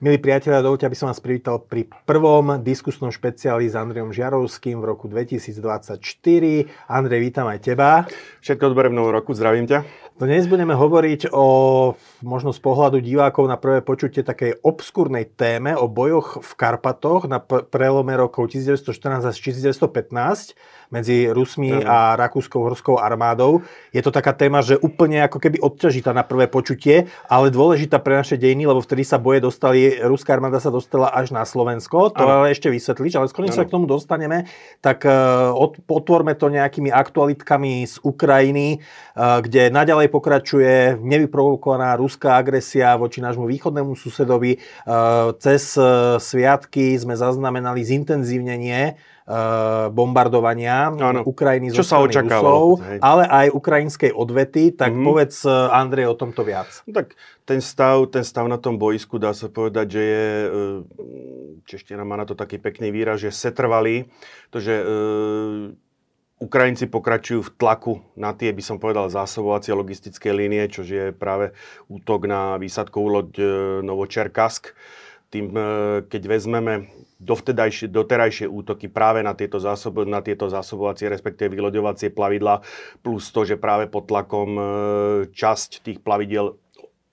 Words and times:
Milí 0.00 0.16
priatelia, 0.16 0.64
dovolte, 0.64 0.88
aby 0.88 0.96
som 0.96 1.12
vás 1.12 1.20
privítal 1.20 1.60
pri 1.60 1.84
prvom 2.08 2.56
diskusnom 2.64 3.12
špeciáli 3.12 3.68
s 3.68 3.76
Andrejom 3.76 4.16
Žiarovským 4.16 4.80
v 4.80 4.88
roku 4.88 5.12
2024. 5.12 6.00
Andrej, 6.88 7.20
vítam 7.20 7.44
aj 7.44 7.60
teba. 7.60 8.08
Všetko 8.40 8.72
dobré 8.72 8.88
v 8.88 8.96
novom 8.96 9.12
roku, 9.12 9.36
zdravím 9.36 9.68
ťa. 9.68 9.84
Dnes 10.20 10.48
budeme 10.48 10.76
hovoriť 10.76 11.32
o 11.32 11.44
možno 12.20 12.52
z 12.52 12.60
pohľadu 12.60 13.00
divákov 13.00 13.44
na 13.48 13.56
prvé 13.56 13.80
počutie 13.80 14.20
takej 14.20 14.60
obskúrnej 14.60 15.24
téme 15.36 15.72
o 15.72 15.88
bojoch 15.88 16.44
v 16.44 16.50
Karpatoch 16.60 17.24
na 17.24 17.40
prelome 17.44 18.12
rokov 18.16 18.52
1914 18.52 19.32
až 19.32 19.36
1915 19.36 20.56
medzi 20.92 21.24
Rusmi 21.30 21.72
a 21.72 22.20
Rakúskou 22.20 22.60
horskou 22.60 23.00
armádou. 23.00 23.64
Je 23.96 24.04
to 24.04 24.12
taká 24.12 24.36
téma, 24.36 24.60
že 24.60 24.76
úplne 24.76 25.24
ako 25.24 25.40
keby 25.40 25.56
odťažitá 25.56 26.12
na 26.12 26.20
prvé 26.20 26.52
počutie, 26.52 27.08
ale 27.24 27.48
dôležitá 27.48 27.96
pre 27.96 28.20
naše 28.20 28.36
dejiny, 28.36 28.68
lebo 28.68 28.84
vtedy 28.84 29.08
sa 29.08 29.16
boje 29.16 29.40
dostali, 29.40 29.89
ruská 30.06 30.38
armáda 30.38 30.62
sa 30.62 30.70
dostala 30.70 31.10
až 31.10 31.34
na 31.34 31.42
Slovensko. 31.42 32.14
To 32.14 32.22
ano. 32.22 32.46
ale 32.46 32.54
ešte 32.54 32.70
vysvetlíš, 32.70 33.18
ale 33.18 33.26
skôr 33.26 33.50
sa 33.50 33.66
k 33.66 33.74
tomu 33.74 33.90
dostaneme, 33.90 34.46
tak 34.78 35.02
uh, 35.02 35.50
otvorme 35.90 36.38
to 36.38 36.46
nejakými 36.46 36.94
aktualitkami 36.94 37.82
z 37.88 37.98
Ukrajiny, 38.06 38.78
uh, 38.78 39.42
kde 39.42 39.74
naďalej 39.74 40.12
pokračuje 40.12 41.00
nevyprovokovaná 41.02 41.98
ruská 41.98 42.38
agresia 42.38 42.94
voči 42.94 43.18
nášmu 43.18 43.50
východnému 43.50 43.98
susedovi. 43.98 44.62
Uh, 44.86 45.34
cez 45.42 45.74
sviatky 46.20 46.94
sme 47.00 47.16
zaznamenali 47.16 47.82
zintenzívnenie 47.82 49.00
bombardovania 49.94 50.90
ano. 50.90 51.22
Ukrajiny 51.22 51.70
Čo 51.70 51.86
sa 51.86 52.02
očakávalo. 52.02 52.82
Rusov, 52.82 52.98
ale 52.98 53.24
aj 53.30 53.46
ukrajinskej 53.54 54.10
odvety. 54.10 54.74
Tak 54.74 54.90
mm-hmm. 54.90 55.06
povedz, 55.06 55.46
Andrej, 55.70 56.10
o 56.10 56.18
tomto 56.18 56.42
viac. 56.42 56.82
No, 56.90 56.98
tak 56.98 57.14
ten 57.50 57.58
stav, 57.58 58.06
ten 58.14 58.22
stav 58.22 58.46
na 58.46 58.54
tom 58.62 58.78
boisku, 58.78 59.18
dá 59.18 59.34
sa 59.34 59.50
povedať, 59.50 59.98
že 59.98 60.02
je, 60.06 60.26
eh, 60.38 60.50
čeština 61.66 62.06
má 62.06 62.14
na 62.14 62.22
to 62.22 62.38
taký 62.38 62.62
pekný 62.62 62.94
výraz, 62.94 63.18
že 63.18 63.34
setrvalý. 63.34 64.06
To, 64.54 64.62
že 64.62 64.74
Ukrajinci 66.40 66.88
pokračujú 66.88 67.44
v 67.44 67.54
tlaku 67.58 67.94
na 68.16 68.32
tie, 68.32 68.48
by 68.54 68.62
som 68.64 68.80
povedal, 68.80 69.12
zásobovacie 69.12 69.76
logistické 69.76 70.32
línie, 70.32 70.72
čo 70.72 70.86
je 70.86 71.12
práve 71.12 71.52
útok 71.90 72.24
na 72.24 72.56
výsadkovú 72.56 73.08
loď 73.12 73.30
Novočerkask. 73.84 74.72
Tým, 75.30 75.52
keď 76.08 76.22
vezmeme 76.26 76.90
dovtedajšie, 77.20 77.92
doterajšie 77.92 78.46
útoky 78.48 78.88
práve 78.88 79.20
na 79.20 79.36
tieto, 79.36 79.60
zásob, 79.60 80.08
na 80.08 80.24
tieto 80.24 80.48
zásobovacie, 80.48 81.12
respektíve 81.12 81.52
vyloďovacie 81.52 82.08
plavidla, 82.16 82.64
plus 83.04 83.28
to, 83.28 83.44
že 83.44 83.60
práve 83.60 83.92
pod 83.92 84.08
tlakom 84.08 84.50
e, 84.56 84.62
časť 85.28 85.84
tých 85.84 86.00
plavidiel 86.00 86.56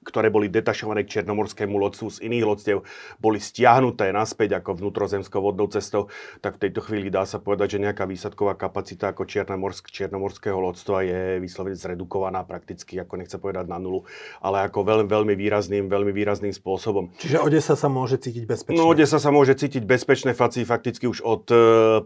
ktoré 0.07 0.31
boli 0.31 0.47
detašované 0.47 1.03
k 1.03 1.19
černomorskému 1.19 1.75
lodcu 1.75 2.07
z 2.07 2.23
iných 2.23 2.45
lodstiev, 2.47 2.87
boli 3.19 3.43
stiahnuté 3.43 4.15
naspäť 4.15 4.63
ako 4.63 4.79
vnútrozemskou 4.79 5.43
vodnou 5.43 5.67
cestou, 5.67 6.07
tak 6.39 6.55
v 6.55 6.67
tejto 6.71 6.79
chvíli 6.87 7.11
dá 7.11 7.27
sa 7.27 7.43
povedať, 7.43 7.75
že 7.75 7.83
nejaká 7.83 8.07
výsadková 8.07 8.55
kapacita 8.55 9.11
ako 9.11 9.27
Černomorsk, 9.27 9.91
černomorského 9.91 10.55
lodstva 10.55 11.03
je 11.03 11.43
vyslovene 11.43 11.75
zredukovaná 11.75 12.47
prakticky, 12.47 12.95
ako 12.95 13.19
nechce 13.19 13.35
povedať 13.35 13.67
na 13.67 13.75
nulu, 13.83 14.07
ale 14.39 14.63
ako 14.63 14.87
veľmi, 14.87 15.07
veľmi 15.11 15.33
výrazným, 15.35 15.91
veľmi 15.91 16.15
výrazným 16.15 16.55
spôsobom. 16.55 17.11
Čiže 17.19 17.43
Odesa 17.43 17.75
sa 17.75 17.91
môže 17.91 18.15
cítiť 18.15 18.47
bezpečne? 18.47 18.79
No, 18.79 18.87
Odesa 18.87 19.19
sa 19.19 19.29
môže 19.35 19.59
cítiť 19.59 19.83
bezpečne 19.83 20.31
fakticky 20.31 21.03
už 21.11 21.19
od 21.25 21.43
e, 21.51 21.55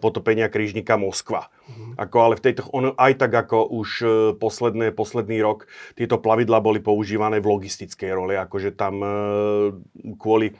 potopenia 0.01 0.49
krížnika 0.49 0.97
Moskva. 0.97 1.53
Mm-hmm. 1.69 1.91
Ako, 2.01 2.17
ale 2.17 2.33
v 2.39 2.43
tejto, 2.49 2.61
on, 2.73 2.97
aj 2.97 3.13
tak 3.21 3.31
ako 3.31 3.69
už 3.69 3.89
e, 4.01 4.07
posledné, 4.41 4.95
posledný 4.95 5.37
rok 5.45 5.69
tieto 5.93 6.17
plavidla 6.17 6.63
boli 6.63 6.81
používané 6.81 7.43
v 7.43 7.51
logistice 7.51 7.90
politickej 7.91 8.11
role, 8.15 8.39
akože 8.39 8.71
tam 8.79 9.03
e, 9.03 9.09
kvôli 10.15 10.47
e, 10.51 10.53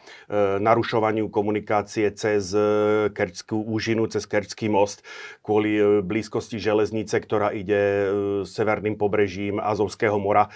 narušovaniu 0.60 1.32
komunikácie 1.32 2.12
cez 2.12 2.52
e, 2.52 3.08
Kerčskú 3.16 3.64
úžinu, 3.64 4.12
cez 4.12 4.28
Kerčský 4.28 4.68
most, 4.68 5.08
kvôli 5.40 5.80
blízkosti 6.04 6.60
železnice, 6.60 7.16
ktorá 7.24 7.56
ide 7.56 8.12
severným 8.44 9.00
pobrežím 9.00 9.64
Azovského 9.64 10.20
mora, 10.20 10.52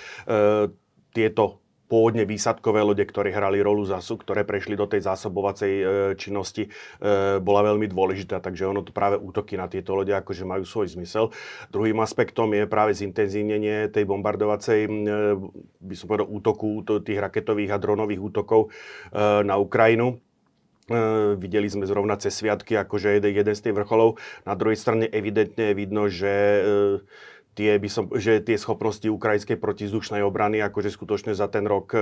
tieto 1.15 1.64
pôvodne 1.95 2.27
výsadkové 2.27 2.83
lode, 2.83 3.07
ktoré 3.07 3.31
hrali 3.31 3.63
rolu 3.63 3.87
zasu, 3.87 4.19
ktoré 4.19 4.43
prešli 4.43 4.75
do 4.75 4.83
tej 4.83 5.07
zásobovacej 5.07 5.71
e, 5.71 5.83
činnosti, 6.19 6.67
e, 6.67 6.69
bola 7.39 7.71
veľmi 7.71 7.87
dôležitá, 7.87 8.43
takže 8.43 8.67
ono 8.67 8.83
to 8.83 8.91
práve 8.91 9.15
útoky 9.15 9.55
na 9.55 9.71
tieto 9.71 9.95
lode 9.95 10.11
akože 10.11 10.43
majú 10.43 10.67
svoj 10.67 10.91
zmysel. 10.91 11.31
Druhým 11.71 12.03
aspektom 12.03 12.51
je 12.51 12.67
práve 12.67 12.91
zintenzívnenie 12.99 13.87
tej 13.95 14.03
bombardovacej, 14.03 14.79
e, 14.83 14.89
by 15.79 15.95
som 15.95 16.11
povedal, 16.11 16.27
útoku, 16.27 16.83
tých 16.83 17.23
raketových 17.23 17.71
a 17.71 17.79
dronových 17.79 18.19
útokov 18.19 18.67
e, 18.67 18.69
na 19.47 19.55
Ukrajinu. 19.55 20.19
Uh, 20.85 21.33
videli 21.41 21.65
sme 21.65 21.89
zrovna 21.89 22.13
cez 22.13 22.37
sviatky, 22.37 22.77
akože 22.77 23.17
jeden, 23.17 23.33
jeden 23.33 23.55
z 23.57 23.63
tých 23.65 23.73
vrcholov. 23.73 24.21
Na 24.45 24.53
druhej 24.53 24.77
strane 24.77 25.09
evidentne 25.09 25.73
je 25.73 25.79
vidno, 25.81 26.05
že 26.13 26.29
uh, 26.29 27.01
tie, 27.55 27.79
by 27.79 27.89
som, 27.89 28.11
že 28.11 28.43
tie 28.43 28.59
schopnosti 28.59 29.07
ukrajinskej 29.07 29.55
protizdušnej 29.55 30.19
obrany 30.21 30.59
akože 30.59 30.91
skutočne 30.91 31.31
za 31.31 31.47
ten 31.47 31.63
rok 31.63 31.95
e, 31.95 31.99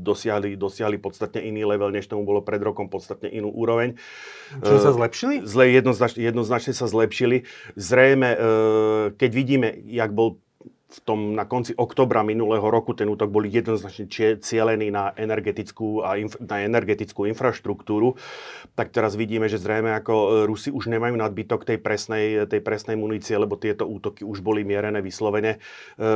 dosiahli, 0.00 0.56
dosiahli 0.56 0.96
podstatne 0.96 1.44
iný 1.44 1.68
level, 1.68 1.92
než 1.92 2.08
tomu 2.08 2.24
bolo 2.24 2.40
pred 2.40 2.64
rokom, 2.64 2.88
podstatne 2.88 3.28
inú 3.28 3.52
úroveň. 3.52 4.00
Čiže 4.64 4.80
sa 4.80 4.92
zlepšili? 4.96 5.44
Zle, 5.44 5.76
jednoznačne, 5.76 6.20
jednoznačne 6.24 6.72
sa 6.72 6.88
zlepšili. 6.88 7.44
Zrejme, 7.76 8.28
e, 8.32 8.38
keď 9.20 9.30
vidíme, 9.30 9.68
jak 9.84 10.16
bol 10.16 10.40
v 10.86 10.98
tom 11.02 11.34
na 11.34 11.42
konci 11.50 11.74
oktobra 11.74 12.22
minulého 12.22 12.62
roku 12.62 12.94
ten 12.94 13.10
útok 13.10 13.26
boli 13.26 13.50
jednoznačne 13.50 14.06
cielený 14.38 14.94
na 14.94 15.10
energetickú, 15.18 16.06
a 16.06 16.14
inf- 16.14 16.38
na 16.38 16.62
energetickú 16.62 17.26
infraštruktúru, 17.26 18.14
tak 18.78 18.94
teraz 18.94 19.18
vidíme, 19.18 19.50
že 19.50 19.58
zrejme 19.58 19.90
ako 19.98 20.14
e, 20.14 20.26
Rusi 20.46 20.70
už 20.70 20.86
nemajú 20.86 21.18
nadbytok 21.18 21.66
tej 21.66 21.82
presnej, 21.82 22.46
tej 22.46 22.62
presnej 22.62 22.94
munície, 22.94 23.34
lebo 23.34 23.58
tieto 23.58 23.82
útoky 23.82 24.22
už 24.22 24.46
boli 24.46 24.62
mierené 24.62 25.02
vyslovene. 25.02 25.58
E, 25.98 26.08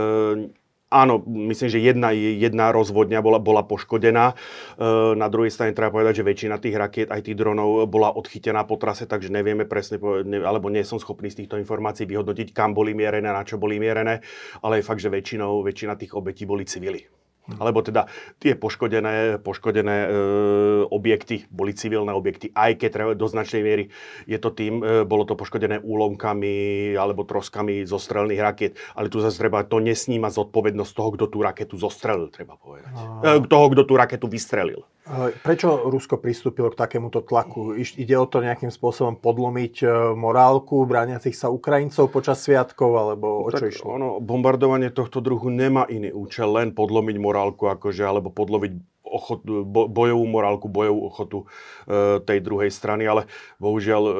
Áno, 0.90 1.22
myslím, 1.22 1.70
že 1.70 1.78
jedna, 1.78 2.10
jedna 2.10 2.74
rozvodňa 2.74 3.22
bola, 3.22 3.38
bola 3.38 3.62
poškodená. 3.62 4.34
E, 4.34 5.14
na 5.14 5.30
druhej 5.30 5.54
strane 5.54 5.70
treba 5.70 5.94
povedať, 5.94 6.18
že 6.18 6.26
väčšina 6.26 6.58
tých 6.58 6.74
rakiet, 6.74 7.08
aj 7.14 7.30
tých 7.30 7.38
dronov, 7.38 7.86
bola 7.86 8.10
odchytená 8.10 8.66
po 8.66 8.74
trase, 8.74 9.06
takže 9.06 9.30
nevieme 9.30 9.70
presne, 9.70 10.02
alebo 10.42 10.66
nie 10.66 10.82
som 10.82 10.98
schopný 10.98 11.30
z 11.30 11.46
týchto 11.46 11.62
informácií 11.62 12.10
vyhodnotiť, 12.10 12.50
kam 12.50 12.74
boli 12.74 12.90
mierené, 12.98 13.30
na 13.30 13.46
čo 13.46 13.54
boli 13.54 13.78
mierené, 13.78 14.18
ale 14.66 14.82
je 14.82 14.88
fakt, 14.90 14.98
že 14.98 15.14
väčšinou, 15.14 15.62
väčšina 15.62 15.94
tých 15.94 16.10
obetí 16.18 16.42
boli 16.42 16.66
civili. 16.66 17.19
Alebo 17.58 17.82
teda 17.82 18.06
tie 18.38 18.54
poškodené, 18.54 19.42
poškodené 19.42 19.96
e, 20.06 20.08
objekty 20.86 21.50
boli 21.50 21.74
civilné 21.74 22.14
objekty, 22.14 22.54
aj 22.54 22.78
keď 22.78 22.88
treba 22.92 23.12
do 23.18 23.26
značnej 23.26 23.62
miery 23.64 23.84
je 24.28 24.38
to 24.38 24.54
tým, 24.54 24.78
e, 24.84 25.02
bolo 25.02 25.26
to 25.26 25.34
poškodené 25.34 25.82
úlomkami 25.82 26.94
alebo 26.94 27.26
troskami 27.26 27.82
zo 27.88 27.98
strelných 27.98 28.40
rakiet. 28.40 28.72
Ale 28.94 29.10
tu 29.10 29.18
zase 29.18 29.40
treba, 29.40 29.66
to 29.66 29.82
nesníma 29.82 30.30
zodpovednosť 30.30 30.92
toho, 30.94 31.10
kto 31.16 31.24
tú 31.26 31.38
raketu 31.42 31.74
zostrelil, 31.80 32.30
treba 32.30 32.54
povedať. 32.54 32.94
A... 32.94 33.40
E, 33.40 33.48
toho, 33.48 33.66
kto 33.74 33.82
tú 33.88 33.94
raketu 33.98 34.26
vystrelil. 34.30 34.86
Prečo 35.42 35.90
Rusko 35.90 36.22
pristúpilo 36.22 36.70
k 36.70 36.78
takémuto 36.78 37.26
tlaku? 37.26 37.74
Ide 37.74 38.14
o 38.14 38.26
to 38.30 38.38
nejakým 38.38 38.70
spôsobom 38.70 39.18
podlomiť 39.18 39.74
e, 39.82 39.86
morálku 40.14 40.86
brániacich 40.86 41.34
sa 41.34 41.50
Ukrajincov 41.50 42.14
počas 42.14 42.38
sviatkov, 42.46 42.94
alebo 42.94 43.42
o 43.42 43.50
čo 43.50 43.58
tak 43.58 43.74
išlo? 43.74 43.86
Ono, 43.98 44.08
bombardovanie 44.22 44.94
tohto 44.94 45.18
druhu 45.18 45.50
nemá 45.50 45.90
iný 45.90 46.14
účel, 46.14 46.54
len 46.54 46.70
podlomiť 46.70 47.16
morálku, 47.18 47.66
akože, 47.66 48.06
alebo 48.06 48.30
podlomiť 48.30 48.99
ochotu, 49.10 49.66
bojovú 49.66 50.24
morálku, 50.30 50.70
bojovú 50.70 51.10
ochotu 51.10 51.38
e, 51.42 52.22
tej 52.22 52.38
druhej 52.38 52.70
strany, 52.70 53.10
ale 53.10 53.26
bohužiaľ 53.58 54.02
e, 54.06 54.14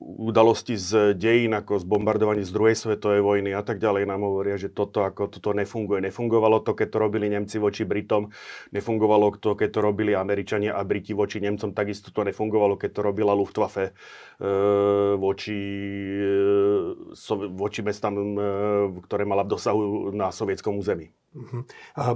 udalosti 0.00 0.80
z 0.80 1.12
dejín, 1.12 1.52
ako 1.52 1.76
z 1.76 1.84
bombardovaní 1.84 2.40
z 2.40 2.50
druhej 2.50 2.72
svetovej 2.72 3.20
vojny 3.20 3.52
a 3.52 3.60
tak 3.60 3.76
ďalej 3.76 4.08
nám 4.08 4.24
hovoria, 4.24 4.56
že 4.56 4.72
toto, 4.72 5.04
ako, 5.04 5.28
toto 5.28 5.52
nefunguje. 5.52 6.00
Nefungovalo 6.00 6.64
to, 6.64 6.72
keď 6.72 6.88
to 6.88 6.98
robili 6.98 7.28
Nemci 7.28 7.60
voči 7.60 7.84
Britom, 7.84 8.32
nefungovalo 8.72 9.36
to, 9.36 9.52
keď 9.52 9.68
to 9.76 9.80
robili 9.84 10.16
Američania 10.16 10.72
a 10.72 10.80
Briti 10.82 11.12
voči 11.12 11.44
Nemcom, 11.44 11.76
takisto 11.76 12.08
to 12.08 12.24
nefungovalo, 12.24 12.80
keď 12.80 12.90
to 12.96 13.00
robila 13.04 13.36
Luftwaffe 13.36 13.92
e, 13.92 13.92
voči, 15.20 15.60
voči 17.52 17.80
mestám, 17.84 18.16
ktoré 19.04 19.28
mala 19.28 19.44
v 19.44 19.52
dosahu 19.52 19.80
na 20.16 20.32
sovietskom 20.32 20.80
území. 20.80 21.19
Uh-huh. 21.30 21.62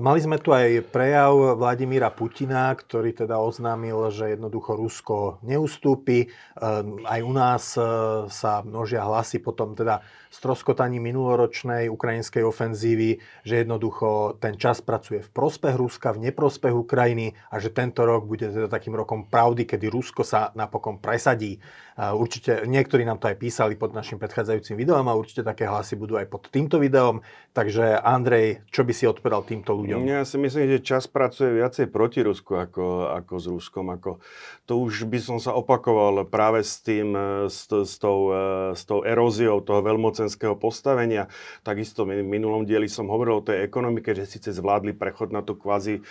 Mali 0.02 0.18
sme 0.18 0.42
tu 0.42 0.50
aj 0.50 0.90
prejav 0.90 1.54
Vladimíra 1.54 2.10
Putina, 2.10 2.74
ktorý 2.74 3.14
teda 3.14 3.38
oznámil, 3.38 4.10
že 4.10 4.34
jednoducho 4.34 4.74
Rusko 4.74 5.38
neustúpi. 5.46 6.26
Ehm, 6.58 6.98
aj 7.06 7.20
u 7.22 7.30
nás 7.30 7.62
e, 7.78 7.82
sa 8.26 8.66
množia 8.66 9.06
hlasy 9.06 9.38
potom 9.38 9.78
teda 9.78 10.02
stroskotaní 10.34 10.98
minuloročnej 10.98 11.86
ukrajinskej 11.94 12.42
ofenzívy, 12.42 13.22
že 13.46 13.62
jednoducho 13.62 14.34
ten 14.42 14.58
čas 14.58 14.82
pracuje 14.82 15.22
v 15.22 15.30
prospech 15.30 15.78
Ruska, 15.78 16.10
v 16.10 16.34
neprospech 16.34 16.74
Ukrajiny 16.74 17.38
a 17.54 17.62
že 17.62 17.70
tento 17.70 18.02
rok 18.02 18.26
bude 18.26 18.50
teda 18.50 18.66
takým 18.66 18.98
rokom 18.98 19.30
pravdy, 19.30 19.62
kedy 19.62 19.94
Rusko 19.94 20.26
sa 20.26 20.50
napokon 20.58 20.98
presadí. 20.98 21.62
Určite 21.94 22.66
niektorí 22.66 23.06
nám 23.06 23.22
to 23.22 23.30
aj 23.30 23.38
písali 23.38 23.78
pod 23.78 23.94
našim 23.94 24.18
predchádzajúcim 24.18 24.74
videom 24.74 25.06
a 25.06 25.14
určite 25.14 25.46
také 25.46 25.70
hlasy 25.70 25.94
budú 25.94 26.18
aj 26.18 26.26
pod 26.26 26.50
týmto 26.50 26.82
videom. 26.82 27.22
Takže 27.54 28.02
Andrej, 28.02 28.66
čo 28.74 28.82
by 28.82 28.90
si 28.90 29.06
odpovedal 29.06 29.46
týmto 29.46 29.78
ľuďom? 29.78 30.02
Ja 30.10 30.26
si 30.26 30.34
myslím, 30.34 30.66
že 30.74 30.82
čas 30.82 31.06
pracuje 31.06 31.54
viacej 31.54 31.86
proti 31.94 32.26
Rusku 32.26 32.58
ako, 32.58 33.14
ako 33.14 33.34
s 33.38 33.46
Ruskom. 33.46 33.94
Ako, 33.94 34.18
to 34.66 34.82
už 34.82 35.06
by 35.06 35.22
som 35.22 35.38
sa 35.38 35.54
opakoval 35.54 36.26
práve 36.26 36.66
s 36.66 36.82
tým, 36.82 37.14
s, 37.46 37.70
s, 37.70 37.94
tou, 38.02 38.34
s 38.74 38.82
tou 38.82 39.06
eróziou 39.06 39.62
toho 39.62 39.78
veľmocenského 39.86 40.58
postavenia. 40.58 41.30
Takisto 41.62 42.02
v 42.02 42.26
minulom 42.26 42.66
dieli 42.66 42.90
som 42.90 43.06
hovoril 43.06 43.38
o 43.38 43.46
tej 43.46 43.62
ekonomike, 43.62 44.18
že 44.18 44.26
síce 44.26 44.50
zvládli 44.50 44.98
prechod 44.98 45.30
na 45.30 45.46
tú 45.46 45.54
kvázi 45.54 46.00
e, 46.00 46.02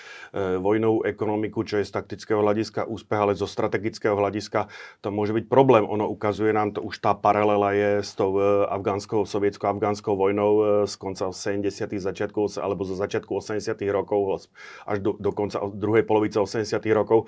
vojnovú 0.64 1.04
ekonomiku, 1.04 1.68
čo 1.68 1.84
je 1.84 1.90
z 1.90 1.92
taktického 1.92 2.40
hľadiska 2.40 2.88
úspech, 2.88 3.20
ale 3.20 3.34
zo 3.36 3.52
strategického 3.52 4.16
hľadiska 4.16 4.72
to 5.04 5.12
môže 5.12 5.36
byť 5.36 5.52
problém 5.52 5.73
problém. 5.74 5.90
Ono 5.90 6.06
ukazuje 6.10 6.54
nám 6.54 6.72
to, 6.72 6.86
už 6.86 7.02
tá 7.02 7.18
paralela 7.18 7.74
je 7.74 8.06
s 8.06 8.14
tou 8.14 8.38
e, 8.38 8.66
afgánskou, 8.70 9.26
sovietsko-afgánskou 9.26 10.14
vojnou 10.14 10.52
e, 10.62 10.66
z 10.86 10.94
konca 11.02 11.34
70. 11.34 11.98
začiatkov, 11.98 12.54
alebo 12.62 12.86
zo 12.86 12.94
začiatku 12.94 13.34
80. 13.34 13.82
rokov 13.90 14.46
až 14.86 14.98
do, 15.02 15.18
do 15.18 15.32
konca 15.34 15.58
druhej 15.74 16.06
polovice 16.06 16.38
80. 16.38 16.78
rokov 16.94 17.26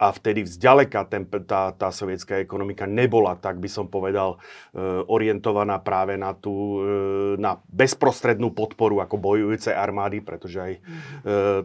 a 0.00 0.08
vtedy 0.16 0.48
vzďaleka 0.48 1.12
ten, 1.12 1.28
tá, 1.44 1.76
tá 1.76 1.92
sovietská 1.92 2.40
ekonomika 2.40 2.88
nebola, 2.88 3.36
tak 3.36 3.60
by 3.60 3.68
som 3.68 3.84
povedal, 3.84 4.40
e, 4.72 4.80
orientovaná 5.04 5.76
práve 5.76 6.16
na 6.16 6.32
tú 6.32 6.80
e, 6.80 7.36
na 7.36 7.60
bezprostrednú 7.68 8.56
podporu 8.56 9.04
ako 9.04 9.20
bojujúcej 9.20 9.76
armády, 9.76 10.24
pretože 10.24 10.56
aj 10.56 10.72
e, 10.72 10.80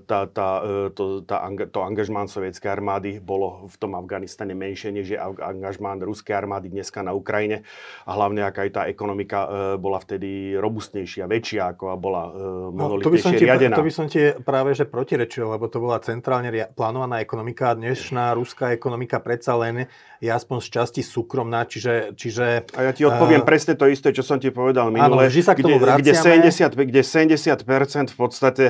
tá, 0.03 0.27
tá, 0.27 0.49
e, 0.67 0.91
to, 0.91 1.23
tá, 1.23 1.47
to 1.71 1.79
angažmán 1.79 2.27
sovietskej 2.27 2.75
armády 2.75 3.23
bolo 3.23 3.71
v 3.71 3.75
tom 3.79 3.95
Afganistane 3.95 4.51
menšie, 4.51 4.91
než 4.91 5.15
je 5.15 5.17
angažmán 5.23 6.03
ruskej 6.03 6.35
armády 6.35 6.67
dneska 6.67 6.99
na 7.07 7.15
Ukrajine 7.15 7.63
a 8.03 8.19
hlavne 8.19 8.43
aká 8.43 8.67
aj 8.67 8.71
tá 8.75 8.81
ekonomika 8.91 9.47
e, 9.47 9.79
bola 9.79 10.03
vtedy 10.03 10.59
robustnejšia, 10.59 11.23
väčšia 11.23 11.71
ako 11.71 11.95
bola 11.95 12.35
e, 12.35 12.43
monolitnejšie 12.75 13.31
no, 13.31 13.39
to 13.39 13.45
riadená. 13.47 13.75
To 13.79 13.87
by 13.87 13.93
som 13.95 14.11
ti 14.11 14.35
práve 14.43 14.75
že 14.75 14.83
protirečil, 14.83 15.47
lebo 15.55 15.71
to 15.71 15.79
bola 15.79 16.03
centrálne 16.03 16.51
plánovaná 16.75 17.23
ekonomika 17.23 17.71
a 17.71 17.79
dnešná 17.79 18.24
ruská 18.33 18.73
ekonomika 18.73 19.21
predsa 19.21 19.53
len 19.59 19.85
je 20.17 20.31
aspoň 20.31 20.57
z 20.63 20.67
časti 20.71 21.01
súkromná, 21.05 21.67
čiže... 21.67 22.17
čiže 22.17 22.71
a 22.73 22.81
ja 22.87 22.91
ti 22.95 23.05
odpoviem 23.05 23.43
uh, 23.43 23.47
presne 23.47 23.77
to 23.77 23.85
isté, 23.85 24.15
čo 24.15 24.25
som 24.25 24.41
ti 24.41 24.49
povedal 24.49 24.89
minule, 24.89 25.27
áno, 25.27 25.43
sa 25.43 25.53
k 25.53 25.61
tomu 25.61 25.77
kde, 25.77 26.01
kde, 26.01 26.13
70, 26.15 26.73
kde 26.73 27.01
70% 27.03 28.15
v 28.15 28.17
podstate 28.17 28.65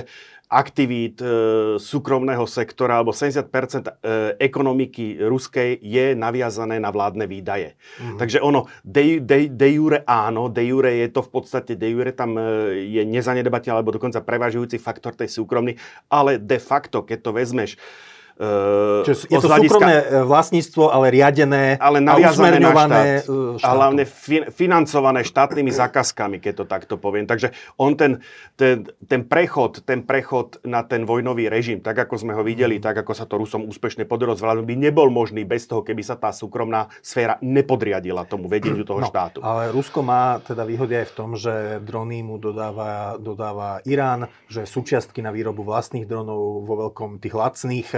aktivít 0.50 1.22
e, 1.22 1.28
súkromného 1.82 2.46
sektora, 2.46 3.02
alebo 3.02 3.10
70% 3.10 3.50
e, 3.50 3.92
ekonomiky 4.38 5.18
ruskej 5.26 5.82
je 5.82 6.14
naviazané 6.14 6.78
na 6.78 6.94
vládne 6.94 7.26
výdaje. 7.26 7.74
Mm-hmm. 7.74 8.18
Takže 8.22 8.38
ono, 8.46 8.70
de, 8.86 9.20
de, 9.20 9.50
de 9.50 9.70
jure 9.74 10.06
áno, 10.06 10.46
de 10.54 10.70
jure 10.70 10.94
je 11.02 11.08
to 11.10 11.26
v 11.26 11.30
podstate, 11.34 11.74
de 11.74 11.90
jure 11.90 12.14
tam 12.14 12.38
e, 12.38 12.78
je 12.94 13.02
nezanedebateľ, 13.10 13.82
alebo 13.82 13.98
dokonca 13.98 14.22
prevažujúci 14.22 14.78
faktor 14.78 15.18
tej 15.18 15.34
súkromný, 15.34 15.82
ale 16.14 16.38
de 16.38 16.62
facto, 16.62 17.02
keď 17.02 17.26
to 17.26 17.32
vezmeš, 17.34 17.72
Čiže 18.36 19.32
je 19.32 19.40
to 19.40 19.48
hľadiska, 19.48 19.80
súkromné 19.80 19.96
e, 19.96 20.06
vlastníctvo, 20.28 20.84
ale 20.92 21.08
riadené 21.08 21.80
ale 21.80 22.04
a 22.04 22.20
usmerňované 22.20 23.24
štát, 23.24 23.64
A 23.64 23.70
hlavne 23.72 24.04
fi, 24.04 24.44
financované 24.52 25.24
štátnymi 25.24 25.72
zákazkami, 25.72 26.44
keď 26.44 26.54
to 26.60 26.66
takto 26.68 26.94
poviem. 27.00 27.24
Takže 27.24 27.56
on 27.80 27.96
ten, 27.96 28.20
ten, 28.60 28.92
ten, 29.08 29.24
prechod, 29.24 29.88
ten 29.88 30.04
prechod 30.04 30.60
na 30.68 30.84
ten 30.84 31.08
vojnový 31.08 31.48
režim, 31.48 31.80
tak 31.80 31.96
ako 31.96 32.28
sme 32.28 32.36
ho 32.36 32.44
videli, 32.44 32.76
tak 32.84 33.08
ako 33.08 33.16
sa 33.16 33.24
to 33.24 33.40
Rusom 33.40 33.72
úspešne 33.72 34.04
podarilo 34.04 34.36
zvládnuť, 34.36 34.68
by 34.68 34.76
nebol 34.84 35.08
možný 35.08 35.48
bez 35.48 35.64
toho, 35.72 35.80
keby 35.80 36.04
sa 36.04 36.20
tá 36.20 36.36
súkromná 36.36 36.92
sféra 37.00 37.40
nepodriadila 37.40 38.28
tomu 38.28 38.52
vedeniu 38.52 38.84
toho 38.84 39.00
no, 39.00 39.08
štátu. 39.08 39.40
Ale 39.48 39.72
Rusko 39.72 40.04
má 40.04 40.44
teda 40.44 40.68
výhody 40.68 41.00
aj 41.00 41.08
v 41.08 41.16
tom, 41.16 41.40
že 41.40 41.80
drony 41.80 42.20
mu 42.20 42.36
dodáva, 42.36 43.16
dodáva 43.16 43.80
Irán, 43.88 44.28
že 44.52 44.68
súčiastky 44.68 45.24
na 45.24 45.32
výrobu 45.32 45.64
vlastných 45.64 46.04
dronov 46.04 46.68
vo 46.68 46.76
veľkom 46.84 47.24
tých 47.24 47.32
lacných 47.32 47.90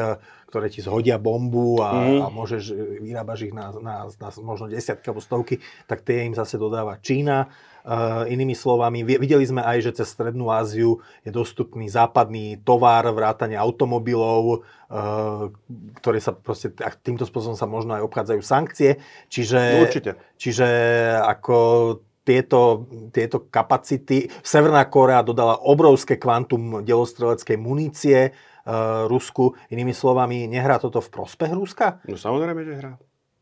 ktoré 0.48 0.72
ti 0.72 0.80
zhodia 0.80 1.20
bombu 1.20 1.84
a, 1.84 1.92
mm. 1.92 2.20
a 2.24 2.28
môžeš, 2.32 2.64
e, 2.72 2.76
vyrábaš 3.04 3.52
ich 3.52 3.54
na, 3.54 3.76
na, 3.78 4.08
na 4.08 4.30
možno 4.40 4.72
desiatky 4.72 5.12
alebo 5.12 5.20
stovky, 5.20 5.60
tak 5.86 6.08
tie 6.08 6.24
im 6.24 6.34
zase 6.34 6.56
dodáva 6.56 6.98
Čína. 7.04 7.52
Uh, 7.88 8.28
inými 8.28 8.52
slovami, 8.52 9.00
videli 9.08 9.48
sme 9.48 9.64
aj, 9.64 9.80
že 9.80 10.04
cez 10.04 10.12
Strednú 10.12 10.52
Áziu 10.52 11.00
je 11.24 11.32
dostupný 11.32 11.88
západný 11.88 12.60
tovar, 12.60 13.08
vrátane 13.16 13.56
automobilov, 13.56 14.68
uh, 14.92 15.48
ktoré 15.96 16.20
sa 16.20 16.36
proste, 16.36 16.76
týmto 17.00 17.24
spôsobom 17.24 17.56
sa 17.56 17.64
možno 17.64 17.96
aj 17.96 18.04
obchádzajú 18.04 18.42
sankcie. 18.44 19.00
Čiže, 19.32 19.60
no, 19.72 19.80
určite. 19.88 20.12
čiže 20.36 20.68
ako 21.32 21.56
tieto, 22.28 22.92
tieto 23.16 23.48
kapacity. 23.48 24.28
Severná 24.44 24.84
Korea 24.92 25.24
dodala 25.24 25.56
obrovské 25.64 26.20
kvantum 26.20 26.84
delostreleckej 26.84 27.56
munície 27.56 28.36
Rusku. 29.08 29.56
Inými 29.72 29.96
slovami, 29.96 30.46
nehrá 30.52 30.78
toto 30.78 31.00
v 31.00 31.10
prospech 31.10 31.52
Ruska? 31.56 32.04
No 32.04 32.19
samozrejme, 32.19 32.62
že 32.68 32.74
hrá. 32.75 32.94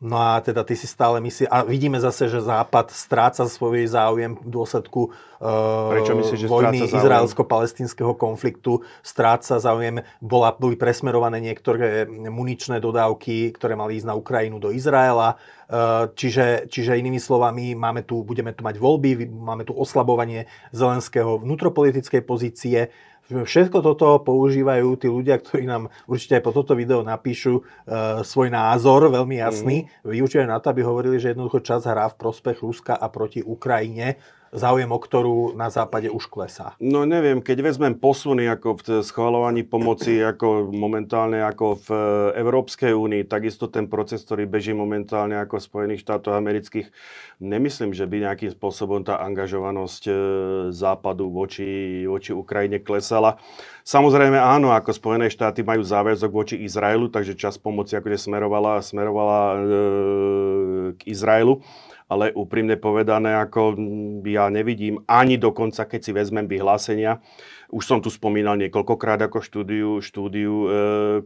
No 0.05 0.19
a 0.19 0.43
teda 0.43 0.67
ty 0.67 0.75
si 0.75 0.91
stále 0.91 1.23
myslí, 1.23 1.47
a 1.47 1.63
vidíme 1.63 1.95
zase, 2.03 2.27
že 2.27 2.43
Západ 2.43 2.91
stráca 2.91 3.47
svoj 3.47 3.87
záujem 3.87 4.35
v 4.35 4.49
dôsledku 4.51 5.07
uh, 5.07 5.87
Prečo 5.87 6.13
myslíš, 6.19 6.39
že 6.45 6.51
vojny 6.51 6.83
izraelsko-palestinského 6.83 8.11
konfliktu, 8.13 8.83
stráca 8.99 9.55
záujem, 9.55 10.03
bola, 10.19 10.51
boli 10.51 10.75
presmerované 10.75 11.39
niektoré 11.39 12.03
muničné 12.11 12.83
dodávky, 12.83 13.55
ktoré 13.55 13.79
mali 13.79 13.95
ísť 13.95 14.11
na 14.11 14.19
Ukrajinu 14.19 14.59
do 14.59 14.75
Izraela, 14.75 15.39
uh, 15.39 16.11
čiže, 16.11 16.67
čiže 16.67 16.99
inými 16.99 17.17
slovami, 17.17 17.71
máme 17.71 18.03
tu, 18.03 18.19
budeme 18.27 18.51
tu 18.51 18.67
mať 18.67 18.75
voľby, 18.75 19.31
máme 19.31 19.63
tu 19.63 19.71
oslabovanie 19.71 20.51
zelenského 20.75 21.39
vnútropolitickej 21.39 22.19
pozície, 22.27 22.91
Všetko 23.25 23.81
toto 23.81 24.21
používajú 24.21 25.01
tí 25.01 25.09
ľudia, 25.09 25.41
ktorí 25.41 25.65
nám 25.65 25.89
určite 26.05 26.37
aj 26.37 26.43
po 26.45 26.53
toto 26.53 26.77
video 26.77 27.01
napíšu 27.01 27.57
uh, 27.57 28.21
svoj 28.21 28.53
názor, 28.53 29.09
veľmi 29.09 29.41
jasný. 29.41 29.89
Mm. 30.05 30.13
Vyučujú 30.13 30.45
na 30.45 30.61
to, 30.61 30.69
aby 30.69 30.85
hovorili, 30.85 31.17
že 31.17 31.33
jednoducho 31.33 31.65
čas 31.65 31.89
hrá 31.89 32.05
v 32.05 32.21
prospech 32.21 32.61
Ruska 32.61 32.93
a 32.93 33.09
proti 33.09 33.41
Ukrajine 33.41 34.21
záujem 34.53 34.89
o 34.91 34.99
ktorú 34.99 35.53
na 35.57 35.71
západe 35.73 36.11
už 36.11 36.29
klesá? 36.29 36.77
No 36.77 37.07
neviem, 37.07 37.41
keď 37.41 37.65
vezmem 37.65 37.95
posuny 37.97 38.45
ako 38.45 38.77
v 38.77 38.83
schvalovaní 39.01 39.65
pomoci 39.65 40.21
ako 40.21 40.69
momentálne 40.69 41.41
ako 41.41 41.81
v 41.81 41.89
Európskej 42.37 42.93
únii, 42.93 43.25
takisto 43.25 43.71
ten 43.71 43.89
proces, 43.89 44.21
ktorý 44.27 44.45
beží 44.45 44.75
momentálne 44.75 45.39
ako 45.41 45.57
v 45.57 45.67
Spojených 45.67 46.03
štátoch 46.03 46.35
amerických, 46.37 46.91
nemyslím, 47.41 47.91
že 47.91 48.05
by 48.05 48.15
nejakým 48.29 48.51
spôsobom 48.53 49.03
tá 49.03 49.19
angažovanosť 49.23 50.03
e, 50.07 50.13
západu 50.71 51.27
voči, 51.31 52.03
voči 52.07 52.31
Ukrajine 52.31 52.79
klesala. 52.79 53.41
Samozrejme 53.85 54.39
áno, 54.39 54.73
ako 54.73 54.91
Spojené 54.95 55.29
štáty 55.29 55.61
majú 55.61 55.85
záväzok 55.85 56.31
voči 56.31 56.55
Izraelu, 56.63 57.11
takže 57.11 57.37
čas 57.37 57.59
pomoci 57.61 57.93
akože 57.93 58.29
smerovala, 58.29 58.81
smerovala 58.81 59.39
e, 59.39 59.57
k 60.97 61.01
Izraelu 61.05 61.61
ale 62.05 62.29
úprimne 62.37 62.77
povedané, 62.77 63.33
ako 63.41 63.73
ja 64.29 64.45
nevidím 64.53 65.01
ani 65.09 65.41
dokonca, 65.41 65.89
keď 65.89 65.99
si 66.05 66.11
vezmem 66.13 66.45
vyhlásenia, 66.45 67.17
už 67.73 67.81
som 67.81 67.97
tu 67.97 68.13
spomínal 68.13 68.61
niekoľkokrát 68.61 69.25
ako 69.25 69.41
štúdiu, 69.41 69.97
štúdiu 69.97 70.53
e, 70.53 70.67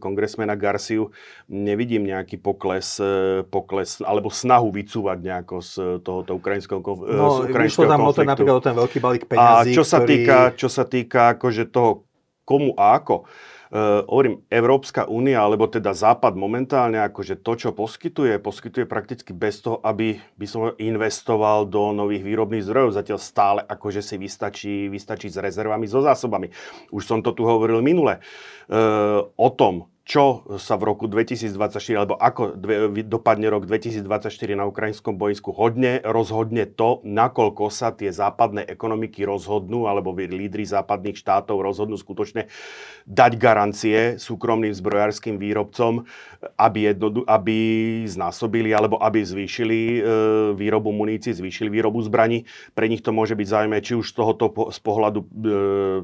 kongresmena 0.00 0.56
Garciu, 0.56 1.12
nevidím 1.52 2.08
nejaký 2.08 2.40
pokles, 2.40 2.96
e, 2.96 3.44
pokles 3.44 4.00
alebo 4.00 4.32
snahu 4.32 4.72
vycúvať 4.72 5.18
nejako 5.20 5.56
z 5.60 5.72
tohoto 6.00 6.32
ukrajinského, 6.40 6.80
e, 6.80 7.12
no, 7.12 7.44
z 7.44 7.52
ukrajinského 7.52 7.86
tam 7.92 8.00
konfliktu. 8.00 8.24
O 8.24 8.32
napríklad 8.32 8.56
o 8.56 8.64
ten 8.64 8.76
veľký 8.76 8.98
balík 9.04 9.24
peňazí, 9.28 9.70
A 9.70 9.76
čo 9.76 9.84
sa 9.84 10.00
ktorý... 10.00 10.08
týka, 10.16 10.38
čo 10.56 10.68
sa 10.72 10.84
týka 10.88 11.20
akože 11.36 11.68
toho 11.68 12.08
komu 12.48 12.72
a 12.74 12.98
ako, 12.98 13.28
Uh, 13.70 14.02
hovorím, 14.10 14.42
Európska 14.50 15.06
únia, 15.06 15.46
alebo 15.46 15.70
teda 15.70 15.94
Západ 15.94 16.34
momentálne, 16.34 16.98
akože 17.06 17.38
to, 17.38 17.54
čo 17.54 17.70
poskytuje, 17.70 18.42
poskytuje 18.42 18.82
prakticky 18.82 19.30
bez 19.30 19.62
toho, 19.62 19.78
aby 19.86 20.18
by 20.34 20.46
som 20.50 20.74
investoval 20.74 21.70
do 21.70 21.94
nových 21.94 22.26
výrobných 22.26 22.66
zdrojov. 22.66 22.98
Zatiaľ 22.98 23.18
stále 23.22 23.60
akože 23.62 24.02
si 24.02 24.18
vystačí, 24.18 24.90
vystačí 24.90 25.30
s 25.30 25.38
rezervami, 25.38 25.86
so 25.86 26.02
zásobami. 26.02 26.50
Už 26.90 27.06
som 27.06 27.22
to 27.22 27.30
tu 27.30 27.46
hovoril 27.46 27.78
minule. 27.78 28.18
Uh, 28.66 29.30
o 29.38 29.48
tom, 29.54 29.86
čo 30.10 30.42
sa 30.58 30.74
v 30.74 30.90
roku 30.90 31.06
2024, 31.06 31.78
alebo 31.94 32.18
ako 32.18 32.58
dve, 32.58 32.90
dopadne 33.06 33.46
rok 33.46 33.62
2024 33.62 34.26
na 34.58 34.66
ukrajinskom 34.66 35.14
boisku, 35.14 35.54
hodne 35.54 36.02
rozhodne 36.02 36.66
to, 36.66 36.98
nakoľko 37.06 37.70
sa 37.70 37.94
tie 37.94 38.10
západné 38.10 38.66
ekonomiky 38.66 39.22
rozhodnú, 39.22 39.86
alebo 39.86 40.10
lídry 40.10 40.66
západných 40.66 41.14
štátov 41.14 41.62
rozhodnú 41.62 41.94
skutočne 41.94 42.50
dať 43.06 43.32
garancie 43.38 43.98
súkromným 44.18 44.74
zbrojárským 44.74 45.38
výrobcom, 45.38 46.02
aby, 46.58 46.90
jednodu, 46.90 47.22
aby 47.30 47.58
znásobili 48.10 48.74
alebo 48.74 48.98
aby 48.98 49.22
zvýšili 49.22 49.78
e, 49.78 50.00
výrobu 50.58 50.90
munícií, 50.90 51.38
zvýšili 51.38 51.70
výrobu 51.70 52.02
zbraní. 52.02 52.50
Pre 52.74 52.90
nich 52.90 53.06
to 53.06 53.14
môže 53.14 53.38
byť 53.38 53.46
zaujímavé, 53.46 53.78
či 53.84 53.94
už 53.94 54.10
z 54.10 54.14
tohoto 54.18 54.50
z 54.74 54.80
pohľadu, 54.82 55.20
e, 55.22 55.26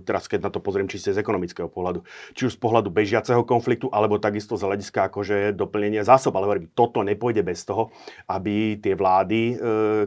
teraz 0.07 0.31
keď 0.31 0.47
na 0.47 0.51
to 0.55 0.63
pozriem 0.63 0.87
čisto 0.87 1.11
z 1.11 1.19
ekonomického 1.19 1.67
pohľadu, 1.67 2.07
či 2.39 2.47
už 2.47 2.55
z 2.55 2.61
pohľadu 2.63 2.93
bežiaceho 2.95 3.43
konfliktu, 3.43 3.89
alebo 3.97 4.21
takisto 4.21 4.61
z 4.61 4.69
hľadiska 4.69 5.09
akože 5.09 5.57
doplnenia 5.57 6.05
zásob. 6.05 6.37
Ale 6.37 6.45
hovorím, 6.45 6.69
toto 6.77 7.01
nepôjde 7.01 7.41
bez 7.41 7.65
toho, 7.65 7.89
aby 8.29 8.77
tie 8.77 8.93
vlády, 8.93 9.41
e, 9.41 9.55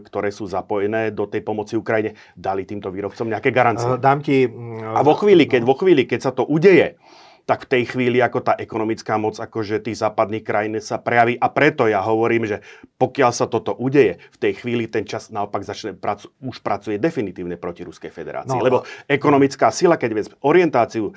ktoré 0.05 0.29
sú 0.29 0.45
zapojené 0.45 1.09
do 1.09 1.25
tej 1.25 1.41
pomoci 1.41 1.73
Ukrajine, 1.73 2.13
dali 2.37 2.69
týmto 2.69 2.93
výrobcom 2.93 3.25
nejaké 3.25 3.49
garancie. 3.49 3.89
Dám 3.97 4.21
ti... 4.21 4.45
A 4.93 5.01
vo 5.01 5.17
chvíli, 5.17 5.49
keď, 5.49 5.65
vo 5.65 5.73
chvíli, 5.73 6.05
keď 6.05 6.19
sa 6.21 6.31
to 6.37 6.45
udeje, 6.45 7.01
tak 7.49 7.65
v 7.65 7.81
tej 7.81 7.83
chvíli 7.89 8.21
ako 8.21 8.45
tá 8.45 8.53
ekonomická 8.53 9.17
moc 9.17 9.41
akože 9.41 9.81
tých 9.81 9.97
západných 10.05 10.45
krajín 10.45 10.77
sa 10.77 11.01
prejaví. 11.01 11.33
A 11.41 11.49
preto 11.49 11.89
ja 11.89 11.97
hovorím, 12.05 12.45
že 12.45 12.61
pokiaľ 13.01 13.31
sa 13.33 13.49
toto 13.49 13.73
udeje, 13.73 14.21
v 14.29 14.37
tej 14.37 14.61
chvíli 14.61 14.85
ten 14.85 15.01
čas 15.01 15.33
naopak 15.33 15.65
začne 15.65 15.97
pracu, 15.97 16.29
už 16.45 16.61
pracuje 16.61 17.01
definitívne 17.01 17.57
proti 17.57 17.81
Ruskej 17.81 18.13
federácii. 18.13 18.53
No, 18.53 18.61
Lebo 18.61 18.85
ekonomická 19.09 19.73
sila, 19.73 19.97
keď 19.97 20.09
vieme 20.13 20.29
orientáciu, 20.45 21.09
e, 21.09 21.13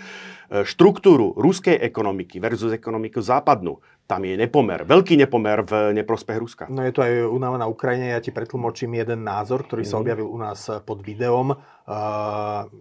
štruktúru 0.64 1.36
ruskej 1.36 1.76
ekonomiky 1.84 2.40
versus 2.40 2.72
ekonomiku 2.72 3.20
západnú, 3.20 3.76
tam 4.08 4.24
je 4.24 4.32
nepomer, 4.32 4.88
veľký 4.88 5.20
nepomer 5.20 5.60
v 5.68 6.00
neprospech 6.00 6.38
Ruska. 6.40 6.64
No 6.72 6.80
je 6.80 6.96
to 6.96 7.04
aj 7.04 7.12
u 7.28 7.36
na 7.36 7.68
Ukrajine, 7.68 8.16
ja 8.16 8.24
ti 8.24 8.32
pretlmočím 8.32 8.96
jeden 8.96 9.20
názor, 9.20 9.68
ktorý 9.68 9.84
mm. 9.84 9.90
sa 9.92 9.96
mhm. 9.96 10.00
objavil 10.00 10.26
u 10.32 10.38
nás 10.40 10.60
pod 10.88 11.04
videom. 11.04 11.52
Uh, 11.84 12.72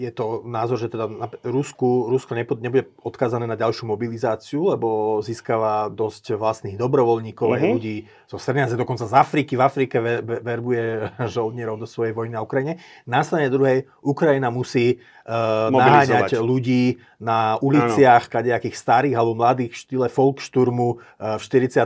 je 0.00 0.08
to 0.16 0.40
názor, 0.48 0.80
že 0.80 0.88
teda 0.88 1.04
Rusku, 1.44 2.08
Rusko 2.08 2.32
nebude 2.32 2.88
odkázané 3.04 3.44
na 3.44 3.52
ďalšiu 3.52 3.84
mobilizáciu, 3.84 4.72
lebo 4.72 5.20
získava 5.20 5.92
dosť 5.92 6.40
vlastných 6.40 6.80
dobrovoľníkov, 6.80 7.52
mm-hmm. 7.52 7.68
aj 7.68 7.74
ľudí 7.76 7.96
zo 8.24 8.40
Srednej 8.40 8.72
dokonca 8.80 9.04
z 9.04 9.12
Afriky. 9.12 9.60
V 9.60 9.62
Afrike 9.62 10.00
verbuje 10.24 11.04
žoldnierov 11.36 11.76
do 11.76 11.84
svojej 11.84 12.16
vojny 12.16 12.32
na 12.32 12.40
Ukrajine. 12.40 12.80
Následne 13.04 13.52
druhej, 13.52 13.92
Ukrajina 14.00 14.48
musí 14.48 15.04
uh, 15.28 15.68
naháňať 15.68 16.40
ľudí 16.40 16.96
na 17.20 17.60
uliciach, 17.60 18.32
kadejakých 18.32 18.80
starých 18.80 19.14
alebo 19.20 19.36
mladých 19.36 19.76
v 19.76 19.80
štýle 19.84 20.06
Volkssturmu 20.08 20.96
uh, 20.96 21.36
v 21.36 21.42
45. 21.44 21.84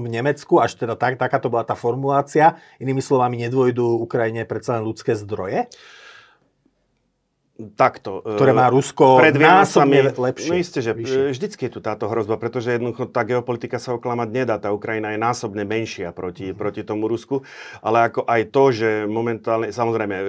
v 0.00 0.06
Nemecku, 0.08 0.56
až 0.56 0.80
teda 0.80 0.96
tak, 0.96 1.20
takáto 1.20 1.52
bola 1.52 1.68
tá 1.68 1.76
formulácia. 1.76 2.56
Inými 2.80 3.04
slovami, 3.04 3.36
nedvojdu 3.44 3.84
Ukrajine 4.00 4.48
predsa 4.48 4.80
len 4.80 4.88
ľudské 4.88 5.12
zdroje 5.12 5.68
takto. 7.76 8.24
Ktoré 8.24 8.52
má 8.56 8.70
Rusko 8.72 9.20
pred 9.20 9.36
násobne 9.36 10.10
lepšie. 10.10 10.50
No 10.50 10.54
isté, 10.56 10.78
že 10.80 10.92
vyššie. 10.96 11.36
vždycky 11.36 11.62
je 11.68 11.72
tu 11.76 11.80
táto 11.84 12.08
hrozba, 12.08 12.40
pretože 12.40 12.72
jednoducho 12.74 13.08
tá 13.08 13.22
geopolitika 13.26 13.76
sa 13.76 13.94
oklamať 13.96 14.28
nedá. 14.32 14.56
Tá 14.56 14.72
Ukrajina 14.72 15.12
je 15.12 15.20
násobne 15.20 15.62
menšia 15.68 16.10
proti, 16.16 16.50
mm. 16.50 16.56
proti 16.56 16.82
tomu 16.82 17.06
Rusku, 17.06 17.44
ale 17.84 18.08
ako 18.10 18.24
aj 18.24 18.42
to, 18.50 18.64
že 18.72 18.88
momentálne, 19.06 19.68
samozrejme, 19.70 20.16
e, 20.16 20.24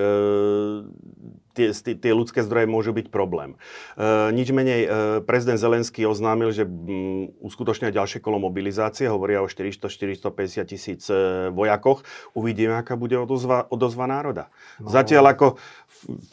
tie, 1.54 1.72
tie 1.76 2.12
ľudské 2.16 2.42
zdroje 2.44 2.68
môžu 2.68 2.96
byť 2.96 3.12
problém. 3.12 3.56
E, 3.96 4.32
nič 4.32 4.52
menej, 4.56 4.82
e, 4.84 4.90
prezident 5.24 5.60
Zelenský 5.60 6.08
oznámil, 6.08 6.52
že 6.56 6.64
m, 6.64 7.32
uskutočnia 7.44 7.92
ďalšie 7.92 8.24
kolo 8.24 8.40
mobilizácie, 8.40 9.12
hovoria 9.12 9.44
o 9.44 9.48
400-450 9.48 10.72
tisíc 10.72 11.02
e, 11.12 11.52
vojakoch. 11.52 12.04
Uvidíme, 12.34 12.80
aká 12.80 12.96
bude 12.96 13.20
odozva, 13.20 13.68
odozva 13.68 14.08
národa. 14.08 14.48
No. 14.80 14.92
Zatiaľ 14.92 15.36
ako 15.36 15.48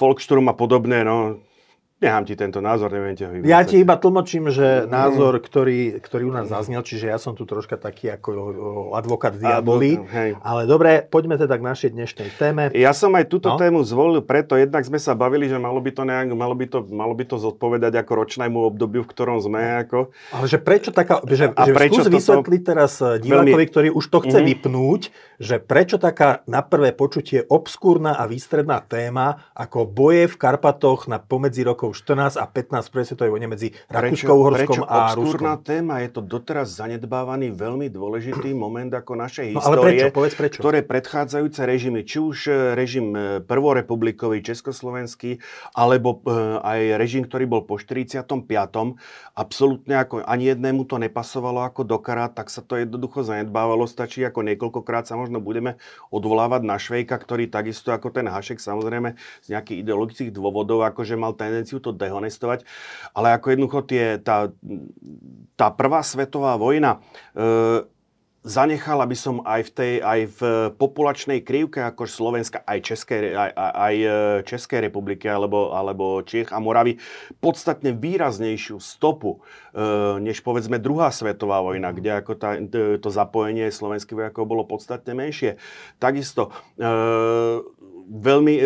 Volksturm 0.01 0.49
a 0.49 0.53
podobné, 0.53 1.05
no 1.05 1.37
Nechám 1.99 2.23
ti 2.31 2.39
tento 2.39 2.63
názor, 2.63 2.95
neviem 2.95 3.19
ti 3.19 3.27
ho 3.27 3.35
Ja 3.43 3.67
ti 3.67 3.83
iba 3.83 3.99
tlmočím, 3.99 4.55
že 4.55 4.87
názor, 4.87 5.43
ktorý, 5.43 5.99
ktorý 5.99 6.31
u 6.31 6.33
nás 6.33 6.47
zaznel, 6.47 6.87
čiže 6.87 7.11
ja 7.11 7.19
som 7.19 7.35
tu 7.35 7.43
troška 7.43 7.75
taký 7.75 8.15
ako 8.15 8.31
advokát 8.95 9.35
diaboli. 9.35 9.99
Ale 10.39 10.71
dobre, 10.71 11.03
poďme 11.03 11.35
teda 11.35 11.59
k 11.59 11.63
našej 11.67 11.91
dnešnej 11.99 12.31
téme. 12.39 12.71
Ja 12.79 12.95
som 12.95 13.11
aj 13.19 13.27
túto 13.27 13.51
no? 13.51 13.59
tému 13.59 13.83
zvolil, 13.83 14.23
preto 14.23 14.55
jednak 14.55 14.87
sme 14.87 15.03
sa 15.03 15.19
bavili, 15.19 15.51
že 15.51 15.59
malo 15.59 15.83
by 15.83 15.91
to, 15.91 16.07
nejak, 16.07 16.31
malo 16.39 16.55
by 16.55 16.71
to, 16.71 16.87
malo 16.87 17.19
by 17.19 17.27
to 17.27 17.35
zodpovedať 17.35 17.91
ako 17.99 18.13
ročnému 18.15 18.63
obdobiu, 18.63 19.03
v 19.03 19.11
ktorom 19.11 19.43
sme. 19.43 19.83
Ako... 19.83 20.15
Ale 20.39 20.47
že 20.47 20.63
prečo 20.63 20.95
taká, 20.95 21.19
že, 21.27 21.51
a 21.51 21.67
že 21.67 21.75
prečo 21.75 22.07
skús 22.07 22.07
toto... 22.07 22.15
vysvetliť 22.15 22.63
teraz 22.63 23.03
eh, 23.03 23.19
divákovi, 23.27 23.59
veľmi... 23.59 23.71
ktorý 23.75 23.89
už 23.91 24.07
to 24.07 24.19
chce 24.23 24.39
mm-hmm. 24.39 24.51
vypnúť, 24.55 25.01
že 25.43 25.59
prečo 25.59 25.99
taká 25.99 26.47
na 26.47 26.63
prvé 26.63 26.95
počutie 26.95 27.43
obskúrna 27.43 28.15
a 28.15 28.31
výstredná 28.31 28.79
téma 28.87 29.51
ako 29.59 29.83
boje 29.83 30.31
v 30.31 30.39
Karpatoch 30.39 31.11
na 31.11 31.19
pomedzi 31.19 31.67
rokov 31.67 31.88
rokov 31.89 32.05
14 32.05 32.37
a 32.37 32.45
15 32.45 32.93
pre 32.93 33.03
svetovej 33.05 33.33
vojne 33.33 33.49
medzi 33.49 33.69
Rakúskou, 33.89 34.37
Uhorskom 34.37 34.85
a 34.85 35.17
Ruskom. 35.17 35.49
téma, 35.65 36.05
je 36.05 36.11
to 36.13 36.21
doteraz 36.21 36.77
zanedbávaný 36.77 37.57
veľmi 37.57 37.89
dôležitý 37.89 38.53
moment 38.65 38.93
ako 38.93 39.17
našej 39.17 39.57
no, 39.57 39.61
histórie, 39.61 40.05
prečo? 40.05 40.07
Povedz 40.13 40.35
prečo. 40.37 40.59
ktoré 40.61 40.79
predchádzajúce 40.85 41.61
režimy, 41.65 42.01
či 42.05 42.19
už 42.21 42.39
e, 42.49 42.53
režim 42.77 43.07
e, 43.17 43.41
prvorepublikový, 43.41 44.45
československý, 44.45 45.41
alebo 45.73 46.21
e, 46.29 46.61
aj 46.61 46.81
režim, 47.01 47.25
ktorý 47.25 47.45
bol 47.49 47.63
po 47.65 47.81
45. 47.81 48.29
absolútne 49.33 49.95
ako 49.97 50.27
ani 50.29 50.53
jednému 50.53 50.85
to 50.85 51.01
nepasovalo 51.01 51.65
ako 51.65 51.89
do 51.89 51.97
karát, 52.03 52.35
tak 52.37 52.53
sa 52.53 52.61
to 52.61 52.77
jednoducho 52.77 53.25
zanedbávalo. 53.25 53.89
Stačí 53.89 54.21
ako 54.27 54.45
niekoľkokrát 54.45 55.09
sa 55.09 55.17
možno 55.17 55.41
budeme 55.41 55.81
odvolávať 56.13 56.63
na 56.67 56.77
Švejka, 56.77 57.17
ktorý 57.17 57.49
takisto 57.49 57.95
ako 57.95 58.13
ten 58.13 58.27
Hašek 58.29 58.61
samozrejme 58.61 59.15
z 59.47 59.47
nejakých 59.55 59.87
ideologických 59.87 60.31
dôvodov 60.35 60.85
akože 60.85 61.15
mal 61.15 61.39
tendenciu 61.39 61.78
to 61.81 61.91
dehonestovať, 61.95 62.67
ale 63.15 63.35
ako 63.35 63.47
jednoducho 63.55 63.81
tie, 63.89 64.19
tá, 64.21 64.51
tá 65.57 65.69
prvá 65.73 66.05
svetová 66.05 66.55
vojna 66.59 67.03
e, 67.35 67.89
zanechal, 68.49 69.03
aby 69.05 69.13
som 69.19 69.43
aj 69.43 69.61
v 69.69 69.71
tej 69.77 69.93
aj 70.01 70.21
v 70.39 70.41
populačnej 70.79 71.45
krivke 71.45 71.85
ako 71.85 72.07
Slovenska, 72.07 72.65
aj 72.65 72.79
Českej, 72.81 73.37
aj, 73.37 73.51
aj 73.55 73.95
e, 73.99 74.09
Českej 74.47 74.89
republiky 74.89 75.27
alebo, 75.27 75.75
alebo 75.77 76.25
Čech 76.25 76.55
a 76.55 76.59
Moravy 76.63 76.97
podstatne 77.43 77.93
výraznejšiu 77.93 78.81
stopu, 78.81 79.45
e, 79.75 79.83
než 80.23 80.41
povedzme 80.41 80.81
druhá 80.81 81.13
svetová 81.13 81.61
vojna, 81.61 81.93
kde 81.93 82.11
ako 82.25 82.33
tá, 82.41 82.57
to 83.03 83.09
zapojenie 83.13 83.69
slovenských 83.69 84.17
vojakov 84.17 84.49
bolo 84.49 84.65
podstatne 84.65 85.13
menšie. 85.13 85.61
Takisto 86.01 86.55
e, 86.79 86.91
veľmi 88.09 88.55
e, 88.57 88.63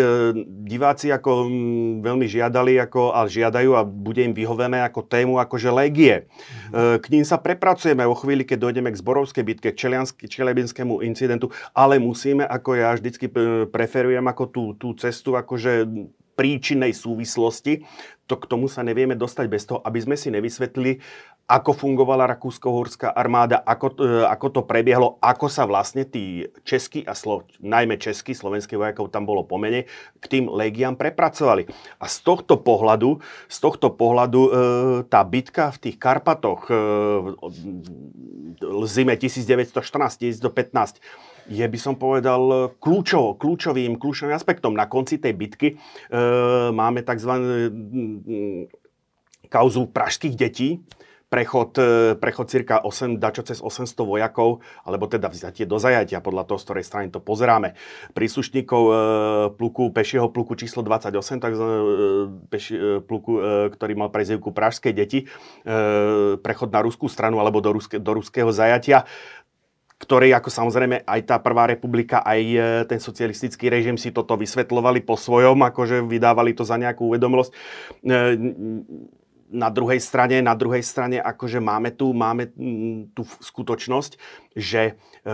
diváci 0.70 1.10
ako 1.10 1.50
m, 1.50 2.00
veľmi 2.00 2.30
žiadali 2.30 2.78
ako, 2.78 3.10
a 3.10 3.26
žiadajú 3.26 3.74
a 3.74 3.82
bude 3.82 4.22
im 4.22 4.30
vyhovené 4.30 4.86
ako 4.86 5.02
tému 5.02 5.42
akože 5.42 5.70
legie. 5.74 6.24
E, 6.70 6.98
k 7.02 7.06
ním 7.10 7.26
sa 7.26 7.42
prepracujeme 7.42 8.06
vo 8.06 8.14
chvíli, 8.14 8.46
keď 8.46 8.70
dojdeme 8.70 8.94
k 8.94 9.00
Zborovskej 9.02 9.44
bitke, 9.44 9.68
k 9.74 10.26
Čelebinskému 10.30 11.02
incidentu, 11.02 11.50
ale 11.74 11.98
musíme, 11.98 12.46
ako 12.46 12.70
ja 12.78 12.94
vždycky 12.94 13.26
e, 13.28 13.32
preferujem 13.66 14.24
ako 14.24 14.44
tú, 14.48 14.64
tú 14.78 14.94
cestu 14.94 15.34
akože 15.34 15.90
príčinnej 16.32 16.96
súvislosti, 16.96 17.84
to 18.26 18.38
k 18.38 18.48
tomu 18.48 18.70
sa 18.70 18.86
nevieme 18.86 19.18
dostať 19.18 19.46
bez 19.50 19.66
toho, 19.66 19.82
aby 19.82 19.98
sme 19.98 20.16
si 20.16 20.30
nevysvetlili, 20.30 21.02
ako 21.50 21.74
fungovala 21.74 22.30
rakúsko-horská 22.32 23.10
armáda, 23.12 23.60
ako, 23.60 23.98
e, 23.98 24.24
ako 24.24 24.46
to 24.48 24.60
prebiehlo, 24.62 25.18
ako 25.18 25.50
sa 25.50 25.66
vlastne 25.66 26.06
tí 26.06 26.46
českí 26.62 27.02
a 27.04 27.12
slo, 27.18 27.44
najmä 27.58 27.98
českí, 27.98 28.32
slovenských 28.32 28.78
vojakov 28.78 29.10
tam 29.10 29.26
bolo 29.26 29.42
pomene, 29.44 29.90
k 30.22 30.24
tým 30.30 30.46
legiám 30.48 30.94
prepracovali. 30.94 31.66
A 31.98 32.06
z 32.06 32.16
tohto 32.22 32.62
pohľadu, 32.62 33.18
z 33.50 33.58
tohto 33.58 33.90
pohľadu 33.92 34.40
e, 34.40 34.50
tá 35.10 35.20
bitka 35.26 35.74
v 35.74 35.90
tých 35.90 35.96
Karpatoch 35.98 36.70
e, 36.70 36.74
v 38.62 38.84
zime 38.86 39.18
1914-1915 39.18 41.02
je, 41.48 41.64
by 41.64 41.78
som 41.78 41.94
povedal, 41.98 42.74
kľúčov, 42.78 43.38
kľúčovým, 43.38 43.98
kľúčovým 43.98 44.34
aspektom. 44.34 44.74
Na 44.74 44.86
konci 44.86 45.18
tej 45.18 45.34
bitky 45.34 45.68
e, 45.72 45.76
máme 46.70 47.02
tzv. 47.02 47.32
kauzu 49.48 49.90
pražských 49.90 50.34
detí, 50.38 50.82
prechod, 51.32 51.72
e, 51.80 52.12
prechod 52.20 52.52
cirka 52.52 52.84
8, 52.84 53.16
dačo 53.16 53.40
cez 53.40 53.64
800 53.64 54.04
vojakov, 54.04 54.60
alebo 54.84 55.08
teda 55.08 55.32
vzatie 55.32 55.64
do 55.64 55.80
zajatia, 55.80 56.20
podľa 56.20 56.44
toho, 56.44 56.60
z 56.60 56.64
ktorej 56.68 56.84
strany 56.84 57.06
to 57.08 57.24
pozeráme. 57.24 57.72
Príslušníkov 58.12 58.82
e, 58.84 58.94
pluku, 59.56 59.88
pešieho 59.96 60.28
pluku 60.28 60.52
číslo 60.60 60.84
28, 60.84 61.40
tak 61.40 61.56
e, 61.56 61.60
peši, 62.52 62.74
e, 62.76 62.80
pluku, 63.00 63.40
e, 63.40 63.72
ktorý 63.72 63.92
mal 63.96 64.12
prezivku 64.12 64.52
Pražské 64.52 64.92
deti, 64.92 65.24
e, 65.24 65.26
prechod 66.36 66.68
na 66.68 66.84
ruskú 66.84 67.08
stranu 67.08 67.40
alebo 67.40 67.64
do, 67.64 67.80
ruske, 67.80 67.96
do 67.96 68.12
ruského 68.20 68.52
zajatia 68.52 69.08
ktorý 70.02 70.34
ako 70.34 70.50
samozrejme 70.50 71.06
aj 71.06 71.20
tá 71.30 71.38
Prvá 71.38 71.70
republika, 71.70 72.26
aj 72.26 72.40
e, 72.42 72.58
ten 72.90 72.98
socialistický 72.98 73.70
režim 73.70 73.94
si 73.94 74.10
toto 74.10 74.34
vysvetlovali 74.34 74.98
po 75.06 75.14
svojom, 75.14 75.62
akože 75.62 76.02
vydávali 76.02 76.58
to 76.58 76.66
za 76.66 76.74
nejakú 76.74 77.06
uvedomosť. 77.06 77.50
E, 77.54 77.56
na 79.52 79.68
druhej 79.70 80.02
strane, 80.02 80.42
na 80.42 80.58
druhej 80.58 80.82
strane 80.82 81.22
akože 81.22 81.62
máme 81.62 81.94
tu, 81.94 82.10
máme 82.10 82.50
tú 83.14 83.22
skutočnosť, 83.22 84.18
že 84.58 84.98
e, 85.22 85.32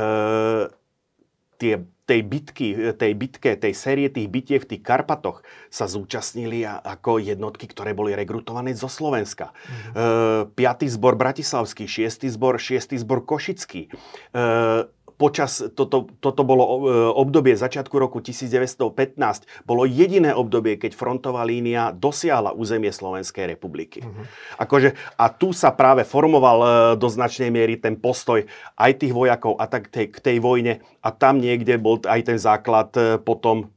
tie, 1.57 1.75
tej 2.09 2.25
bitky, 2.25 2.97
tej 2.97 3.13
bitke, 3.13 3.53
tej 3.61 3.77
série 3.77 4.09
tých 4.09 4.33
bitiek 4.33 4.65
v 4.65 4.71
tých 4.75 4.83
Karpatoch 4.83 5.45
sa 5.69 5.85
zúčastnili 5.85 6.65
ako 6.65 7.21
jednotky, 7.21 7.69
ktoré 7.69 7.93
boli 7.93 8.17
rekrutované 8.17 8.73
zo 8.73 8.89
Slovenska. 8.89 9.53
Mm-hmm. 9.93 10.57
E, 10.57 10.89
5. 10.89 10.97
zbor 10.97 11.21
Bratislavský, 11.21 11.85
6. 11.85 12.25
zbor, 12.33 12.57
6. 12.57 12.97
zbor 12.97 13.29
Košický. 13.29 13.93
E, 13.93 14.89
počas, 15.19 15.67
toto, 15.75 16.07
toto 16.23 16.47
bolo 16.47 16.65
e, 16.65 16.79
obdobie 17.11 17.59
začiatku 17.59 17.91
roku 17.99 18.23
1915, 18.23 19.67
bolo 19.67 19.83
jediné 19.83 20.31
obdobie, 20.31 20.79
keď 20.79 20.95
frontová 20.95 21.43
línia 21.43 21.91
dosiahla 21.91 22.55
územie 22.55 22.95
Slovenskej 22.95 23.51
republiky. 23.51 24.07
Uh-huh. 24.07 24.25
Akože, 24.63 24.95
a 25.19 25.27
tu 25.35 25.51
sa 25.51 25.75
práve 25.75 26.07
formoval 26.07 26.59
e, 26.63 26.69
do 26.95 27.11
značnej 27.11 27.51
miery 27.51 27.83
ten 27.83 27.99
postoj 27.99 28.47
aj 28.79 28.93
tých 29.03 29.11
vojakov 29.11 29.59
a 29.59 29.67
tak 29.67 29.91
tej, 29.91 30.15
k 30.15 30.19
tej 30.23 30.37
vojne 30.39 30.79
a 31.03 31.09
tam 31.11 31.43
niekde 31.43 31.75
bol 31.83 31.99
aj 32.07 32.21
ten 32.23 32.39
základ 32.39 32.95
e, 32.95 33.19
potom 33.19 33.75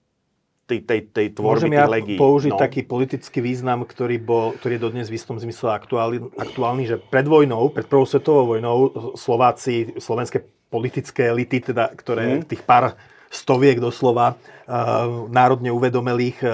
tej, 0.70 0.80
tej, 0.88 1.00
tej 1.12 1.28
tvorby 1.36 1.68
Môžem 1.68 1.74
ja 1.76 1.90
legií. 1.90 2.16
použiť 2.16 2.54
no. 2.56 2.62
taký 2.62 2.88
politický 2.88 3.44
význam, 3.44 3.84
ktorý, 3.84 4.22
bol, 4.22 4.56
ktorý 4.56 4.80
je 4.80 4.84
dodnes 4.88 5.08
v 5.12 5.18
istom 5.20 5.36
zmysle 5.36 5.74
aktuálny, 5.74 6.32
aktuálny, 6.40 6.84
že 6.88 6.96
pred 7.02 7.28
vojnou, 7.28 7.74
pred 7.76 7.90
prvou 7.90 8.08
svetovou 8.08 8.56
vojnou 8.56 9.12
Slováci, 9.20 10.00
slovenské 10.00 10.61
politické 10.72 11.28
elity, 11.28 11.75
teda, 11.75 11.92
ktoré 11.92 12.42
mm. 12.42 12.48
tých 12.48 12.63
pár 12.63 12.96
stoviek 13.32 13.80
doslova 13.80 14.36
uh, 14.36 15.28
národne 15.32 15.72
uvedomelých 15.72 16.40
uh, 16.44 16.51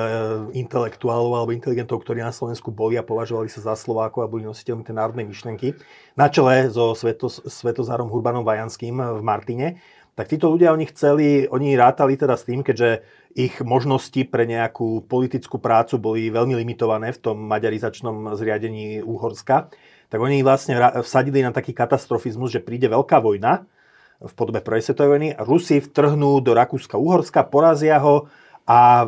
intelektuálov 0.54 1.34
alebo 1.34 1.54
inteligentov, 1.54 2.06
ktorí 2.06 2.22
na 2.22 2.34
Slovensku 2.34 2.70
boli 2.70 2.98
a 2.98 3.06
považovali 3.06 3.50
sa 3.50 3.62
za 3.62 3.74
Slovákov 3.74 4.26
a 4.26 4.30
boli 4.30 4.46
nositeľmi 4.46 4.86
tej 4.86 4.98
národnej 4.98 5.26
myšlenky, 5.26 5.74
na 6.14 6.30
čele 6.30 6.70
so 6.70 6.94
Sveto, 6.94 7.30
Svetozárom 7.30 8.10
Hurbanom 8.10 8.46
Vajanským 8.46 8.98
v 8.98 9.22
Martine, 9.26 9.82
tak 10.18 10.34
títo 10.34 10.50
ľudia, 10.50 10.74
oni 10.74 10.90
chceli, 10.90 11.46
oni 11.46 11.78
rátali 11.78 12.18
teda 12.18 12.34
s 12.34 12.50
tým, 12.50 12.66
keďže 12.66 13.06
ich 13.38 13.62
možnosti 13.62 14.18
pre 14.34 14.50
nejakú 14.50 15.06
politickú 15.06 15.62
prácu 15.62 16.02
boli 16.02 16.34
veľmi 16.34 16.58
limitované 16.58 17.14
v 17.14 17.22
tom 17.22 17.38
maďarizačnom 17.46 18.34
zriadení 18.34 19.06
Úhorska, 19.06 19.70
tak 20.10 20.18
oni 20.18 20.42
vlastne 20.42 20.74
vsadili 21.06 21.46
na 21.46 21.54
taký 21.54 21.70
katastrofizmus, 21.70 22.50
že 22.50 22.66
príde 22.66 22.90
veľká 22.90 23.22
vojna, 23.22 23.70
v 24.18 24.34
podobe 24.34 24.60
prvej 24.66 24.82
svetovej 24.82 25.10
vojny. 25.14 25.30
Rusi 25.38 25.78
vtrhnú 25.78 26.42
do 26.42 26.58
Rakúska-Uhorska, 26.58 27.46
porazia 27.46 28.02
ho 28.02 28.26
a 28.68 29.08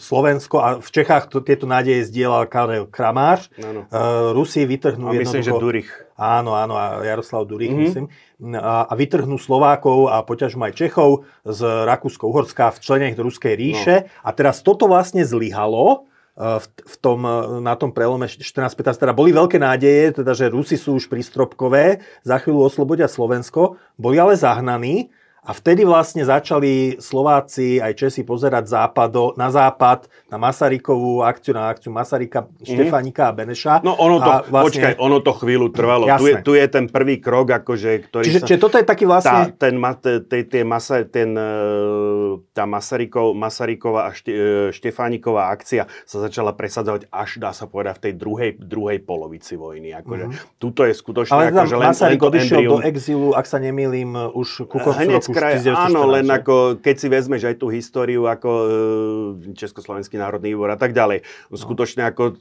Slovensko 0.00 0.56
a 0.64 0.68
v 0.80 0.88
Čechách 0.88 1.28
to, 1.28 1.44
tieto 1.44 1.68
nádeje 1.68 2.08
zdieľal 2.08 2.48
Karel 2.48 2.88
Kramář. 2.88 3.52
Ano. 3.60 3.84
E, 3.84 3.98
Rusi 4.32 4.64
vytrhnú 4.64 5.10
a 5.10 5.12
myslím, 5.12 5.44
že 5.44 5.52
Durich. 5.52 5.92
Áno, 6.16 6.56
áno, 6.56 6.78
a 6.78 7.04
Jaroslav 7.04 7.44
Durich, 7.44 7.68
mm-hmm. 7.74 7.84
myslím. 7.84 8.06
A, 8.56 8.88
a 8.88 8.92
vytrhnú 8.96 9.36
Slovákov 9.36 10.08
a 10.08 10.24
poťažmo 10.24 10.64
aj 10.64 10.72
Čechov 10.72 11.28
z 11.44 11.60
Rakúsko-Uhorska 11.84 12.72
v 12.72 12.78
členech 12.80 13.14
Ruskej 13.18 13.54
ríše. 13.58 14.08
No. 14.08 14.24
A 14.24 14.30
teraz 14.32 14.64
toto 14.64 14.88
vlastne 14.88 15.26
zlyhalo 15.26 16.08
v, 16.34 16.66
v 16.66 16.96
tom, 16.98 17.22
na 17.62 17.78
tom 17.78 17.94
prelome 17.94 18.26
14-15 18.26 19.06
teda 19.06 19.14
boli 19.14 19.30
veľké 19.30 19.58
nádeje, 19.58 20.18
teda, 20.18 20.34
že 20.34 20.50
Rusi 20.50 20.74
sú 20.74 20.98
už 20.98 21.06
prístropkové, 21.06 22.02
za 22.26 22.36
chvíľu 22.42 22.66
oslobodia 22.66 23.06
Slovensko, 23.06 23.78
boli 23.94 24.18
ale 24.18 24.34
zahnaní 24.34 25.14
a 25.44 25.52
vtedy 25.52 25.84
vlastne 25.84 26.24
začali 26.24 26.96
Slováci 26.96 27.76
aj 27.76 27.92
Česi 28.00 28.24
pozerať 28.24 28.64
západo, 28.64 29.36
na 29.36 29.52
západ, 29.52 30.08
na 30.32 30.40
Masarykovú 30.40 31.20
akciu, 31.20 31.52
na 31.52 31.68
akciu 31.68 31.92
Masaryka, 31.92 32.48
mm. 32.48 32.64
Štefánika 32.64 33.28
a 33.28 33.32
Beneša. 33.36 33.84
No 33.84 33.92
ono 33.92 34.24
to, 34.24 34.32
vlastne... 34.48 34.64
počkaj, 34.72 34.92
ono 34.96 35.20
to 35.20 35.32
chvíľu 35.36 35.68
trvalo. 35.68 36.08
Tu 36.16 36.32
je, 36.32 36.34
tu 36.40 36.52
je 36.56 36.64
ten 36.64 36.88
prvý 36.88 37.20
krok, 37.20 37.60
akože, 37.60 38.08
ktorý 38.08 38.24
čiže, 38.24 38.40
sa... 38.40 38.46
Čiže 38.48 38.60
toto 38.64 38.76
je 38.80 38.86
taký 38.88 39.04
vlastne... 39.04 39.52
Tá, 39.52 39.68
ten, 39.68 39.76
te, 40.24 40.38
te, 40.48 40.60
masa, 40.64 41.04
ten, 41.04 41.36
e, 41.36 41.52
tá 42.56 42.64
Masarykov, 42.64 43.36
Masaryková 43.36 44.08
a 44.08 44.10
šte, 44.16 44.32
e, 44.32 44.72
Štefániková 44.72 45.52
akcia 45.52 45.84
sa 46.08 46.16
začala 46.24 46.56
presadzovať 46.56 47.12
až, 47.12 47.36
dá 47.36 47.52
sa 47.52 47.68
povedať, 47.68 48.00
v 48.00 48.02
tej 48.08 48.14
druhej, 48.16 48.50
druhej 48.64 48.98
polovici 49.04 49.60
vojny. 49.60 49.92
Akože, 49.92 50.24
mm-hmm. 50.24 50.56
Tuto 50.56 50.88
je 50.88 50.96
skutočne... 50.96 51.36
Ale 51.36 51.52
akože 51.52 51.76
len, 51.76 51.86
Masaryk 51.92 52.20
odišiel 52.24 52.60
do 52.64 52.80
exilu, 52.80 53.36
ak 53.36 53.44
sa 53.44 53.60
nemýlim, 53.60 54.32
už 54.32 54.64
ku 54.72 54.80
koncu 54.80 55.04
roku 55.04 55.33
kraj, 55.34 55.60
áno, 55.66 56.06
len 56.06 56.30
ako, 56.30 56.78
keď 56.78 56.94
si 56.96 57.08
vezmeš 57.10 57.42
aj 57.50 57.56
tú 57.58 57.66
históriu 57.68 58.30
ako 58.30 58.50
e, 58.50 58.68
Československý 59.58 60.14
národný 60.16 60.54
výbor 60.54 60.70
a 60.70 60.78
tak 60.78 60.94
ďalej. 60.94 61.26
No. 61.50 61.58
Skutočne 61.58 62.06
ako 62.08 62.38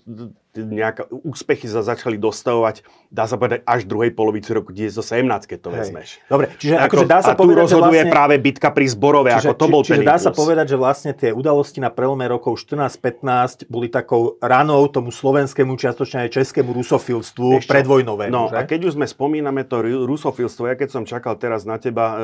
nejaké 0.53 1.09
úspechy 1.09 1.65
sa 1.65 1.81
začali 1.81 2.21
dostavovať, 2.21 2.85
dá 3.09 3.25
sa 3.25 3.41
povedať, 3.41 3.65
až 3.65 3.89
druhej 3.89 4.13
polovici 4.13 4.53
roku 4.53 4.69
1917, 4.69 5.49
keď 5.49 5.57
to 5.57 5.69
Hej. 5.69 5.77
vezmeš. 5.81 6.09
Dobre, 6.29 6.45
čiže 6.61 6.75
ako, 6.77 6.85
akože 6.85 7.05
dá 7.09 7.19
sa 7.25 7.33
a 7.33 7.35
tu 7.35 7.45
povedať, 7.49 7.61
rozhoduje 7.65 8.01
vlastne, 8.05 8.13
práve 8.13 8.35
bitka 8.37 8.69
pri 8.69 8.85
Zborove, 8.85 9.29
čiže, 9.33 9.49
ako 9.49 9.55
to 9.57 9.65
bol 9.65 9.81
čiže 9.81 9.93
ten 9.97 10.05
dá 10.05 10.17
sa 10.21 10.29
povedať, 10.29 10.65
že 10.69 10.77
vlastne 10.77 11.11
tie 11.17 11.29
udalosti 11.33 11.81
na 11.81 11.89
prelome 11.89 12.25
rokov 12.29 12.61
14-15 12.61 13.65
boli 13.65 13.89
takou 13.89 14.37
ranou 14.37 14.85
tomu 14.93 15.09
slovenskému, 15.09 15.73
čiastočne 15.73 16.29
aj 16.29 16.29
českému 16.37 16.69
rusofilstvu 16.77 17.65
predvojnovému. 17.65 18.29
No 18.29 18.53
že? 18.53 18.61
a 18.61 18.61
keď 18.69 18.93
už 18.93 19.01
sme 19.01 19.09
spomíname 19.09 19.65
to 19.65 19.81
rusofilstvo, 19.81 20.69
ja 20.69 20.75
keď 20.77 20.89
som 20.93 21.03
čakal 21.09 21.33
teraz 21.41 21.65
na 21.65 21.81
teba 21.81 22.13
e, 22.13 22.17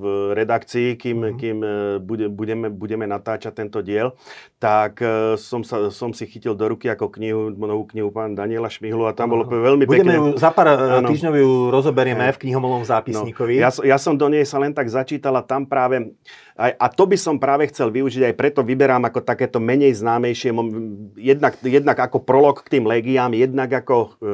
v 0.00 0.02
redakcii, 0.32 0.96
kým, 0.96 1.18
mm-hmm. 1.20 1.36
kým 1.36 1.56
e, 1.60 1.68
bude, 2.00 2.26
budeme, 2.32 2.72
budeme 2.72 3.04
natáčať 3.04 3.52
tento 3.52 3.84
diel, 3.84 4.16
tak 4.56 5.04
e, 5.04 5.36
som, 5.36 5.60
sa, 5.60 5.92
som 5.92 6.16
si 6.16 6.24
chytil 6.24 6.56
do 6.56 6.64
ruky 6.72 6.93
ako 6.94 7.10
knihu, 7.18 7.50
novú 7.52 7.84
knihu 7.90 8.08
pán 8.14 8.38
Daniela 8.38 8.70
Šmihlu 8.70 9.04
a 9.04 9.12
tam 9.12 9.34
bolo 9.34 9.44
veľmi 9.50 9.84
Budeme 9.84 10.14
pekne. 10.14 10.14
Ju, 10.14 10.40
za 10.40 10.54
pár 10.54 10.70
e, 10.70 11.02
ano. 11.02 11.10
týždňov 11.10 11.34
ju 11.34 11.50
rozoberieme 11.74 12.30
v 12.30 12.38
knihomolom 12.46 12.86
zápisníkovi. 12.86 13.58
No, 13.58 13.62
ja, 13.66 13.70
ja 13.70 13.98
som 13.98 14.14
do 14.14 14.30
nej 14.30 14.46
sa 14.46 14.62
len 14.62 14.70
tak 14.70 14.86
začítal 14.86 15.34
a 15.34 15.42
tam 15.42 15.66
práve, 15.66 16.14
aj, 16.54 16.72
a 16.78 16.86
to 16.88 17.04
by 17.10 17.18
som 17.18 17.36
práve 17.42 17.66
chcel 17.68 17.90
využiť, 17.90 18.30
aj 18.30 18.34
preto 18.38 18.60
vyberám 18.62 19.02
ako 19.10 19.20
takéto 19.26 19.58
menej 19.58 19.98
známejšie, 19.98 20.54
jednak, 21.18 21.58
jednak 21.60 21.98
ako 21.98 22.22
prolog 22.22 22.62
k 22.62 22.78
tým 22.78 22.86
legiám, 22.86 23.34
jednak 23.34 23.70
ako 23.84 24.16
e, 24.22 24.32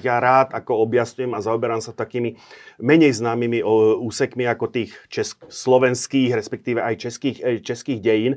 ja 0.00 0.16
rád 0.16 0.56
ako 0.56 0.82
objasňujem 0.88 1.36
a 1.36 1.44
zaoberám 1.44 1.84
sa 1.84 1.92
takými 1.92 2.40
menej 2.80 3.12
známymi 3.20 3.60
o, 3.60 4.00
úsekmi 4.02 4.48
ako 4.48 4.72
tých 4.72 4.96
česk, 5.12 5.44
slovenských, 5.52 6.32
respektíve 6.32 6.80
aj 6.80 6.94
českých, 6.96 7.38
českých 7.60 8.00
dejín. 8.00 8.34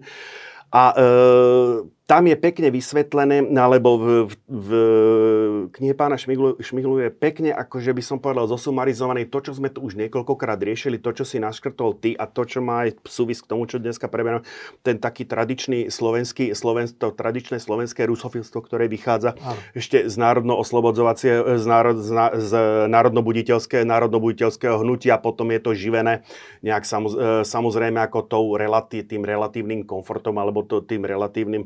A 0.75 0.91
e, 0.91 1.94
tam 2.05 2.29
je 2.29 2.37
pekne 2.37 2.69
vysvetlené, 2.69 3.49
alebo 3.57 3.97
v, 3.97 4.05
v, 4.29 4.35
v 4.45 4.69
knihe 5.73 5.97
pána 5.97 6.21
Šmiglu, 6.21 6.61
Šmiglu 6.61 7.01
je 7.01 7.09
pekne, 7.09 7.49
akože 7.49 7.97
by 7.97 8.03
som 8.05 8.17
povedal, 8.21 8.45
zosumarizované 8.45 9.25
to, 9.25 9.41
čo 9.41 9.57
sme 9.57 9.73
tu 9.73 9.81
už 9.81 9.97
niekoľkokrát 9.97 10.61
riešili, 10.61 11.01
to, 11.01 11.09
čo 11.17 11.25
si 11.25 11.41
naškrtol 11.41 11.97
ty 11.97 12.13
a 12.13 12.29
to, 12.29 12.45
čo 12.45 12.61
má 12.61 12.85
aj 12.85 13.01
súvis 13.09 13.41
k 13.41 13.49
tomu, 13.49 13.65
čo 13.65 13.81
dneska 13.81 14.05
preberám, 14.05 14.45
ten 14.85 15.01
taký 15.01 15.25
tradičný 15.25 15.89
slovenský, 15.89 16.53
sloven, 16.53 16.85
to 16.93 17.09
tradičné 17.09 17.57
slovenské 17.57 18.05
rusofilstvo, 18.05 18.61
ktoré 18.61 18.85
vychádza 18.85 19.33
Aha. 19.41 19.57
ešte 19.73 20.05
z 20.05 20.15
národno-oslobodzovacie, 20.21 21.57
z, 21.57 21.65
národ, 21.65 21.97
z, 22.05 22.13
z 22.37 22.53
národnobuditeľského, 22.85 23.81
národnobuditeľského 23.81 24.77
hnutia, 24.85 25.17
potom 25.17 25.49
je 25.49 25.57
to 25.57 25.71
živené 25.73 26.21
nejak 26.61 26.85
samoz, 26.85 27.17
e, 27.17 27.41
samozrejme 27.41 27.97
ako 28.05 28.29
tou 28.29 28.45
relatí, 28.53 29.01
tým 29.01 29.25
relatívnym 29.25 29.89
komfortom 29.89 30.37
alebo 30.37 30.61
to, 30.61 30.85
tým 30.85 31.01
relatívnym 31.01 31.65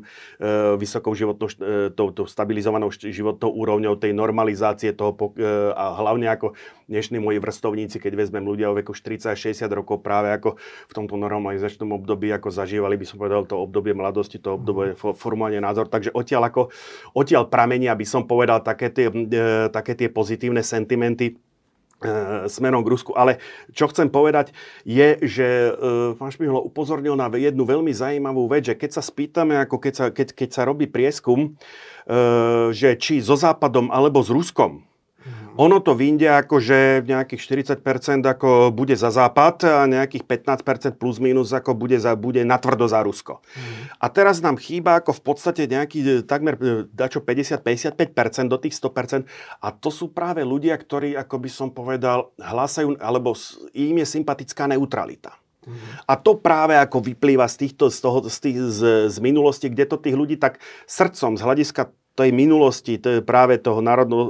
vysokou 0.76 1.12
životnou, 1.16 1.48
e, 1.48 1.90
tou, 1.92 2.14
tou 2.14 2.26
stabilizovanou 2.28 2.92
životnou 2.92 3.50
úrovňou 3.50 3.98
tej 3.98 4.14
normalizácie 4.14 4.94
toho 4.94 5.12
e, 5.34 5.46
a 5.74 5.96
hlavne 5.98 6.30
ako 6.30 6.54
dnešní 6.86 7.18
moji 7.18 7.38
vrstovníci, 7.42 7.98
keď 7.98 8.12
vezmem 8.18 8.44
ľudia 8.44 8.70
o 8.70 8.76
veku 8.76 8.94
40 8.94 9.34
60 9.34 9.66
rokov 9.72 10.00
práve 10.00 10.30
ako 10.30 10.56
v 10.60 10.92
tomto 10.92 11.14
normalizačnom 11.18 11.90
období 11.96 12.30
ako 12.30 12.48
zažívali 12.50 12.96
by 12.96 13.06
som 13.06 13.16
povedal 13.20 13.44
to 13.46 13.58
obdobie 13.58 13.92
mladosti, 13.92 14.40
to 14.40 14.56
obdobie 14.56 14.94
mhm. 14.94 15.16
formovanie 15.18 15.58
názor. 15.58 15.90
Takže 15.90 16.14
odtiaľ 16.14 16.48
ako 16.48 16.62
odtiaľ 17.16 17.50
pramenia 17.50 17.92
by 17.96 18.06
som 18.06 18.24
povedal 18.24 18.62
také 18.62 18.92
tie, 18.92 19.08
také 19.70 19.98
tie 19.98 20.08
pozitívne 20.08 20.62
sentimenty 20.62 21.36
smerom 22.48 22.82
k 22.82 22.90
Rusku. 22.90 23.12
Ale 23.12 23.38
čo 23.76 23.88
chcem 23.92 24.08
povedať 24.08 24.56
je, 24.88 25.20
že 25.24 25.46
e, 25.46 25.72
pán 26.16 26.32
Šmihlo 26.32 26.64
upozornil 26.64 27.14
na 27.14 27.28
jednu 27.28 27.62
veľmi 27.68 27.92
zaujímavú 27.92 28.48
vec, 28.48 28.72
že 28.72 28.74
keď 28.76 28.90
sa 28.96 29.02
spýtame, 29.04 29.60
ako 29.60 29.76
keď 29.78 29.92
sa, 29.94 30.06
keď, 30.08 30.28
keď 30.32 30.48
sa 30.50 30.62
robí 30.64 30.88
prieskum, 30.88 31.52
e, 32.08 32.72
že 32.72 32.96
či 32.96 33.20
so 33.20 33.36
Západom 33.36 33.92
alebo 33.92 34.24
s 34.24 34.32
Ruskom, 34.32 34.89
ono 35.56 35.82
to 35.82 35.98
vyjde 35.98 36.28
ako, 36.30 36.62
že 36.62 36.78
nejakých 37.06 37.40
40% 37.80 38.22
ako 38.22 38.70
bude 38.70 38.94
za 38.94 39.10
Západ 39.10 39.56
a 39.66 39.82
nejakých 39.90 40.26
15% 40.46 41.00
plus 41.00 41.18
minus 41.18 41.50
ako 41.50 41.74
bude, 41.74 41.98
za, 41.98 42.14
bude 42.14 42.46
natvrdo 42.46 42.86
za 42.86 43.02
Rusko. 43.02 43.42
Mm. 43.42 43.62
A 43.98 44.06
teraz 44.10 44.38
nám 44.38 44.60
chýba 44.60 45.02
ako 45.02 45.16
v 45.16 45.22
podstate 45.22 45.62
nejaký 45.66 46.22
takmer 46.26 46.54
e, 46.58 46.86
dačo 46.90 47.24
50-55% 47.24 48.46
do 48.46 48.58
tých 48.60 48.74
100%. 48.78 49.26
A 49.64 49.68
to 49.74 49.90
sú 49.90 50.14
práve 50.14 50.46
ľudia, 50.46 50.78
ktorí, 50.78 51.18
ako 51.18 51.36
by 51.42 51.50
som 51.50 51.68
povedal, 51.74 52.30
hlásajú, 52.38 52.98
alebo 53.02 53.34
im 53.74 53.96
je 54.00 54.06
sympatická 54.06 54.70
neutralita. 54.70 55.34
A 56.08 56.16
to 56.16 56.40
práve 56.40 56.72
ako 56.72 57.04
vyplýva 57.04 57.44
z, 57.44 57.66
týchto, 57.66 57.92
z, 57.92 57.98
toho, 58.00 58.18
z, 58.24 58.38
tých, 58.40 58.58
z, 58.58 58.80
z 59.12 59.16
minulosti, 59.20 59.68
kde 59.68 59.84
to 59.84 60.00
tých 60.00 60.16
ľudí 60.16 60.40
tak 60.40 60.58
srdcom, 60.88 61.36
z 61.36 61.42
hľadiska 61.44 61.82
tej 62.18 62.34
minulosti, 62.34 62.98
to 62.98 63.18
je 63.18 63.20
práve 63.22 63.56
toho 63.62 63.78
národno, 63.80 64.18
e, 64.18 64.28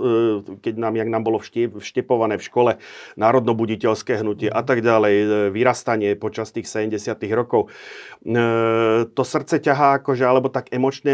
keď 0.60 0.74
nám, 0.76 0.94
jak 1.00 1.08
nám 1.08 1.22
bolo 1.24 1.40
vštepované 1.40 2.36
v 2.36 2.46
škole, 2.46 2.72
národnobuditeľské 3.16 4.20
hnutie 4.20 4.52
a 4.52 4.60
tak 4.60 4.84
ďalej, 4.84 5.14
e, 5.16 5.26
vyrastanie 5.50 6.14
počas 6.14 6.52
tých 6.52 6.68
70 6.68 7.32
rokov. 7.32 7.72
E, 8.22 9.08
to 9.08 9.22
srdce 9.24 9.58
ťahá, 9.64 10.04
akože, 10.04 10.24
alebo 10.24 10.52
tak 10.52 10.70
emočne 10.70 11.12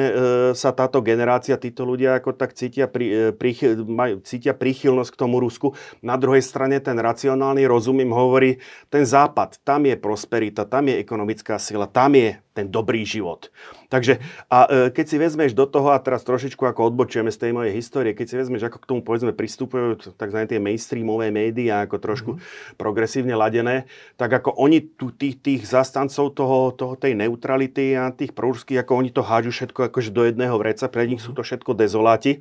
sa 0.53 0.71
táto 0.75 1.01
generácia, 1.01 1.57
títo 1.57 1.87
ľudia 1.87 2.19
ako 2.19 2.35
tak 2.37 2.53
cítia, 2.53 2.91
pri, 2.91 3.33
prichyl, 3.33 3.87
maj, 3.87 4.21
cítia 4.27 4.53
príchylnosť 4.53 5.11
k 5.15 5.21
tomu 5.21 5.39
Rusku. 5.39 5.73
Na 6.03 6.19
druhej 6.19 6.43
strane 6.43 6.83
ten 6.83 6.99
racionálny 6.99 7.65
rozum 7.65 8.03
im 8.03 8.13
hovorí, 8.13 8.59
ten 8.91 9.07
západ, 9.07 9.63
tam 9.63 9.87
je 9.87 9.97
prosperita, 9.97 10.69
tam 10.69 10.91
je 10.91 11.01
ekonomická 11.01 11.57
sila, 11.57 11.87
tam 11.89 12.19
je 12.19 12.37
ten 12.57 12.73
dobrý 12.73 13.05
život. 13.05 13.53
Takže 13.93 14.17
a 14.49 14.65
e, 14.65 14.89
keď 14.89 15.05
si 15.05 15.17
vezmeš 15.21 15.53
do 15.53 15.69
toho, 15.69 15.93
a 15.93 16.01
teraz 16.01 16.25
trošičku 16.25 16.65
ako 16.65 16.89
odbočujeme 16.89 17.29
z 17.29 17.39
tej 17.39 17.53
mojej 17.53 17.77
histórie, 17.77 18.17
keď 18.17 18.27
si 18.33 18.37
vezmeš, 18.41 18.73
ako 18.73 18.81
k 18.81 18.89
tomu 18.89 19.01
povedzme 19.05 19.37
pristupujú 19.37 20.17
tzv. 20.17 20.41
tie 20.49 20.57
mainstreamové 20.57 21.29
médiá, 21.29 21.85
ako 21.85 22.01
trošku 22.01 22.31
mm-hmm. 22.35 22.81
progresívne 22.81 23.37
ladené, 23.37 23.85
tak 24.17 24.33
ako 24.33 24.57
oni 24.57 24.97
tu 24.97 25.13
tých, 25.13 25.37
tých 25.45 25.63
zastancov 25.69 26.33
toho, 26.33 26.73
toho 26.73 26.97
tej 26.97 27.13
neutrality 27.13 27.93
a 27.93 28.09
tých 28.09 28.33
prúžských, 28.33 28.81
ako 28.81 28.93
oni 28.97 29.13
to 29.13 29.21
hážu 29.21 29.53
všetko 29.53 29.93
akože 29.93 30.11
do 30.17 30.25
jedného 30.25 30.57
vreca, 30.57 30.89
pre 30.89 31.05
nich 31.05 31.21
sú 31.21 31.37
to 31.37 31.45
všetko 31.45 31.77
dezoláti. 31.77 32.41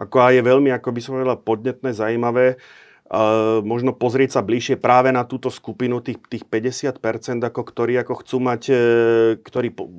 Ako 0.00 0.16
a 0.24 0.32
je 0.32 0.40
veľmi, 0.40 0.72
ako 0.72 0.96
by 0.96 1.00
som 1.04 1.12
povedal, 1.20 1.36
podnetné, 1.44 1.92
zaujímavé, 1.92 2.56
možno 3.66 3.90
pozrieť 3.90 4.38
sa 4.38 4.40
bližšie 4.46 4.78
práve 4.78 5.10
na 5.10 5.26
túto 5.26 5.50
skupinu 5.50 5.98
tých, 5.98 6.22
tých 6.30 6.46
50%, 6.46 7.42
ako, 7.42 7.60
ktorí 7.66 7.98
ako 7.98 8.22
chcú 8.22 8.36
mať, 8.38 8.62
e, 8.70 8.74
ktorí 9.42 9.74
po, 9.74 9.90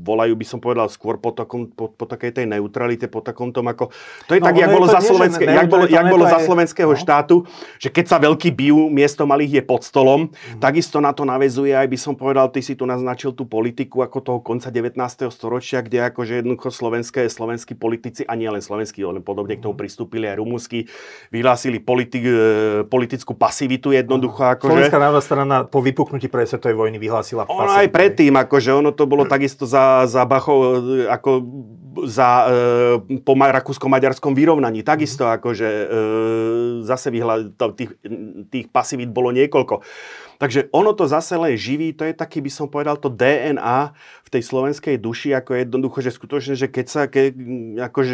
volajú, 0.00 0.32
by 0.32 0.46
som 0.48 0.58
povedal, 0.64 0.88
skôr 0.88 1.20
po, 1.20 1.36
takom, 1.36 1.68
po, 1.68 1.92
po 1.92 2.08
takej 2.08 2.32
tej 2.32 2.46
neutralite, 2.48 3.12
po 3.12 3.20
takom 3.20 3.52
tom 3.52 3.68
ako... 3.68 3.92
To 4.24 4.32
je 4.32 4.40
no, 4.40 4.48
tak, 4.48 4.56
jak 4.56 4.72
bolo, 4.72 4.88
za, 4.88 5.04
slovenské, 5.04 5.44
jak 5.44 5.68
bolo, 5.68 5.84
jak 5.84 6.06
bolo 6.08 6.24
za 6.24 6.40
slovenského 6.40 6.96
no. 6.96 6.96
štátu, 6.96 7.44
že 7.76 7.92
keď 7.92 8.04
sa 8.08 8.16
veľkí 8.16 8.48
bijú, 8.56 8.88
miesto 8.88 9.28
malých 9.28 9.60
je 9.60 9.62
pod 9.68 9.84
stolom, 9.84 10.32
mm. 10.32 10.56
takisto 10.56 10.96
na 10.96 11.12
to 11.12 11.28
navezuje 11.28 11.76
aj 11.76 11.84
by 11.92 11.98
som 12.00 12.16
povedal, 12.16 12.48
ty 12.48 12.64
si 12.64 12.72
tu 12.72 12.88
naznačil 12.88 13.36
tú 13.36 13.44
politiku 13.44 14.00
ako 14.00 14.18
toho 14.24 14.40
konca 14.40 14.72
19. 14.72 14.96
storočia, 15.28 15.84
kde 15.84 16.08
akože 16.08 16.40
jednoducho 16.40 16.72
slovenské, 16.72 17.28
slovenskí 17.28 17.76
politici, 17.76 18.24
a 18.24 18.32
nie 18.32 18.48
len 18.48 18.64
slovenskí, 18.64 19.04
ale 19.04 19.20
podobne 19.20 19.60
k 19.60 19.64
tomu 19.68 19.76
mhm. 19.76 19.80
pristúpili 19.84 20.24
aj 20.24 20.40
rumúnsky, 20.40 20.88
vyhlásili 21.28 21.84
politik, 21.84 22.24
politickú 22.86 23.36
pasivitu 23.36 23.92
jednoducho. 23.92 24.42
Akože... 24.42 24.72
Slovenská 24.72 24.98
národná 24.98 25.22
strana 25.22 25.56
po 25.64 25.82
vypuknutí 25.84 26.26
prvej 26.26 26.50
svetovej 26.50 26.76
vojny 26.76 26.98
vyhlásila 26.98 27.44
Ono 27.46 27.66
pasivitu. 27.66 27.80
aj 27.80 27.88
predtým, 27.92 28.32
akože 28.34 28.70
ono 28.74 28.90
to 28.92 29.04
bolo 29.04 29.24
takisto 29.28 29.68
za, 29.68 30.04
za 30.10 30.24
Bachov, 30.24 30.82
ako 31.10 31.30
za, 32.04 32.28
e, 33.08 33.20
po 33.24 33.32
rakúsko-maďarskom 33.32 34.36
vyrovnaní. 34.36 34.84
Takisto 34.84 35.24
akože 35.24 35.68
e, 35.68 35.84
zase 36.84 37.08
vyhla, 37.08 37.48
to, 37.56 37.72
tých, 37.72 37.96
tých 38.52 38.66
pasivít 38.68 39.08
bolo 39.08 39.32
niekoľko. 39.32 39.80
Takže 40.36 40.68
ono 40.68 40.92
to 40.92 41.08
zase 41.08 41.32
len 41.40 41.56
živí, 41.56 41.96
to 41.96 42.04
je 42.04 42.12
taký, 42.12 42.44
by 42.44 42.52
som 42.52 42.68
povedal, 42.68 43.00
to 43.00 43.08
DNA 43.08 43.96
v 43.96 44.28
tej 44.28 44.42
slovenskej 44.44 45.00
duši, 45.00 45.32
ako 45.32 45.56
jednoducho, 45.56 46.04
že 46.04 46.12
skutočne, 46.12 46.54
že 46.60 46.68
keď 46.68 46.86
sa... 46.86 47.02
Ke, 47.08 47.32
akože, 47.80 48.12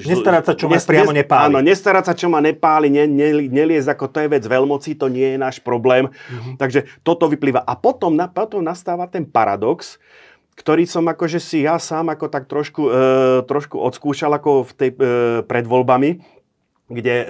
nestarať 0.00 0.44
sa, 0.48 0.54
čo 0.56 0.72
ma 0.72 0.80
priamo 0.80 1.12
nepáli. 1.12 1.52
Áno, 1.52 1.60
nestarať 1.60 2.04
sa, 2.08 2.14
čo 2.16 2.32
ma 2.32 2.40
nepáli, 2.40 2.88
ne, 2.88 3.04
ne, 3.04 3.52
neliez, 3.52 3.84
ako 3.84 4.08
to 4.08 4.24
je 4.24 4.32
vec 4.32 4.44
veľmoci, 4.48 4.96
to 4.96 5.12
nie 5.12 5.36
je 5.36 5.38
náš 5.38 5.60
problém. 5.60 6.08
Mm-hmm. 6.08 6.54
Takže 6.56 6.88
toto 7.04 7.28
vyplýva. 7.28 7.60
A 7.68 7.76
potom, 7.76 8.16
na, 8.16 8.32
potom 8.32 8.64
nastáva 8.64 9.04
ten 9.04 9.28
paradox, 9.28 10.00
ktorý 10.52 10.84
som 10.84 11.08
akože 11.08 11.40
si 11.40 11.64
ja 11.64 11.80
sám 11.80 12.12
ako 12.12 12.26
tak 12.28 12.44
trošku, 12.46 12.82
e, 12.86 12.92
trošku 13.48 13.80
odskúšal 13.80 14.36
ako 14.36 14.68
v 14.68 14.72
tej, 14.76 14.90
e, 14.94 15.08
pred 15.48 15.64
voľbami, 15.64 16.20
kde 16.92 17.16
e, 17.24 17.26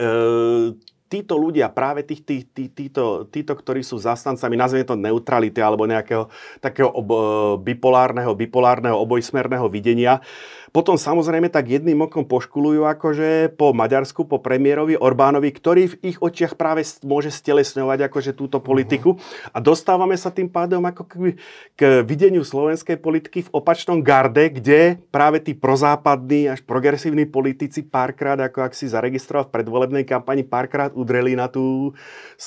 títo 1.13 1.37
ľudia, 1.37 1.69
práve 1.69 2.09
tých, 2.09 2.25
tých, 2.25 2.45
tí, 2.57 2.65
títo, 2.73 3.29
títo, 3.29 3.53
ktorí 3.53 3.85
sú 3.85 4.01
zastancami, 4.01 4.57
nazvime 4.57 4.89
to 4.89 4.97
neutrality 4.97 5.61
alebo 5.61 5.85
nejakého 5.85 6.33
takého 6.65 6.89
ob, 6.89 7.09
e, 7.13 7.17
bipolárneho, 7.61 8.33
bipolárneho 8.33 8.97
obojsmerného 8.97 9.69
videnia, 9.69 10.25
potom 10.73 10.97
samozrejme 10.97 11.53
tak 11.53 11.69
jedným 11.69 12.09
okom 12.09 12.25
poškulujú 12.25 12.89
akože 12.89 13.53
po 13.61 13.77
Maďarsku, 13.77 14.25
po 14.25 14.41
premiérovi 14.41 14.97
Orbánovi, 14.97 15.53
ktorý 15.53 15.93
v 15.93 15.99
ich 16.01 16.17
očiach 16.17 16.57
práve 16.57 16.81
môže 17.05 17.29
stelesňovať 17.29 18.09
akože 18.09 18.33
túto 18.33 18.57
politiku. 18.57 19.21
Uh-huh. 19.21 19.53
A 19.53 19.61
dostávame 19.61 20.17
sa 20.17 20.33
tým 20.33 20.49
pádom 20.49 20.81
ako 20.81 21.05
k, 21.05 21.13
k 21.77 22.01
videniu 22.09 22.41
slovenskej 22.41 22.97
politiky 22.97 23.45
v 23.45 23.53
opačnom 23.53 24.01
garde, 24.01 24.49
kde 24.49 24.97
práve 25.13 25.45
tí 25.45 25.53
prozápadní 25.53 26.49
až 26.49 26.65
progresívni 26.65 27.29
politici 27.29 27.85
párkrát, 27.85 28.41
ako 28.41 28.65
ak 28.65 28.73
si 28.73 28.89
zaregistroval 28.89 29.53
v 29.53 29.61
predvolebnej 29.61 30.05
kampani, 30.09 30.41
párkrát 30.41 30.89
udreli 30.97 31.37
na 31.37 31.53
tú 31.53 31.93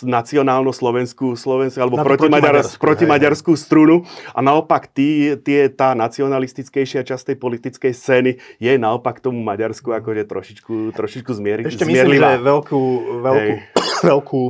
nacionálnu 0.01 0.73
slovenskú, 0.73 1.37
slovenskú 1.37 1.77
alebo 1.77 2.01
proti, 2.01 2.25
proti, 2.25 2.73
proti 2.81 3.05
maďarskú 3.05 3.53
strunu. 3.53 4.01
A 4.33 4.41
naopak 4.41 4.89
tí, 4.89 5.37
tie, 5.45 5.69
tá 5.69 5.93
nacionalistickejšia 5.93 7.05
časť 7.05 7.31
tej 7.31 7.37
politickej 7.37 7.93
scény 7.93 8.14
scény 8.15 8.31
je 8.63 8.71
naopak 8.79 9.19
tomu 9.19 9.43
Maďarsku 9.43 9.91
akože 9.91 10.23
trošičku, 10.23 10.95
trošičku 10.95 11.31
zmier, 11.35 11.67
Ešte 11.67 11.83
myslím, 11.83 12.15
že 12.15 12.39
veľkú, 12.39 12.81
veľkú, 13.19 13.53
veľkú 14.15 14.43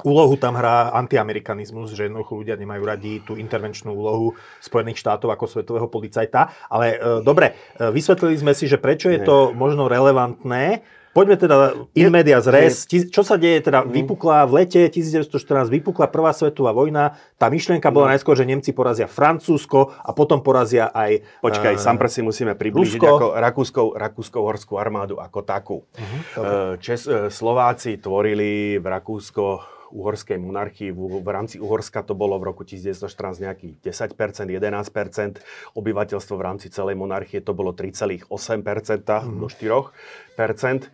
úlohu 0.00 0.34
tam 0.40 0.56
hrá 0.56 0.90
antiamerikanizmus, 0.96 1.92
že 1.92 2.08
jednoducho 2.08 2.40
ľudia 2.40 2.56
nemajú 2.56 2.82
radi 2.82 3.20
tú 3.20 3.36
intervenčnú 3.36 3.92
úlohu 3.92 4.32
Spojených 4.58 4.98
štátov 4.98 5.28
ako 5.28 5.44
svetového 5.46 5.88
policajta. 5.92 6.50
Ale 6.72 6.96
e, 6.96 7.20
dobre, 7.20 7.52
e, 7.76 7.92
vysvetlili 7.92 8.40
sme 8.40 8.52
si, 8.56 8.64
že 8.64 8.80
prečo 8.80 9.12
je 9.12 9.20
to 9.20 9.52
možno 9.52 9.92
relevantné. 9.92 10.80
Poďme 11.10 11.34
teda 11.34 11.56
in 11.98 12.06
media 12.14 12.38
z 12.38 12.48
res. 12.54 12.86
Čo 12.86 13.26
sa 13.26 13.34
deje? 13.34 13.66
Teda 13.66 13.82
mhm. 13.82 13.90
vypukla 13.90 14.46
v 14.46 14.62
lete 14.62 14.86
1914, 14.86 15.66
vypukla 15.66 16.06
prvá 16.06 16.30
svetová 16.30 16.70
vojna. 16.70 17.18
Tá 17.34 17.50
myšlienka 17.50 17.90
bola 17.90 18.10
mhm. 18.10 18.12
najskôr, 18.14 18.38
že 18.38 18.46
Nemci 18.46 18.70
porazia 18.70 19.10
Francúzsko 19.10 19.90
a 19.98 20.10
potom 20.14 20.38
porazia 20.38 20.94
aj 20.94 21.42
Počkaj, 21.42 21.74
uh, 21.74 21.80
sám 21.82 21.98
si 22.06 22.22
musíme 22.22 22.54
priblížiť 22.54 23.02
Rusko. 23.02 23.10
ako 23.10 23.26
Rakúskou, 23.34 23.86
Rakúskou-horskú 23.98 24.74
armádu 24.78 25.18
ako 25.18 25.40
takú. 25.42 25.76
Uh-huh, 25.82 26.78
Čes, 26.78 27.06
Slováci 27.30 27.98
tvorili 27.98 28.78
v 28.78 28.86
Rakúsko 28.86 29.79
uhorskej 29.92 30.38
monarchii. 30.38 30.90
V, 30.94 31.20
v 31.20 31.28
rámci 31.28 31.60
Uhorska 31.60 32.02
to 32.06 32.14
bolo 32.14 32.38
v 32.40 32.50
roku 32.50 32.62
1914 32.62 33.44
nejakých 33.44 33.74
10%, 33.82 34.50
11%. 34.50 35.76
Obyvateľstvo 35.76 36.34
v 36.34 36.42
rámci 36.42 36.66
celej 36.70 36.96
monarchie 36.96 37.42
to 37.42 37.52
bolo 37.52 37.74
3,8% 37.74 38.30
mm-hmm. 38.30 39.38
do 39.38 39.46
4%. 39.46 40.90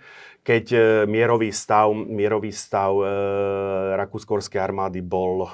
Keď 0.47 0.65
e, 0.71 0.79
mierový 1.11 1.51
stav, 1.51 1.91
mierový 1.91 2.55
stav 2.55 2.95
e, 3.03 3.07
rakúsko 3.99 4.39
armády 4.55 5.03
bol 5.03 5.51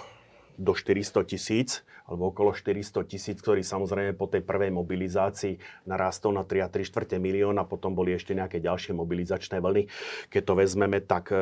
do 0.61 0.73
400 0.77 1.25
tisíc, 1.25 1.81
alebo 2.07 2.35
okolo 2.35 2.51
400 2.55 3.05
tisíc, 3.07 3.39
ktorý 3.39 3.63
samozrejme 3.63 4.15
po 4.19 4.27
tej 4.27 4.43
prvej 4.43 4.75
mobilizácii 4.75 5.87
narastol 5.87 6.35
na 6.35 6.43
3 6.43 6.67
a 6.67 6.69
3 6.69 6.89
štvrte 6.89 7.17
milióna, 7.19 7.69
potom 7.69 7.95
boli 7.95 8.15
ešte 8.15 8.35
nejaké 8.35 8.59
ďalšie 8.59 8.95
mobilizačné 8.97 9.63
vlny. 9.63 9.89
Keď 10.29 10.43
to 10.43 10.55
vezmeme, 10.59 10.99
tak 11.03 11.31
e, 11.31 11.39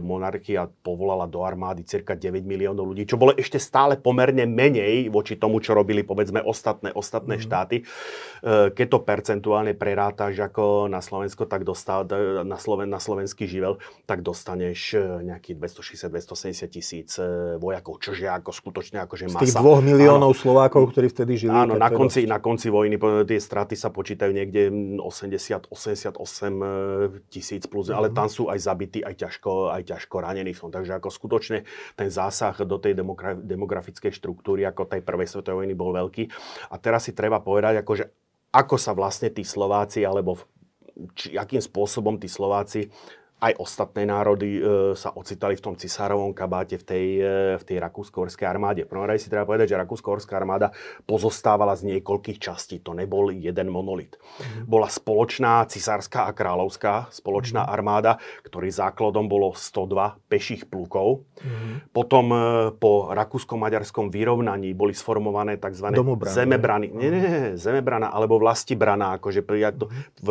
monarchia 0.00 0.68
povolala 0.82 1.28
do 1.28 1.44
armády 1.44 1.84
cirka 1.84 2.16
9 2.16 2.42
miliónov 2.44 2.88
ľudí, 2.90 3.04
čo 3.04 3.20
bolo 3.20 3.36
ešte 3.36 3.60
stále 3.60 4.00
pomerne 4.00 4.48
menej 4.48 5.12
voči 5.12 5.36
tomu, 5.36 5.60
čo 5.60 5.76
robili 5.76 6.02
povedzme 6.02 6.40
ostatné, 6.40 6.90
ostatné 6.96 7.36
mm. 7.36 7.42
štáty. 7.42 7.76
E, 7.80 7.84
keď 8.72 8.86
to 8.88 8.98
percentuálne 9.04 9.72
prerátaš 9.76 10.40
ako 10.40 10.88
na 10.88 11.04
Slovensko, 11.04 11.44
tak 11.44 11.62
dostá, 11.64 12.02
na, 12.42 12.56
Sloven, 12.56 12.88
na 12.88 12.98
slovenský 13.02 13.44
živel, 13.44 13.76
tak 14.08 14.24
dostaneš 14.24 14.80
e, 14.96 14.98
nejakých 15.28 15.56
260-270 15.60 16.70
tisíc 16.70 17.10
e, 17.20 17.56
vojakov, 17.60 18.00
čože 18.00 18.26
ako 18.30 18.50
skutočne 18.50 19.02
akože 19.04 19.26
masa. 19.30 19.42
Z 19.42 19.44
tých 19.44 19.58
dvoch 19.60 19.82
miliónov 19.96 20.32
áno. 20.32 20.38
Slovákov, 20.38 20.94
ktorí 20.94 21.10
vtedy 21.10 21.32
žili. 21.46 21.54
Áno, 21.54 21.74
na 21.74 21.90
konci, 21.90 22.26
na 22.28 22.38
konci 22.38 22.70
vojny 22.70 22.98
tie 23.26 23.40
straty 23.42 23.74
sa 23.74 23.90
počítajú 23.90 24.30
niekde 24.30 24.70
80-88 25.02 26.14
e, 26.14 26.66
tisíc 27.26 27.66
plus, 27.66 27.90
mm-hmm. 27.90 27.98
ale 27.98 28.08
tam 28.14 28.30
sú 28.30 28.46
aj 28.46 28.58
zabití, 28.62 29.00
aj 29.02 29.14
ťažko, 29.18 29.74
aj 29.74 29.82
ťažko 29.90 30.16
ranení. 30.22 30.52
Takže 30.54 30.92
ako 30.98 31.08
skutočne 31.10 31.66
ten 31.98 32.08
zásah 32.08 32.54
do 32.62 32.78
tej 32.78 32.94
demogra- 32.94 33.38
demografickej 33.38 34.14
štruktúry 34.14 34.62
ako 34.66 34.86
tej 34.86 35.02
prvej 35.02 35.28
svetovej 35.28 35.66
vojny 35.66 35.74
bol 35.74 35.90
veľký. 35.92 36.30
A 36.70 36.78
teraz 36.78 37.06
si 37.06 37.12
treba 37.12 37.42
povedať, 37.42 37.82
akože 37.82 38.04
ako 38.50 38.76
sa 38.78 38.92
vlastne 38.94 39.30
tí 39.30 39.46
Slováci, 39.46 40.02
alebo 40.02 40.38
či, 41.14 41.38
akým 41.38 41.62
spôsobom 41.62 42.18
tí 42.18 42.26
Slováci 42.26 42.90
aj 43.40 43.56
ostatné 43.56 44.04
národy 44.04 44.60
e, 44.60 44.92
sa 44.92 45.16
ocitali 45.16 45.56
v 45.56 45.64
tom 45.64 45.74
cisárovom 45.74 46.36
kabáte 46.36 46.76
v 46.76 46.84
tej, 46.84 47.06
e, 47.24 47.34
v 47.56 47.64
tej 47.64 47.80
rakúsko-horskej 47.80 48.44
armáde. 48.44 48.84
Prvom 48.84 49.08
rade 49.08 49.24
si 49.24 49.32
treba 49.32 49.48
povedať, 49.48 49.72
že 49.72 49.80
rakúsko-horská 49.80 50.36
armáda 50.36 50.76
pozostávala 51.08 51.72
z 51.72 51.96
niekoľkých 51.96 52.36
častí. 52.36 52.84
To 52.84 52.92
nebol 52.92 53.32
jeden 53.32 53.72
monolit. 53.72 54.20
Mm-hmm. 54.20 54.68
Bola 54.68 54.92
spoločná 54.92 55.64
cisárska 55.72 56.28
a 56.28 56.36
kráľovská 56.36 57.08
spoločná 57.08 57.64
mm-hmm. 57.64 57.76
armáda, 57.80 58.12
ktorý 58.44 58.68
základom 58.68 59.24
bolo 59.24 59.56
102 59.56 60.20
peších 60.28 60.68
plukov. 60.68 61.24
Mm-hmm. 61.40 61.96
Potom 61.96 62.24
e, 62.36 62.38
po 62.76 63.08
rakúsko-maďarskom 63.08 64.12
vyrovnaní 64.12 64.76
boli 64.76 64.92
sformované 64.92 65.56
tzv. 65.56 65.96
Domobrany, 65.96 66.36
zemebrany. 66.36 66.86
Nie, 66.92 67.08
nie, 67.08 67.20
nie, 67.24 67.48
zemebrana 67.56 68.12
alebo 68.12 68.36
vlastibrana, 68.36 69.16
akože 69.16 69.40
mm-hmm. 69.40 70.20
v 70.20 70.28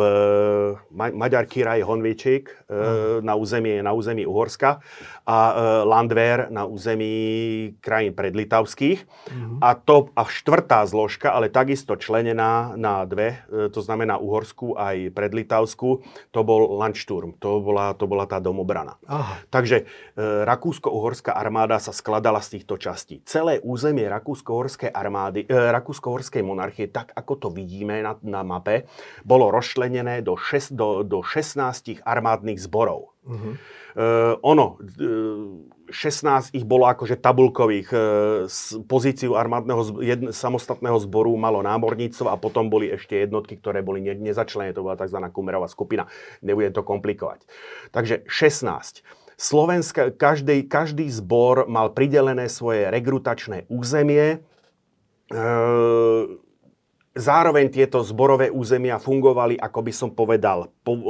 Ma- 0.94 1.10
Maďar 1.10 1.50
Kiraj 1.50 1.82
Honvičík, 1.82 2.46
mm-hmm 2.70 2.99
na 3.20 3.34
území, 3.34 3.82
na 3.82 3.92
území 3.92 4.26
Uhorska 4.26 4.80
a 5.26 5.38
e, 5.38 5.54
Landwehr 5.84 6.48
na 6.48 6.64
území 6.64 7.14
krajín 7.80 8.16
predlitavských. 8.16 9.00
Mm-hmm. 9.04 9.58
A 9.60 9.68
to 9.76 10.10
a 10.16 10.24
štvrtá 10.26 10.84
zložka, 10.88 11.30
ale 11.30 11.52
takisto 11.52 11.96
členená 11.96 12.74
na 12.74 13.04
dve, 13.04 13.44
e, 13.48 13.68
to 13.68 13.80
znamená 13.84 14.16
Uhorskú 14.16 14.74
aj 14.76 15.12
predlitavskú, 15.12 16.02
to 16.32 16.40
bol 16.42 16.80
Landsturm, 16.80 17.36
to 17.36 17.60
bola, 17.60 17.92
to 17.94 18.08
bola 18.08 18.24
tá 18.24 18.40
domobrana. 18.40 18.96
Aha. 19.06 19.44
Takže 19.52 19.84
e, 19.84 19.84
Rakúsko-Uhorská 20.46 21.36
armáda 21.36 21.76
sa 21.78 21.92
skladala 21.92 22.40
z 22.40 22.60
týchto 22.60 22.80
častí. 22.80 23.20
Celé 23.28 23.60
územie 23.60 24.08
Rakúsko-Uhorskej 24.08 24.90
armády, 24.90 25.46
Rakúsko-Uhorskej 25.46 26.42
monarchie, 26.42 26.88
tak 26.88 27.12
ako 27.14 27.32
to 27.36 27.48
vidíme 27.52 28.00
na, 28.00 28.16
na 28.24 28.42
mape, 28.46 28.88
bolo 29.22 29.52
rozšlenené 29.52 30.22
do, 30.24 30.34
šest, 30.34 30.72
do, 30.72 31.04
do 31.04 31.20
16 31.22 32.02
armádnych 32.04 32.58
zborov. 32.60 33.09
Uh-huh. 33.20 33.52
Uh, 33.92 34.34
ono, 34.40 34.80
uh, 34.80 35.68
16 35.92 36.56
ich 36.56 36.64
bolo 36.64 36.88
akože 36.88 37.20
tabulkových. 37.20 37.88
Uh, 37.92 38.00
pozíciu 38.88 39.36
armádneho 39.36 40.00
jedn, 40.00 40.26
samostatného 40.32 40.96
zboru 41.04 41.36
malo 41.36 41.60
námorníctvo 41.60 42.32
a 42.32 42.40
potom 42.40 42.72
boli 42.72 42.88
ešte 42.88 43.20
jednotky, 43.20 43.60
ktoré 43.60 43.84
boli 43.84 44.00
ne, 44.00 44.16
nezačlené. 44.16 44.72
To 44.72 44.88
bola 44.88 44.96
tzv. 44.96 45.20
kumerová 45.30 45.68
skupina. 45.68 46.08
Nebudem 46.40 46.72
to 46.72 46.80
komplikovať. 46.80 47.44
Takže 47.92 48.24
16. 48.24 49.04
Slovenska, 49.40 50.12
každý, 50.12 50.68
každý 50.68 51.08
zbor 51.08 51.64
mal 51.68 51.92
pridelené 51.92 52.48
svoje 52.48 52.88
regrutačné 52.88 53.68
územie. 53.68 54.44
Uh, 55.28 56.40
Zároveň 57.10 57.74
tieto 57.74 58.06
zborové 58.06 58.54
územia 58.54 59.02
fungovali, 59.02 59.58
ako 59.58 59.80
by 59.82 59.92
som 59.92 60.10
povedal, 60.14 60.70
po, 60.86 60.94
e, 60.94 61.02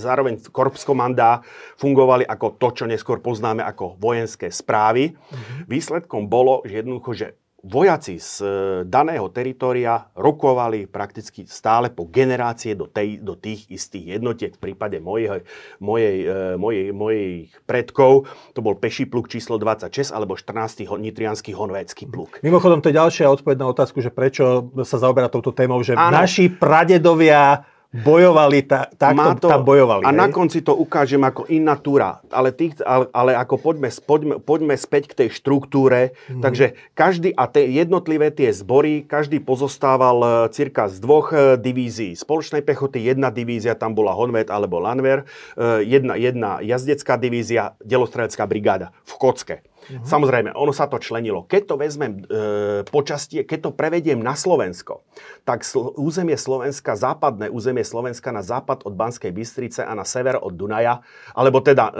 zároveň 0.00 0.40
korpskomandá 0.48 1.44
fungovali 1.76 2.24
ako 2.24 2.56
to, 2.56 2.68
čo 2.72 2.84
neskôr 2.88 3.20
poznáme 3.20 3.60
ako 3.60 4.00
vojenské 4.00 4.48
správy. 4.48 5.12
Mm-hmm. 5.12 5.68
Výsledkom 5.68 6.24
bolo, 6.24 6.64
že 6.64 6.80
jednoducho, 6.80 7.10
že 7.12 7.26
vojaci 7.62 8.18
z 8.18 8.42
e, 8.42 8.46
daného 8.82 9.30
teritoria 9.30 10.10
rokovali 10.18 10.90
prakticky 10.90 11.46
stále 11.46 11.94
po 11.94 12.10
generácie 12.10 12.74
do, 12.74 12.90
tej, 12.90 13.22
do 13.22 13.38
tých 13.38 13.70
istých 13.70 14.18
jednotiek. 14.18 14.50
V 14.58 14.70
prípade 14.70 14.98
mojej, 14.98 15.46
mojej, 15.78 16.16
e, 16.26 16.58
mojej, 16.58 16.86
mojich 16.90 17.54
predkov 17.62 18.26
to 18.50 18.60
bol 18.60 18.74
peší 18.74 19.06
pluk 19.06 19.30
číslo 19.30 19.62
26 19.62 20.10
alebo 20.10 20.34
14. 20.34 20.90
nitrianský 20.90 21.54
honvédsky 21.54 22.10
pluk. 22.10 22.42
Mimochodom, 22.42 22.82
to 22.82 22.90
je 22.90 22.98
ďalšia 22.98 23.30
odpoveď 23.30 23.56
na 23.62 23.70
otázku, 23.70 24.02
že 24.02 24.10
prečo 24.10 24.74
sa 24.82 24.98
zaoberá 24.98 25.30
touto 25.30 25.54
témou, 25.54 25.78
že 25.86 25.94
ano. 25.94 26.18
naši 26.18 26.50
pradedovia 26.50 27.71
bojovali, 27.92 28.64
ta, 28.64 28.88
takto 28.88 29.36
to, 29.36 29.48
tam 29.52 29.68
bojovali. 29.68 30.08
A 30.08 30.10
hej? 30.10 30.16
na 30.16 30.26
konci 30.32 30.64
to 30.64 30.72
ukážem 30.72 31.20
ako 31.20 31.44
in 31.52 31.68
natura, 31.68 32.24
ale, 32.32 32.48
tých, 32.48 32.80
ale, 32.80 33.12
ale 33.12 33.36
ako 33.36 33.60
poďme, 33.60 33.92
poďme, 33.92 34.34
poďme 34.40 34.74
späť 34.80 35.12
k 35.12 35.24
tej 35.24 35.28
štruktúre. 35.36 36.16
Mm. 36.32 36.40
Takže 36.40 36.66
každý 36.96 37.36
a 37.36 37.44
tie 37.52 37.68
jednotlivé 37.68 38.32
tie 38.32 38.48
zbory, 38.48 39.04
každý 39.04 39.44
pozostával 39.44 40.18
e, 40.24 40.28
cirka 40.56 40.88
z 40.88 40.96
dvoch 41.04 41.36
e, 41.36 41.60
divízií. 41.60 42.16
Spoločnej 42.16 42.64
pechoty, 42.64 43.04
jedna 43.04 43.28
divízia, 43.28 43.76
tam 43.76 43.92
bola 43.92 44.16
Honvet 44.16 44.48
alebo 44.48 44.80
Lanver, 44.80 45.28
e, 45.52 45.84
jedna, 45.84 46.16
jedna 46.16 46.64
jazdecká 46.64 47.20
divízia, 47.20 47.76
delostrelecká 47.84 48.48
brigáda 48.48 48.96
v 49.04 49.12
Kocke. 49.20 49.71
Uh-huh. 49.92 50.08
Samozrejme, 50.08 50.56
ono 50.56 50.72
sa 50.72 50.88
to 50.88 50.96
členilo. 50.96 51.44
Keď 51.44 51.62
to 51.68 51.74
vezmem 51.76 52.24
e, 52.24 52.82
počastie, 52.88 53.44
keď 53.44 53.58
to 53.68 53.70
prevediem 53.76 54.24
na 54.24 54.32
Slovensko, 54.32 55.04
tak 55.44 55.62
sl- 55.62 55.92
územie 56.00 56.40
Slovenska, 56.40 56.96
západné 56.96 57.52
územie 57.52 57.84
Slovenska 57.84 58.32
na 58.32 58.40
západ 58.40 58.88
od 58.88 58.96
Banskej 58.96 59.30
Bystrice 59.30 59.84
a 59.84 59.92
na 59.92 60.08
sever 60.08 60.40
od 60.40 60.56
Dunaja, 60.56 61.04
alebo 61.36 61.60
teda 61.60 61.92
e, 61.92 61.94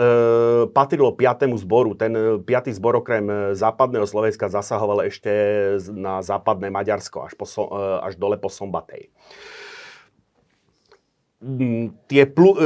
patrilo 0.73 1.13
5. 1.13 1.45
zboru. 1.61 1.93
Ten 1.93 2.41
5. 2.41 2.49
E, 2.49 2.73
zbor 2.73 3.05
okrem 3.05 3.29
e, 3.29 3.35
západného 3.53 4.09
Slovenska 4.09 4.49
zasahoval 4.49 5.05
ešte 5.05 5.29
na 5.93 6.25
západné 6.25 6.73
Maďarsko, 6.73 7.29
až, 7.29 7.37
po, 7.37 7.45
e, 7.45 7.77
až 8.01 8.17
dole 8.17 8.41
po 8.41 8.49
Sombatej 8.49 9.13
mm, 11.43 12.07
tie 12.07 12.23
plu, 12.23 12.55
e, 12.55 12.59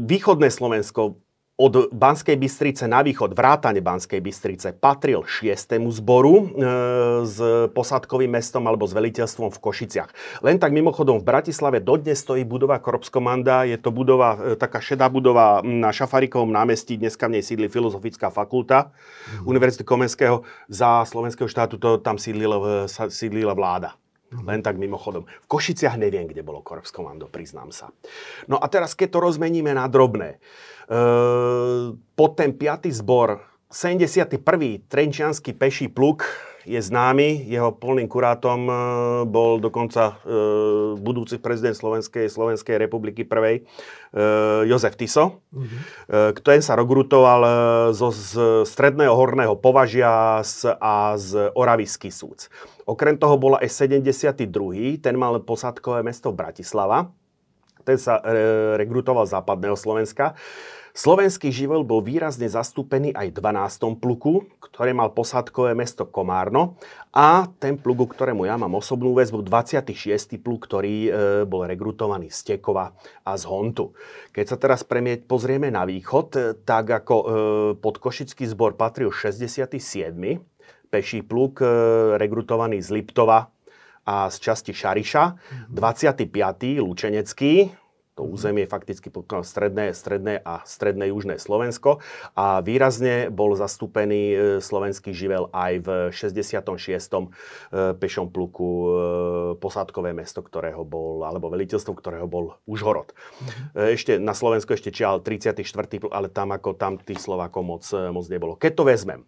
východné 0.00 0.48
Slovensko, 0.48 1.20
od 1.58 1.90
Banskej 1.90 2.38
Bystrice 2.38 2.86
na 2.86 3.02
východ, 3.02 3.34
vrátane 3.34 3.82
Banskej 3.82 4.22
Bystrice, 4.22 4.78
patril 4.78 5.26
6. 5.26 5.90
zboru 5.90 6.34
e, 6.38 6.44
s 7.26 7.38
posádkovým 7.74 8.30
mestom 8.30 8.62
alebo 8.70 8.86
s 8.86 8.94
veliteľstvom 8.94 9.50
v 9.50 9.58
Košiciach. 9.58 10.10
Len 10.46 10.62
tak 10.62 10.70
mimochodom 10.70 11.18
v 11.18 11.26
Bratislave 11.26 11.82
dodnes 11.82 12.22
stojí 12.22 12.46
budova 12.46 12.78
Korpskomanda, 12.78 13.66
je 13.66 13.74
to 13.74 13.90
budova, 13.90 14.38
e, 14.38 14.54
taká 14.54 14.78
šedá 14.78 15.10
budova 15.10 15.58
na 15.66 15.90
Šafarikovom 15.90 16.54
námestí, 16.54 16.94
dneska 16.94 17.26
v 17.26 17.38
nej 17.38 17.42
sídli 17.42 17.66
Filozofická 17.66 18.30
fakulta 18.30 18.94
mm. 18.94 19.50
Univerzity 19.50 19.82
Komenského. 19.82 20.46
Za 20.70 21.02
slovenského 21.10 21.50
štátu 21.50 21.74
to 21.82 21.98
tam 21.98 22.22
sídlila, 22.22 22.86
sídlila 23.10 23.58
vláda. 23.58 23.98
Mm. 24.28 24.44
Len 24.44 24.60
tak 24.60 24.76
mimochodom. 24.76 25.24
V 25.24 25.46
Košiciach 25.48 25.96
neviem, 25.96 26.28
kde 26.28 26.44
bolo 26.44 26.60
Korpskomando, 26.60 27.32
priznám 27.32 27.72
sa. 27.72 27.88
No 28.44 28.60
a 28.60 28.68
teraz, 28.68 28.92
keď 28.92 29.16
to 29.16 29.24
rozmeníme 29.24 29.72
na 29.72 29.88
drobné. 29.88 30.36
Ehm, 30.88 31.96
pod 32.12 32.36
ten 32.36 32.52
5. 32.52 32.92
zbor 32.92 33.40
71. 33.72 34.84
Trenčianský 34.88 35.52
peší 35.56 35.88
pluk 35.92 36.28
je 36.68 36.76
známy, 36.76 37.48
jeho 37.48 37.72
polným 37.72 38.04
kurátom 38.04 38.68
e, 38.68 38.72
bol 39.24 39.56
dokonca 39.56 40.20
e, 40.20 40.36
budúci 41.00 41.40
prezident 41.40 41.72
Slovenskej, 41.72 42.28
Slovenskej 42.28 42.76
republiky 42.76 43.24
prvej, 43.24 43.60
e, 43.60 43.62
Jozef 44.68 45.00
Tiso, 45.00 45.40
mm-hmm. 45.48 45.80
ktorý 46.36 46.60
sa 46.60 46.76
regrutoval 46.76 47.40
zo 47.96 48.12
z 48.12 48.32
stredného 48.68 49.16
horného 49.16 49.56
považia 49.56 50.44
a 50.76 51.16
z 51.16 51.48
Oravy 51.56 51.88
Skisúc. 51.88 52.52
Okrem 52.88 53.20
toho 53.20 53.36
bola 53.36 53.60
aj 53.60 53.84
72. 53.84 54.48
Ten 55.04 55.14
mal 55.20 55.36
posádkové 55.44 56.00
mesto 56.00 56.32
Bratislava. 56.32 57.12
Ten 57.84 58.00
sa 58.00 58.20
regrutoval 58.80 59.28
z 59.28 59.36
západného 59.36 59.76
Slovenska. 59.76 60.36
Slovenský 60.98 61.54
živel 61.54 61.86
bol 61.86 62.02
výrazne 62.02 62.50
zastúpený 62.50 63.14
aj 63.14 63.30
v 63.30 63.34
12. 63.38 64.02
pluku, 64.02 64.50
ktoré 64.58 64.90
mal 64.90 65.14
posádkové 65.14 65.70
mesto 65.78 66.02
Komárno 66.10 66.74
a 67.14 67.46
ten 67.62 67.78
pluk, 67.78 68.18
ktorému 68.18 68.50
ja 68.50 68.58
mám 68.58 68.74
osobnú 68.74 69.14
väzbu, 69.14 69.46
26. 69.46 70.42
pluk, 70.42 70.66
ktorý 70.66 70.96
e, 71.06 71.10
bol 71.46 71.70
regrutovaný 71.70 72.34
z 72.34 72.50
Tekova 72.50 72.98
a 73.22 73.32
z 73.38 73.46
Hontu. 73.46 73.94
Keď 74.34 74.44
sa 74.50 74.56
teraz 74.58 74.82
premieť, 74.82 75.30
pozrieme 75.30 75.70
na 75.70 75.86
východ, 75.86 76.28
e, 76.34 76.40
tak 76.66 76.90
ako 76.90 77.14
e, 77.14 77.24
pod 77.78 78.02
Košický 78.02 78.50
zbor 78.50 78.74
patril 78.74 79.14
67. 79.14 79.78
peší 80.90 81.22
pluk, 81.22 81.62
e, 81.62 81.66
regrutovaný 82.18 82.82
z 82.82 82.90
Liptova 82.90 83.48
a 84.06 84.30
z 84.30 84.36
časti 84.38 84.72
Šariša, 84.72 85.34
25. 85.68 86.80
Lučenecký, 86.80 87.70
to 88.18 88.26
územie 88.26 88.66
fakticky 88.66 89.14
stredné, 89.46 89.94
stredné 89.94 90.42
a 90.42 90.66
stredné 90.66 91.14
južné 91.14 91.38
Slovensko 91.38 92.02
a 92.34 92.58
výrazne 92.58 93.30
bol 93.30 93.54
zastúpený 93.54 94.22
e, 94.34 94.36
slovenský 94.58 95.14
živel 95.14 95.46
aj 95.54 95.72
v 95.86 95.88
66. 96.10 96.58
E, 96.58 97.26
pešom 97.94 98.34
pluku 98.34 98.66
e, 98.66 98.88
posádkové 99.62 100.10
mesto, 100.10 100.42
ktorého 100.42 100.82
bol, 100.82 101.22
alebo 101.22 101.46
veliteľstvo, 101.54 101.94
ktorého 101.94 102.26
bol 102.26 102.58
Užhorod. 102.66 103.14
Mm-hmm. 103.14 103.94
Ešte 103.94 104.12
na 104.18 104.34
Slovensku 104.34 104.74
ešte 104.74 104.90
čial 104.90 105.22
34. 105.22 105.62
pluk, 106.02 106.10
ale 106.10 106.26
tam 106.26 106.50
ako 106.50 106.74
tam 106.74 106.98
tých 106.98 107.22
Slovákov 107.22 107.62
moc, 107.62 107.84
moc 108.10 108.26
nebolo. 108.26 108.58
Keď 108.58 108.72
to 108.74 108.82
vezmem, 108.82 109.22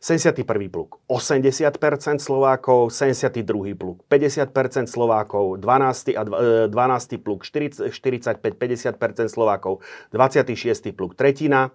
71. 0.00 0.44
pluk 0.70 1.00
80% 1.08 2.20
Slovákov, 2.20 2.92
72. 2.92 3.76
pluk 3.76 4.04
50% 4.08 4.86
Slovákov, 4.86 5.60
12. 5.60 6.16
a 6.16 6.22
12. 6.68 7.24
pluk 7.24 7.44
40, 7.44 7.90
40 7.90 8.35
45-50 8.38 9.32
Slovákov, 9.32 9.82
26. 10.12 10.92
pluk 10.92 11.16
tretina, 11.18 11.72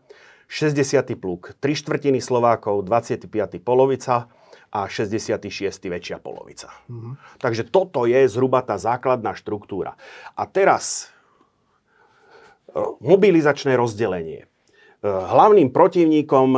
60. 0.48 1.16
pluk 1.16 1.56
3 1.60 1.76
štvrtiny 1.76 2.20
Slovákov, 2.20 2.84
25. 2.84 3.60
polovica 3.64 4.28
a 4.72 4.88
66. 4.88 5.48
väčšia 5.88 6.18
polovica. 6.24 6.72
Mm-hmm. 6.88 7.40
Takže 7.40 7.68
toto 7.68 8.08
je 8.08 8.24
zhruba 8.28 8.64
tá 8.64 8.80
základná 8.80 9.36
štruktúra. 9.36 10.00
A 10.36 10.44
teraz 10.48 11.12
mobilizačné 13.04 13.76
rozdelenie. 13.76 14.48
hlavným 15.04 15.74
protivníkom 15.74 16.56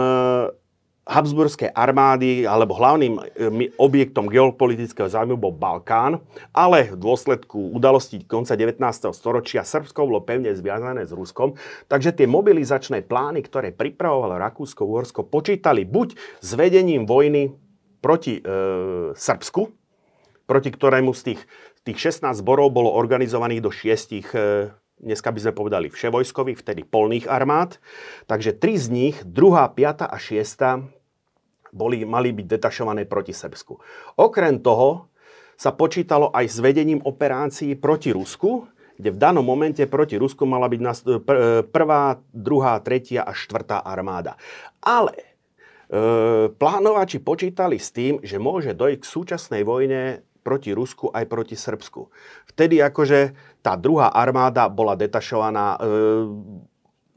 Habsburskej 1.04 1.76
armády 1.76 2.48
alebo 2.48 2.80
hlavným 2.80 3.20
objektom 3.76 4.32
geopolitického 4.32 5.12
zájmu 5.12 5.36
bol 5.36 5.52
Balkán, 5.52 6.24
ale 6.56 6.96
v 6.96 6.98
dôsledku 6.98 7.76
udalostí 7.76 8.24
konca 8.24 8.56
19. 8.56 8.80
storočia 9.12 9.68
Srbsko 9.68 10.08
bolo 10.08 10.24
pevne 10.24 10.56
zviazané 10.56 11.04
s 11.04 11.12
Ruskom, 11.12 11.60
takže 11.92 12.16
tie 12.16 12.24
mobilizačné 12.24 13.04
plány, 13.04 13.44
ktoré 13.44 13.76
pripravovalo 13.76 14.40
Rakúsko-Uhorsko, 14.40 15.28
počítali 15.28 15.84
buď 15.84 16.16
s 16.40 16.50
vedením 16.56 17.04
vojny 17.04 17.52
proti 18.00 18.40
e, 18.40 18.42
Srbsku, 19.12 19.62
proti 20.48 20.70
ktorému 20.72 21.12
z 21.12 21.36
tých, 21.36 21.42
tých 21.84 22.00
16 22.00 22.32
zborov 22.40 22.72
bolo 22.72 22.96
organizovaných 22.96 23.60
do 23.60 23.72
šiestich 23.76 24.32
e, 24.32 24.72
dneska 25.04 25.30
by 25.36 25.40
sme 25.44 25.54
povedali 25.54 25.88
vševojskových, 25.92 26.64
vtedy 26.64 26.82
polných 26.88 27.28
armád. 27.28 27.78
Takže 28.26 28.56
tri 28.56 28.80
z 28.80 28.88
nich, 28.88 29.16
druhá, 29.28 29.68
piata 29.68 30.08
a 30.08 30.16
šiesta, 30.16 30.88
boli, 31.76 32.08
mali 32.08 32.32
byť 32.32 32.46
detašované 32.48 33.04
proti 33.10 33.36
Srbsku. 33.36 33.76
Okrem 34.16 34.64
toho 34.64 35.12
sa 35.60 35.74
počítalo 35.74 36.32
aj 36.32 36.46
s 36.50 36.58
vedením 36.62 37.02
operácií 37.04 37.76
proti 37.76 38.14
Rusku, 38.14 38.70
kde 38.94 39.10
v 39.10 39.18
danom 39.18 39.42
momente 39.42 39.82
proti 39.90 40.22
Rusku 40.22 40.46
mala 40.46 40.70
byť 40.70 40.82
prvá, 41.74 42.22
druhá, 42.30 42.78
tretia 42.80 43.26
a 43.26 43.34
štvrtá 43.34 43.82
armáda. 43.82 44.38
Ale 44.86 45.18
e, 45.18 45.26
plánovači 46.54 47.18
počítali 47.18 47.82
s 47.82 47.90
tým, 47.90 48.22
že 48.22 48.38
môže 48.38 48.78
dojť 48.78 48.98
k 49.02 49.10
súčasnej 49.10 49.66
vojne 49.66 50.22
proti 50.46 50.76
Rusku 50.76 51.10
aj 51.10 51.26
proti 51.26 51.58
Srbsku. 51.58 52.12
Vtedy 52.54 52.84
akože 52.84 53.34
tá 53.64 53.80
druhá 53.80 54.12
armáda 54.12 54.68
bola 54.68 55.00
detašovaná, 55.00 55.80
e, 55.80 55.88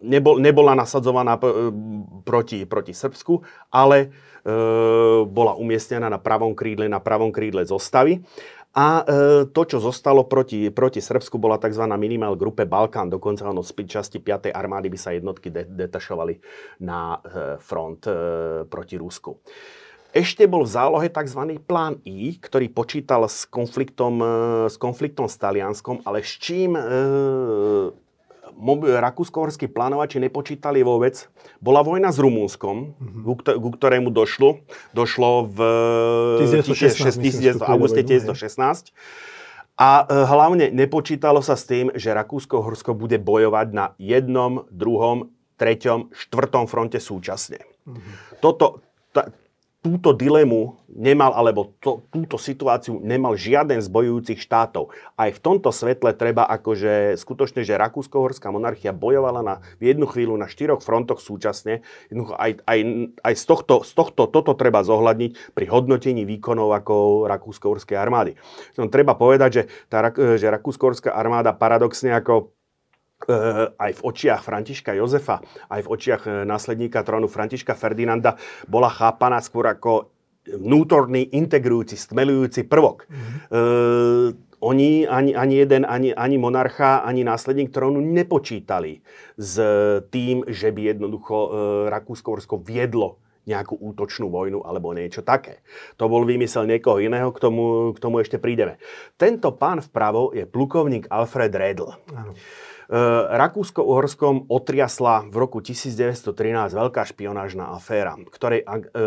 nebol, 0.07 0.39
nebola 0.39 0.79
nasadzovaná 0.79 1.35
e, 1.35 1.43
proti, 2.23 2.63
proti 2.63 2.95
Srbsku, 2.95 3.43
ale 3.75 3.99
e, 3.99 4.09
bola 5.27 5.59
umiestnená 5.59 6.07
na 6.07 6.23
pravom 6.23 6.55
krídle, 6.55 6.87
na 6.87 7.03
pravom 7.03 7.35
krídle 7.35 7.67
zostavy. 7.67 8.23
A 8.77 9.09
to, 9.57 9.63
čo 9.65 9.81
zostalo 9.81 10.29
proti, 10.29 10.69
proti 10.69 11.01
Srbsku, 11.01 11.41
bola 11.41 11.57
tzv. 11.57 11.81
minimál 11.97 12.37
grupe 12.37 12.69
Balkán. 12.69 13.09
Dokonca 13.09 13.49
ono 13.49 13.65
z 13.65 13.73
časti 13.89 14.21
5. 14.21 14.53
armády 14.53 14.93
by 14.93 14.99
sa 15.01 15.17
jednotky 15.17 15.49
de- 15.49 15.65
detašovali 15.65 16.37
na 16.85 17.17
front 17.57 18.05
proti 18.69 19.01
Rusku. 19.01 19.41
Ešte 20.15 20.47
bol 20.47 20.65
v 20.65 20.71
zálohe 20.71 21.09
tzv. 21.11 21.59
plán 21.65 21.99
I, 22.07 22.39
ktorý 22.39 22.71
počítal 22.71 23.27
s 23.27 23.45
konfliktom, 23.47 24.23
e, 24.23 24.27
s 24.71 24.77
konfliktom 24.79 25.27
s 25.27 25.37
Talianskom, 25.39 26.05
ale 26.07 26.23
s 26.23 26.39
čím 26.39 26.79
e, 26.79 26.83
rakúsko-horskí 29.03 29.69
plánovači 29.69 30.17
nepočítali 30.17 30.81
vôbec, 30.81 31.29
bola 31.61 31.85
vojna 31.85 32.09
s 32.09 32.19
Rumúnskom, 32.19 32.77
mm-hmm. 32.97 33.61
ku 33.61 33.69
ktorému 33.77 34.09
došlo. 34.09 34.65
Došlo 34.97 35.53
v 35.53 35.59
1916, 36.41 37.61
1916 37.61 37.61
auguste 37.61 38.01
1916. 38.01 38.97
A 39.77 40.09
e, 40.09 40.25
hlavne 40.25 40.73
nepočítalo 40.73 41.45
sa 41.45 41.53
s 41.53 41.69
tým, 41.69 41.93
že 41.93 42.17
Rakúsko-Horsko 42.17 42.97
bude 42.97 43.21
bojovať 43.21 43.67
na 43.77 43.87
jednom, 44.01 44.65
druhom, 44.73 45.29
treťom, 45.61 46.17
štvrtom 46.17 46.65
fronte 46.65 46.97
súčasne. 46.97 47.61
Mm-hmm. 47.85 48.41
Toto, 48.41 48.81
ta, 49.13 49.29
túto 49.87 50.11
dilemu 50.11 50.83
nemal, 50.91 51.31
alebo 51.31 51.79
to, 51.79 52.03
túto 52.11 52.43
situáciu 52.43 52.99
nemal 52.99 53.39
žiaden 53.39 53.79
z 53.79 53.87
bojujúcich 53.87 54.43
štátov. 54.43 54.91
Aj 55.15 55.31
v 55.31 55.39
tomto 55.39 55.71
svetle 55.71 56.11
treba 56.19 56.43
akože 56.43 57.15
skutočne, 57.15 57.63
že 57.63 57.79
Rakúsko-Horská 57.79 58.51
monarchia 58.51 58.91
bojovala 58.91 59.47
na, 59.47 59.55
v 59.79 59.95
jednu 59.95 60.11
chvíľu 60.11 60.35
na 60.35 60.51
štyroch 60.51 60.83
frontoch 60.83 61.23
súčasne. 61.23 61.87
Aj, 62.35 62.59
aj, 62.67 62.79
aj 63.23 63.35
z, 63.39 63.45
tohto, 63.47 63.87
z 63.87 63.93
tohto 63.95 64.27
toto 64.27 64.59
treba 64.59 64.83
zohľadniť 64.83 65.55
pri 65.55 65.67
hodnotení 65.71 66.27
výkonov 66.27 66.75
ako 66.75 67.31
Rakúsko-Horskej 67.31 67.95
armády. 67.95 68.35
No, 68.75 68.91
treba 68.91 69.15
povedať, 69.15 69.51
že, 69.55 69.63
tá, 69.87 70.03
že 70.11 70.51
Rakúsko-Horská 70.51 71.15
armáda 71.15 71.55
paradoxne 71.55 72.11
ako 72.11 72.56
aj 73.81 73.93
v 73.97 74.05
očiach 74.05 74.45
Františka 74.45 74.93
Jozefa, 74.93 75.41
aj 75.73 75.81
v 75.83 75.89
očiach 75.89 76.23
eh, 76.29 76.33
následníka 76.45 77.01
trónu 77.01 77.27
Františka 77.27 77.73
Ferdinanda 77.73 78.37
bola 78.69 78.93
chápaná 78.93 79.41
skôr 79.41 79.67
ako 79.73 80.13
vnútorný, 80.47 81.27
integrujúci, 81.35 81.99
stmelujúci 81.99 82.71
prvok. 82.71 83.11
Mm-hmm. 83.11 83.39
E, 83.51 83.61
oni, 84.63 85.03
ani, 85.03 85.35
ani 85.35 85.55
jeden, 85.59 85.83
ani, 85.83 86.15
ani 86.15 86.39
monarcha, 86.39 87.03
ani 87.03 87.27
následník 87.27 87.75
trónu 87.75 87.99
nepočítali 87.99 89.03
s 89.35 89.59
tým, 90.15 90.47
že 90.47 90.71
by 90.71 90.95
jednoducho 90.95 91.35
e, 91.35 91.49
Rakúsko-Horsko 91.91 92.63
viedlo 92.63 93.19
nejakú 93.47 93.79
útočnú 93.79 94.27
vojnu 94.27 94.67
alebo 94.67 94.91
niečo 94.91 95.23
také. 95.23 95.63
To 96.03 96.11
bol 96.11 96.27
vymysel 96.27 96.67
niekoho 96.67 96.99
iného, 96.99 97.31
k 97.31 97.39
tomu, 97.39 97.95
k 97.95 97.99
tomu 98.03 98.19
ešte 98.19 98.43
prídeme. 98.43 98.83
Tento 99.15 99.55
pán 99.55 99.79
vpravo 99.79 100.35
je 100.35 100.43
plukovník 100.47 101.07
Alfred 101.07 101.55
Redl. 101.55 101.95
Eh, 102.11 102.35
Rakúsko-Uhorskom 102.87 104.47
otriasla 104.47 105.27
v 105.27 105.37
roku 105.43 105.59
1913 105.59 106.31
veľká 106.71 107.03
špionážna 107.03 107.75
aféra, 107.75 108.15
ktorej 108.31 108.63
ak, 108.63 108.83
e, 108.95 109.07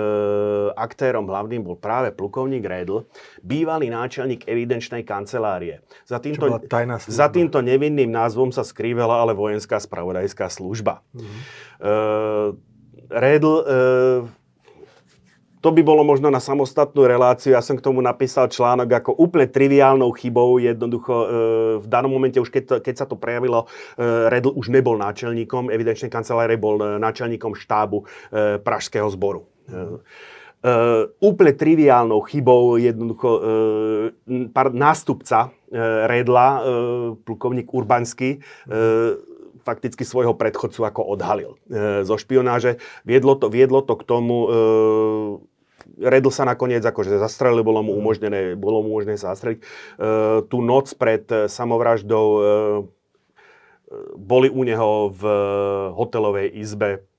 aktérom 0.75 1.23
hlavným 1.23 1.63
bol 1.63 1.79
práve 1.79 2.11
plukovník 2.11 2.63
Redl, 2.67 3.07
bývalý 3.39 3.87
náčelník 3.87 4.43
evidenčnej 4.43 5.07
kancelárie. 5.07 5.79
Za 6.03 6.19
týmto, 6.19 6.59
za 7.07 7.27
týmto 7.31 7.63
nevinným 7.63 8.11
názvom 8.11 8.51
sa 8.51 8.67
skrývala 8.67 9.23
ale 9.23 9.31
vojenská 9.31 9.79
spravodajská 9.79 10.51
služba. 10.51 10.99
Mm-hmm. 11.15 11.39
E, 11.79 11.93
Redl 13.09 13.53
e, 13.63 13.63
to 15.59 15.69
by 15.75 15.81
bolo 15.83 16.07
možno 16.07 16.31
na 16.31 16.39
samostatnú 16.39 17.03
reláciu. 17.03 17.55
Ja 17.55 17.63
som 17.63 17.75
k 17.75 17.83
tomu 17.83 17.99
napísal 17.99 18.47
článok 18.47 18.89
ako 18.89 19.11
úplne 19.19 19.47
triviálnou 19.51 20.11
chybou. 20.15 20.55
Jednoducho 20.59 21.13
e, 21.13 21.27
v 21.83 21.87
danom 21.87 22.11
momente, 22.15 22.39
už 22.39 22.47
keď, 22.47 22.63
to, 22.63 22.75
keď 22.79 22.95
sa 22.95 23.05
to 23.05 23.19
prejavilo, 23.19 23.67
e, 23.99 24.31
Redl 24.31 24.55
už 24.55 24.71
nebol 24.71 24.95
náčelníkom, 24.95 25.67
evidenčne 25.67 26.07
kancelárie 26.07 26.55
bol 26.55 26.79
e, 26.79 26.95
náčelníkom 26.99 27.55
štábu 27.59 28.07
Pražského 28.63 29.07
zboru. 29.11 29.47
Uh, 30.59 31.07
úplne 31.23 31.55
triviálnou 31.55 32.19
chybou 32.27 32.75
jednoducho 32.75 33.29
uh, 33.31 34.67
nástupca 34.75 35.47
uh, 35.47 36.03
Redla, 36.03 36.47
uh, 36.59 36.59
plukovník 37.23 37.71
Urbanský, 37.71 38.43
uh, 38.67 39.15
fakticky 39.63 40.03
svojho 40.03 40.35
predchodcu 40.35 40.83
ako 40.83 41.15
odhalil 41.15 41.55
uh, 41.55 42.03
zo 42.03 42.19
špionáže. 42.19 42.75
Viedlo 43.07 43.39
to, 43.39 43.47
viedlo 43.47 43.79
to 43.87 43.95
k 43.95 44.03
tomu, 44.03 44.37
uh, 44.43 44.51
Redl 45.99 46.31
sa 46.31 46.47
nakoniec 46.47 46.81
akože 46.81 47.19
zastrelil, 47.19 47.61
bolo 47.61 47.83
mu 47.83 47.93
umožnené, 47.99 48.55
bolo 48.55 48.79
mu 48.79 48.95
umožnené 48.95 49.19
sa 49.19 49.35
zastreliť. 49.35 49.59
E, 49.59 49.65
tú 50.47 50.63
noc 50.63 50.95
pred 50.95 51.27
e, 51.27 51.51
samovraždou 51.51 52.27
e, 52.27 52.41
boli 54.15 54.47
u 54.47 54.61
neho 54.63 55.09
v 55.09 55.23
hotelovej 55.97 56.53
izbe 56.53 57.09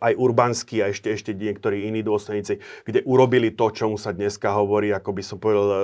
aj 0.00 0.12
urbanskí 0.14 0.84
a 0.84 0.92
ešte, 0.92 1.08
ešte 1.10 1.30
niektorí 1.32 1.88
iní 1.88 2.04
dôstojníci, 2.04 2.60
kde 2.84 3.00
urobili 3.08 3.50
to, 3.56 3.72
čo 3.72 3.88
mu 3.88 3.96
sa 3.96 4.12
dneska 4.12 4.52
hovorí, 4.52 4.92
ako 4.92 5.10
by 5.16 5.22
som 5.24 5.40
povedal, 5.40 5.66
uh, 5.66 5.78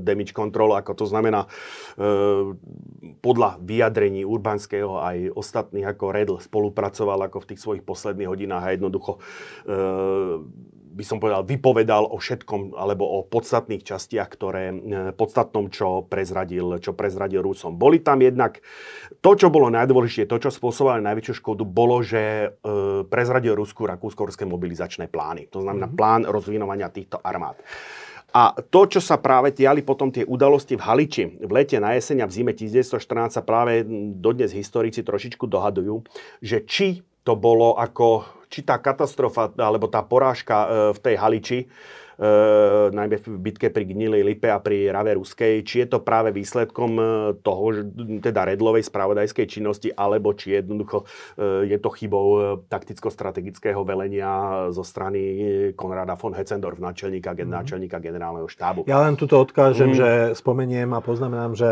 damage 0.00 0.32
control, 0.32 0.74
ako 0.74 0.92
to 0.96 1.06
znamená 1.06 1.44
uh, 1.44 2.56
podľa 3.20 3.60
vyjadrení 3.62 4.24
urbanského 4.24 4.98
aj 4.98 5.36
ostatných, 5.36 5.86
ako 5.86 6.04
Redl 6.08 6.36
spolupracoval 6.40 7.28
ako 7.28 7.44
v 7.44 7.48
tých 7.54 7.60
svojich 7.62 7.84
posledných 7.84 8.30
hodinách 8.30 8.64
a 8.64 8.74
jednoducho 8.74 9.20
uh, 9.20 10.40
by 10.98 11.04
som 11.06 11.22
povedal, 11.22 11.46
vypovedal 11.46 12.10
o 12.10 12.18
všetkom 12.18 12.74
alebo 12.74 13.06
o 13.06 13.22
podstatných 13.22 13.86
častiach, 13.86 14.26
ktoré, 14.26 14.74
e, 14.74 14.76
podstatnom, 15.14 15.70
čo 15.70 16.02
prezradil, 16.02 16.82
čo 16.82 16.90
prezradil 16.98 17.38
Rusom. 17.38 17.78
Boli 17.78 18.02
tam 18.02 18.18
jednak, 18.18 18.58
to, 19.22 19.30
čo 19.38 19.46
bolo 19.46 19.70
najdôležitejšie, 19.70 20.26
to, 20.26 20.42
čo 20.42 20.50
spôsobovalo 20.50 20.98
najväčšiu 21.06 21.34
škodu, 21.38 21.62
bolo, 21.62 22.02
že 22.02 22.50
e, 22.50 23.06
prezradil 23.06 23.54
Rusku 23.54 23.86
rakúsko 23.86 24.26
mobilizačné 24.26 25.06
plány. 25.06 25.46
To 25.54 25.62
znamená 25.62 25.86
mm-hmm. 25.86 26.00
plán 26.02 26.26
rozvinovania 26.26 26.90
týchto 26.90 27.22
armád. 27.22 27.62
A 28.34 28.52
to, 28.60 28.84
čo 28.84 29.00
sa 29.00 29.16
práve 29.16 29.56
tiali 29.56 29.80
potom 29.80 30.12
tie 30.12 30.26
udalosti 30.26 30.76
v 30.76 30.84
Haliči 30.84 31.24
v 31.40 31.48
lete, 31.48 31.80
na 31.80 31.96
jeseň 31.96 32.24
a 32.24 32.28
v 32.28 32.34
zime 32.34 32.52
1914 32.52 33.40
sa 33.40 33.42
práve 33.46 33.86
dodnes 34.20 34.52
historici 34.52 35.00
trošičku 35.00 35.48
dohadujú, 35.48 36.04
že 36.44 36.60
či 36.68 37.00
to 37.24 37.40
bolo 37.40 37.72
ako 37.80 38.37
či 38.48 38.64
tá 38.64 38.80
katastrofa 38.80 39.52
alebo 39.60 39.86
tá 39.86 40.00
porážka 40.02 40.56
e, 40.56 40.66
v 40.96 40.98
tej 40.98 41.14
Haliči 41.20 41.58
najmä 42.88 43.16
v 43.22 43.38
bitke 43.38 43.70
pri 43.70 43.86
Gnilej 43.86 44.26
Lipe 44.26 44.50
a 44.50 44.58
pri 44.58 44.90
Rave 44.90 45.14
Ruskej, 45.14 45.62
či 45.62 45.86
je 45.86 45.88
to 45.94 46.02
práve 46.02 46.34
výsledkom 46.34 46.92
e, 46.98 47.04
toho, 47.46 47.64
že, 47.70 47.82
teda 48.18 48.42
Redlovej 48.42 48.90
spravodajskej 48.90 49.46
činnosti, 49.46 49.88
alebo 49.94 50.34
či 50.34 50.58
jednoducho 50.58 51.06
e, 51.38 51.70
je 51.70 51.78
to 51.78 51.90
chybou 51.94 52.58
takticko-strategického 52.66 53.78
velenia 53.86 54.66
zo 54.74 54.82
strany 54.82 55.20
Konrada 55.78 56.18
von 56.18 56.34
Hetzendorf, 56.34 56.82
náčelníka, 56.82 57.38
mm. 57.38 57.46
náčelníka 57.46 58.02
generálneho 58.02 58.50
štábu. 58.50 58.90
Ja 58.90 58.98
len 59.06 59.14
tuto 59.14 59.38
odkážem, 59.38 59.94
mm. 59.94 59.96
že 59.96 60.08
spomeniem 60.34 60.90
a 60.94 61.04
poznamenám, 61.04 61.54
že 61.54 61.70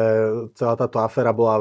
celá 0.55 0.79
táto 0.79 1.03
aféra 1.03 1.35
bola, 1.35 1.59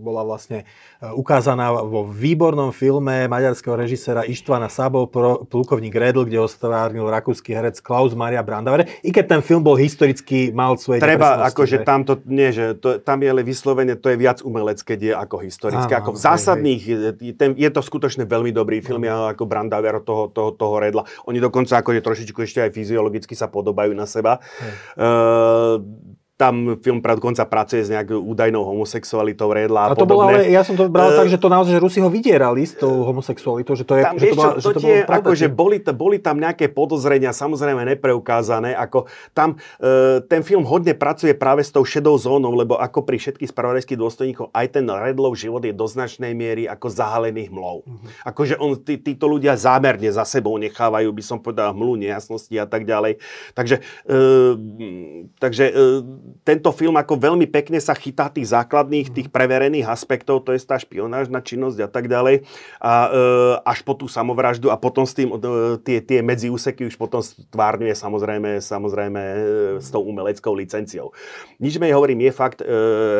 bola 0.00 0.22
vlastne 0.26 0.68
ukázaná 1.00 1.72
vo 1.72 2.04
výbornom 2.04 2.76
filme 2.76 3.24
maďarského 3.24 3.72
režisera 3.72 4.28
Ištvana 4.28 4.68
Sabo, 4.68 5.08
plukovník 5.48 5.96
Redl, 5.96 6.28
kde 6.28 6.44
ostvárnil 6.44 7.08
rakúsky 7.08 7.56
herec 7.56 7.69
Klaus 7.78 8.18
Maria 8.18 8.42
Brandauer. 8.42 8.90
I 9.06 9.14
keď 9.14 9.38
ten 9.38 9.40
film 9.46 9.62
bol 9.62 9.78
historicky, 9.78 10.50
mal 10.50 10.74
svoje 10.74 10.98
Treba, 10.98 11.46
akože 11.46 11.86
tam 11.86 12.02
to, 12.02 12.18
nie, 12.26 12.50
že 12.50 12.74
to, 12.74 12.98
tam 12.98 13.22
je 13.22 13.30
ale 13.30 13.46
vyslovene, 13.46 13.94
to 13.94 14.10
je 14.10 14.18
viac 14.18 14.42
umelecké 14.42 14.98
die 14.98 15.14
ako 15.14 15.38
historické. 15.46 15.94
Áno, 15.94 16.02
ako 16.02 16.10
v 16.16 16.20
zásadných, 16.20 16.82
hej. 16.82 17.32
Ten, 17.38 17.54
je 17.54 17.70
to 17.70 17.80
skutočne 17.84 18.26
veľmi 18.26 18.50
dobrý 18.50 18.82
film, 18.82 19.06
ja, 19.06 19.30
ako 19.30 19.46
Brandauer 19.46 20.02
toho, 20.02 20.26
toho, 20.34 20.50
toho 20.58 20.82
Redla. 20.82 21.06
Oni 21.30 21.38
dokonca 21.38 21.78
akože 21.78 22.02
trošičku 22.02 22.42
ešte 22.42 22.66
aj 22.66 22.74
fyziologicky 22.74 23.38
sa 23.38 23.46
podobajú 23.46 23.94
na 23.94 24.08
seba. 24.10 24.42
Uh, 24.98 25.78
tam 26.40 26.80
film 26.80 27.04
dokonca 27.04 27.44
pracuje 27.44 27.84
s 27.84 27.92
nejakou 27.92 28.16
údajnou 28.16 28.64
homosexualitou 28.64 29.52
Redla 29.52 29.92
a, 29.92 29.92
a 29.92 29.98
to 29.98 30.08
bolo, 30.08 30.24
ale 30.24 30.48
ja 30.48 30.64
som 30.64 30.72
to 30.72 30.88
bral 30.88 31.12
uh, 31.12 31.20
tak, 31.20 31.28
že 31.28 31.36
to 31.36 31.52
naozaj, 31.52 31.76
že 31.76 31.80
Rusi 31.84 32.00
ho 32.00 32.08
vydierali 32.08 32.64
s 32.64 32.80
tou 32.80 33.04
homosexualitou, 33.04 33.76
že 33.76 33.84
to 33.84 34.00
je, 34.00 34.02
tam, 34.08 34.16
že, 34.16 34.32
to, 34.32 34.36
bola, 34.40 34.52
čo, 34.56 34.60
že 34.64 34.72
to, 34.72 34.80
tie, 34.80 34.96
ako, 35.04 35.30
že 35.36 35.46
boli, 35.52 35.76
boli 35.92 36.16
tam 36.16 36.40
nejaké 36.40 36.72
podozrenia, 36.72 37.36
samozrejme 37.36 37.84
nepreukázané, 37.92 38.72
ako 38.72 39.04
tam 39.36 39.60
uh, 39.60 40.24
ten 40.24 40.40
film 40.40 40.64
hodne 40.64 40.96
pracuje 40.96 41.36
práve 41.36 41.60
s 41.60 41.68
tou 41.68 41.84
šedou 41.84 42.16
zónou, 42.16 42.56
lebo 42.56 42.80
ako 42.80 43.04
pri 43.04 43.20
všetkých 43.20 43.52
spravodajských 43.52 44.00
dôstojníkov, 44.00 44.48
aj 44.56 44.80
ten 44.80 44.88
Redlov 44.88 45.36
život 45.36 45.60
je 45.60 45.76
do 45.76 45.84
značnej 45.84 46.32
miery 46.32 46.64
ako 46.64 46.88
zahalený 46.88 47.52
hmlou. 47.52 47.84
Uh-huh. 47.84 48.08
Akože 48.24 48.56
on, 48.56 48.80
tí, 48.80 48.96
títo 48.96 49.28
ľudia 49.28 49.60
zámerne 49.60 50.08
za 50.08 50.24
sebou 50.24 50.56
nechávajú, 50.56 51.12
by 51.12 51.22
som 51.26 51.36
povedal, 51.36 51.76
hmlu, 51.76 52.00
nejasnosti 52.00 52.56
a 52.56 52.64
tak 52.64 52.88
ďalej. 52.88 53.20
Takže, 53.52 53.84
uh, 54.08 54.56
takže 55.36 55.64
uh, 55.68 56.29
tento 56.46 56.70
film 56.74 56.96
ako 56.96 57.16
veľmi 57.18 57.46
pekne 57.48 57.78
sa 57.78 57.94
chytá 57.96 58.30
tých 58.30 58.50
základných, 58.52 59.10
tých 59.10 59.28
preverených 59.28 59.88
aspektov, 59.88 60.42
to 60.44 60.54
je 60.54 60.60
tá 60.62 60.78
špionážna 60.78 61.40
činnosť 61.42 61.78
a 61.84 61.88
tak 61.88 62.06
ďalej, 62.06 62.46
a, 62.80 62.94
e, 63.08 63.18
až 63.64 63.82
po 63.82 63.96
tú 63.96 64.06
samovraždu 64.06 64.68
a 64.68 64.76
potom 64.78 65.04
s 65.04 65.16
tým, 65.16 65.34
e, 65.34 65.36
tie, 65.82 65.98
tie 66.04 66.20
medziúseky 66.20 66.86
už 66.86 66.94
potom 66.94 67.24
stvárňuje 67.24 67.94
samozrejme, 67.96 68.60
samozrejme 68.60 69.20
e, 69.20 69.38
s 69.82 69.88
tou 69.90 70.04
umeleckou 70.04 70.54
licenciou. 70.54 71.10
Nič 71.58 71.80
menej 71.80 71.96
hovorím, 71.96 72.26
je 72.28 72.32
fakt, 72.32 72.58
e, 72.60 72.66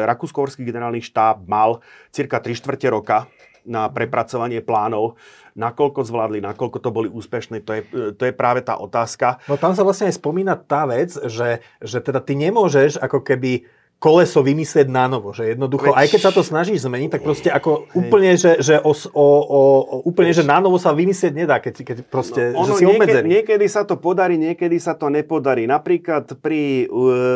Rakúsko-Horský 0.07 0.63
generálny 0.63 1.03
štáb 1.03 1.45
mal 1.49 1.83
cirka 2.11 2.39
3 2.39 2.55
čtvrte 2.57 2.87
roka 2.91 3.31
na 3.67 3.89
prepracovanie 3.93 4.65
plánov 4.65 5.17
nakoľko 5.59 6.01
zvládli, 6.07 6.39
nakoľko 6.41 6.79
to 6.79 6.91
boli 6.95 7.09
úspešné, 7.11 7.67
to 7.67 7.73
je, 7.77 7.83
to 8.15 8.23
je 8.25 8.33
práve 8.33 8.63
tá 8.63 8.79
otázka. 8.79 9.43
No 9.51 9.59
tam 9.59 9.75
sa 9.75 9.83
vlastne 9.83 10.09
aj 10.09 10.17
spomína 10.17 10.55
tá 10.57 10.87
vec, 10.87 11.13
že, 11.29 11.61
že 11.83 11.99
teda 12.01 12.23
ty 12.23 12.39
nemôžeš 12.39 13.03
ako 13.03 13.21
keby 13.21 13.67
koleso 14.01 14.41
vymyslieť 14.41 14.89
na 14.89 15.05
novo, 15.13 15.37
že 15.37 15.53
jednoducho, 15.53 15.93
aj 15.93 16.09
keď 16.09 16.21
sa 16.25 16.33
to 16.33 16.41
snažíš 16.41 16.89
zmeniť, 16.89 17.21
tak 17.21 17.21
proste 17.21 17.53
ako 17.53 17.85
úplne, 17.93 18.33
že, 18.33 18.57
že, 18.65 18.81
o, 18.81 18.97
o, 18.97 19.27
o, 19.45 19.61
úplne, 20.09 20.33
že 20.33 20.41
na 20.41 20.57
novo 20.57 20.81
sa 20.81 20.97
vymyslieť 20.97 21.33
nedá, 21.37 21.61
keď, 21.61 21.85
keď 21.85 21.97
proste, 22.09 22.57
no, 22.57 22.65
ono, 22.65 22.81
že 22.81 22.81
si 22.81 22.89
niekedy, 22.89 23.29
niekedy 23.29 23.67
sa 23.69 23.85
to 23.85 24.01
podarí, 24.01 24.41
niekedy 24.41 24.81
sa 24.81 24.97
to 24.97 25.13
nepodarí. 25.13 25.69
Napríklad 25.69 26.33
pri, 26.41 26.89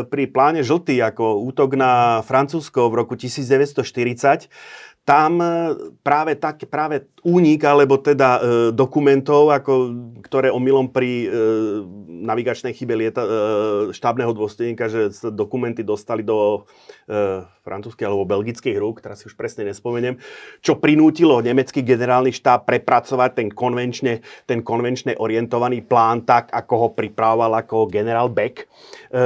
pri 0.08 0.24
pláne 0.32 0.64
Žltý, 0.64 1.04
ako 1.04 1.44
útok 1.52 1.76
na 1.76 2.24
Francúzsko 2.24 2.88
v 2.88 3.04
roku 3.04 3.12
1940, 3.12 4.48
tam 5.04 5.36
e, 5.36 5.48
práve, 6.00 6.32
tak, 6.40 6.64
práve 6.64 7.12
únik, 7.20 7.60
alebo 7.68 8.00
teda 8.00 8.30
e, 8.36 8.40
dokumentov, 8.72 9.52
ako, 9.52 9.72
ktoré 10.24 10.48
omylom 10.48 10.88
pri 10.88 11.28
e, 11.28 11.28
navigačnej 12.24 12.72
chybe 12.72 12.96
lieta, 12.96 13.20
e, 13.20 13.30
štábneho 13.92 14.32
dôstojníka, 14.32 14.88
že 14.88 15.12
dokumenty 15.28 15.84
dostali 15.84 16.24
do 16.24 16.64
e, 17.04 17.44
francúzských 17.60 18.08
alebo 18.08 18.24
belgických 18.24 18.80
rúk, 18.80 19.04
teraz 19.04 19.20
si 19.20 19.28
už 19.28 19.36
presne 19.36 19.68
nespomeniem, 19.68 20.16
čo 20.64 20.80
prinútilo 20.80 21.44
nemecký 21.44 21.84
generálny 21.84 22.32
štáb 22.32 22.64
prepracovať 22.64 23.44
ten 23.44 23.48
konvenčne, 23.52 24.24
ten 24.48 24.64
konvenčne 24.64 25.20
orientovaný 25.20 25.84
plán 25.84 26.24
tak, 26.24 26.48
ako 26.48 26.74
ho 26.80 26.88
pripravoval 26.96 27.60
ako 27.60 27.92
generál 27.92 28.32
Beck. 28.32 28.64
E, 29.12 29.22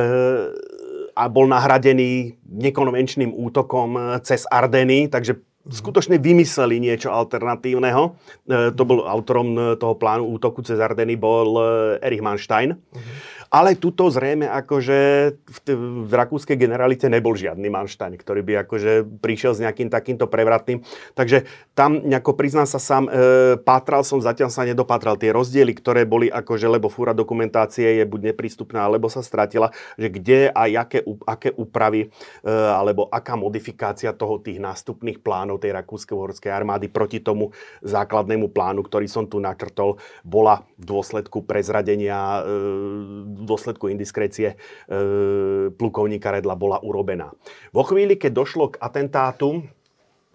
a 1.18 1.26
bol 1.26 1.50
nahradený 1.50 2.38
nekonvenčným 2.46 3.34
útokom 3.34 4.22
cez 4.22 4.46
Ardeny, 4.46 5.10
takže 5.10 5.47
skutočne 5.68 6.16
vymysleli 6.16 6.80
niečo 6.80 7.12
alternatívneho. 7.12 8.16
E, 8.48 8.72
to 8.72 8.82
bol 8.88 9.04
autorom 9.04 9.48
e, 9.54 9.60
toho 9.76 9.94
plánu 9.94 10.24
útoku 10.28 10.64
cez 10.64 10.80
Ardeny 10.80 11.14
bol 11.20 11.60
e, 11.60 11.66
Erich 12.02 12.24
Manstein. 12.24 12.74
Uh-huh. 12.74 13.04
Ale 13.48 13.80
tuto 13.80 14.12
zrejme 14.12 14.44
akože 14.44 14.98
v, 15.32 15.58
v 16.04 16.12
rakúskej 16.12 16.60
generalite 16.60 17.08
nebol 17.08 17.32
žiadny 17.32 17.72
Manštaň, 17.72 18.20
ktorý 18.20 18.44
by 18.44 18.52
akože 18.68 18.92
prišiel 19.24 19.56
s 19.56 19.62
nejakým 19.64 19.88
takýmto 19.88 20.28
prevratným. 20.28 20.84
Takže 21.16 21.48
tam, 21.72 22.04
nejako 22.04 22.36
priznám 22.36 22.68
sa 22.68 22.76
sám, 22.76 23.08
e, 23.08 23.56
pátral 23.64 24.04
som, 24.04 24.20
zatiaľ 24.20 24.52
sa 24.52 24.68
nedopátral. 24.68 25.16
Tie 25.16 25.32
rozdiely, 25.32 25.72
ktoré 25.72 26.04
boli 26.04 26.28
akože, 26.28 26.68
lebo 26.68 26.92
fúra 26.92 27.16
dokumentácie 27.16 28.00
je 28.00 28.04
buď 28.04 28.36
neprístupná, 28.36 28.84
alebo 28.84 29.08
sa 29.08 29.24
stratila, 29.24 29.72
že 29.96 30.12
kde 30.12 30.52
a 30.52 30.68
jaké, 30.68 31.00
aké 31.24 31.56
úpravy, 31.56 32.12
e, 32.44 32.52
alebo 32.52 33.08
aká 33.08 33.32
modifikácia 33.32 34.12
toho 34.12 34.44
tých 34.44 34.60
nástupných 34.60 35.24
plánov 35.24 35.64
tej 35.64 35.72
rakúskej 35.72 36.16
horskej 36.18 36.52
armády 36.52 36.92
proti 36.92 37.24
tomu 37.24 37.56
základnému 37.80 38.52
plánu, 38.52 38.84
ktorý 38.84 39.08
som 39.08 39.24
tu 39.24 39.40
načrtol, 39.40 39.96
bola 40.20 40.68
v 40.76 40.84
dôsledku 40.84 41.48
prezradenia 41.48 42.44
e, 42.44 43.37
dôsledku 43.44 43.86
indiskrécie 43.90 44.54
e, 44.54 44.56
plukovníka 45.70 46.34
Redla 46.34 46.58
bola 46.58 46.82
urobená. 46.82 47.30
Vo 47.70 47.82
chvíli, 47.86 48.18
keď 48.18 48.32
došlo 48.34 48.64
k 48.74 48.80
atentátu 48.82 49.62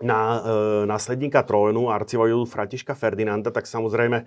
na 0.03 0.19
e, 0.19 0.39
následníka 0.87 1.43
trónu, 1.43 1.91
arcivoju 1.91 2.47
Františka 2.47 2.95
Ferdinanda, 2.95 3.51
tak 3.51 3.67
samozrejme 3.67 4.23
e, 4.23 4.25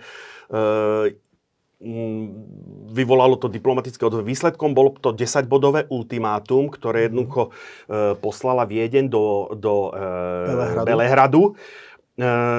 vyvolalo 2.89 3.37
to 3.37 3.53
diplomatické 3.53 4.01
odvoj. 4.01 4.25
Výsledkom 4.25 4.73
bolo 4.73 4.97
to 4.97 5.13
10-bodové 5.13 5.85
ultimátum, 5.93 6.73
ktoré 6.73 7.13
jednoducho 7.13 7.53
e, 7.53 8.17
poslala 8.17 8.65
Viedeň 8.65 9.13
do, 9.13 9.53
do 9.53 9.93
e, 9.93 10.01
Belehradu. 10.49 10.87
Belehradu. 10.89 11.43
E, 11.45 11.53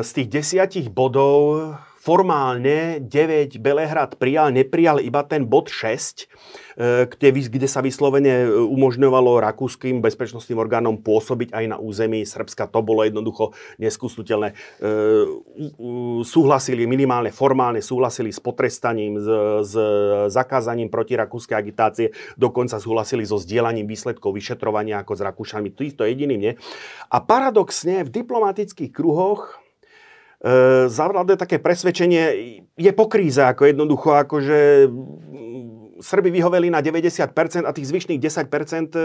z 0.06 0.10
tých 0.14 0.28
desiatich 0.30 0.88
bodov 0.94 1.74
formálne 2.08 3.04
9 3.04 3.60
Belehrad 3.60 4.16
prijal, 4.16 4.56
neprijal 4.56 5.04
iba 5.04 5.28
ten 5.28 5.44
bod 5.44 5.68
6, 5.68 6.24
e, 6.80 7.04
kde, 7.12 7.52
kde 7.52 7.68
sa 7.68 7.84
vyslovene 7.84 8.48
e, 8.48 8.64
umožňovalo 8.64 9.44
rakúskym 9.44 10.00
bezpečnostným 10.00 10.56
orgánom 10.56 10.96
pôsobiť 11.04 11.52
aj 11.52 11.66
na 11.68 11.76
území 11.76 12.24
Srbska. 12.24 12.72
To 12.72 12.80
bolo 12.80 13.04
jednoducho 13.04 13.52
neskúsnutelné. 13.76 14.56
E, 14.56 14.88
súhlasili 16.24 16.88
minimálne 16.88 17.36
formálne, 17.36 17.84
súhlasili 17.84 18.32
s 18.32 18.40
potrestaním, 18.40 19.20
s, 19.20 19.28
s 19.68 19.74
zakázaním 20.32 20.88
protirakúskej 20.88 21.60
agitácie, 21.60 22.16
dokonca 22.40 22.80
súhlasili 22.80 23.28
so 23.28 23.36
zdieľaním 23.36 23.84
výsledkov 23.84 24.32
vyšetrovania 24.32 25.04
ako 25.04 25.12
s 25.12 25.22
Rakúšanmi. 25.28 25.76
To 25.76 26.08
jediným 26.08 26.40
nie. 26.40 26.54
A 27.12 27.20
paradoxne 27.20 28.08
v 28.08 28.10
diplomatických 28.16 28.96
kruhoch 28.96 29.67
zavládne 30.88 31.34
také 31.34 31.58
presvedčenie, 31.58 32.24
je 32.78 32.92
po 32.94 33.10
kríze, 33.10 33.42
ako 33.42 33.74
jednoducho, 33.74 34.14
akože 34.14 34.86
mm, 34.86 35.78
Srby 35.98 36.30
vyhoveli 36.30 36.70
na 36.70 36.78
90% 36.78 37.66
a 37.66 37.74
tých 37.74 37.90
zvyšných 37.90 38.22
10% 38.22 38.94
e, 38.94 39.02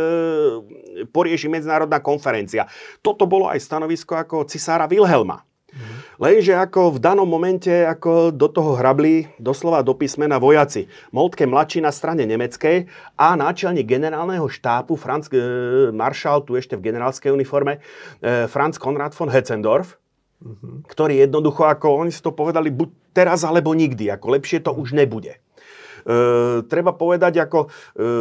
porieši 1.09 1.49
medzinárodná 1.49 2.05
konferencia. 2.05 2.69
Toto 3.01 3.25
bolo 3.25 3.49
aj 3.49 3.65
stanovisko 3.65 4.13
ako 4.13 4.45
cisára 4.45 4.85
Wilhelma. 4.85 5.41
Mm. 5.73 5.81
Lenže 6.21 6.53
ako 6.53 6.93
v 6.93 6.99
danom 7.01 7.25
momente 7.25 7.73
ako 7.73 8.29
do 8.29 8.53
toho 8.53 8.77
hrabli 8.77 9.33
doslova 9.41 9.81
do 9.81 9.97
písmena 9.97 10.37
vojaci. 10.37 10.85
Moltke 11.17 11.49
mladší 11.49 11.81
na 11.81 11.89
strane 11.89 12.29
nemeckej 12.29 12.93
a 13.17 13.33
náčelník 13.41 13.89
generálneho 13.89 14.45
štábu 14.53 15.01
Franz 15.01 15.33
e, 15.33 15.41
Maršal, 15.97 16.45
tu 16.45 16.61
ešte 16.61 16.77
v 16.77 16.93
generálskej 16.93 17.33
uniforme, 17.33 17.81
e, 18.21 18.45
Franz 18.53 18.77
Konrad 18.77 19.17
von 19.17 19.33
Hetzendorf, 19.33 19.97
mm-hmm. 20.43 20.91
ktorí 20.91 21.23
jednoducho, 21.23 21.65
ako 21.65 22.03
oni 22.03 22.11
si 22.11 22.19
to 22.19 22.35
povedali, 22.35 22.75
buď 22.75 23.15
teraz 23.15 23.47
alebo 23.47 23.71
nikdy, 23.73 24.11
ako 24.11 24.35
lepšie 24.35 24.61
to 24.67 24.75
už 24.75 24.93
nebude. 24.93 25.39
treba 26.67 26.93
povedať, 26.99 27.47
ako 27.47 27.67
e, 27.67 27.69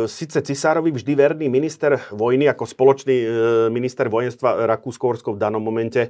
síce 0.05 0.37
Cisárovi 0.37 0.93
vždy 0.93 1.13
verný 1.17 1.49
minister 1.49 1.97
vojny, 2.13 2.45
ako 2.45 2.69
spoločný 2.69 3.17
e, 3.17 3.27
minister 3.73 4.05
vojenstva 4.05 4.69
Rakúsko-Horsko 4.69 5.33
v 5.33 5.41
danom 5.41 5.61
momente 5.61 6.01
e, 6.05 6.09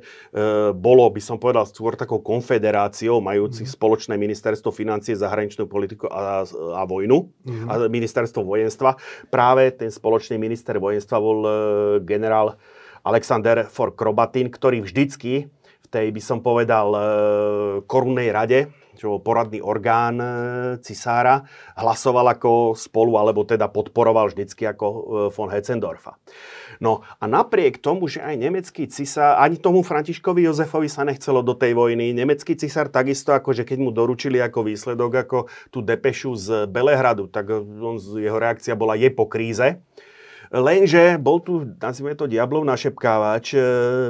bolo, 0.75 1.07
by 1.07 1.21
som 1.23 1.39
povedal, 1.39 1.63
skôr 1.63 1.95
takou 1.95 2.19
konfederáciou, 2.19 3.23
majúci 3.23 3.63
mm. 3.63 3.71
spoločné 3.71 4.19
ministerstvo 4.19 4.67
financie, 4.75 5.15
zahraničnú 5.15 5.63
politiku 5.71 6.11
a, 6.11 6.43
a 6.75 6.83
vojnu, 6.83 7.31
mm. 7.47 7.67
a 7.71 7.73
ministerstvo 7.87 8.43
vojenstva. 8.43 8.99
Práve 9.31 9.71
ten 9.71 9.87
spoločný 9.87 10.35
minister 10.35 10.75
vojenstva 10.75 11.17
bol 11.23 11.39
e, 11.47 11.51
generál 12.03 12.59
Alexander 13.01 13.65
for 13.65 13.95
Krobatin, 13.95 14.51
ktorý 14.51 14.85
vždycky 14.85 15.49
tej, 15.91 16.15
by 16.15 16.21
som 16.23 16.39
povedal, 16.39 16.87
e, 16.95 17.01
korunnej 17.83 18.31
rade, 18.31 18.71
čo 18.95 19.17
bol 19.17 19.21
poradný 19.23 19.59
orgán 19.59 20.15
e, 20.17 20.27
cisára, 20.79 21.43
hlasoval 21.75 22.31
ako 22.31 22.79
spolu, 22.79 23.19
alebo 23.19 23.43
teda 23.43 23.67
podporoval 23.67 24.31
vždycky 24.31 24.63
ako 24.63 24.85
e, 24.87 24.99
von 25.35 25.51
Hetzendorfa. 25.51 26.15
No 26.79 27.03
a 27.19 27.27
napriek 27.27 27.83
tomu, 27.83 28.07
že 28.07 28.23
aj 28.23 28.35
nemecký 28.39 28.87
cisár, 28.87 29.37
ani 29.37 29.59
tomu 29.59 29.83
Františkovi 29.83 30.47
Jozefovi 30.47 30.87
sa 30.87 31.03
nechcelo 31.03 31.43
do 31.43 31.53
tej 31.53 31.75
vojny, 31.75 32.15
nemecký 32.15 32.55
cisár 32.55 32.87
takisto, 32.87 33.35
ako 33.35 33.51
že 33.51 33.67
keď 33.67 33.77
mu 33.83 33.91
doručili 33.91 34.39
ako 34.39 34.65
výsledok, 34.65 35.11
ako 35.27 35.37
tú 35.69 35.83
depešu 35.83 36.33
z 36.39 36.47
Belehradu, 36.71 37.27
tak 37.27 37.51
on, 37.53 37.99
jeho 38.17 38.39
reakcia 38.39 38.73
bola 38.73 38.95
je 38.95 39.11
po 39.11 39.27
kríze. 39.27 39.83
Lenže 40.51 41.15
bol 41.15 41.39
tu, 41.39 41.63
nazvime 41.79 42.11
to 42.11 42.27
diablov 42.27 42.67
našepkávač, 42.67 43.55
e, 43.55 43.59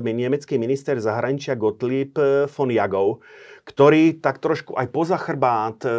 nemecký 0.02 0.58
minister 0.58 0.98
zahraničia 0.98 1.54
Gottlieb 1.54 2.18
von 2.50 2.74
Jagov, 2.74 3.22
ktorý 3.62 4.18
tak 4.18 4.42
trošku 4.42 4.74
aj 4.74 4.90
poza 4.90 5.22
chrbát 5.22 5.86
e, 5.86 5.94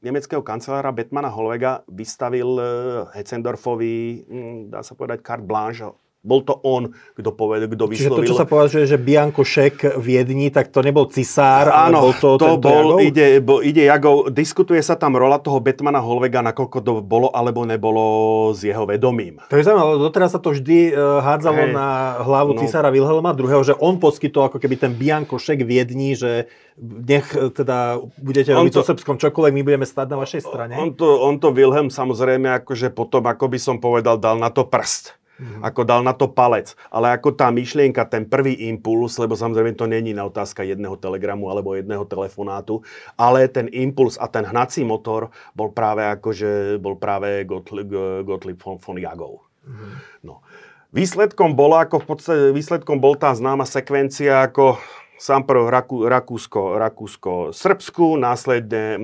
nemeckého 0.00 0.40
kancelára 0.40 0.88
Betmana 0.88 1.28
Holvega 1.28 1.84
vystavil 1.84 2.56
e, 2.56 2.64
Hetzendorfovi, 3.12 4.24
hm, 4.24 4.72
dá 4.72 4.80
sa 4.80 4.96
povedať, 4.96 5.20
carte 5.20 5.44
blanche 5.44 5.92
bol 6.18 6.42
to 6.42 6.58
on, 6.66 6.90
kto 7.14 7.30
povedal, 7.30 7.70
kto 7.70 7.86
vyslovil. 7.86 7.94
Čiže 7.94 8.10
to, 8.10 8.30
čo 8.34 8.34
sa 8.34 8.46
považuje, 8.50 8.90
že 8.90 8.98
Bianko 8.98 9.46
Šek 9.46 9.96
v 9.96 10.02
Viedni, 10.02 10.50
tak 10.50 10.74
to 10.74 10.82
nebol 10.82 11.06
cisár, 11.06 11.70
Áno, 11.70 12.10
bol 12.10 12.14
to, 12.18 12.34
to 12.34 12.58
bol, 12.58 12.98
Jagov? 12.98 13.06
ide, 13.06 13.26
bo, 13.38 13.62
ide 13.62 13.86
Jagov. 13.86 14.34
Diskutuje 14.34 14.82
sa 14.82 14.98
tam 14.98 15.14
rola 15.14 15.38
toho 15.38 15.62
Betmana 15.62 16.02
Holvega, 16.02 16.42
nakoľko 16.42 16.78
to 16.82 16.92
bolo 17.06 17.30
alebo 17.30 17.62
nebolo 17.62 18.04
s 18.50 18.66
jeho 18.66 18.82
vedomím. 18.82 19.38
To 19.46 19.54
je 19.54 19.62
zaujímavé, 19.62 19.94
doteraz 20.02 20.34
sa 20.34 20.42
to 20.42 20.50
vždy 20.50 20.90
uh, 20.90 21.22
hádzalo 21.22 21.70
hey, 21.70 21.72
na 21.72 22.18
hlavu 22.26 22.58
no. 22.58 22.60
cisára 22.66 22.90
Wilhelma 22.90 23.30
II, 23.38 23.62
že 23.62 23.78
on 23.78 24.02
poskytol 24.02 24.50
ako 24.50 24.58
keby 24.58 24.74
ten 24.74 24.92
Bianko 24.98 25.38
Šek 25.38 25.62
v 25.62 25.70
Viedni, 25.70 26.18
že 26.18 26.50
nech 26.78 27.30
e, 27.34 27.50
teda 27.50 27.98
budete 28.18 28.54
robiť 28.54 28.72
to, 28.74 28.82
so 28.82 28.90
Srbskom 28.90 29.18
čokoľvek, 29.18 29.52
my 29.54 29.62
budeme 29.66 29.86
stať 29.86 30.06
na 30.14 30.18
vašej 30.18 30.42
strane. 30.46 30.74
On 30.78 30.94
to, 30.94 31.06
on 31.06 31.42
to 31.42 31.50
Wilhelm 31.50 31.90
samozrejme 31.90 32.62
akože 32.62 32.90
potom, 32.94 33.26
ako 33.26 33.50
by 33.50 33.58
som 33.58 33.76
povedal, 33.82 34.18
dal 34.18 34.38
na 34.38 34.50
to 34.50 34.66
prst 34.66 35.18
mm-hmm. 35.38 35.62
ako 35.62 35.80
dal 35.86 36.02
na 36.02 36.12
to 36.12 36.28
palec. 36.28 36.74
Ale 36.90 37.14
ako 37.14 37.32
tá 37.38 37.48
myšlienka, 37.48 38.04
ten 38.10 38.26
prvý 38.26 38.68
impuls, 38.68 39.16
lebo 39.16 39.38
samozrejme 39.38 39.78
to 39.78 39.86
není 39.86 40.12
na 40.12 40.26
otázka 40.26 40.66
jedného 40.66 40.98
telegramu 40.98 41.48
alebo 41.48 41.78
jedného 41.78 42.04
telefonátu, 42.04 42.82
ale 43.14 43.46
ten 43.48 43.70
impuls 43.70 44.18
a 44.18 44.26
ten 44.26 44.44
hnací 44.44 44.82
motor 44.82 45.30
bol 45.54 45.70
práve 45.70 46.02
akože, 46.04 46.82
bol 46.82 46.98
práve 46.98 47.46
Gottlieb, 47.46 47.88
Gottlieb 48.26 48.58
von, 48.58 48.76
von 48.82 48.98
Jagov. 48.98 49.46
Mm-hmm. 49.64 49.92
No. 50.26 50.42
Výsledkom 50.88 51.52
bola, 51.52 51.84
ako 51.84 52.00
v 52.00 52.06
podstate, 52.08 52.42
výsledkom 52.56 52.96
bol 52.96 53.12
tá 53.12 53.28
známa 53.36 53.68
sekvencia, 53.68 54.40
ako 54.40 54.80
sám 55.18 55.42
prv 55.44 55.66
Rakú, 55.66 56.06
Rakúsko, 56.06 56.78
Rakúsko, 56.78 57.32
Srbsku, 57.50 58.14
následne 58.14 58.94
e, 58.94 58.98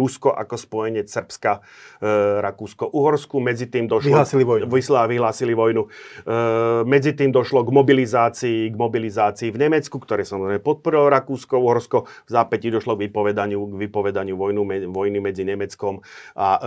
Rusko 0.00 0.32
ako 0.32 0.56
spojenie 0.56 1.04
Srbska, 1.04 1.60
e, 2.00 2.08
Rakúsko, 2.40 2.88
Uhorsku. 2.88 3.36
Medzi 3.38 3.68
tým 3.68 3.84
došlo... 3.86 4.08
Vyhlásili 4.08 4.42
vojnu. 4.42 4.64
Vyslá, 4.72 5.04
vyhlásili 5.04 5.52
vojnu. 5.52 5.84
E, 5.84 5.88
medzi 6.88 7.12
tým 7.12 7.28
došlo 7.28 7.62
k 7.62 7.70
mobilizácii, 7.70 8.72
k 8.72 8.76
mobilizácii 8.80 9.52
v 9.52 9.68
Nemecku, 9.68 10.00
ktoré 10.00 10.24
samozrejme 10.24 10.64
podporilo 10.64 11.12
Rakúsko, 11.12 11.60
Uhorsko. 11.60 12.08
V 12.08 12.30
zápäti 12.32 12.72
došlo 12.72 12.96
k 12.96 13.12
vypovedaniu, 13.12 13.60
k 13.68 13.74
vypovedaniu 13.84 14.34
vojnu, 14.34 14.64
me, 14.64 14.80
vojny 14.88 15.20
medzi 15.20 15.44
Nemeckom 15.44 16.00
a 16.34 16.56
e, 16.56 16.60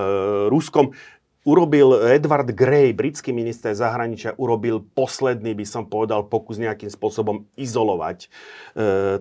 Ruskom 0.53 0.93
urobil 1.41 1.97
Edward 2.05 2.53
Grey, 2.53 2.93
britský 2.93 3.33
minister 3.33 3.73
zahraničia, 3.73 4.37
urobil 4.37 4.85
posledný, 4.93 5.57
by 5.57 5.65
som 5.65 5.83
povedal, 5.89 6.29
pokus 6.29 6.61
nejakým 6.61 6.89
spôsobom 6.93 7.49
izolovať 7.57 8.17
e, 8.25 8.27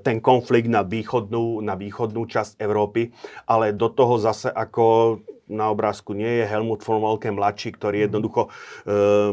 ten 0.04 0.20
konflikt 0.20 0.68
na 0.68 0.84
východnú, 0.84 1.64
na 1.64 1.74
východnú 1.80 2.28
časť 2.28 2.60
Európy, 2.60 3.16
ale 3.48 3.72
do 3.72 3.88
toho 3.88 4.20
zase 4.20 4.52
ako 4.52 5.16
na 5.50 5.68
obrázku 5.68 6.14
nie 6.14 6.40
je 6.40 6.44
Helmut 6.46 6.80
von 6.86 7.02
Molke 7.02 7.28
mladší, 7.34 7.74
ktorý 7.74 7.96
mhm. 8.00 8.04
jednoducho 8.06 8.42
e, 8.46 8.50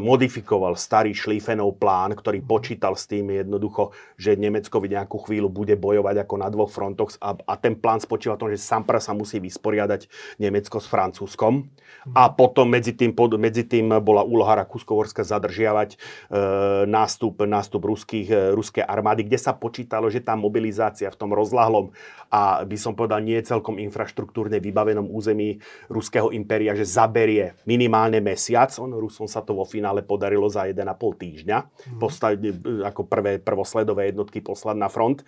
modifikoval 0.02 0.74
starý 0.74 1.14
Schlieffenov 1.14 1.78
plán, 1.78 2.18
ktorý 2.18 2.42
počítal 2.42 2.98
s 2.98 3.06
tým 3.06 3.30
jednoducho, 3.30 3.94
že 4.18 4.34
Nemecko 4.34 4.82
v 4.82 4.98
nejakú 4.98 5.16
chvíľu 5.22 5.48
bude 5.48 5.78
bojovať 5.78 6.26
ako 6.26 6.34
na 6.36 6.48
dvoch 6.50 6.70
frontoch 6.74 7.14
a, 7.22 7.38
a 7.38 7.54
ten 7.54 7.78
plán 7.78 8.02
spočíva 8.02 8.34
v 8.34 8.42
tom, 8.42 8.50
že 8.50 8.58
Sampra 8.58 8.98
sa 8.98 9.14
musí 9.14 9.38
vysporiadať 9.38 10.10
Nemecko 10.42 10.82
s 10.82 10.90
Francúzskom 10.90 11.70
a 12.12 12.28
mhm. 12.28 12.32
potom 12.34 12.66
medzi 12.66 12.92
tým, 12.92 13.14
pod, 13.14 13.38
medzi 13.38 13.62
tým 13.62 13.94
bola 14.02 14.26
úloha 14.26 14.58
Rakúsko-Horska 14.66 15.22
zadržiavať 15.22 15.94
e, 15.94 15.96
nástup, 16.90 17.46
nástup 17.46 17.86
ruských, 17.86 18.28
e, 18.28 18.36
ruskej 18.52 18.82
armády, 18.82 19.22
kde 19.22 19.38
sa 19.38 19.54
počítalo, 19.54 20.10
že 20.10 20.24
tá 20.24 20.34
mobilizácia 20.34 21.06
v 21.08 21.18
tom 21.18 21.30
rozlahlom 21.30 21.94
a 22.28 22.64
by 22.64 22.76
som 22.76 22.92
povedal 22.96 23.24
nie 23.24 23.38
celkom 23.40 23.80
infraštruktúrne 23.80 24.60
vybavenom 24.60 25.08
území 25.08 25.60
Ruska 25.88 26.07
Ruského 26.08 26.32
impéria, 26.32 26.72
že 26.72 26.88
zaberie 26.88 27.52
minimálne 27.68 28.16
mesiac. 28.24 28.72
On, 28.80 28.88
Rusom 28.88 29.28
sa 29.28 29.44
to 29.44 29.52
vo 29.52 29.68
finále 29.68 30.00
podarilo 30.00 30.48
za 30.48 30.64
1,5 30.64 30.88
týždňa. 30.96 31.58
Mm. 32.00 32.80
Ako 32.88 33.04
prvé 33.04 33.36
prvosledové 33.36 34.08
jednotky 34.08 34.40
poslať 34.40 34.80
na 34.80 34.88
front. 34.88 35.20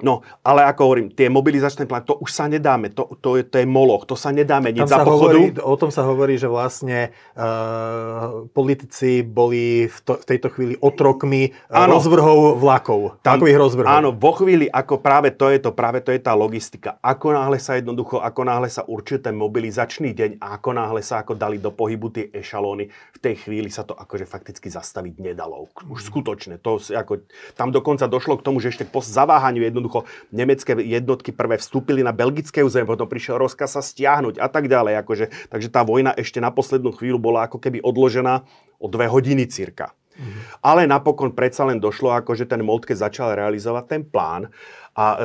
No, 0.00 0.24
ale 0.40 0.64
ako 0.68 0.80
hovorím, 0.90 1.08
tie 1.12 1.28
mobilizačné 1.28 1.84
plány, 1.84 2.04
to 2.08 2.16
už 2.20 2.30
sa 2.32 2.48
nedáme, 2.48 2.92
to, 2.92 3.06
to, 3.20 3.40
je, 3.40 3.42
to 3.44 3.60
je 3.60 3.66
moloch, 3.68 4.08
to 4.08 4.16
sa 4.16 4.32
nedá 4.32 4.60
meniť 4.60 4.88
za 4.88 5.04
pochodu. 5.04 5.36
Hovorí, 5.36 5.60
o 5.60 5.76
tom 5.76 5.90
sa 5.92 6.02
hovorí, 6.04 6.34
že 6.40 6.48
vlastne 6.48 7.12
uh, 7.36 8.48
politici 8.52 9.20
boli 9.20 9.88
v, 9.88 9.98
to, 10.04 10.16
v 10.20 10.24
tejto 10.24 10.48
chvíli 10.52 10.74
otrokmi 10.80 11.52
áno. 11.68 11.96
rozvrhov 11.96 12.56
vlakov. 12.56 13.20
Tam, 13.20 13.40
takových 13.40 13.58
rozvrhov. 13.60 13.90
Áno, 13.90 14.10
vo 14.16 14.32
chvíli, 14.36 14.66
ako 14.68 15.02
práve 15.04 15.36
to 15.36 15.52
je 15.52 15.58
to, 15.60 15.70
práve 15.76 16.00
to 16.00 16.14
je 16.14 16.20
tá 16.22 16.32
logistika. 16.32 16.96
Ako 17.04 17.36
náhle 17.36 17.60
sa 17.60 17.76
jednoducho, 17.76 18.22
ako 18.22 18.40
náhle 18.46 18.72
sa 18.72 18.86
určil 18.86 19.20
ten 19.20 19.36
mobilizačný 19.36 20.16
deň 20.16 20.30
a 20.40 20.56
ako 20.56 20.70
náhle 20.72 21.00
sa 21.04 21.20
ako 21.20 21.36
dali 21.36 21.60
do 21.60 21.74
pohybu 21.74 22.08
tie 22.14 22.32
ešalóny, 22.32 22.88
v 22.88 23.18
tej 23.18 23.34
chvíli 23.44 23.68
sa 23.68 23.84
to 23.84 23.92
akože 23.92 24.24
fakticky 24.24 24.72
zastaviť 24.72 25.20
nedalo. 25.20 25.68
Už 25.90 26.08
skutočne. 26.08 26.56
To, 26.62 26.78
ako, 26.80 27.26
tam 27.58 27.68
dokonca 27.74 28.08
došlo 28.08 28.38
k 28.38 28.44
tomu, 28.46 28.62
že 28.62 28.72
ešte 28.72 28.86
po 28.86 29.02
zaváhaniu 29.02 29.66
jednoducho 29.66 29.89
jednoducho 29.90 30.06
nemecké 30.30 30.72
jednotky 30.78 31.30
prvé 31.34 31.58
vstúpili 31.58 32.06
na 32.06 32.14
belgické 32.14 32.62
územie, 32.62 32.86
potom 32.86 33.10
prišiel 33.10 33.42
rozkaz 33.42 33.74
sa 33.74 33.82
stiahnuť 33.82 34.38
a 34.38 34.46
tak 34.46 34.70
ďalej. 34.70 35.02
Akože, 35.02 35.26
takže 35.50 35.68
tá 35.68 35.82
vojna 35.82 36.14
ešte 36.14 36.38
na 36.38 36.54
poslednú 36.54 36.94
chvíľu 36.94 37.18
bola 37.18 37.50
ako 37.50 37.58
keby 37.58 37.82
odložená 37.82 38.46
o 38.78 38.86
dve 38.86 39.10
hodiny 39.10 39.50
cirka. 39.50 39.90
Mm-hmm. 40.20 40.42
Ale 40.60 40.84
napokon 40.84 41.32
predsa 41.32 41.64
len 41.64 41.80
došlo, 41.80 42.12
akože 42.12 42.44
ten 42.44 42.60
Moltke 42.60 42.92
začal 42.92 43.32
realizovať 43.32 43.84
ten 43.88 44.02
plán 44.04 44.52
a 44.92 45.06
e, 45.14 45.18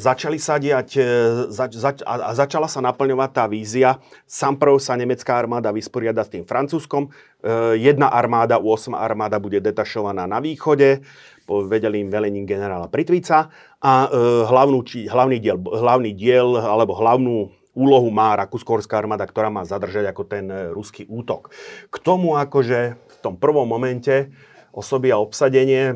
začali 0.00 0.40
sa 0.40 0.56
diať, 0.56 0.96
e, 0.96 1.04
zač, 1.52 1.76
zač, 1.76 2.00
a, 2.06 2.30
a 2.30 2.32
začala 2.32 2.64
sa 2.64 2.80
naplňovať 2.80 3.30
tá 3.36 3.44
vízia. 3.44 4.00
Samprv 4.24 4.80
sa 4.80 4.96
nemecká 4.96 5.36
armáda 5.36 5.74
vysporiada 5.74 6.24
s 6.24 6.32
tým 6.32 6.46
francúzskom. 6.48 7.10
E, 7.10 7.84
jedna 7.84 8.08
armáda, 8.08 8.56
8 8.56 8.96
armáda 8.96 9.36
bude 9.36 9.60
detašovaná 9.60 10.24
na 10.24 10.40
východe, 10.40 11.04
po 11.50 11.66
vedelým 11.66 12.06
velením 12.06 12.46
generála 12.46 12.86
Pritvica 12.86 13.50
a 13.82 14.06
e, 14.06 14.08
hlavnú, 14.46 14.86
či, 14.86 15.10
hlavný, 15.10 15.42
diel, 15.42 15.58
hlavný 15.58 16.14
diel 16.14 16.54
alebo 16.54 16.94
hlavnú 16.94 17.50
úlohu 17.74 18.06
má 18.14 18.38
Rakúsko-Horská 18.38 19.02
armáda, 19.02 19.26
ktorá 19.26 19.50
má 19.50 19.66
zadržať 19.66 20.06
ako 20.14 20.22
ten 20.30 20.46
e, 20.46 20.70
ruský 20.70 21.10
útok. 21.10 21.50
K 21.90 21.96
tomu 21.98 22.38
akože 22.38 22.94
v 22.94 23.16
tom 23.18 23.34
prvom 23.34 23.66
momente 23.66 24.30
osoby 24.70 25.10
a 25.10 25.18
obsadenie. 25.18 25.90
E, 25.90 25.94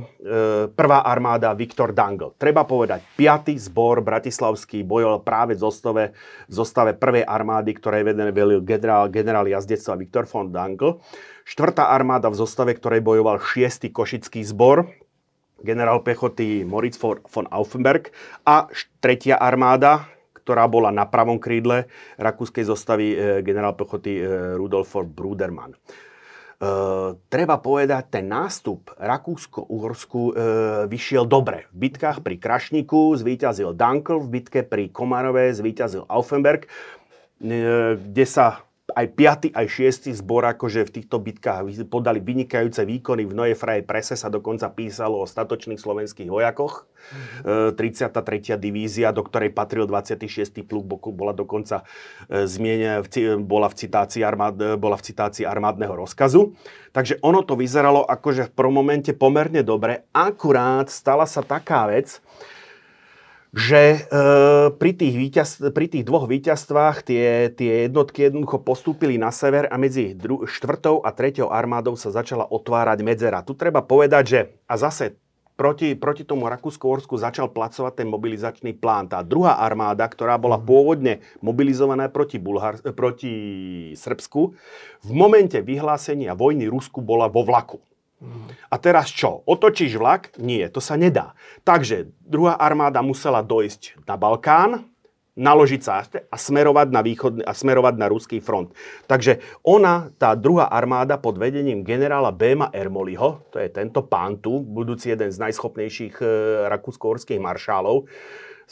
prvá 0.74 1.06
armáda 1.06 1.54
Viktor 1.54 1.94
Dangl. 1.94 2.34
Treba 2.34 2.66
povedať, 2.66 3.06
5. 3.14 3.54
zbor 3.70 4.02
bratislavský 4.02 4.82
bojoval 4.82 5.22
práve 5.22 5.54
v 5.54 5.62
zostave, 5.62 6.04
zostave 6.50 6.98
prvej 6.98 7.22
armády, 7.22 7.70
ktorej 7.78 8.02
velil 8.10 8.58
generál, 8.66 9.06
generál 9.06 9.46
jazdectva 9.46 9.94
Viktor 9.94 10.26
von 10.26 10.50
Dangl. 10.50 10.98
Štvrtá 11.46 11.94
armáda 11.94 12.26
v 12.32 12.40
zostave, 12.42 12.74
ktorej 12.74 13.04
bojoval 13.04 13.38
6. 13.38 13.92
košický 13.94 14.42
zbor, 14.42 15.03
generál 15.62 16.02
pechoty 16.02 16.66
Moritz 16.66 16.98
von 17.00 17.46
Aufenberg 17.50 18.10
a 18.42 18.66
tretia 18.98 19.38
armáda, 19.38 20.08
ktorá 20.44 20.68
bola 20.68 20.92
na 20.92 21.08
pravom 21.08 21.40
krídle 21.40 21.88
rakúskej 22.20 22.68
zostavy 22.68 23.14
e, 23.14 23.16
generál 23.40 23.72
pechoty 23.78 24.20
e, 24.20 24.22
Rudolf 24.60 24.92
Brudermann. 25.08 25.76
Uh, 26.54 27.18
treba 27.28 27.58
povedať, 27.58 28.14
ten 28.14 28.30
nástup 28.30 28.94
Rakúsko-Uhorsku 28.96 30.20
uh, 30.22 30.32
vyšiel 30.86 31.26
dobre. 31.26 31.66
V 31.74 31.90
bitkách 31.90 32.22
pri 32.22 32.38
Krašniku 32.38 33.10
zvíťazil 33.20 33.74
Dankl, 33.74 34.22
v 34.22 34.38
bitke 34.38 34.60
pri 34.62 34.88
Komarove 34.88 35.50
zvíťazil 35.50 36.06
Aufenberg. 36.06 36.70
kde 37.42 38.24
sa 38.24 38.64
aj 38.92 39.06
5. 39.16 39.56
aj 39.56 39.66
6. 40.12 40.12
zbor 40.12 40.44
akože 40.44 40.84
v 40.84 40.90
týchto 41.00 41.16
bitkách 41.16 41.88
podali 41.88 42.20
vynikajúce 42.20 42.84
výkony. 42.84 43.24
V 43.24 43.32
Noje 43.32 43.56
prese 43.80 44.12
sa 44.12 44.28
dokonca 44.28 44.68
písalo 44.68 45.24
o 45.24 45.26
statočných 45.26 45.80
slovenských 45.80 46.28
vojakoch. 46.28 46.84
Mm-hmm. 47.44 47.80
33. 47.80 48.60
divízia, 48.60 49.12
do 49.12 49.24
ktorej 49.24 49.56
patril 49.56 49.88
26. 49.88 50.64
pluk, 50.68 50.84
bola 51.12 51.32
dokonca 51.36 51.84
e, 52.28 52.48
zmienia, 52.48 53.04
bola 53.40 53.68
v 53.68 53.76
citácii, 53.76 54.24
armád, 54.24 54.80
bola 54.80 54.96
v 55.00 55.04
citácii 55.12 55.44
armádneho 55.48 55.92
rozkazu. 55.96 56.52
Takže 56.92 57.20
ono 57.24 57.40
to 57.44 57.56
vyzeralo 57.56 58.04
akože 58.04 58.48
v 58.48 58.52
prvom 58.52 58.84
momente 58.84 59.12
pomerne 59.16 59.64
dobre. 59.64 60.08
Akurát 60.12 60.88
stala 60.92 61.28
sa 61.28 61.40
taká 61.40 61.88
vec, 61.88 62.24
že 63.54 63.82
e, 63.86 63.98
pri, 64.74 64.92
tých 64.98 65.14
víťaz, 65.14 65.50
pri 65.70 65.86
tých 65.86 66.02
dvoch 66.02 66.26
víťazstvách 66.26 67.06
tie, 67.06 67.54
tie 67.54 67.86
jednotky 67.86 68.26
jednoducho 68.26 68.58
postúpili 68.58 69.14
na 69.14 69.30
sever 69.30 69.70
a 69.70 69.78
medzi 69.78 70.10
dru, 70.10 70.42
štvrtou 70.42 71.06
a 71.06 71.14
treťou 71.14 71.54
armádou 71.54 71.94
sa 71.94 72.10
začala 72.10 72.50
otvárať 72.50 73.06
medzera. 73.06 73.46
Tu 73.46 73.54
treba 73.54 73.78
povedať, 73.78 74.24
že 74.26 74.40
a 74.66 74.74
zase 74.74 75.14
proti, 75.54 75.94
proti 75.94 76.26
tomu 76.26 76.50
Rakúsko-Horsku 76.50 77.14
začal 77.14 77.54
placovať 77.54 78.02
ten 78.02 78.08
mobilizačný 78.10 78.74
plán. 78.74 79.06
Tá 79.06 79.22
druhá 79.22 79.62
armáda, 79.62 80.10
ktorá 80.10 80.34
bola 80.34 80.58
mhm. 80.58 80.66
pôvodne 80.66 81.14
mobilizovaná 81.38 82.10
proti, 82.10 82.42
Bulhar, 82.42 82.82
proti 82.98 83.32
Srbsku, 83.94 84.40
v 85.06 85.10
momente 85.14 85.62
vyhlásenia 85.62 86.34
vojny 86.34 86.66
Rusku 86.66 86.98
bola 86.98 87.30
vo 87.30 87.46
vlaku. 87.46 87.78
A 88.70 88.76
teraz 88.80 89.12
čo? 89.12 89.44
Otočíš 89.44 90.00
vlak? 90.00 90.32
Nie, 90.40 90.72
to 90.72 90.80
sa 90.80 90.96
nedá. 90.96 91.36
Takže 91.66 92.08
druhá 92.24 92.56
armáda 92.56 93.04
musela 93.04 93.44
dojsť 93.44 94.06
na 94.08 94.16
Balkán, 94.16 94.88
naložiť 95.34 95.80
sa 95.82 96.06
a 96.06 96.36
smerovať 96.38 96.88
na, 96.94 97.02
východ, 97.02 97.32
a 97.42 97.52
smerovať 97.52 97.94
na 97.98 98.06
ruský 98.06 98.38
front. 98.38 98.70
Takže 99.10 99.42
ona, 99.66 100.14
tá 100.14 100.38
druhá 100.38 100.70
armáda 100.70 101.18
pod 101.18 101.42
vedením 101.42 101.82
generála 101.82 102.30
Béma 102.30 102.70
Ermoliho, 102.70 103.42
to 103.50 103.58
je 103.58 103.66
tento 103.66 104.06
pán 104.06 104.38
tu, 104.38 104.62
budúci 104.62 105.10
jeden 105.10 105.34
z 105.34 105.42
najschopnejších 105.42 106.22
e, 106.22 106.26
rakúsko-horských 106.70 107.42
maršálov, 107.42 108.06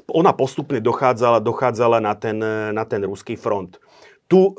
ona 0.09 0.32
postupne 0.32 0.80
dochádzala, 0.80 1.45
dochádzala 1.45 1.99
na, 2.01 2.14
ten, 2.16 2.38
na 2.72 2.84
ten 2.88 3.05
ruský 3.05 3.36
front. 3.36 3.76
Tu 4.27 4.41
e, 4.41 4.53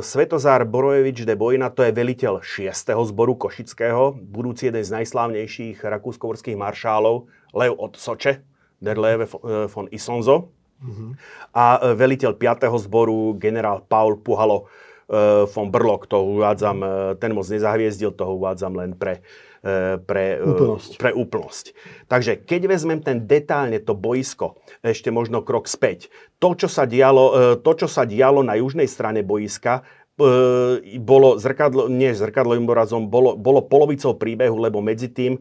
Svetozár 0.00 0.64
Borojevič 0.64 1.26
de 1.26 1.34
Bojna, 1.34 1.68
to 1.70 1.82
je 1.82 1.92
veliteľ 1.92 2.40
6. 2.44 2.94
zboru 3.10 3.34
Košického, 3.34 4.14
budúci 4.16 4.70
jeden 4.70 4.80
z 4.80 4.90
najslávnejších 5.02 5.82
rakúsko 5.82 6.30
maršálov, 6.54 7.26
Leo 7.52 7.74
od 7.74 7.98
Soče, 7.98 8.40
der 8.78 8.96
Lewe 8.96 9.26
von 9.66 9.90
Isonzo. 9.90 10.54
Mm-hmm. 10.80 11.10
A 11.52 11.64
e, 11.76 11.98
veliteľ 11.98 12.38
5. 12.38 12.70
zboru, 12.86 13.36
generál 13.36 13.84
Paul 13.84 14.22
Puhalo 14.22 14.64
e, 15.10 15.44
von 15.50 15.68
Brlock, 15.68 16.08
to 16.08 16.22
uvádzam, 16.24 16.78
e, 16.80 16.88
ten 17.20 17.36
moc 17.36 17.50
nezahviezdil, 17.50 18.16
toho 18.16 18.38
uvádzam 18.38 18.78
len 18.78 18.96
pre, 18.96 19.20
E, 19.20 19.49
pre 20.08 20.40
e, 20.40 20.44
úplnosť. 20.44 20.90
pre 20.96 21.10
úplnosť. 21.12 21.64
Takže 22.08 22.32
keď 22.48 22.60
vezmem 22.64 23.00
ten 23.04 23.28
detálne 23.28 23.76
to 23.80 23.92
boisko, 23.92 24.56
ešte 24.80 25.12
možno 25.12 25.44
krok 25.44 25.68
späť, 25.68 26.08
to, 26.40 26.56
čo 26.56 26.68
sa 26.68 26.88
dialo, 26.88 27.24
e, 27.30 27.32
to, 27.60 27.72
čo 27.76 27.88
sa 27.88 28.08
dialo 28.08 28.40
na 28.40 28.56
južnej 28.56 28.88
strane 28.88 29.20
boiska, 29.20 29.84
E, 29.84 29.99
bolo 31.00 31.40
zrkadlo, 31.40 31.88
nie 31.88 32.12
zrkadlovým 32.12 32.68
obrazom, 32.68 33.08
bolo, 33.08 33.34
bolo 33.34 33.64
polovicou 33.64 34.14
príbehu, 34.14 34.60
lebo 34.60 34.84
medzi 34.84 35.08
tým 35.08 35.36
e, 35.36 35.40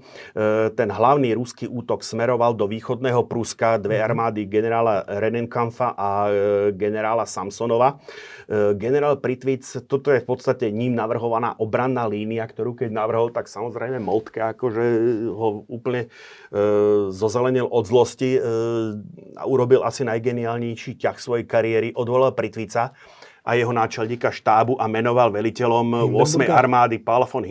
ten 0.74 0.90
hlavný 0.90 1.36
ruský 1.36 1.68
útok 1.68 2.02
smeroval 2.02 2.56
do 2.56 2.66
východného 2.66 3.28
Pruska, 3.28 3.76
dve 3.76 4.00
mhm. 4.00 4.06
armády 4.08 4.42
generála 4.48 5.04
Renenkampfa 5.06 5.94
a 5.94 6.10
e, 6.28 6.34
generála 6.74 7.28
Samsonova. 7.28 8.00
Generál 8.82 9.22
Pritvic, 9.22 9.62
toto 9.86 10.10
je 10.10 10.26
v 10.26 10.26
podstate 10.26 10.74
ním 10.74 10.98
navrhovaná 10.98 11.54
obranná 11.62 12.10
línia, 12.10 12.50
ktorú 12.50 12.74
keď 12.74 12.90
navrhol, 12.90 13.30
tak 13.30 13.46
samozrejme 13.46 14.02
Moltke 14.02 14.42
akože 14.42 14.84
ho 15.30 15.70
úplne 15.70 16.10
e, 16.10 16.58
zozelenil 17.14 17.70
od 17.70 17.86
zlosti 17.86 18.38
e, 18.38 18.42
a 19.38 19.44
urobil 19.46 19.86
asi 19.86 20.02
najgeniálnejší 20.02 20.98
ťah 20.98 21.22
svojej 21.22 21.46
kariéry, 21.46 21.94
odvolal 21.94 22.34
Pritvica 22.34 22.98
a 23.50 23.58
jeho 23.58 23.74
náčelníka 23.74 24.30
štábu 24.30 24.78
a 24.78 24.86
menoval 24.86 25.34
veliteľom 25.34 26.14
8. 26.14 26.46
armády 26.46 27.02
Paul 27.02 27.26
von 27.26 27.42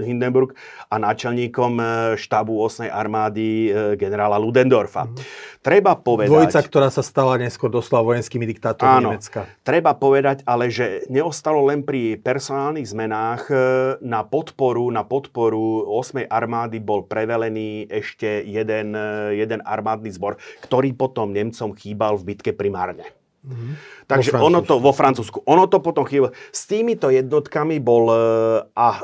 Hindenburg 0.00 0.56
a 0.88 0.96
náčelníkom 0.96 1.72
e, 1.76 1.84
štábu 2.16 2.56
8. 2.64 2.88
armády 2.88 3.68
e, 3.68 4.00
generála 4.00 4.40
Ludendorfa. 4.40 5.04
Mm-hmm. 5.04 5.52
Treba 5.60 6.00
povedať... 6.00 6.32
Dvojica, 6.32 6.60
ktorá 6.64 6.88
sa 6.88 7.04
stala 7.04 7.36
neskôr 7.36 7.68
doslova 7.68 8.16
vojenskými 8.16 8.48
diktátormi 8.48 9.04
áno, 9.04 9.10
Nemecka. 9.12 9.44
Treba 9.60 9.92
povedať 9.92 10.40
ale, 10.48 10.72
že 10.72 11.04
neostalo 11.12 11.60
len 11.68 11.84
pri 11.84 12.16
personálnych 12.24 12.88
zmenách. 12.88 13.42
E, 13.52 13.54
na 14.00 14.24
podporu, 14.24 14.88
na 14.88 15.04
podporu 15.04 15.84
8. 15.92 16.24
armády 16.24 16.80
bol 16.80 17.04
prevelený 17.04 17.84
ešte 17.92 18.40
jeden, 18.48 18.96
jeden 19.36 19.60
armádny 19.60 20.08
zbor, 20.08 20.40
ktorý 20.64 20.96
potom 20.96 21.36
Nemcom 21.36 21.76
chýbal 21.76 22.16
v 22.16 22.32
bitke 22.32 22.56
primárne. 22.56 23.04
Mm-hmm. 23.44 23.72
Takže 24.08 24.40
ono 24.40 24.64
to 24.64 24.80
vo 24.80 24.92
Francúzsku. 24.96 25.44
Ono 25.44 25.68
to 25.68 25.84
potom 25.84 26.08
chýba. 26.08 26.32
S 26.48 26.64
týmito 26.64 27.12
jednotkami 27.12 27.76
bol 27.76 28.08
e, 28.08 28.16
a 28.72 28.88
e, 28.96 29.02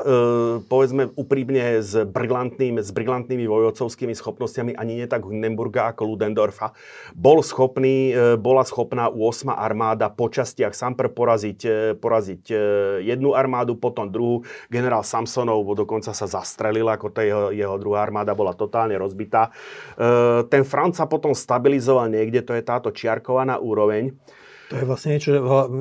povedzme 0.65 1.13
úprimne 1.13 1.77
s 1.77 1.93
brilantným, 2.09 2.81
s 2.81 2.89
brilantnými 2.89 3.45
vojovcovskými 3.45 4.17
schopnosťami 4.17 4.73
ani 4.73 5.01
nie 5.01 5.05
tak 5.05 5.29
Hindenburga 5.29 5.93
ako 5.93 6.09
Ludendorfa. 6.09 6.73
Bol 7.13 7.45
schopný, 7.45 8.13
e, 8.13 8.33
bola 8.33 8.65
schopná 8.65 9.13
8. 9.13 9.53
armáda 9.53 10.09
po 10.09 10.25
častiach 10.25 10.73
Samper 10.73 11.13
poraziť, 11.13 11.93
poraziť 12.01 12.43
jednu 13.05 13.37
armádu, 13.37 13.77
potom 13.77 14.09
druhú. 14.09 14.41
Generál 14.73 15.05
Samsonov 15.05 15.69
dokonca 15.77 16.17
sa 16.17 16.25
zastrelil, 16.25 16.89
ako 16.89 17.13
tá 17.13 17.21
jeho, 17.21 17.53
jeho 17.53 17.77
druhá 17.77 18.01
armáda 18.01 18.33
bola 18.33 18.57
totálne 18.57 18.97
rozbitá. 18.97 19.53
Ten 20.49 20.63
Franc 20.65 20.97
sa 20.97 21.05
potom 21.05 21.37
stabilizoval 21.37 22.09
niekde, 22.09 22.41
to 22.41 22.57
je 22.57 22.63
táto 22.65 22.89
čiarkovaná 22.89 23.61
úroveň. 23.61 24.13
To 24.71 24.79
je 24.79 24.87
vlastne 24.87 25.19
niečo, 25.19 25.31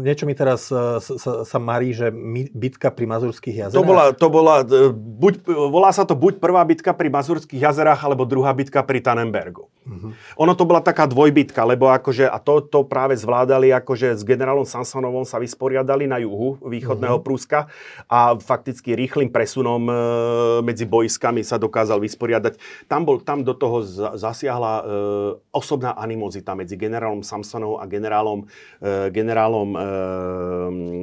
niečo 0.02 0.26
mi 0.26 0.34
teraz 0.34 0.66
sa, 0.66 0.98
sa, 0.98 1.46
sa 1.46 1.58
marí, 1.62 1.94
že 1.94 2.10
bitka 2.50 2.90
pri 2.90 3.06
Mazurských 3.06 3.70
jazerách. 3.70 3.78
To 3.78 3.86
bola, 3.86 4.04
to 4.10 4.26
bola 4.26 4.54
e, 4.66 4.90
buď, 4.90 5.46
volá 5.46 5.94
sa 5.94 6.02
to 6.02 6.18
buď 6.18 6.42
prvá 6.42 6.66
bitka 6.66 6.90
pri 6.90 7.06
Mazurských 7.06 7.62
jazerách, 7.62 8.02
alebo 8.02 8.26
druhá 8.26 8.50
bitka 8.50 8.82
pri 8.82 8.98
Tannenbergu. 8.98 9.70
Uh-huh. 9.80 10.12
Ono 10.44 10.52
to 10.52 10.68
bola 10.68 10.84
taká 10.84 11.08
dvojbitka, 11.08 11.64
lebo 11.64 11.88
akože, 11.88 12.28
a 12.28 12.36
to, 12.36 12.60
to 12.60 12.84
práve 12.84 13.16
zvládali, 13.16 13.72
akože 13.72 14.20
s 14.20 14.22
generálom 14.22 14.68
Sansonovom 14.68 15.24
sa 15.24 15.40
vysporiadali 15.40 16.04
na 16.04 16.20
juhu 16.20 16.60
východného 16.60 17.16
uh-huh. 17.16 17.24
Prúska 17.24 17.72
a 18.04 18.36
fakticky 18.36 18.92
rýchlým 18.92 19.32
presunom 19.32 19.88
e, 19.88 19.92
medzi 20.60 20.84
bojskami 20.84 21.40
sa 21.40 21.56
dokázal 21.56 21.96
vysporiadať. 21.96 22.60
Tam, 22.86 23.08
bol, 23.08 23.24
tam 23.24 23.40
do 23.40 23.56
toho 23.56 23.80
zasiahla 24.16 24.72
e, 24.76 24.82
osobná 25.48 25.96
animozita 25.96 26.52
medzi 26.52 26.76
generálom 26.76 27.24
Samsonovom 27.24 27.80
a 27.80 27.88
generálom 27.88 28.44
Eh, 28.80 29.12
generálom 29.12 29.76
e, 29.76 29.80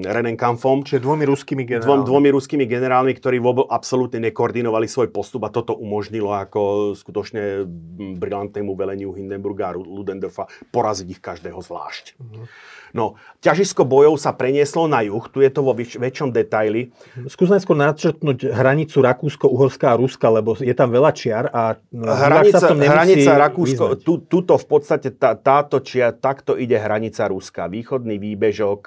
Renenkampfom. 0.09 0.81
Čiže 0.81 0.97
dvomi 0.97 1.29
ruskými 1.29 1.61
generálmi. 1.61 1.85
Dvom, 1.85 2.01
dvomi 2.09 2.29
ruskými 2.33 2.65
generálmi, 2.65 3.13
ktorí 3.13 3.37
vôbec 3.37 3.69
absolútne 3.69 4.17
nekoordinovali 4.27 4.89
svoj 4.89 5.13
postup 5.13 5.45
a 5.45 5.53
toto 5.53 5.77
umožnilo 5.77 6.33
ako 6.33 6.91
skutočne 6.97 7.69
brilantnému 8.17 8.66
veleniu 8.73 9.13
Hindenburga 9.13 9.71
a 9.71 9.77
Ludendorfa 9.77 10.49
poraziť 10.73 11.07
ich 11.07 11.21
každého 11.21 11.61
zvlášť. 11.61 12.17
Uh-huh. 12.17 12.49
No, 12.95 13.19
ťažisko 13.43 13.83
bojov 13.83 14.15
sa 14.15 14.31
prenieslo 14.31 14.87
na 14.87 15.03
juh, 15.03 15.21
tu 15.27 15.43
je 15.43 15.51
to 15.51 15.61
vo 15.61 15.75
väč- 15.75 15.99
väčšom 15.99 16.31
detaili. 16.31 16.95
Skús 17.27 17.51
najskôr 17.51 17.75
načrtnúť 17.75 18.47
hranicu 18.47 19.03
Rakúsko-Uhorská 19.03 19.93
a 19.93 19.99
Ruska, 19.99 20.27
lebo 20.31 20.55
je 20.55 20.71
tam 20.71 20.89
veľa 20.89 21.11
čiar 21.11 21.51
a 21.51 21.75
hranica, 21.93 22.63
sa 22.63 22.71
hranica 22.71 23.31
Rakúsko, 23.35 23.99
tu, 23.99 24.23
tuto 24.23 24.55
v 24.55 24.65
podstate 24.65 25.11
tá, 25.13 25.35
táto 25.35 25.83
čiar, 25.83 26.15
takto 26.15 26.55
ide 26.55 26.79
hranica 26.79 27.27
Ruska. 27.27 27.67
Východný 27.67 28.17
výbežok, 28.17 28.81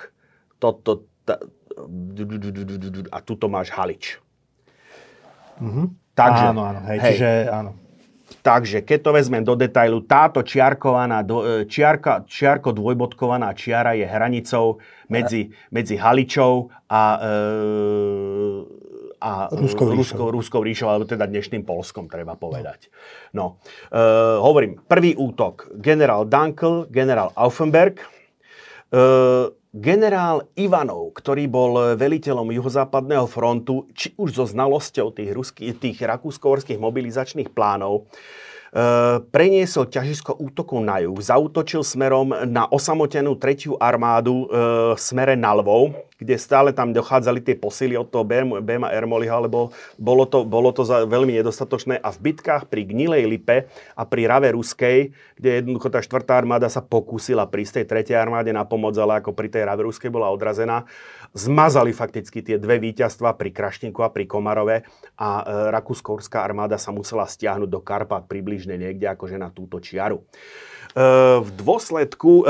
toto, 0.56 1.04
tá, 1.28 1.38
a 3.12 3.18
tuto 3.20 3.46
máš 3.52 3.68
Halič. 3.72 4.16
Mm-hmm. 5.60 5.86
Takže, 6.16 6.44
áno, 6.52 6.62
áno, 6.64 6.80
hej, 6.88 6.98
hej. 6.98 7.12
čiže 7.14 7.30
áno. 7.48 7.70
Takže 8.40 8.80
keď 8.80 8.98
to 9.04 9.10
vezmem 9.12 9.44
do 9.44 9.52
detailu, 9.52 10.00
táto 10.04 10.40
čiarkovaná, 10.40 11.20
e, 11.20 11.68
čiarka, 11.68 12.24
čiarko 12.24 12.72
dvojbodkovaná 12.72 13.52
čiara 13.52 13.92
je 13.92 14.08
hranicou 14.08 14.80
medzi, 15.12 15.52
medzi 15.68 16.00
Haličou 16.00 16.72
a, 16.88 17.02
e, 17.20 17.32
a 19.20 19.30
Ruskou, 19.52 19.92
Ruskou, 19.92 20.26
Ruskou 20.32 20.60
ríšou, 20.64 20.88
alebo 20.88 21.04
teda 21.04 21.28
dnešným 21.28 21.68
Polskom, 21.68 22.08
treba 22.08 22.40
povedať. 22.40 22.88
No, 23.36 23.60
e, 23.92 24.00
hovorím, 24.40 24.80
prvý 24.88 25.12
útok, 25.20 25.76
generál 25.76 26.24
Dankl, 26.24 26.88
generál 26.88 27.36
Aufenberg, 27.36 28.00
e, 28.00 28.06
Generál 29.70 30.50
Ivanov, 30.58 31.14
ktorý 31.14 31.46
bol 31.46 31.94
veliteľom 31.94 32.50
juhozápadného 32.50 33.30
frontu, 33.30 33.86
či 33.94 34.10
už 34.18 34.34
so 34.34 34.44
znalosťou 34.50 35.14
tých, 35.14 35.30
ruský, 35.30 35.70
tých 35.78 36.02
rakúsko 36.02 36.58
mobilizačných 36.74 37.54
plánov, 37.54 38.10
preniesol 39.34 39.90
ťažisko 39.90 40.38
útokov 40.38 40.78
na 40.78 41.02
juh, 41.02 41.18
zautočil 41.18 41.82
smerom 41.82 42.30
na 42.46 42.70
osamotenú 42.70 43.34
tretiu 43.34 43.74
armádu 43.82 44.46
e, 44.46 44.94
smere 44.94 45.34
na 45.34 45.50
Lvov, 45.58 45.90
kde 46.20 46.36
stále 46.38 46.70
tam 46.70 46.94
dochádzali 46.94 47.40
tie 47.42 47.56
posily 47.56 47.96
od 47.96 48.12
toho 48.12 48.22
Bema 48.60 48.92
Ermoliha, 48.92 49.40
lebo 49.42 49.72
bolo 49.96 50.28
to, 50.28 50.44
bolo 50.46 50.70
to 50.70 50.84
za 50.86 51.08
veľmi 51.08 51.34
nedostatočné. 51.40 51.98
A 51.98 52.12
v 52.12 52.30
bitkách 52.30 52.68
pri 52.68 52.86
Gnilej 52.86 53.24
Lipe 53.26 53.66
a 53.96 54.02
pri 54.04 54.28
Rave 54.28 54.52
Ruskej, 54.52 55.16
kde 55.34 55.50
jednoducho 55.64 55.88
tá 55.88 56.04
štvrtá 56.04 56.36
armáda 56.36 56.68
sa 56.68 56.84
pokúsila 56.84 57.48
prísť 57.48 57.82
tej 57.82 57.86
tretej 57.88 58.16
armáde 58.20 58.52
na 58.52 58.68
pomoc, 58.68 58.94
ale 59.00 59.18
ako 59.18 59.32
pri 59.32 59.48
tej 59.48 59.64
Rave 59.66 59.88
Ruskej 59.88 60.12
bola 60.12 60.28
odrazená, 60.28 60.84
zmazali 61.30 61.94
fakticky 61.94 62.42
tie 62.42 62.56
dve 62.58 62.82
víťazstva 62.82 63.38
pri 63.38 63.54
Krašníku 63.54 64.02
a 64.02 64.10
pri 64.10 64.26
Komarove 64.26 64.82
a 65.14 65.28
e, 65.40 65.42
rakúsko 65.70 66.18
armáda 66.34 66.74
sa 66.74 66.90
musela 66.90 67.26
stiahnuť 67.26 67.70
do 67.70 67.80
Karpat 67.82 68.26
približne 68.26 68.74
niekde 68.74 69.06
akože 69.06 69.38
na 69.38 69.54
túto 69.54 69.78
čiaru. 69.78 70.20
E, 70.20 70.24
v 71.38 71.50
dôsledku 71.54 72.32
e, 72.42 72.44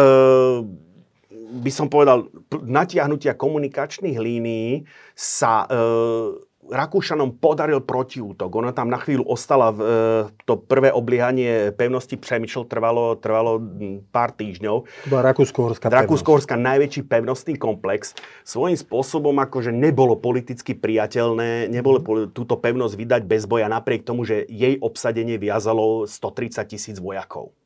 by 1.51 1.71
som 1.75 1.91
povedal, 1.91 2.31
natiahnutia 2.63 3.35
komunikačných 3.35 4.17
línií 4.17 4.87
sa 5.19 5.67
Rakúšanom 6.61 7.41
podaril 7.41 7.81
protiútok. 7.81 8.53
Ona 8.61 8.77
tam 8.77 8.93
na 8.93 9.01
chvíľu 9.01 9.25
ostala, 9.25 9.73
v, 9.73 9.81
e, 9.81 9.95
to 10.45 10.61
prvé 10.61 10.93
obliehanie 10.93 11.73
pevnosti 11.73 12.21
Přemýšl 12.21 12.69
trvalo, 12.69 13.17
trvalo 13.17 13.59
pár 14.13 14.37
týždňov. 14.37 14.77
To 14.85 15.09
bola 15.09 15.33
Rakúsko-Horská 15.33 15.89
Rakúsko-Horská 15.89 16.61
najväčší 16.61 17.09
pevnostný 17.09 17.57
komplex. 17.57 18.13
Svojím 18.45 18.77
spôsobom 18.77 19.35
akože 19.41 19.73
nebolo 19.73 20.21
politicky 20.21 20.77
priateľné, 20.77 21.73
nebolo 21.73 21.99
mm. 21.99 22.37
túto 22.37 22.61
pevnosť 22.61 22.95
vydať 22.95 23.23
bez 23.25 23.49
boja, 23.49 23.67
napriek 23.67 24.05
tomu, 24.05 24.29
že 24.29 24.45
jej 24.47 24.77
obsadenie 24.79 25.41
viazalo 25.41 26.05
130 26.05 26.61
tisíc 26.71 26.97
vojakov. 27.01 27.57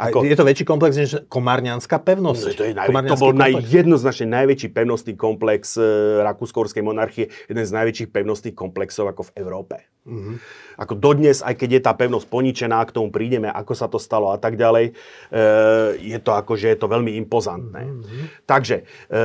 A 0.00 0.08
ako, 0.08 0.24
je 0.24 0.36
to 0.36 0.44
väčší 0.48 0.64
komplex 0.64 0.96
než 0.96 1.10
Komárňanská 1.28 2.00
pevnosť? 2.00 2.44
No, 2.48 2.56
to, 2.56 2.64
je 2.64 2.72
najvä, 2.72 3.00
to 3.12 3.16
bol 3.20 3.32
naj, 3.36 3.52
jednoznačne 3.68 4.32
najväčší 4.32 4.72
pevnostný 4.72 5.12
komplex 5.20 5.76
e, 5.76 5.84
Rakúsko-Horskej 6.24 6.80
monarchie, 6.80 7.28
jeden 7.44 7.64
z 7.68 7.72
najväčších 7.76 8.08
pevnostných 8.08 8.56
komplexov 8.56 9.12
ako 9.12 9.28
v 9.28 9.32
Európe. 9.36 9.76
Mm-hmm. 10.08 10.36
Ako 10.80 10.96
dodnes, 10.96 11.44
aj 11.44 11.60
keď 11.60 11.70
je 11.76 11.80
tá 11.84 11.92
pevnosť 11.92 12.26
poničená, 12.32 12.80
k 12.88 12.96
tomu 12.96 13.12
prídeme, 13.12 13.52
ako 13.52 13.72
sa 13.76 13.84
to 13.92 14.00
stalo 14.00 14.32
a 14.32 14.40
tak 14.40 14.56
ďalej, 14.56 14.96
e, 15.28 15.42
je 16.00 16.18
to 16.24 16.32
akože 16.32 16.72
je 16.72 16.78
to 16.80 16.88
veľmi 16.88 17.20
impozantné. 17.20 17.84
Mm-hmm. 17.84 18.24
Takže 18.48 18.88
e, 19.12 19.18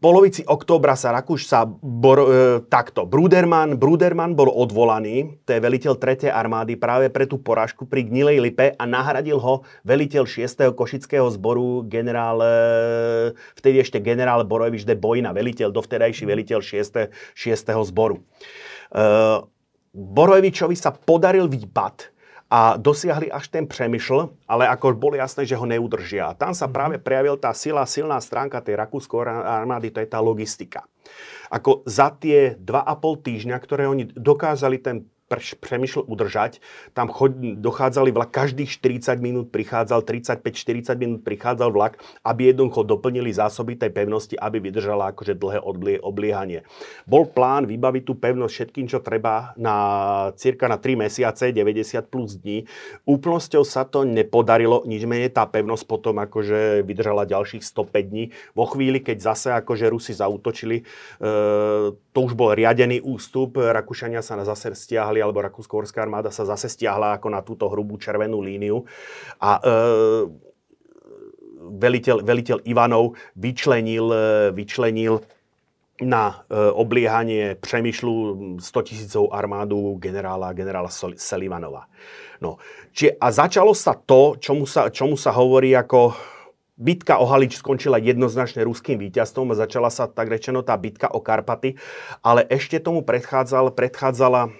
polovici 0.00 0.44
októbra 0.44 0.92
sa 0.94 1.12
Rakúš 1.12 1.48
sa 1.48 1.64
bor, 1.66 2.18
e, 2.20 2.26
takto. 2.68 3.08
Bruderman, 3.08 3.80
Bruderman 3.80 4.36
bol 4.36 4.52
odvolaný, 4.52 5.40
to 5.48 5.56
je 5.56 5.60
veliteľ 5.60 5.96
3. 5.96 6.28
armády 6.28 6.76
práve 6.76 7.08
pre 7.08 7.24
tú 7.24 7.40
porážku 7.40 7.88
pri 7.88 8.04
Gnilej 8.04 8.38
Lipe 8.40 8.76
a 8.76 8.84
nahradil 8.84 9.40
ho 9.40 9.64
veliteľ 9.88 10.28
6. 10.28 10.72
košického 10.76 11.26
zboru 11.32 11.88
generál, 11.88 12.38
e, 12.42 12.52
vtedy 13.56 13.80
ešte 13.80 13.98
generál 14.04 14.44
Borovič 14.44 14.84
de 14.84 14.94
Bojna, 14.94 15.32
veliteľ, 15.32 15.72
dovtedajší 15.72 16.24
veliteľ 16.28 16.60
6. 16.60 17.10
6. 17.32 17.84
zboru. 17.88 18.20
E, 18.92 19.02
Borovičovi 19.96 20.76
sa 20.76 20.92
podaril 20.92 21.48
výpad, 21.48 22.15
a 22.46 22.78
dosiahli 22.78 23.26
až 23.26 23.50
ten 23.50 23.66
přemýšl, 23.66 24.30
ale 24.46 24.70
ako 24.70 24.94
bolo 24.94 25.18
jasné, 25.18 25.42
že 25.42 25.58
ho 25.58 25.66
neudržia. 25.66 26.34
Tam 26.38 26.54
sa 26.54 26.70
mhm. 26.70 26.74
práve 26.74 26.96
prejavil 27.02 27.36
tá 27.38 27.50
sila, 27.50 27.82
silná 27.86 28.22
stránka 28.22 28.62
tej 28.62 28.78
rakúskej 28.78 29.26
armády, 29.26 29.90
to 29.90 29.98
je 29.98 30.08
tá 30.08 30.22
logistika. 30.22 30.86
Ako 31.50 31.86
za 31.86 32.10
tie 32.10 32.58
2,5 32.58 33.26
týždňa, 33.26 33.56
ktoré 33.62 33.86
oni 33.86 34.10
dokázali 34.10 34.82
ten 34.82 35.06
Přemýšl 35.26 36.06
udržať. 36.06 36.62
Tam 36.94 37.10
chod, 37.10 37.34
dochádzali 37.58 38.14
vlak, 38.14 38.30
každých 38.30 38.70
40 38.70 39.18
minút 39.18 39.50
prichádzal, 39.50 40.06
35-40 40.06 40.94
minút 41.02 41.20
prichádzal 41.26 41.74
vlak, 41.74 41.98
aby 42.22 42.54
jednoducho 42.54 42.86
doplnili 42.86 43.34
zásoby 43.34 43.74
tej 43.74 43.90
pevnosti, 43.90 44.38
aby 44.38 44.62
vydržala 44.62 45.10
akože 45.10 45.34
dlhé 45.34 45.58
odlie, 45.66 45.98
obliehanie. 45.98 46.62
Bol 47.10 47.26
plán 47.26 47.66
vybaviť 47.66 48.02
tú 48.06 48.14
pevnosť 48.14 48.52
všetkým, 48.54 48.86
čo 48.86 49.02
treba 49.02 49.50
na 49.58 49.76
cirka 50.38 50.70
na 50.70 50.78
3 50.78 50.94
mesiace, 50.94 51.50
90 51.50 52.06
plus 52.06 52.38
dní. 52.38 52.62
Úplnosťou 53.02 53.66
sa 53.66 53.82
to 53.82 54.06
nepodarilo, 54.06 54.86
nič 54.86 55.02
menej 55.10 55.34
tá 55.34 55.42
pevnosť 55.42 55.90
potom 55.90 56.22
akože 56.22 56.86
vydržala 56.86 57.26
ďalších 57.26 57.66
105 57.66 58.10
dní. 58.14 58.24
Vo 58.54 58.70
chvíli, 58.70 59.02
keď 59.02 59.34
zase 59.34 59.48
akože 59.58 59.90
Rusi 59.90 60.14
zautočili, 60.14 60.82
e, 60.82 60.84
to 62.14 62.18
už 62.22 62.38
bol 62.38 62.54
riadený 62.54 63.02
ústup, 63.02 63.58
Rakúšania 63.58 64.22
sa 64.22 64.38
na 64.38 64.46
zase 64.46 64.70
stiahli 64.70 65.15
stiahli, 65.16 65.24
alebo 65.24 65.40
Rakúsko-Horská 65.40 66.04
armáda 66.04 66.28
sa 66.28 66.44
zase 66.44 66.68
stiahla 66.68 67.16
ako 67.16 67.28
na 67.32 67.40
túto 67.40 67.64
hrubú 67.72 67.96
červenú 67.96 68.44
líniu. 68.44 68.84
A 69.40 69.56
e, 69.56 69.60
veliteľ, 71.80 72.20
veliteľ 72.20 72.58
Ivanov 72.68 73.16
vyčlenil, 73.32 74.06
e, 74.12 74.20
vyčlenil 74.52 75.24
na 76.04 76.44
e, 76.44 76.60
obliehanie 76.76 77.56
Přemýšľu 77.56 78.14
100 78.60 78.88
tisícov 78.88 79.32
armádu 79.32 79.96
generála, 79.96 80.52
generála 80.52 80.92
Selivanova. 81.16 81.88
No. 82.44 82.60
Čiže, 82.92 83.16
a 83.16 83.26
začalo 83.32 83.72
sa 83.72 83.96
to, 83.96 84.36
čomu 84.36 84.68
sa, 84.68 84.92
čomu 84.92 85.16
sa 85.16 85.32
hovorí 85.32 85.72
ako 85.72 86.12
Bitka 86.76 87.16
o 87.16 87.24
Halič 87.24 87.56
skončila 87.56 87.96
jednoznačne 87.96 88.60
ruským 88.60 89.00
víťazstvom 89.00 89.56
začala 89.56 89.88
sa 89.88 90.04
tak 90.12 90.28
rečeno 90.28 90.60
tá 90.60 90.76
bitka 90.76 91.08
o 91.08 91.24
Karpaty, 91.24 91.80
ale 92.20 92.44
ešte 92.52 92.76
tomu 92.84 93.00
predchádzal, 93.00 93.72
predchádzala 93.72 94.40
e, 94.44 94.50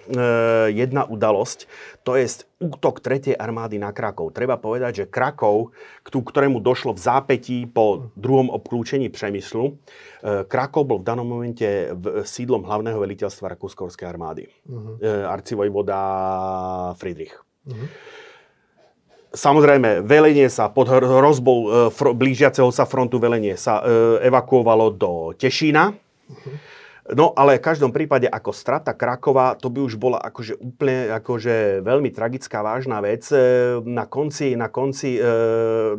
jedna 0.73 1.05
udalosť, 1.05 1.69
to 2.01 2.17
je 2.17 2.41
útok 2.57 3.05
3. 3.05 3.37
armády 3.37 3.77
na 3.77 3.93
Krakov. 3.93 4.33
Treba 4.33 4.57
povedať, 4.57 5.05
že 5.05 5.11
Krakov, 5.13 5.77
k 6.01 6.09
ktorému 6.09 6.57
došlo 6.57 6.97
v 6.97 7.05
zápetí 7.05 7.69
po 7.69 8.09
druhom 8.17 8.49
obklúčení 8.49 9.13
Přemyslu, 9.13 9.77
e, 10.25 10.41
Krakov 10.49 10.89
bol 10.89 11.05
v 11.05 11.07
danom 11.13 11.29
momente 11.29 11.93
v, 11.93 12.25
sídlom 12.25 12.65
hlavného 12.65 12.97
veliteľstva 12.97 13.53
Rakúskovskej 13.53 14.09
armády. 14.09 14.49
Uh-huh. 14.65 14.97
E, 14.97 15.21
arcivojvoda 15.21 16.01
Friedrich. 16.97 17.37
Uh-huh. 17.69 17.85
Samozrejme, 19.35 20.07
velenie 20.07 20.47
sa 20.47 20.71
pod 20.71 20.87
hrozbou 20.87 21.57
e, 21.59 21.91
fr- 21.91 22.15
blížiaceho 22.15 22.71
sa 22.71 22.87
frontu 22.87 23.19
velenie 23.19 23.59
sa 23.59 23.83
e, 23.83 24.23
evakuovalo 24.23 24.95
do 24.95 25.35
Tešína. 25.35 25.91
No 27.07 27.31
ale 27.35 27.55
v 27.55 27.63
každom 27.63 27.95
prípade 27.95 28.27
ako 28.27 28.51
strata 28.51 28.91
Krakova, 28.91 29.55
to 29.55 29.71
by 29.71 29.79
už 29.79 29.95
bola 29.95 30.19
akože 30.19 30.59
úplne 30.59 31.07
akože 31.15 31.79
veľmi 31.79 32.11
tragická, 32.11 32.59
vážna 32.59 32.99
vec. 33.03 33.27
E, 33.31 33.79
na 33.83 34.07
konci, 34.07 34.55
na 34.55 34.71
konci 34.71 35.15
e, 35.15 35.21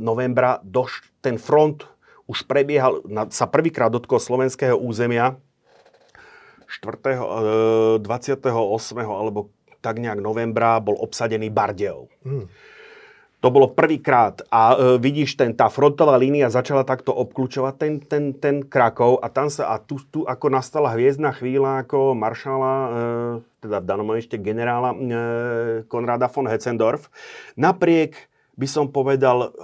novembra 0.01 0.61
doš, 0.64 1.05
ten 1.20 1.37
front 1.37 1.85
už 2.29 2.45
prebiehal, 2.45 3.05
na, 3.09 3.24
sa 3.29 3.49
prvýkrát 3.49 3.89
dotkol 3.89 4.20
slovenského 4.20 4.76
územia 4.76 5.37
4. 6.68 8.01
E, 8.01 8.05
28. 8.05 8.45
alebo 9.05 9.53
tak 9.81 10.01
nejak 10.01 10.20
novembra 10.20 10.76
bol 10.81 10.97
obsadený 11.01 11.49
Bardejov. 11.49 12.09
Hmm. 12.24 12.49
To 13.39 13.55
bolo 13.55 13.70
prvýkrát 13.70 14.43
a 14.51 14.74
e, 14.74 14.76
vidíš, 14.99 15.39
ten, 15.39 15.55
tá 15.55 15.70
frontová 15.70 16.18
línia 16.18 16.51
začala 16.51 16.82
takto 16.82 17.14
obklúčovať 17.14 17.74
ten, 17.78 17.93
ten, 18.03 18.24
ten 18.34 18.57
Krakov 18.66 19.22
a 19.22 19.30
tam 19.30 19.47
sa, 19.47 19.70
a 19.70 19.78
tu, 19.78 20.03
tu 20.11 20.26
ako 20.26 20.51
nastala 20.51 20.91
hviezdna 20.99 21.30
chvíľa 21.39 21.86
ako 21.86 22.18
maršala, 22.18 22.72
e, 22.74 22.89
teda 23.62 23.78
v 23.78 23.86
danom 23.86 24.11
ešte 24.18 24.43
generála 24.43 24.91
e, 24.91 24.97
Konrada 25.86 26.26
von 26.26 26.51
Hetzendorf. 26.51 27.07
Napriek, 27.55 28.26
by 28.59 28.66
som 28.66 28.91
povedal, 28.91 29.55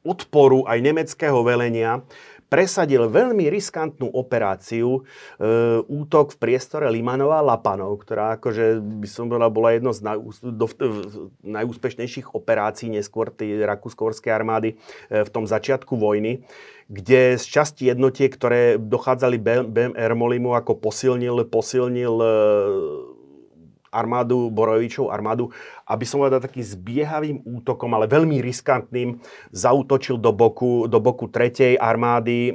odporu 0.00 0.64
aj 0.64 0.80
nemeckého 0.80 1.36
velenia, 1.44 2.00
presadil 2.50 3.06
veľmi 3.06 3.46
riskantnú 3.46 4.10
operáciu, 4.10 5.00
e, 5.00 5.00
útok 5.86 6.34
v 6.34 6.40
priestore 6.42 6.90
Limanova 6.90 7.38
Lapanov, 7.38 8.02
ktorá 8.02 8.36
akože 8.36 8.82
by 8.82 9.08
som 9.08 9.30
bola, 9.30 9.46
bola 9.46 9.78
jedno 9.78 9.94
z 9.94 10.02
najús, 10.02 10.42
do, 10.42 10.66
najúspešnejších 11.46 12.34
operácií 12.34 12.90
neskôr 12.90 13.30
tej 13.30 13.62
rakúsko-horskej 13.62 14.34
armády 14.34 14.74
e, 14.74 15.22
v 15.22 15.30
tom 15.30 15.46
začiatku 15.46 15.94
vojny 15.94 16.42
kde 16.90 17.38
z 17.38 17.46
časti 17.46 17.86
jednotiek, 17.86 18.34
ktoré 18.34 18.74
dochádzali 18.74 19.38
BM 19.70 19.94
Ermolimu, 19.94 20.58
ako 20.58 20.74
posilnil, 20.74 21.46
posilnil 21.46 22.14
e, 22.18 22.30
armádu, 23.90 24.48
Borovičov 24.50 25.10
armádu, 25.10 25.50
aby 25.86 26.04
som 26.06 26.22
povedal 26.22 26.40
takým 26.40 26.62
zbiehavým 26.62 27.42
útokom, 27.42 27.90
ale 27.92 28.06
veľmi 28.06 28.38
riskantným, 28.38 29.18
zautočil 29.50 30.16
do 30.16 30.30
boku, 30.30 30.86
do 30.86 31.02
boku 31.02 31.26
tretej 31.28 31.76
armády 31.76 32.54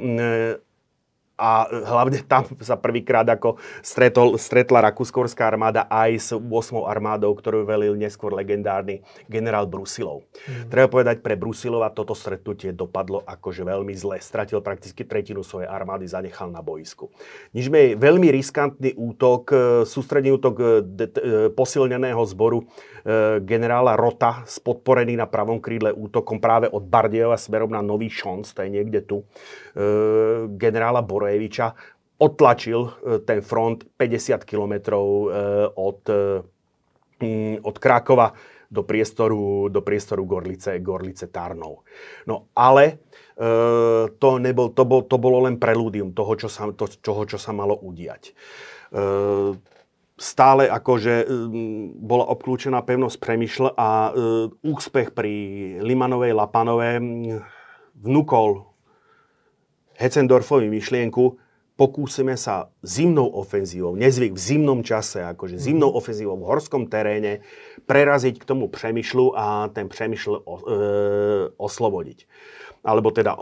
a 1.36 1.68
hlavne 1.68 2.24
tam 2.24 2.48
sa 2.64 2.80
prvýkrát 2.80 3.28
ako 3.28 3.60
stretol, 3.84 4.40
stretla 4.40 4.88
rakúskorská 4.88 5.44
armáda 5.44 5.84
aj 5.92 6.10
s 6.16 6.28
8. 6.32 6.48
armádou, 6.88 7.36
ktorú 7.36 7.68
velil 7.68 7.92
neskôr 7.92 8.32
legendárny 8.32 9.04
generál 9.28 9.68
Brusilov. 9.68 10.24
Mm. 10.48 10.72
Treba 10.72 10.88
povedať, 10.88 11.20
pre 11.20 11.36
Brusilova 11.36 11.92
toto 11.92 12.16
stretnutie 12.16 12.72
dopadlo 12.72 13.20
akože 13.28 13.68
veľmi 13.68 13.92
zle. 13.92 14.16
Stratil 14.16 14.64
prakticky 14.64 15.04
tretinu 15.04 15.44
svojej 15.44 15.68
armády, 15.68 16.08
zanechal 16.08 16.48
na 16.48 16.64
boisku. 16.64 17.12
Niž 17.52 17.68
veľmi 18.00 18.32
riskantný 18.32 18.96
útok, 18.96 19.42
e, 19.52 19.56
sústredný 19.84 20.32
útok 20.32 20.54
e, 20.56 20.64
de, 20.80 21.06
posilneného 21.52 22.24
zboru 22.24 22.64
e, 22.64 23.44
generála 23.44 23.92
Rota, 23.94 24.40
spodporený 24.48 25.20
na 25.20 25.28
pravom 25.28 25.60
krídle 25.60 25.92
útokom 25.92 26.40
práve 26.40 26.70
od 26.72 26.86
Bardejova 26.88 27.36
smerom 27.36 27.68
na 27.68 27.84
Nový 27.84 28.08
Šonc, 28.08 28.48
to 28.48 28.64
je 28.64 28.70
niekde 28.72 29.04
tu, 29.04 29.22
e, 29.22 29.24
generála 30.56 31.04
Bore 31.04 31.36
Strojeviča 31.36 31.66
odtlačil 32.16 32.80
e, 32.80 32.90
ten 33.28 33.44
front 33.44 33.84
50 34.00 34.48
km 34.48 34.72
e, 34.72 35.00
od, 35.76 36.00
e, 36.08 36.40
mm, 37.20 37.60
od 37.60 37.76
Krákova 37.76 38.32
do 38.72 38.82
priestoru, 38.82 39.68
do 39.68 39.80
priestoru 39.84 40.24
Gorlice, 40.24 40.80
Gorlice 40.80 41.28
Tarnov. 41.28 41.86
No 42.26 42.50
ale 42.50 42.98
to, 44.16 44.40
nebol, 44.40 44.72
to, 44.72 44.82
bol, 44.88 45.04
to 45.04 45.20
bolo 45.20 45.44
len 45.44 45.60
prelúdium 45.60 46.16
toho, 46.16 46.34
čo 46.40 46.48
sa, 46.48 46.72
to, 46.72 46.88
toho, 46.88 47.22
čo 47.28 47.36
sa 47.36 47.52
malo 47.52 47.76
udiať. 47.78 48.32
Stále 50.16 50.64
akože 50.66 51.28
bola 52.00 52.26
obklúčená 52.32 52.80
pevnosť 52.80 53.16
Premyšl 53.20 53.76
a 53.76 54.10
úspech 54.64 55.12
pri 55.12 55.32
Limanovej 55.84 56.32
Lapanové 56.32 56.96
vnúkol 58.00 58.75
Hetzendorfovi 59.96 60.68
myšlienku, 60.68 61.40
pokúsime 61.76 62.40
sa 62.40 62.72
zimnou 62.80 63.28
ofenzívou, 63.36 63.92
nezvyk 63.96 64.32
v 64.32 64.40
zimnom 64.40 64.80
čase, 64.80 65.20
akože 65.20 65.60
zimnou 65.60 65.92
mhm. 65.92 65.96
ofenzívou 66.00 66.36
v 66.40 66.48
horskom 66.48 66.88
teréne, 66.88 67.44
preraziť 67.84 68.40
k 68.40 68.48
tomu 68.48 68.72
Přemyšlu 68.72 69.36
a 69.36 69.68
ten 69.68 69.88
Přemyšl 69.88 70.32
e, 70.36 70.40
oslobodiť 71.56 72.18
alebo 72.86 73.10
teda 73.10 73.34
e, 73.34 73.40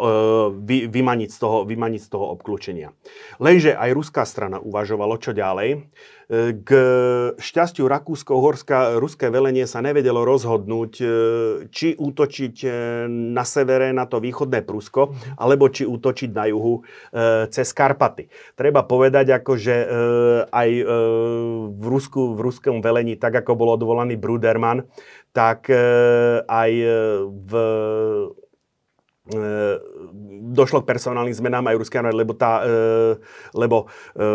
vy, 0.65 0.89
vymaniť, 0.89 1.29
z 1.29 1.39
toho, 1.39 1.69
vymaniť 1.69 2.01
z 2.01 2.09
toho 2.09 2.33
obklúčenia. 2.33 2.97
Lenže 3.37 3.77
aj 3.77 3.93
ruská 3.93 4.25
strana 4.25 4.57
uvažovalo, 4.57 5.21
čo 5.21 5.37
ďalej. 5.37 5.77
E, 5.77 6.57
k 6.65 6.71
šťastiu 7.37 7.85
Rakúsko-Horská 7.85 8.97
ruské 8.97 9.29
velenie 9.29 9.69
sa 9.69 9.85
nevedelo 9.85 10.25
rozhodnúť, 10.25 10.93
e, 11.01 11.07
či 11.69 11.93
útočiť 11.93 12.57
e, 12.65 12.69
na 13.11 13.45
severe, 13.45 13.93
na 13.93 14.09
to 14.09 14.25
východné 14.25 14.65
Prusko, 14.65 15.13
alebo 15.37 15.69
či 15.69 15.85
útočiť 15.85 16.31
na 16.33 16.49
juhu 16.49 16.81
e, 16.81 16.83
cez 17.53 17.69
Karpaty. 17.77 18.33
Treba 18.57 18.87
povedať, 18.87 19.37
ako, 19.37 19.53
že 19.59 19.77
aj 20.49 20.71
v, 21.69 21.85
Rusku, 21.85 22.39
v 22.39 22.41
ruskom 22.41 22.79
velení, 22.81 23.19
tak 23.19 23.35
ako 23.45 23.59
bol 23.59 23.69
odvolaný 23.75 24.17
Bruderman, 24.17 24.87
tak 25.35 25.67
aj 26.47 26.71
v 27.27 27.53
došlo 30.53 30.85
k 30.85 30.91
personálnym 30.93 31.33
zmenám 31.33 31.65
aj 31.73 31.81
ruskej 31.81 31.99
armády, 32.05 32.21
lebo, 32.21 32.37
tá, 32.37 32.61
e, 32.61 33.17
lebo 33.57 33.89
e, 34.13 34.29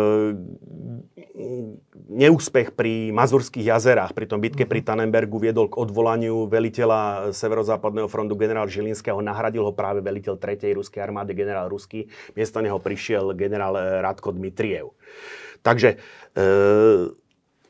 neúspech 2.10 2.74
pri 2.74 3.14
Mazurských 3.14 3.70
jazerách, 3.70 4.10
pri 4.18 4.26
tom 4.26 4.42
bitke 4.42 4.66
pri 4.66 4.82
mhm. 4.82 4.86
Tannenbergu 4.90 5.38
viedol 5.38 5.70
k 5.70 5.78
odvolaniu 5.78 6.50
veliteľa 6.50 7.30
Severozápadného 7.30 8.10
frontu 8.10 8.34
generál 8.34 8.66
Žilinského, 8.66 9.22
nahradil 9.22 9.62
ho 9.62 9.70
práve 9.70 10.02
veliteľ 10.02 10.34
3. 10.42 10.74
ruskej 10.74 10.98
armády 10.98 11.38
generál 11.38 11.70
Ruský, 11.70 12.10
miesto 12.34 12.58
neho 12.58 12.82
prišiel 12.82 13.30
generál 13.38 14.02
Radko 14.02 14.34
Dmitriev. 14.34 14.90
Takže 15.62 16.02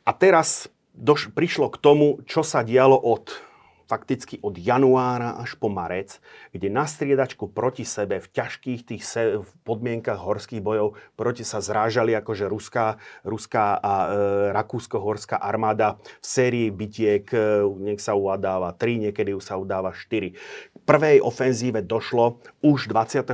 a 0.00 0.12
teraz 0.16 0.72
doš, 0.96 1.28
prišlo 1.32 1.68
k 1.68 1.76
tomu, 1.80 2.06
čo 2.24 2.40
sa 2.40 2.64
dialo 2.64 2.96
od 2.96 3.49
fakticky 3.90 4.38
od 4.38 4.54
januára 4.54 5.34
až 5.34 5.58
po 5.58 5.66
marec, 5.66 6.22
kde 6.54 6.70
na 6.70 6.86
striedačku 6.86 7.50
proti 7.50 7.82
sebe 7.82 8.22
v 8.22 8.30
ťažkých 8.30 8.80
tých 8.86 9.02
se, 9.02 9.42
v 9.42 9.50
podmienkach 9.66 10.22
horských 10.22 10.62
bojov 10.62 10.94
proti 11.18 11.42
sa 11.42 11.58
zrážali 11.58 12.14
akože 12.14 12.46
ruská, 12.46 13.02
ruská 13.26 13.82
a 13.82 13.92
e, 13.94 14.08
rakúsko-horská 14.54 15.42
armáda 15.42 15.98
v 16.22 16.26
sérii 16.26 16.68
bitiek, 16.70 17.26
e, 17.34 17.66
nech 17.82 17.98
sa 17.98 18.14
uvadáva 18.14 18.70
3, 18.78 19.10
niekedy 19.10 19.34
sa 19.42 19.58
udáva 19.58 19.90
4. 19.90 20.38
V 20.78 20.80
prvej 20.86 21.18
ofenzíve 21.18 21.82
došlo 21.82 22.38
už 22.62 22.86
23. 22.86 23.26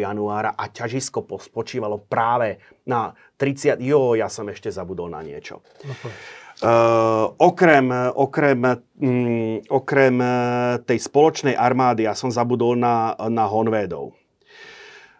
januára 0.00 0.56
a 0.56 0.72
ťažisko 0.72 1.28
spočívalo 1.36 2.00
práve 2.00 2.64
na 2.88 3.12
30... 3.36 3.76
Jo, 3.84 4.16
ja 4.16 4.32
som 4.32 4.48
ešte 4.48 4.72
zabudol 4.72 5.12
na 5.12 5.20
niečo. 5.20 5.60
Okay. 5.84 6.41
Uh, 6.62 7.34
okrem, 7.42 7.90
okrem, 8.14 8.62
um, 9.02 9.58
okrem 9.66 10.14
eh, 10.22 10.78
tej 10.86 10.98
spoločnej 11.02 11.58
armády, 11.58 12.06
ja 12.06 12.14
som 12.14 12.30
zabudol 12.30 12.78
na, 12.78 13.18
na 13.26 13.50
Honvédov. 13.50 14.14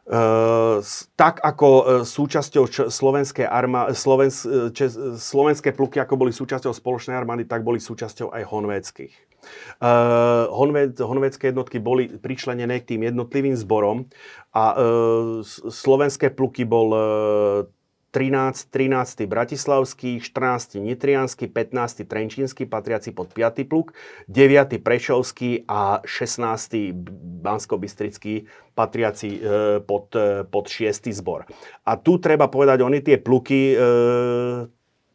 Uh, 0.03 0.83
tak 1.19 1.43
ako 1.43 2.03
súčasťou 2.07 2.65
č- 2.71 2.91
slovenskej 2.91 3.47
armády, 3.47 3.95
Slovens, 3.95 4.47
č- 4.71 5.19
slovenské 5.19 5.75
pluky 5.75 5.99
ako 5.99 6.15
boli 6.15 6.31
súčasťou 6.31 6.71
spoločnej 6.71 7.19
armády, 7.19 7.43
tak 7.43 7.67
boli 7.67 7.83
súčasťou 7.83 8.31
aj 8.31 8.43
honvédskych. 8.47 9.15
Uh, 9.83 10.47
honvéd, 10.55 10.95
honvédske 11.03 11.51
jednotky 11.51 11.83
boli 11.83 12.07
pričlenené 12.07 12.79
k 12.87 12.95
tým 12.95 13.03
jednotlivým 13.11 13.59
zborom 13.59 14.07
a 14.55 14.79
uh, 14.79 15.43
slovenské 15.71 16.31
pluky 16.31 16.63
bol 16.63 16.89
uh, 16.95 17.03
13, 18.13 18.69
13. 18.69 19.25
Bratislavský, 19.25 20.21
14. 20.21 20.85
Nitriansky, 20.85 21.49
15. 21.49 22.05
Trenčínsky, 22.05 22.69
patriaci 22.69 23.17
pod 23.17 23.33
5. 23.33 23.65
pluk, 23.65 23.97
9. 24.29 24.85
Prešovský 24.85 25.65
a 25.65 26.05
16. 26.05 26.93
Bansko-Bystrický, 27.41 28.45
patriaci 28.77 29.41
e, 29.41 29.81
pod, 29.81 30.13
e, 30.13 30.45
pod 30.45 30.69
6. 30.69 31.09
zbor. 31.09 31.49
A 31.89 31.97
tu 31.97 32.21
treba 32.21 32.53
povedať, 32.53 32.85
oni 32.85 33.01
tie 33.01 33.17
pluky 33.17 33.73
e, 33.73 33.77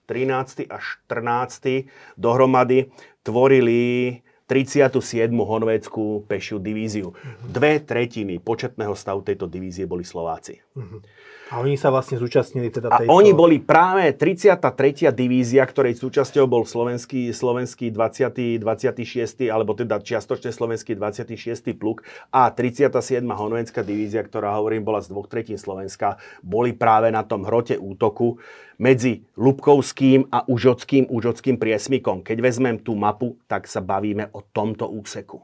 13. 0.10 0.66
a 0.74 0.82
14. 0.82 2.18
dohromady 2.18 2.90
tvorili 3.22 4.18
37. 4.48 5.30
honvédskú 5.36 6.24
pešiu 6.26 6.58
divíziu. 6.64 7.12
Dve 7.44 7.84
tretiny 7.84 8.40
početného 8.40 8.96
stavu 8.96 9.20
tejto 9.22 9.46
divízie 9.46 9.84
boli 9.84 10.08
Slováci. 10.08 10.64
Uh-huh. 10.78 11.02
A 11.48 11.64
oni 11.64 11.80
sa 11.80 11.88
vlastne 11.88 12.20
zúčastnili 12.20 12.68
teda 12.68 12.92
tejto... 12.92 13.08
A 13.08 13.16
oni 13.16 13.32
boli 13.32 13.64
práve 13.64 14.12
33. 14.12 15.16
divízia, 15.16 15.64
ktorej 15.64 15.96
súčasťou 15.96 16.44
bol 16.44 16.68
slovenský, 16.68 17.32
slovenský 17.32 17.88
20. 17.96 18.60
26. 18.60 19.48
alebo 19.48 19.72
teda 19.72 20.04
čiastočne 20.04 20.52
slovenský 20.52 21.00
26. 21.00 21.72
pluk 21.80 22.04
a 22.36 22.52
37. 22.52 23.24
honvenská 23.24 23.80
divízia, 23.80 24.28
ktorá 24.28 24.60
hovorím 24.60 24.84
bola 24.84 25.00
z 25.00 25.08
dvoch 25.08 25.32
tretín 25.32 25.56
Slovenska, 25.56 26.20
boli 26.44 26.76
práve 26.76 27.16
na 27.16 27.24
tom 27.24 27.48
hrote 27.48 27.80
útoku 27.80 28.44
medzi 28.76 29.24
Lubkovským 29.40 30.28
a 30.28 30.44
Užockým, 30.52 31.08
Užockým 31.08 31.56
priesmikom. 31.56 32.28
Keď 32.28 32.38
vezmem 32.44 32.76
tú 32.76 32.92
mapu, 33.00 33.40
tak 33.48 33.72
sa 33.72 33.80
bavíme 33.80 34.36
o 34.36 34.44
tomto 34.44 34.92
úseku. 34.92 35.40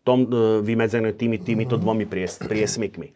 Tom, 0.00 0.24
e, 0.24 0.64
vymedzené 0.64 1.12
tými, 1.12 1.36
týmito 1.36 1.76
dvomi 1.76 2.08
pries, 2.08 2.40
priesmikmi. 2.40 3.12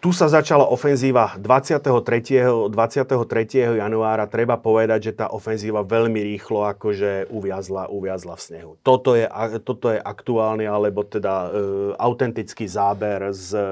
Tu 0.00 0.16
sa 0.16 0.32
začala 0.32 0.64
ofenzíva 0.64 1.36
23. 1.36 2.72
23. 2.72 3.76
januára. 3.76 4.24
Treba 4.24 4.56
povedať, 4.56 5.12
že 5.12 5.20
tá 5.20 5.28
ofenzíva 5.28 5.84
veľmi 5.84 6.24
rýchlo 6.24 6.64
akože 6.72 7.28
uviazla, 7.28 7.92
uviazla 7.92 8.32
v 8.32 8.40
snehu. 8.40 8.70
Toto 8.80 9.12
je, 9.12 9.28
toto 9.60 9.92
je 9.92 10.00
aktuálny, 10.00 10.64
alebo 10.64 11.04
teda 11.04 11.34
e, 11.44 11.48
autentický 12.00 12.64
záber 12.64 13.28
z 13.36 13.60
e, 13.60 13.68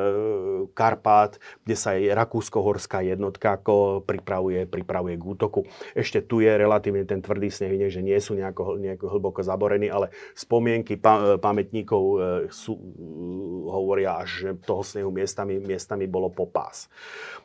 Karpát, 0.77 1.41
kde 1.65 1.77
sa 1.81 1.97
aj 1.97 2.13
Rakúsko-horská 2.13 3.01
jednotka 3.09 3.57
ako 3.57 4.05
pripravuje, 4.05 4.69
pripravuje 4.69 5.17
k 5.17 5.25
útoku. 5.25 5.65
Ešte 5.97 6.21
tu 6.21 6.45
je 6.45 6.53
relatívne 6.53 7.09
ten 7.09 7.25
tvrdý 7.25 7.49
sneh, 7.49 7.73
nie, 7.73 7.89
že 7.89 8.05
nie 8.05 8.21
sú 8.21 8.37
nejako, 8.37 8.77
nejako 8.77 9.17
hlboko 9.17 9.41
zaborení, 9.41 9.89
ale 9.89 10.13
spomienky 10.37 11.01
pa, 11.01 11.41
pamätníkov 11.41 12.03
e, 12.05 12.17
sú, 12.53 12.77
e, 12.77 12.85
hovoria 13.73 14.21
až, 14.21 14.29
že 14.45 14.49
toho 14.61 14.85
snehu 14.85 15.09
miestami, 15.09 15.57
miestami 15.57 16.05
bolo 16.19 16.29
bolo 16.29 16.35
popás. 16.35 16.91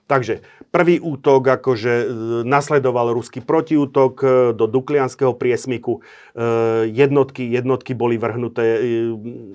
Takže 0.03 0.43
prvý 0.67 0.99
útok, 0.99 1.63
akože 1.63 1.93
e, 2.03 2.05
nasledoval 2.43 3.15
ruský 3.15 3.39
protiútok 3.39 4.13
e, 4.19 4.28
do 4.51 4.67
Duklianského 4.67 5.32
priesmiku. 5.32 6.03
E, 6.36 6.91
jednotky, 6.91 7.47
jednotky 7.47 7.95
boli 7.95 8.19
vrhnuté, 8.19 8.84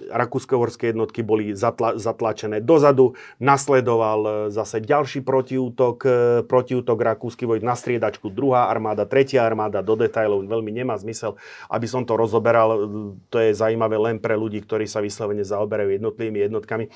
rakúsko-horské 0.09 0.97
jednotky 0.97 1.21
boli 1.21 1.53
zatla, 1.53 2.01
zatlačené 2.01 2.65
dozadu. 2.65 3.13
Nasledoval 3.45 4.49
zase 4.49 4.81
ďalší 4.81 5.21
protiútok, 5.21 6.09
protiútok 6.49 6.97
rakúsky 6.97 7.45
vojsk 7.45 7.69
na 7.69 7.77
striedačku, 7.77 8.33
druhá 8.33 8.73
armáda, 8.73 9.05
tretia 9.05 9.45
armáda, 9.45 9.85
do 9.85 10.01
detajlov 10.01 10.49
veľmi 10.49 10.73
nemá 10.73 10.97
zmysel, 10.97 11.37
aby 11.69 11.85
som 11.85 12.09
to 12.09 12.17
rozoberal. 12.17 12.89
To 13.29 13.37
je 13.37 13.53
zaujímavé 13.53 14.01
len 14.01 14.17
pre 14.17 14.33
ľudí, 14.33 14.65
ktorí 14.65 14.89
sa 14.89 15.05
vyslovene 15.05 15.45
zaoberajú 15.45 15.93
jednotlivými 15.93 16.41
jednotkami. 16.49 16.89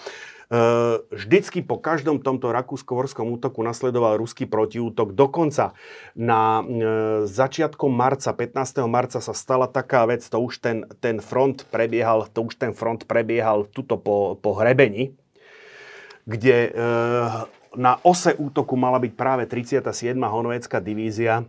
Vždycky 1.08 1.64
po 1.64 1.80
každom 1.80 2.20
tomto 2.20 2.52
rakúsko-horskom 2.52 3.24
útoku 3.32 3.64
nasledoval 3.64 4.20
ruský 4.20 4.44
protiútok. 4.44 5.16
Dokonca 5.16 5.72
na 6.12 6.60
e, 6.60 6.64
začiatkom 7.24 7.88
marca, 7.88 8.36
15. 8.36 8.84
marca 8.84 9.18
sa 9.24 9.32
stala 9.32 9.64
taká 9.64 10.04
vec, 10.04 10.20
to 10.28 10.36
už 10.36 10.60
ten, 10.60 10.84
ten 11.00 11.24
front 11.24 11.64
prebiehal, 11.72 12.28
to 12.28 12.44
už 12.44 12.60
ten 12.60 12.76
front 12.76 13.08
prebiehal 13.08 13.64
tuto 13.72 13.96
po, 13.96 14.36
po 14.36 14.52
hrebení, 14.60 15.16
kde 16.28 16.68
e, 16.68 16.70
na 17.72 17.96
ose 18.04 18.36
útoku 18.36 18.76
mala 18.76 19.00
byť 19.00 19.12
práve 19.16 19.48
37. 19.48 20.12
honovecká 20.20 20.84
divízia 20.84 21.48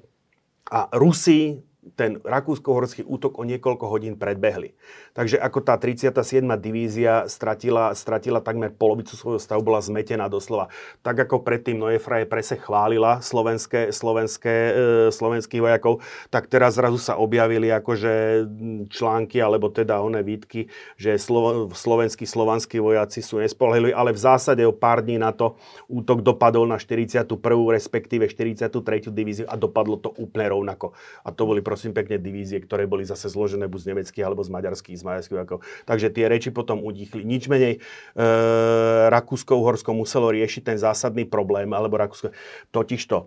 a 0.72 0.88
Rusi 0.96 1.60
ten 1.94 2.24
rakúsko-horský 2.24 3.04
útok 3.04 3.38
o 3.38 3.44
niekoľko 3.44 3.86
hodín 3.92 4.16
predbehli. 4.16 4.74
Takže 5.14 5.38
ako 5.38 5.60
tá 5.62 5.76
37. 5.76 6.16
divízia 6.58 7.28
stratila, 7.28 7.92
stratila 7.94 8.40
takmer 8.40 8.72
polovicu 8.72 9.14
svojho 9.14 9.38
stavu, 9.38 9.62
bola 9.62 9.84
zmetená 9.84 10.32
doslova. 10.32 10.72
Tak 11.04 11.28
ako 11.28 11.44
predtým 11.44 11.78
Noefraje 11.78 12.26
prese 12.26 12.56
chválila 12.56 13.20
slovenské, 13.20 13.92
slovenské, 13.92 14.56
e, 14.56 14.74
slovenských 15.12 15.62
vojakov, 15.62 16.00
tak 16.32 16.48
teraz 16.48 16.80
zrazu 16.80 16.98
sa 16.98 17.20
objavili 17.20 17.70
akože 17.70 18.46
články, 18.90 19.44
alebo 19.44 19.68
teda 19.70 20.00
oné 20.00 20.24
výtky, 20.24 20.72
že 20.96 21.20
slovo, 21.20 21.70
slovenskí, 21.76 22.24
slovanskí 22.24 22.80
vojaci 22.80 23.20
sú 23.20 23.44
nespolahli, 23.44 23.92
ale 23.92 24.16
v 24.16 24.20
zásade 24.24 24.64
o 24.64 24.74
pár 24.74 25.04
dní 25.04 25.20
na 25.20 25.36
to 25.36 25.60
útok 25.92 26.24
dopadol 26.24 26.66
na 26.66 26.80
41. 26.80 27.28
respektíve 27.70 28.26
43. 28.26 29.12
divíziu 29.12 29.46
a 29.52 29.60
dopadlo 29.60 30.00
to 30.00 30.10
úplne 30.16 30.50
rovnako. 30.50 30.96
A 31.22 31.30
to 31.30 31.44
boli 31.44 31.62
prosím 31.74 31.98
pekne 31.98 32.22
divízie, 32.22 32.62
ktoré 32.62 32.86
boli 32.86 33.02
zase 33.02 33.34
zložené 33.34 33.66
buď 33.66 33.80
z 33.82 33.88
nemeckých 33.90 34.22
alebo 34.22 34.46
z 34.46 34.54
maďarských, 34.54 35.02
z 35.02 35.04
maďarských 35.10 35.42
ako. 35.42 35.66
Takže 35.90 36.14
tie 36.14 36.30
reči 36.30 36.54
potom 36.54 36.86
utichli. 36.86 37.26
Nič 37.26 37.50
menej 37.50 37.82
e, 37.82 38.26
Rakúsko-Uhorsko 39.10 39.98
muselo 39.98 40.30
riešiť 40.30 40.62
ten 40.62 40.78
zásadný 40.78 41.26
problém, 41.26 41.74
alebo 41.74 41.98
Rakúsko, 41.98 42.30
totižto 42.70 43.18
e, 43.18 43.26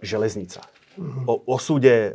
železnica. 0.00 0.64
Mhm. 0.96 1.28
O 1.28 1.44
osude 1.52 1.92
e, 1.92 2.10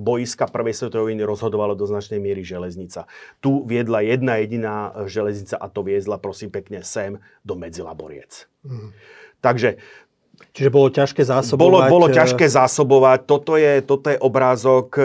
boiska 0.00 0.48
prvej 0.48 0.72
svetovej 0.72 1.12
vojny 1.12 1.20
rozhodovalo 1.28 1.76
do 1.76 1.84
značnej 1.84 2.16
miery 2.16 2.40
železnica. 2.40 3.04
Tu 3.44 3.52
viedla 3.68 4.00
jedna 4.00 4.40
jediná 4.40 4.96
železnica 5.04 5.60
a 5.60 5.68
to 5.68 5.84
viezla, 5.84 6.16
prosím 6.16 6.48
pekne, 6.48 6.80
sem 6.80 7.20
do 7.44 7.60
Medzilaboriec. 7.60 8.48
Mm. 8.64 8.96
Takže 9.44 9.76
Čiže 10.50 10.70
bolo 10.70 10.88
ťažké 10.90 11.22
zásobovať? 11.22 11.62
Bolo, 11.62 11.78
bolo 11.86 12.06
eh, 12.10 12.14
ťažké 12.14 12.46
zásobovať. 12.50 13.18
Toto 13.26 13.54
je, 13.54 13.82
toto 13.86 14.10
je 14.10 14.18
obrázok 14.18 14.88
eh, 14.98 15.04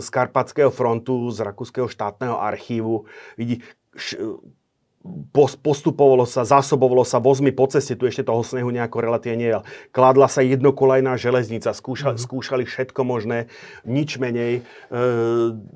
z 0.00 0.08
Karpatského 0.08 0.72
frontu, 0.72 1.28
z 1.28 1.44
Rakúskeho 1.44 1.88
štátneho 1.88 2.40
archívu. 2.40 3.04
Vidí, 3.36 3.60
postupovalo 5.62 6.26
sa, 6.26 6.42
zásobovalo 6.42 7.06
sa 7.06 7.22
vozmi 7.22 7.54
po 7.54 7.70
ceste, 7.70 7.94
tu 7.94 8.04
ešte 8.04 8.26
toho 8.26 8.42
snehu 8.42 8.66
nejako 8.68 8.98
relatívne 8.98 9.38
nie 9.38 9.50
Kladla 9.94 10.26
sa 10.26 10.42
jednokolajná 10.42 11.14
železnica, 11.14 11.70
skúšali, 11.70 12.18
mm. 12.18 12.24
skúšali 12.26 12.64
všetko 12.66 13.00
možné, 13.06 13.46
nič 13.86 14.18
menej. 14.18 14.66
E, 14.90 15.00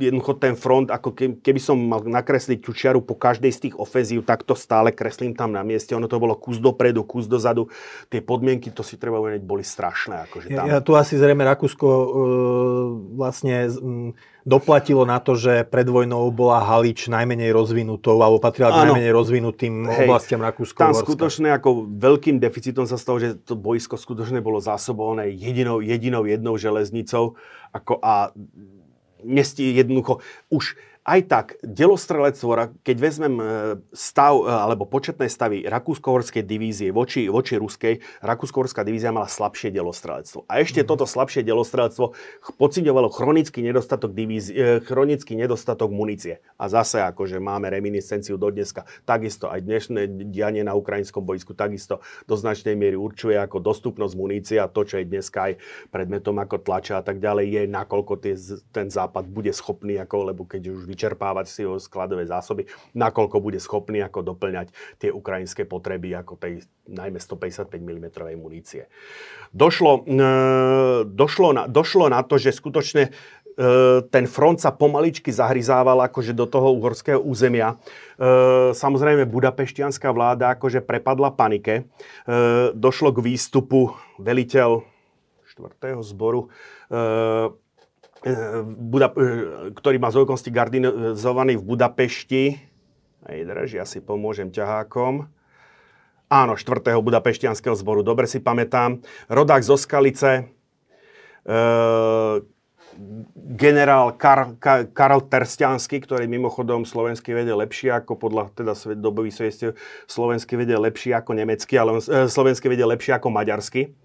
jednoducho 0.02 0.42
ten 0.42 0.58
front, 0.58 0.90
ako 0.90 1.14
keby 1.38 1.60
som 1.62 1.78
mal 1.78 2.02
nakresliť 2.02 2.58
tú 2.66 2.74
čiaru 2.74 2.98
po 2.98 3.14
každej 3.14 3.52
z 3.54 3.58
tých 3.68 3.74
ofezív, 3.78 4.26
tak 4.26 4.42
to 4.42 4.58
stále 4.58 4.90
kreslím 4.90 5.38
tam 5.38 5.54
na 5.54 5.62
mieste. 5.62 5.94
Ono 5.94 6.10
to 6.10 6.18
bolo 6.18 6.34
kus 6.34 6.58
dopredu, 6.58 7.06
kus 7.06 7.30
dozadu. 7.30 7.70
Tie 8.10 8.18
podmienky, 8.18 8.74
to 8.74 8.82
si 8.82 8.98
treba 8.98 9.22
uvedomiť, 9.22 9.46
boli 9.46 9.62
strašné. 9.62 10.26
Akože 10.26 10.50
tam. 10.50 10.66
Ja, 10.66 10.78
ja 10.78 10.84
tu 10.84 10.98
asi 10.98 11.14
zrejme 11.14 11.46
Rakúsko 11.46 11.86
e, 11.86 12.06
vlastne... 13.14 13.70
M, 13.70 14.18
doplatilo 14.42 15.06
na 15.06 15.22
to, 15.22 15.38
že 15.38 15.62
pred 15.66 15.86
vojnou 15.86 16.30
bola 16.34 16.62
Halič 16.62 17.06
najmenej 17.06 17.54
rozvinutou, 17.54 18.18
alebo 18.18 18.42
patrila 18.42 18.74
k 18.74 18.90
najmenej 18.90 19.12
rozvinutým 19.14 19.86
Hej, 19.86 20.06
oblastiam 20.06 20.42
Rakúska. 20.42 20.90
Tam 20.90 20.94
skutočne 20.94 21.54
ako 21.54 21.86
veľkým 21.86 22.42
deficitom 22.42 22.86
sa 22.86 22.98
stalo, 22.98 23.22
že 23.22 23.38
to 23.38 23.54
boisko 23.54 23.94
skutočne 23.94 24.42
bolo 24.42 24.58
zásobované 24.58 25.30
jedinou, 25.30 25.78
jedinou 25.78 26.26
jednou 26.26 26.54
železnicou 26.58 27.38
ako 27.72 28.02
a 28.02 28.34
nesti 29.22 29.72
jednoducho 29.72 30.20
už 30.50 30.74
aj 31.02 31.20
tak, 31.26 31.46
delostrelectvo, 31.66 32.78
keď 32.86 32.96
vezmem 33.02 33.34
e, 33.42 33.44
stav, 33.90 34.38
e, 34.38 34.46
alebo 34.46 34.86
početné 34.86 35.26
stavy 35.26 35.66
Rakúsko-Horskej 35.66 36.46
divízie 36.46 36.94
voči, 36.94 37.26
voči 37.26 37.58
Ruskej, 37.58 38.22
Rakúsko-Horská 38.22 38.86
divízia 38.86 39.10
mala 39.10 39.26
slabšie 39.26 39.74
delostrelectvo. 39.74 40.46
A 40.46 40.62
ešte 40.62 40.82
mm. 40.82 40.86
toto 40.86 41.02
slabšie 41.02 41.42
delostrelectvo 41.42 42.14
pocitovalo 42.54 43.10
chronický 43.10 43.66
nedostatok, 43.66 44.14
divízie, 44.14 44.54
e, 44.54 44.64
chronický 44.86 45.34
nedostatok 45.34 45.90
munície. 45.90 46.38
A 46.54 46.70
zase 46.70 47.02
akože 47.02 47.42
máme 47.42 47.66
reminiscenciu 47.66 48.38
do 48.38 48.54
dneska. 48.54 48.86
Takisto 49.02 49.50
aj 49.50 49.58
dnešné 49.66 50.30
dianie 50.30 50.62
na 50.62 50.78
ukrajinskom 50.78 51.26
bojsku 51.26 51.58
takisto 51.58 51.98
do 52.30 52.38
značnej 52.38 52.78
miery 52.78 52.94
určuje 52.94 53.34
ako 53.42 53.58
dostupnosť 53.58 54.14
munície 54.14 54.56
a 54.62 54.70
to, 54.70 54.86
čo 54.86 55.02
je 55.02 55.10
dneska 55.10 55.50
aj 55.50 55.52
predmetom 55.90 56.38
ako 56.38 56.62
tlača 56.62 57.02
a 57.02 57.02
tak 57.02 57.18
ďalej, 57.18 57.46
je 57.50 57.62
nakoľko 57.66 58.14
tie, 58.22 58.38
ten 58.70 58.86
západ 58.86 59.26
bude 59.26 59.50
schopný, 59.50 59.98
ako, 59.98 60.30
lebo 60.30 60.46
keď 60.46 60.70
už 60.70 60.91
vyčerpávať 60.92 61.46
si 61.48 61.64
jeho 61.64 61.80
skladové 61.80 62.28
zásoby, 62.28 62.68
nakoľko 62.92 63.40
bude 63.40 63.56
schopný 63.56 64.04
ako 64.04 64.36
doplňať 64.36 64.68
tie 65.00 65.08
ukrajinské 65.08 65.64
potreby 65.64 66.12
ako 66.20 66.36
tej 66.36 66.68
najmä 66.84 67.16
155 67.16 67.72
mm 67.72 68.06
munície. 68.36 68.92
Došlo, 69.56 70.04
e, 70.04 70.28
došlo, 71.08 71.48
na, 71.56 71.64
došlo 71.64 72.12
na 72.12 72.20
to, 72.20 72.36
že 72.36 72.52
skutočne 72.52 73.08
e, 73.08 73.10
ten 74.12 74.24
front 74.28 74.60
sa 74.60 74.74
pomaličky 74.74 75.32
zahryzával 75.32 76.04
akože 76.12 76.36
do 76.36 76.44
toho 76.44 76.76
uhorského 76.76 77.20
územia. 77.22 77.72
E, 77.72 78.72
samozrejme 78.76 79.24
budapeštianská 79.24 80.12
vláda 80.12 80.52
akože 80.58 80.84
prepadla 80.84 81.32
panike. 81.32 81.88
Došlo 82.76 83.14
k 83.14 83.24
výstupu 83.24 83.94
veliteľ 84.18 84.84
4. 85.52 86.00
zboru 86.00 86.48
Buda, 88.64 89.10
ktorý 89.74 89.98
má 89.98 90.14
z 90.14 90.22
okolností 90.22 90.54
gardinizovaný 90.54 91.58
v 91.58 91.64
Budapešti. 91.74 92.44
Aj 93.22 93.38
drž, 93.38 93.78
ja 93.78 93.86
si 93.86 93.98
pomôžem 93.98 94.50
ťahákom. 94.50 95.26
Áno, 96.32 96.56
4. 96.56 96.96
budapeštianského 97.02 97.76
zboru, 97.76 98.00
dobre 98.00 98.24
si 98.24 98.40
pamätám. 98.40 99.04
Rodák 99.28 99.60
zo 99.60 99.76
Skalice, 99.76 100.48
e, 101.44 101.54
generál 103.56 104.16
Kar, 104.16 104.56
Kar, 104.60 104.88
Karol 104.92 105.24
Terstiansky, 105.26 106.00
ktorý 106.00 106.28
mimochodom 106.28 106.84
slovenský 106.84 107.32
vedie 107.32 107.52
lepšie 107.52 107.92
ako 107.92 108.16
podľa 108.16 108.52
teda 108.52 108.72
dobový 108.96 109.32
svedstiev 109.32 109.76
slovenský 110.06 110.60
vedie 110.60 110.76
lepšie 110.76 111.16
ako 111.16 111.36
nemecký, 111.36 111.74
ale 111.80 111.98
e, 111.98 112.28
slovenský 112.28 112.68
vedie 112.68 112.84
lepšie 112.84 113.16
ako 113.16 113.28
maďarsky 113.32 113.96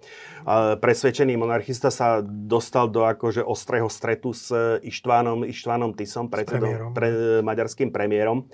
presvedčený 0.80 1.36
monarchista 1.36 1.92
sa 1.92 2.24
dostal 2.24 2.88
do 2.88 3.04
akože 3.04 3.44
ostrého 3.44 3.92
stretu 3.92 4.32
s 4.32 4.48
Ištvánom, 4.80 5.44
Ištvánom 5.44 5.92
Tisom, 5.92 6.32
predsedom, 6.32 6.96
pre, 6.96 7.42
maďarským 7.44 7.92
premiérom. 7.92 8.48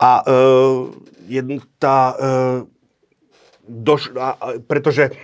A 0.00 0.20
e, 0.20 0.36
jedn, 1.32 1.64
tá, 1.80 2.12
e, 2.12 2.24
doš, 3.64 4.12
a, 4.20 4.60
pretože 4.68 5.16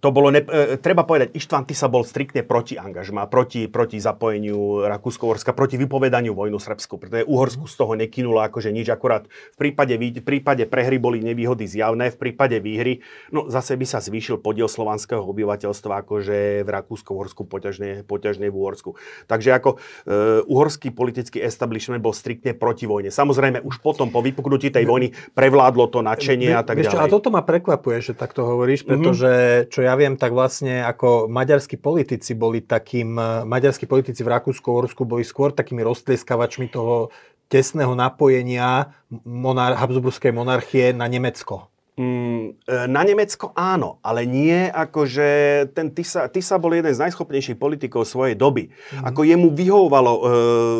to 0.00 0.08
bolo, 0.14 0.32
ne, 0.32 0.40
e, 0.40 0.80
treba 0.80 1.04
povedať, 1.04 1.36
Ištván 1.36 1.68
Tisa 1.68 1.90
bol 1.90 2.06
striktne 2.06 2.46
proti 2.46 2.80
angažma, 2.80 3.28
proti, 3.28 3.68
proti 3.68 4.00
zapojeniu 4.00 4.88
Rakúsko-Uhorska, 4.88 5.52
proti 5.52 5.76
vypovedaniu 5.76 6.32
vojnu 6.32 6.56
Srbsku, 6.56 6.96
pretože 6.96 7.28
Uhorsku 7.28 7.68
z 7.68 7.74
toho 7.76 7.92
nekynulo 7.98 8.40
akože 8.40 8.72
nič, 8.72 8.88
akurát 8.88 9.28
v 9.28 9.56
prípade, 9.58 9.98
v 9.98 10.24
prípade 10.24 10.64
prehry 10.64 10.96
boli 10.96 11.20
nevýhody 11.20 11.68
zjavné, 11.68 12.14
v 12.14 12.18
prípade 12.18 12.56
výhry, 12.62 13.04
no 13.34 13.50
zase 13.50 13.76
by 13.76 13.84
sa 13.84 13.98
zvýšil 14.00 14.40
podiel 14.40 14.70
slovanského 14.70 15.20
obyvateľstva 15.20 16.06
akože 16.06 16.62
v 16.64 16.68
Rakúsko-Uhorsku, 16.68 17.44
poťažne, 17.44 18.06
poťažne 18.06 18.48
v 18.48 18.56
Uhorsku. 18.56 18.96
Takže 19.28 19.50
ako 19.52 19.76
e, 19.76 20.46
uhorský 20.46 20.94
politický 20.94 21.42
establishment 21.42 22.00
bol 22.00 22.14
striktne 22.14 22.54
proti 22.54 22.86
vojne. 22.86 23.10
Samozrejme, 23.10 23.60
už 23.66 23.82
potom, 23.82 24.08
po 24.14 24.22
vypuknutí 24.22 24.70
tej 24.70 24.86
vojny, 24.86 25.10
prevládlo 25.34 25.90
to 25.90 26.00
nadšenie 26.00 26.54
a 26.54 26.62
tak 26.62 26.80
ďalej. 26.80 27.02
A 27.02 27.10
toto 27.10 27.34
ma 27.34 27.42
prekvapuje, 27.42 27.98
že 27.98 28.12
takto 28.14 28.46
hovoríš, 28.46 28.86
pretože 28.86 29.66
čo 29.72 29.81
ja 29.82 29.94
viem, 29.98 30.14
tak 30.14 30.30
vlastne 30.30 30.84
ako 30.86 31.26
maďarskí 31.26 31.80
politici 31.80 32.36
boli 32.36 32.62
takým, 32.62 33.18
eh, 33.18 33.42
maďarskí 33.42 33.88
politici 33.88 34.22
v 34.22 34.32
Rakúsku-Horsku 34.38 35.02
boli 35.02 35.26
skôr 35.26 35.50
takými 35.50 35.82
roztlieskavačmi 35.82 36.70
toho 36.70 37.10
tesného 37.50 37.92
napojenia 37.92 38.94
monar- 39.26 39.76
Habsburskej 39.76 40.32
monarchie 40.32 40.96
na 40.96 41.04
Nemecko. 41.10 41.71
Mm, 41.92 42.56
e, 42.64 42.88
na 42.88 43.04
Nemecko 43.04 43.52
áno, 43.52 44.00
ale 44.00 44.24
nie 44.24 44.64
ako, 44.64 45.04
že 45.04 45.28
ten 45.76 45.92
Tisa, 45.92 46.24
Tisa 46.32 46.56
bol 46.56 46.72
jeden 46.72 46.88
z 46.88 47.04
najschopnejších 47.04 47.60
politikov 47.60 48.08
svojej 48.08 48.32
doby. 48.32 48.72
Mm. 48.72 49.12
Ako 49.12 49.20
jemu 49.28 49.52
vyhovovalo 49.52 50.12
e, 50.16 50.20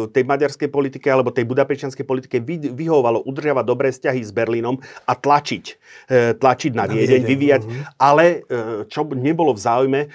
tej 0.09 0.25
maďarskej 0.25 0.73
politike 0.73 1.13
alebo 1.13 1.29
tej 1.29 1.45
budapešťanskej 1.45 2.07
politike 2.09 2.41
vy, 2.41 2.73
vyhovovalo 2.73 3.29
udržiavať 3.29 3.65
dobré 3.69 3.93
vzťahy 3.93 4.25
s 4.25 4.33
Berlínom 4.33 4.81
a 5.05 5.13
tlačiť 5.13 5.65
e, 6.09 6.33
tlačiť 6.33 6.73
na 6.73 6.89
Viedeň, 6.89 7.23
vyvíjať, 7.29 7.63
mm-hmm. 7.69 7.85
ale 8.01 8.25
e, 8.49 8.89
čo 8.89 9.05
nebolo 9.13 9.53
v 9.53 9.61
záujme 9.61 10.01
e, 10.01 10.09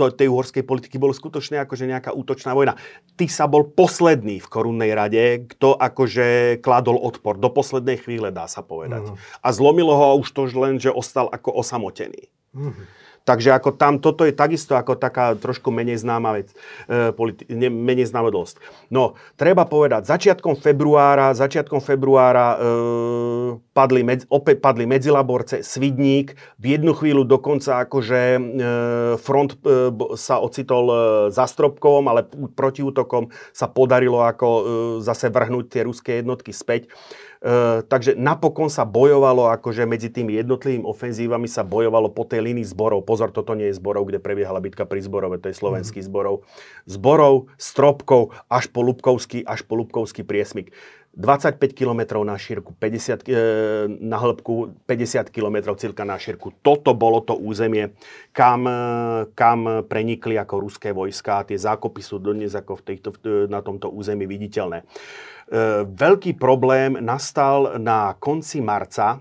to, 0.00 0.04
tej 0.16 0.32
uhorskej 0.32 0.64
politiky, 0.64 0.96
bolo 0.96 1.12
skutočne 1.12 1.60
akože 1.68 1.84
nejaká 1.84 2.16
útočná 2.16 2.56
vojna. 2.56 2.72
Ty 3.20 3.28
sa 3.28 3.44
bol 3.44 3.68
posledný 3.68 4.40
v 4.40 4.48
korunnej 4.48 4.96
rade, 4.96 5.44
kto 5.44 5.76
akože 5.76 6.58
kladol 6.64 6.96
odpor. 6.96 7.36
Do 7.36 7.52
poslednej 7.52 8.00
chvíle, 8.00 8.32
dá 8.32 8.48
sa 8.48 8.64
povedať. 8.64 9.12
Mm-hmm. 9.12 9.44
A 9.44 9.48
zlomilo 9.52 9.89
ho 9.92 10.18
už 10.20 10.28
to 10.30 10.46
len, 10.58 10.78
že 10.78 10.90
ostal 10.92 11.28
ako 11.30 11.54
osamotený. 11.60 12.30
Mm-hmm. 12.54 13.00
Takže 13.20 13.52
ako 13.52 13.76
tam, 13.76 14.00
toto 14.00 14.24
je 14.24 14.32
takisto 14.32 14.72
ako 14.74 14.96
taká 14.96 15.36
trošku 15.36 15.68
menej 15.68 16.00
známa 16.00 16.40
vec, 16.40 16.56
e, 16.88 17.12
politi- 17.12 17.44
ne, 17.52 17.68
menej 17.68 18.08
známa 18.08 18.32
dosť. 18.32 18.58
No, 18.88 19.14
treba 19.36 19.68
povedať, 19.68 20.08
začiatkom 20.08 20.56
februára, 20.56 21.36
začiatkom 21.36 21.84
februára 21.84 22.56
e, 22.56 22.58
padli, 23.76 24.02
med, 24.02 24.24
opäť 24.32 24.64
padli 24.64 24.88
Medzilaborce, 24.88 25.60
Svidník, 25.60 26.32
v 26.56 26.64
jednu 26.74 26.96
chvíľu 26.96 27.28
dokonca 27.28 27.84
akože 27.84 28.20
e, 28.34 28.40
front 29.20 29.52
e, 29.52 29.92
sa 30.16 30.40
ocitol 30.40 30.84
e, 30.88 30.96
za 31.28 31.44
Stropkovom, 31.44 32.08
ale 32.08 32.24
protiútokom 32.56 33.28
sa 33.52 33.68
podarilo 33.68 34.24
ako 34.24 34.48
e, 34.48 34.62
zase 35.04 35.28
vrhnúť 35.28 35.64
tie 35.68 35.82
ruské 35.84 36.24
jednotky 36.24 36.56
späť. 36.56 36.88
E, 37.40 37.80
takže 37.88 38.20
napokon 38.20 38.68
sa 38.68 38.84
bojovalo, 38.84 39.48
akože 39.56 39.88
medzi 39.88 40.12
tými 40.12 40.36
jednotlivými 40.44 40.84
ofenzívami 40.84 41.48
sa 41.48 41.64
bojovalo 41.64 42.12
po 42.12 42.28
tej 42.28 42.44
línii 42.44 42.68
zborov. 42.68 43.08
Pozor, 43.08 43.32
toto 43.32 43.56
nie 43.56 43.72
je 43.72 43.80
zborov, 43.80 44.12
kde 44.12 44.20
prebiehala 44.20 44.60
bitka 44.60 44.84
pri 44.84 45.00
zborove, 45.00 45.40
to 45.40 45.48
je 45.48 45.56
slovenský 45.56 46.04
mm. 46.04 46.06
zborov. 46.12 46.44
Zborov, 46.84 47.48
stropkov, 47.56 48.36
až 48.52 48.68
po 48.68 48.84
Lubkovský, 48.84 49.40
až 49.48 49.64
po 49.64 49.80
Lubkovský 49.80 50.20
priesmik. 50.20 50.76
25 51.16 51.74
km 51.74 52.22
na 52.22 52.38
šírku, 52.38 52.70
50, 52.78 53.26
e, 53.26 53.34
na 53.98 54.14
hĺbku, 54.20 54.78
50 54.86 55.32
km 55.34 55.74
cirka 55.74 56.06
na 56.06 56.14
šírku. 56.20 56.54
Toto 56.62 56.94
bolo 56.94 57.18
to 57.18 57.34
územie, 57.34 57.90
kam, 58.30 58.68
e, 58.68 58.78
kam 59.34 59.88
prenikli 59.90 60.38
ako 60.38 60.60
ruské 60.60 60.92
vojska. 60.94 61.48
Tie 61.48 61.58
zákopy 61.58 62.04
sú 62.04 62.22
dodnes 62.22 62.54
ako 62.54 62.78
v 62.78 62.82
týchto, 62.84 63.08
na 63.50 63.58
tomto 63.58 63.90
území 63.90 64.28
viditeľné. 64.28 64.86
E, 65.50 65.82
veľký 65.82 66.38
problém 66.38 66.94
nastal 67.02 67.74
na 67.82 68.14
konci 68.22 68.62
marca, 68.62 69.18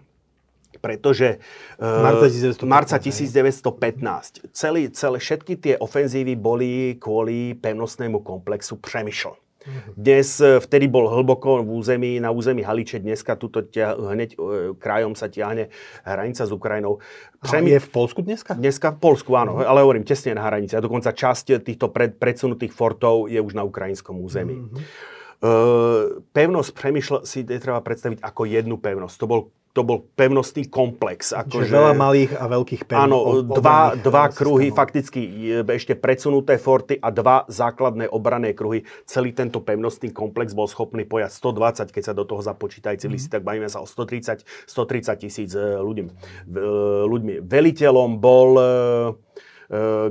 pretože 0.78 1.42
e, 1.42 1.86
marca 2.06 2.30
1915, 2.30 2.70
marca 2.70 2.98
1915 3.02 4.54
celý, 4.54 4.94
celé, 4.94 5.18
všetky 5.18 5.54
tie 5.58 5.74
ofenzívy 5.82 6.38
boli 6.38 7.02
kvôli 7.02 7.58
pevnostnému 7.58 8.22
komplexu 8.22 8.78
Přemyšl. 8.78 9.34
Mhm. 9.66 9.98
Dnes, 9.98 10.38
e, 10.38 10.62
vtedy 10.62 10.86
bol 10.86 11.10
hlboko 11.10 11.66
v 11.66 11.70
území, 11.82 12.22
na 12.22 12.30
území 12.30 12.62
Haliče, 12.62 13.02
dneska 13.02 13.34
tuto 13.34 13.66
tia, 13.66 13.98
hneď 13.98 14.38
krajom 14.78 15.18
sa 15.18 15.34
tiahne 15.34 15.74
hranica 16.06 16.46
s 16.46 16.52
Ukrajinou. 16.54 17.02
Přemy... 17.42 17.74
je 17.74 17.80
v 17.82 17.90
Polsku 17.90 18.22
dneska? 18.22 18.54
Dneska 18.54 18.94
v 18.94 18.98
Polsku, 19.02 19.34
áno, 19.34 19.58
mm. 19.58 19.66
ale 19.66 19.82
hovorím 19.82 20.06
tesne 20.06 20.38
na 20.38 20.46
hranici. 20.46 20.78
A 20.78 20.86
dokonca 20.86 21.10
časť 21.10 21.58
týchto 21.66 21.90
pred, 21.90 22.14
predsunutých 22.22 22.70
fortov 22.70 23.34
je 23.34 23.42
už 23.42 23.58
na 23.58 23.66
ukrajinskom 23.66 24.22
území. 24.22 24.62
Mm-hmm. 24.62 25.18
Uh, 25.40 26.20
pevnosť 26.36 26.70
Přemýšľa 26.76 27.20
si 27.24 27.48
treba 27.48 27.80
predstaviť 27.80 28.20
ako 28.20 28.42
jednu 28.44 28.76
pevnosť. 28.76 29.16
To 29.24 29.28
bol 29.28 29.42
to 29.70 29.86
bol 29.86 30.02
pevnostný 30.18 30.66
komplex. 30.68 31.30
Ako 31.30 31.62
že 31.62 31.78
veľa 31.78 31.94
malých 31.94 32.34
a 32.36 32.50
veľkých 32.50 32.90
pevností. 32.90 33.06
Áno, 33.06 33.46
dva, 33.46 33.94
dva 33.94 34.26
kruhy, 34.34 34.74
systémov. 34.74 34.80
fakticky 34.82 35.22
ešte 35.62 35.94
predsunuté 35.94 36.58
forty 36.58 36.98
a 36.98 37.14
dva 37.14 37.46
základné 37.46 38.10
obrané 38.10 38.58
kruhy. 38.58 38.82
Celý 39.06 39.30
tento 39.32 39.62
pevnostný 39.62 40.10
komplex 40.10 40.58
bol 40.58 40.66
schopný 40.66 41.06
pojať 41.06 41.32
120, 41.32 41.94
keď 41.94 42.04
sa 42.04 42.14
do 42.18 42.26
toho 42.26 42.42
započítajú 42.42 42.98
civilisti, 42.98 43.30
mm. 43.30 43.36
tak 43.38 43.44
bavíme 43.46 43.70
sa 43.70 43.80
o 43.80 43.88
130, 43.88 44.42
130 44.66 45.22
tisíc 45.22 45.54
e, 45.54 45.62
ľuďmi. 45.62 46.12
E, 46.50 46.64
ľuďmi. 47.06 47.34
Veliteľom 47.46 48.18
bol 48.18 48.50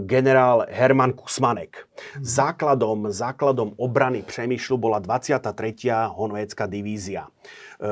generál 0.07 0.67
Herman 0.71 1.13
Kusmanek. 1.13 1.91
Základom, 2.23 3.11
základom 3.11 3.75
obrany 3.75 4.23
Přemýšľu 4.23 4.77
bola 4.79 4.99
23. 5.03 5.91
honvécka 6.15 6.71
divízia. 6.71 7.27
E, 7.27 7.91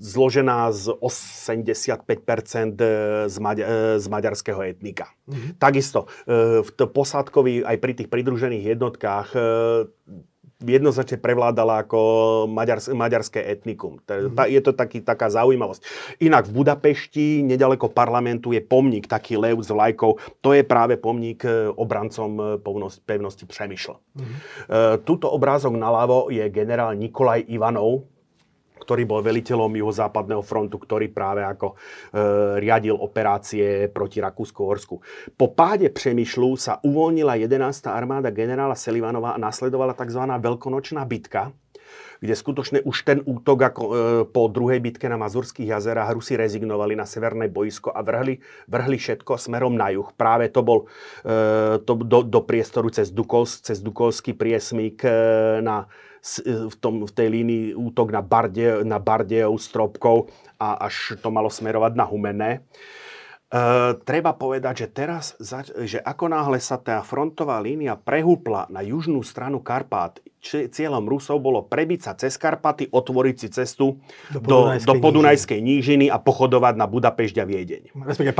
zložená 0.00 0.72
z 0.72 0.92
85% 1.00 2.76
z, 3.28 3.36
maďa, 3.40 3.66
z 3.96 4.06
maďarského 4.08 4.60
etnika. 4.68 5.08
Mm-hmm. 5.28 5.56
Takisto 5.56 6.08
e, 6.28 6.60
v 6.60 6.70
posádkovi 6.76 7.64
aj 7.64 7.76
pri 7.80 7.92
tých 7.96 8.08
pridružených 8.12 8.76
jednotkách 8.76 9.28
e, 9.32 9.40
jednoznačne 10.64 11.20
prevládala 11.20 11.84
ako 11.84 12.00
maďars, 12.48 12.88
maďarské 12.88 13.44
etnikum. 13.44 14.00
Mm-hmm. 14.00 14.48
Je 14.48 14.60
to 14.64 14.72
taký, 14.72 15.04
taká 15.04 15.28
zaujímavosť. 15.28 15.84
Inak 16.24 16.48
v 16.48 16.64
Budapešti, 16.64 17.44
nedaleko 17.44 17.92
parlamentu, 17.92 18.56
je 18.56 18.64
pomník, 18.64 19.04
taký 19.04 19.36
lev 19.36 19.60
s 19.60 19.68
vlajkou. 19.68 20.16
To 20.40 20.56
je 20.56 20.64
práve 20.64 20.96
pomník 20.96 21.44
e, 21.44 21.68
obrancom 21.68 22.60
pevnosti, 22.64 23.04
pevnosti 23.04 23.44
Přemyšl. 23.44 23.94
Mm-hmm. 23.94 24.36
Tuto 25.04 25.28
obrázok 25.28 25.76
naľavo 25.76 26.32
je 26.32 26.42
generál 26.48 26.96
Nikolaj 26.96 27.44
Ivanov, 27.52 28.08
ktorý 28.86 29.02
bol 29.02 29.18
veliteľom 29.26 29.74
juhozápadného 29.74 30.46
frontu, 30.46 30.78
ktorý 30.78 31.10
práve 31.10 31.42
ako 31.42 31.74
e, 31.74 32.22
riadil 32.62 32.94
operácie 32.94 33.90
proti 33.90 34.22
Rakúsko-Horsku. 34.22 35.02
Po 35.34 35.46
páde 35.50 35.90
Přemýšľu 35.90 36.50
sa 36.54 36.78
uvoľnila 36.86 37.34
11. 37.34 37.90
armáda 37.90 38.30
generála 38.30 38.78
Selivanova 38.78 39.34
a 39.34 39.42
nasledovala 39.42 39.98
tzv. 39.98 40.22
veľkonočná 40.22 41.02
bitka, 41.02 41.50
kde 42.20 42.34
skutočne 42.34 42.78
už 42.86 42.96
ten 43.02 43.18
útok 43.26 43.58
ako, 43.66 43.82
e, 43.82 43.92
po 44.30 44.48
druhej 44.48 44.80
bitke 44.80 45.10
na 45.10 45.20
Mazurských 45.20 45.74
jazerách 45.74 46.16
Rusi 46.16 46.38
rezignovali 46.38 46.96
na 46.96 47.04
severné 47.04 47.50
boisko 47.50 47.92
a 47.92 48.00
vrhli, 48.00 48.40
vrhli 48.70 48.96
všetko 48.96 49.36
smerom 49.36 49.74
na 49.76 49.92
juh. 49.92 50.08
Práve 50.16 50.48
to 50.48 50.62
bol 50.64 50.86
e, 51.26 51.82
to, 51.82 51.92
do, 51.98 52.22
do 52.24 52.40
priestoru 52.46 52.88
cez, 52.88 53.12
Dukol, 53.12 53.44
cez 53.44 53.82
Dukolský 53.82 54.32
priesmík 54.32 55.04
e, 55.04 55.10
na 55.60 55.90
v, 56.44 56.74
tom, 56.82 57.06
v 57.06 57.12
tej 57.14 57.28
línii 57.30 57.64
útok 57.78 58.10
na, 58.10 58.20
Barde, 58.20 58.82
na 58.82 58.98
Bardejov 58.98 59.56
stropkov 59.62 60.30
a 60.58 60.90
až 60.90 61.14
to 61.22 61.30
malo 61.30 61.46
smerovať 61.46 61.92
na 61.94 62.04
Humené. 62.04 62.50
E, 63.46 63.58
treba 64.02 64.34
povedať, 64.34 64.74
že 64.84 64.88
teraz, 64.90 65.24
že 65.86 66.02
ako 66.02 66.26
náhle 66.26 66.58
sa 66.58 66.82
tá 66.82 66.98
frontová 67.06 67.62
línia 67.62 67.94
prehúpla 67.94 68.66
na 68.74 68.82
južnú 68.82 69.22
stranu 69.22 69.62
Karpát, 69.62 70.18
cieľom 70.46 71.02
Rusov 71.06 71.42
bolo 71.42 71.66
prebiť 71.66 72.00
sa 72.02 72.12
cez 72.14 72.38
Karpaty, 72.38 72.90
otvoriť 72.90 73.36
si 73.38 73.48
cestu 73.50 73.98
do 74.30 74.38
Podunajskej, 74.38 74.86
do, 74.86 74.94
do 74.94 75.02
Podunajskej 75.02 75.58
nížiny. 75.58 76.06
nížiny 76.06 76.06
a 76.06 76.22
pochodovať 76.22 76.74
na 76.78 76.86
Budapešť 76.86 77.36
a 77.42 77.44
Viedeň. 77.46 77.82
Respektíve 78.06 78.34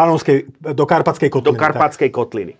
do 0.74 0.84
Karpatskej 0.86 1.30
kotliny. 1.30 1.50
Do 1.50 1.58
Karpatskej 1.58 2.10
kotliny. 2.14 2.54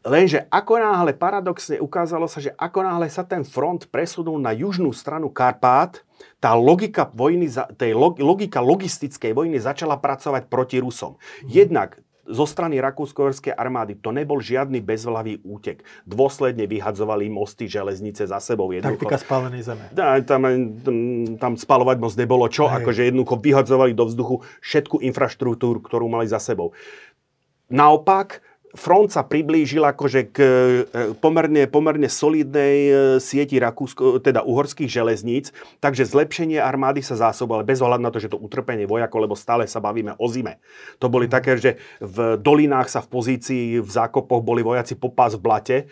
Lenže 0.00 0.48
ako 0.48 0.80
náhle, 0.80 1.12
paradoxne 1.12 1.76
ukázalo 1.76 2.24
sa, 2.24 2.40
že 2.40 2.56
ako 2.56 2.80
náhle 2.80 3.12
sa 3.12 3.20
ten 3.20 3.44
front 3.44 3.84
presunul 3.92 4.40
na 4.40 4.56
južnú 4.56 4.96
stranu 4.96 5.28
Karpát, 5.28 6.00
tá 6.40 6.56
logika, 6.56 7.08
vojny, 7.12 7.52
tej 7.76 7.92
logika 8.16 8.64
logistickej 8.64 9.36
vojny 9.36 9.60
začala 9.60 10.00
pracovať 10.00 10.48
proti 10.48 10.80
Rusom. 10.80 11.20
Mhm. 11.44 11.48
Jednak 11.52 11.90
zo 12.30 12.46
strany 12.46 12.78
rakúsko 12.78 13.26
armády 13.58 13.98
to 13.98 14.14
nebol 14.14 14.38
žiadny 14.38 14.78
bezvlavý 14.78 15.42
útek. 15.42 15.82
Dôsledne 16.06 16.64
vyhadzovali 16.70 17.26
mosty, 17.26 17.66
železnice 17.66 18.30
za 18.30 18.38
sebou. 18.38 18.70
Jednoducho, 18.70 19.10
Taktika 19.10 19.18
spálenej 19.18 19.66
zeme. 19.66 19.90
Tam, 19.92 20.22
tam, 20.22 20.42
tam 21.36 21.52
spalovať 21.58 21.96
most 21.98 22.16
nebolo 22.16 22.46
čo, 22.46 22.70
Hej. 22.70 22.86
akože 22.86 23.02
jednoducho 23.10 23.36
vyhadzovali 23.42 23.92
do 23.92 24.06
vzduchu 24.06 24.46
všetku 24.62 25.02
infraštruktúru, 25.02 25.82
ktorú 25.82 26.06
mali 26.06 26.30
za 26.30 26.38
sebou. 26.38 26.70
Naopak, 27.70 28.42
front 28.74 29.10
sa 29.10 29.26
priblížil 29.26 29.82
akože 29.82 30.20
k 30.30 30.38
e, 30.38 30.48
pomerne, 31.18 31.66
pomerne 31.66 32.06
solidnej 32.06 32.76
e, 32.86 32.92
sieti 33.18 33.58
Rakúsko, 33.58 34.22
teda 34.22 34.46
uhorských 34.46 34.86
železníc, 34.86 35.50
takže 35.82 36.06
zlepšenie 36.06 36.62
armády 36.62 37.02
sa 37.02 37.18
zásobovalo 37.18 37.66
bez 37.66 37.82
ohľadu 37.82 38.02
na 38.02 38.12
to, 38.14 38.22
že 38.22 38.30
to 38.30 38.38
utrpenie 38.38 38.86
vojakov, 38.86 39.26
lebo 39.26 39.34
stále 39.34 39.66
sa 39.66 39.82
bavíme 39.82 40.14
o 40.18 40.26
zime. 40.30 40.62
To 41.02 41.10
boli 41.10 41.26
mhm. 41.26 41.32
také, 41.32 41.52
že 41.58 41.70
v 41.98 42.38
dolinách 42.38 42.88
sa 42.90 43.00
v 43.02 43.10
pozícii 43.10 43.64
v 43.82 43.90
zákopoch 43.90 44.42
boli 44.42 44.62
vojaci 44.62 44.94
popás 44.94 45.34
v 45.34 45.42
blate 45.42 45.76
e, 45.82 45.84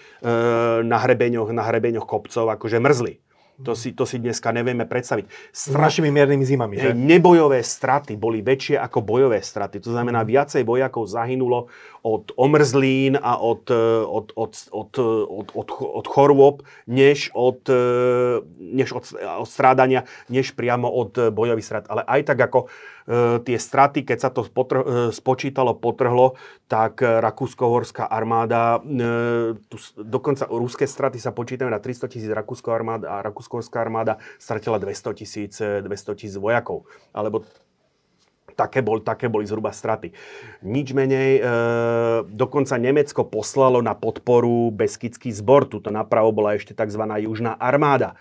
na 0.87 0.99
hrebeňoch, 1.03 1.51
na 1.51 1.67
hrebeňoch 1.67 2.07
kopcov, 2.07 2.47
akože 2.55 2.79
mrzli. 2.79 3.28
To 3.59 3.75
si, 3.75 3.91
to 3.91 4.07
si 4.07 4.23
dneska 4.23 4.55
nevieme 4.55 4.87
predstaviť. 4.87 5.27
Stra... 5.51 5.75
S 5.75 5.85
našimi 5.91 6.15
miernymi 6.15 6.45
zimami, 6.47 6.75
že? 6.79 6.95
Nebojové 6.95 7.59
straty 7.67 8.15
boli 8.15 8.39
väčšie 8.39 8.79
ako 8.79 9.03
bojové 9.03 9.43
straty. 9.43 9.83
To 9.83 9.91
znamená, 9.91 10.23
mhm. 10.23 10.29
viacej 10.31 10.63
vojakov 10.63 11.11
zahynulo 11.11 11.67
od 12.07 12.31
omrzlín 12.39 13.19
a 13.19 13.43
od, 13.43 13.67
od, 14.07 14.31
od, 14.39 14.53
od, 14.71 14.93
od, 15.27 15.47
od, 15.59 15.69
od 15.75 16.07
chorôb, 16.07 16.63
než 16.87 17.35
od, 17.35 17.67
než 18.63 18.95
od, 18.95 19.05
od 19.19 19.49
strádania, 19.51 20.07
než 20.31 20.55
priamo 20.55 20.87
od 20.87 21.35
bojových 21.35 21.67
strat. 21.67 21.85
Ale 21.91 22.07
aj 22.07 22.31
tak 22.31 22.39
ako 22.39 22.71
E, 22.71 22.98
tie 23.43 23.57
straty, 23.57 24.05
keď 24.05 24.19
sa 24.21 24.29
to 24.29 24.45
potr- 24.45 24.85
e, 24.85 25.15
spočítalo, 25.17 25.81
potrhlo, 25.81 26.37
tak 26.69 27.01
Rakúsko-Horská 27.01 28.05
armáda, 28.05 28.85
e, 28.85 29.57
tu, 29.73 29.77
dokonca 29.97 30.45
ruské 30.53 30.85
straty 30.85 31.17
sa 31.17 31.33
počítajú 31.33 31.73
na 31.73 31.81
300 31.81 32.13
tisíc 32.13 32.29
Rakúsko 32.29 32.69
armáda 32.69 33.09
a 33.09 33.25
Rakúsko-Horská 33.25 33.81
armáda 33.81 34.21
stratila 34.37 34.77
200 34.77 35.19
tisíc 35.19 35.57
200 35.57 36.21
tisíc 36.21 36.37
vojakov. 36.37 36.85
Alebo 37.17 37.49
Také, 38.59 38.83
bol, 38.83 38.99
také 38.99 39.31
boli 39.31 39.47
zhruba 39.47 39.71
straty. 39.71 40.11
Nič 40.67 40.91
menej, 40.91 41.39
e, 41.39 41.43
dokonca 42.27 42.75
Nemecko 42.75 43.23
poslalo 43.23 43.79
na 43.79 43.95
podporu 43.95 44.75
Beskický 44.75 45.31
zbor. 45.31 45.71
Tuto 45.71 45.95
napravo 45.95 46.35
bola 46.35 46.59
ešte 46.59 46.75
tzv. 46.75 47.07
južná 47.23 47.55
armáda. 47.55 48.19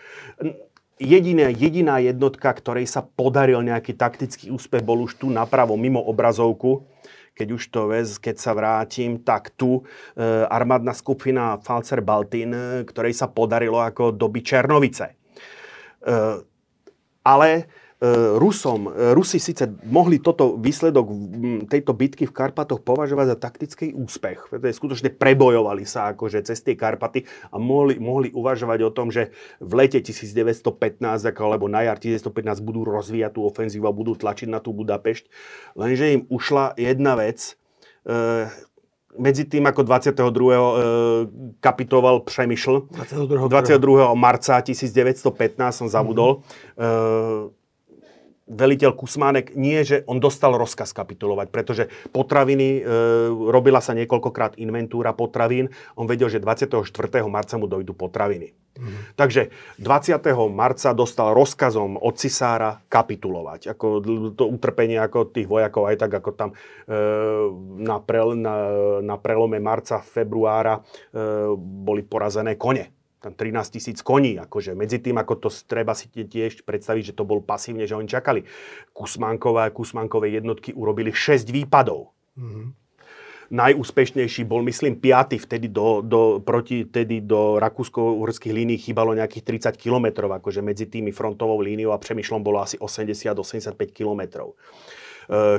Jediná, 0.97 1.53
jediná 1.53 2.01
jednotka, 2.01 2.49
ktorej 2.49 2.89
sa 2.89 3.05
podaril 3.05 3.61
nejaký 3.61 3.93
taktický 3.93 4.49
úspech, 4.49 4.81
bol 4.81 5.05
už 5.05 5.21
tu 5.21 5.29
napravo 5.29 5.77
mimo 5.77 6.01
obrazovku. 6.01 6.89
Keď 7.37 7.47
už 7.53 7.63
to 7.69 7.81
vez, 7.93 8.17
keď 8.17 8.35
sa 8.41 8.57
vrátim, 8.57 9.21
tak 9.21 9.53
tu 9.53 9.77
e, 9.77 9.81
armádna 10.49 10.97
skupina 10.97 11.61
Falcer 11.61 12.01
Baltin, 12.01 12.49
e, 12.49 12.81
ktorej 12.81 13.13
sa 13.13 13.29
podarilo 13.29 13.77
ako 13.77 14.09
doby 14.09 14.41
Černovice. 14.41 15.13
E, 15.13 15.15
ale 17.21 17.49
Rusom, 18.37 18.93
e, 18.93 19.17
Rusi 19.17 19.41
síce 19.41 19.65
mohli 19.89 20.21
toto 20.21 20.53
výsledok 20.53 21.09
tejto 21.65 21.97
bitky 21.97 22.29
v 22.29 22.35
Karpatoch 22.35 22.85
považovať 22.85 23.33
za 23.33 23.37
taktický 23.41 23.97
úspech. 23.97 24.53
Pretože 24.53 24.77
skutočne 24.77 25.09
prebojovali 25.09 25.81
sa 25.81 26.13
akože 26.13 26.45
cez 26.45 26.61
tie 26.61 26.77
Karpaty 26.77 27.25
a 27.49 27.57
mohli, 27.57 27.97
mohli 27.97 28.29
uvažovať 28.29 28.79
o 28.85 28.93
tom, 28.93 29.09
že 29.09 29.33
v 29.57 29.71
lete 29.81 29.97
1915 29.97 30.61
alebo 31.41 31.65
na 31.65 31.89
jar 31.89 31.97
1915 31.97 32.61
budú 32.61 32.85
rozvíjať 32.85 33.33
tú 33.33 33.49
ofenzívu 33.49 33.89
a 33.89 33.97
budú 33.97 34.13
tlačiť 34.13 34.45
na 34.45 34.61
tú 34.61 34.77
Budapešť. 34.77 35.33
Lenže 35.73 36.21
im 36.21 36.29
ušla 36.29 36.77
jedna 36.77 37.17
vec, 37.17 37.57
e, 38.05 38.45
medzi 39.17 39.49
tým, 39.49 39.65
ako 39.65 39.81
22. 39.81 40.21
E, 40.21 40.61
kapitoval 41.65 42.21
Přemyšl, 42.29 42.93
22. 42.93 43.49
22. 43.49 44.13
marca 44.13 44.61
1915 44.61 45.25
som 45.73 45.89
zabudol, 45.89 46.45
mm-hmm. 46.77 47.56
Veliteľ 48.47 48.95
Kusmánek 48.95 49.53
nie, 49.59 49.83
že 49.83 50.07
on 50.07 50.23
dostal 50.23 50.55
rozkaz 50.55 50.95
kapitulovať, 50.95 51.47
pretože 51.51 51.83
potraviny, 52.15 52.79
e, 52.79 52.91
robila 53.51 53.83
sa 53.83 53.91
niekoľkokrát 53.93 54.55
inventúra 54.57 55.11
potravín, 55.11 55.67
on 55.99 56.07
vedel, 56.07 56.31
že 56.31 56.39
24. 56.39 56.81
marca 57.27 57.59
mu 57.59 57.67
dojdu 57.67 57.91
potraviny. 57.91 58.55
Mm-hmm. 58.77 59.17
Takže 59.17 59.41
20. 59.81 60.21
marca 60.53 60.93
dostal 60.93 61.33
rozkazom 61.33 61.97
od 61.97 62.13
cisára 62.15 62.79
kapitulovať. 62.87 63.73
Ako 63.73 63.87
to 64.37 64.43
utrpenie 64.47 65.01
ako 65.01 65.33
tých 65.33 65.49
vojakov, 65.49 65.89
aj 65.89 65.97
tak 66.07 66.11
ako 66.21 66.29
tam 66.37 66.49
e, 66.53 66.55
na, 67.83 67.97
pre, 67.99 68.21
na, 68.37 68.55
na 69.01 69.15
prelome 69.17 69.57
marca, 69.59 69.99
februára 69.99 70.77
e, 70.77 70.81
boli 71.57 72.05
porazené 72.05 72.55
kone 72.55 72.96
tam 73.17 73.33
13 73.33 73.73
tisíc 73.73 73.99
koní, 74.05 74.37
akože 74.37 74.77
medzi 74.77 75.01
tým, 75.01 75.17
ako 75.17 75.47
to 75.47 75.49
treba 75.65 75.97
si 75.97 76.09
tiež 76.09 76.61
predstaviť, 76.61 77.13
že 77.13 77.17
to 77.17 77.25
bol 77.25 77.41
pasívne, 77.41 77.89
že 77.89 77.97
oni 77.97 78.05
čakali. 78.05 78.45
Kusmánkové, 78.93 79.73
Kusmánkové 79.73 80.29
jednotky 80.29 80.73
urobili 80.77 81.09
6 81.09 81.49
výpadov. 81.49 82.13
Mm-hmm. 82.37 82.67
Najúspešnejší 83.47 84.43
bol, 84.43 84.59
myslím, 84.67 84.99
5. 84.99 85.39
vtedy 85.47 85.71
do, 85.71 86.03
do, 86.03 86.43
proti, 86.43 86.83
vtedy 86.83 87.23
do 87.23 87.55
rakúsko-uhorských 87.63 88.51
línií 88.51 88.75
chýbalo 88.75 89.15
nejakých 89.15 89.71
30 89.71 89.79
kilometrov, 89.79 90.27
akože 90.35 90.59
medzi 90.59 90.91
tými 90.91 91.15
frontovou 91.15 91.63
líniou 91.63 91.95
a 91.95 92.01
Přemýšľom 92.01 92.43
bolo 92.43 92.59
asi 92.59 92.75
80-85 92.75 93.71
kilometrov. 93.95 94.59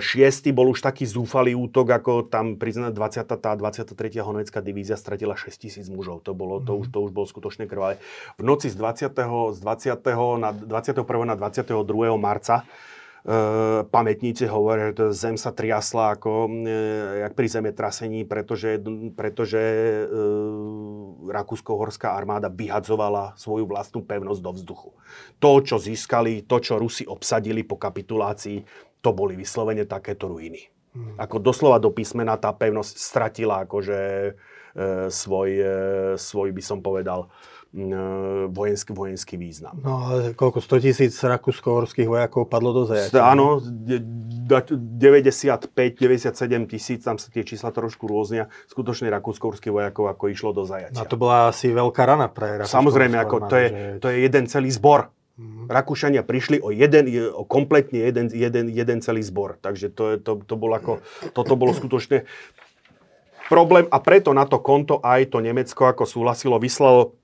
Šiestý 0.01 0.49
bol 0.49 0.73
už 0.73 0.81
taký 0.81 1.05
zúfalý 1.05 1.53
útok, 1.53 1.93
ako 1.93 2.24
tam 2.24 2.57
priznať 2.57 2.97
20. 2.97 3.28
tá 3.36 3.53
23. 3.53 3.93
honovecká 4.24 4.65
divízia 4.65 4.97
stratila 4.97 5.36
6 5.36 5.53
tisíc 5.61 5.86
mužov. 5.93 6.24
To, 6.24 6.32
bolo, 6.32 6.57
to, 6.65 6.81
už, 6.81 6.89
to 6.89 6.99
už 7.05 7.12
bolo 7.12 7.28
skutočne 7.28 7.69
krvavé. 7.69 8.01
V 8.40 8.43
noci 8.49 8.73
z 8.73 8.77
20. 8.81 9.12
Z 9.53 9.59
20. 9.61 10.40
Na 10.40 10.51
21. 10.57 11.05
na 11.28 11.36
22. 11.36 11.85
marca 12.16 12.65
Uh, 13.28 13.82
pamätníci 13.90 14.47
hovoria, 14.47 14.95
že 14.95 15.11
zem 15.11 15.35
sa 15.35 15.51
triasla 15.51 16.16
ako 16.16 16.49
uh, 16.49 16.55
jak 17.27 17.35
pri 17.35 17.49
zemetrasení, 17.51 18.23
pretože, 18.24 18.78
pretože 19.12 19.61
uh, 20.07 21.27
Rakúsko-Horská 21.27 22.15
armáda 22.15 22.47
vyhadzovala 22.47 23.35
svoju 23.35 23.69
vlastnú 23.69 24.07
pevnosť 24.07 24.40
do 24.40 24.53
vzduchu. 24.55 24.90
To, 25.43 25.51
čo 25.61 25.77
získali, 25.82 26.47
to, 26.47 26.57
čo 26.62 26.78
Rusi 26.78 27.05
obsadili 27.05 27.66
po 27.66 27.74
kapitulácii, 27.74 28.88
to 29.00 29.14
boli 29.14 29.38
vyslovene 29.38 29.86
takéto 29.86 30.26
ruiny. 30.26 30.66
Hmm. 30.96 31.14
Ako 31.20 31.38
doslova 31.38 31.78
do 31.78 31.92
písmena 31.92 32.40
tá 32.40 32.50
pevnosť 32.50 32.96
stratila 32.96 33.68
akože 33.68 34.00
e, 34.00 34.32
svoj, 35.12 35.50
e, 35.52 35.74
svoj, 36.16 36.48
by 36.50 36.62
som 36.64 36.80
povedal, 36.80 37.28
e, 37.70 37.84
vojenský, 38.48 38.96
vojenský 38.96 39.36
význam. 39.36 39.76
No 39.84 40.08
ale 40.08 40.32
koľko? 40.32 40.64
100 40.64 40.86
tisíc 40.88 41.12
rakúsko-horských 41.20 42.08
vojakov 42.08 42.48
padlo 42.48 42.72
do 42.72 42.88
zajatia? 42.88 43.20
Áno, 43.20 43.60
95, 43.60 45.68
97 45.70 46.72
tisíc, 46.72 47.04
tam 47.04 47.20
sa 47.20 47.28
tie 47.28 47.44
čísla 47.44 47.70
trošku 47.70 48.08
rôznia. 48.08 48.48
Skutočne 48.66 49.12
rakúsko-horských 49.12 49.70
vojakov 49.70 50.08
ako 50.08 50.24
išlo 50.32 50.56
do 50.56 50.64
zajatia. 50.64 50.98
No 50.98 51.04
to 51.04 51.20
bola 51.20 51.52
asi 51.52 51.68
veľká 51.68 52.02
rana 52.08 52.32
pre 52.32 52.64
Samozrejme, 52.64 53.20
ako 53.20 53.46
to, 53.46 53.56
je, 53.60 53.68
že... 53.68 54.00
to 54.02 54.08
je 54.08 54.16
jeden 54.24 54.48
celý 54.48 54.72
zbor. 54.72 55.12
Mm-hmm. 55.39 55.70
Rakúšania 55.70 56.27
prišli 56.27 56.59
o, 56.59 56.74
jeden, 56.74 57.06
o 57.31 57.47
kompletne 57.47 58.02
jeden, 58.02 58.27
jeden, 58.35 58.66
jeden 58.74 58.98
celý 58.98 59.23
zbor. 59.23 59.55
Takže 59.62 59.86
to, 59.94 60.19
to, 60.19 60.43
to 60.43 60.55
bolo 60.59 60.74
ako, 60.74 60.93
toto 61.31 61.55
bolo 61.55 61.70
skutočne 61.70 62.27
problém 63.47 63.86
a 63.89 63.98
preto 64.02 64.35
na 64.35 64.44
to 64.44 64.60
konto 64.60 65.01
aj 65.01 65.31
to 65.32 65.39
Nemecko 65.40 65.89
ako 65.89 66.05
súhlasilo, 66.05 66.60
vyslalo 66.60 67.18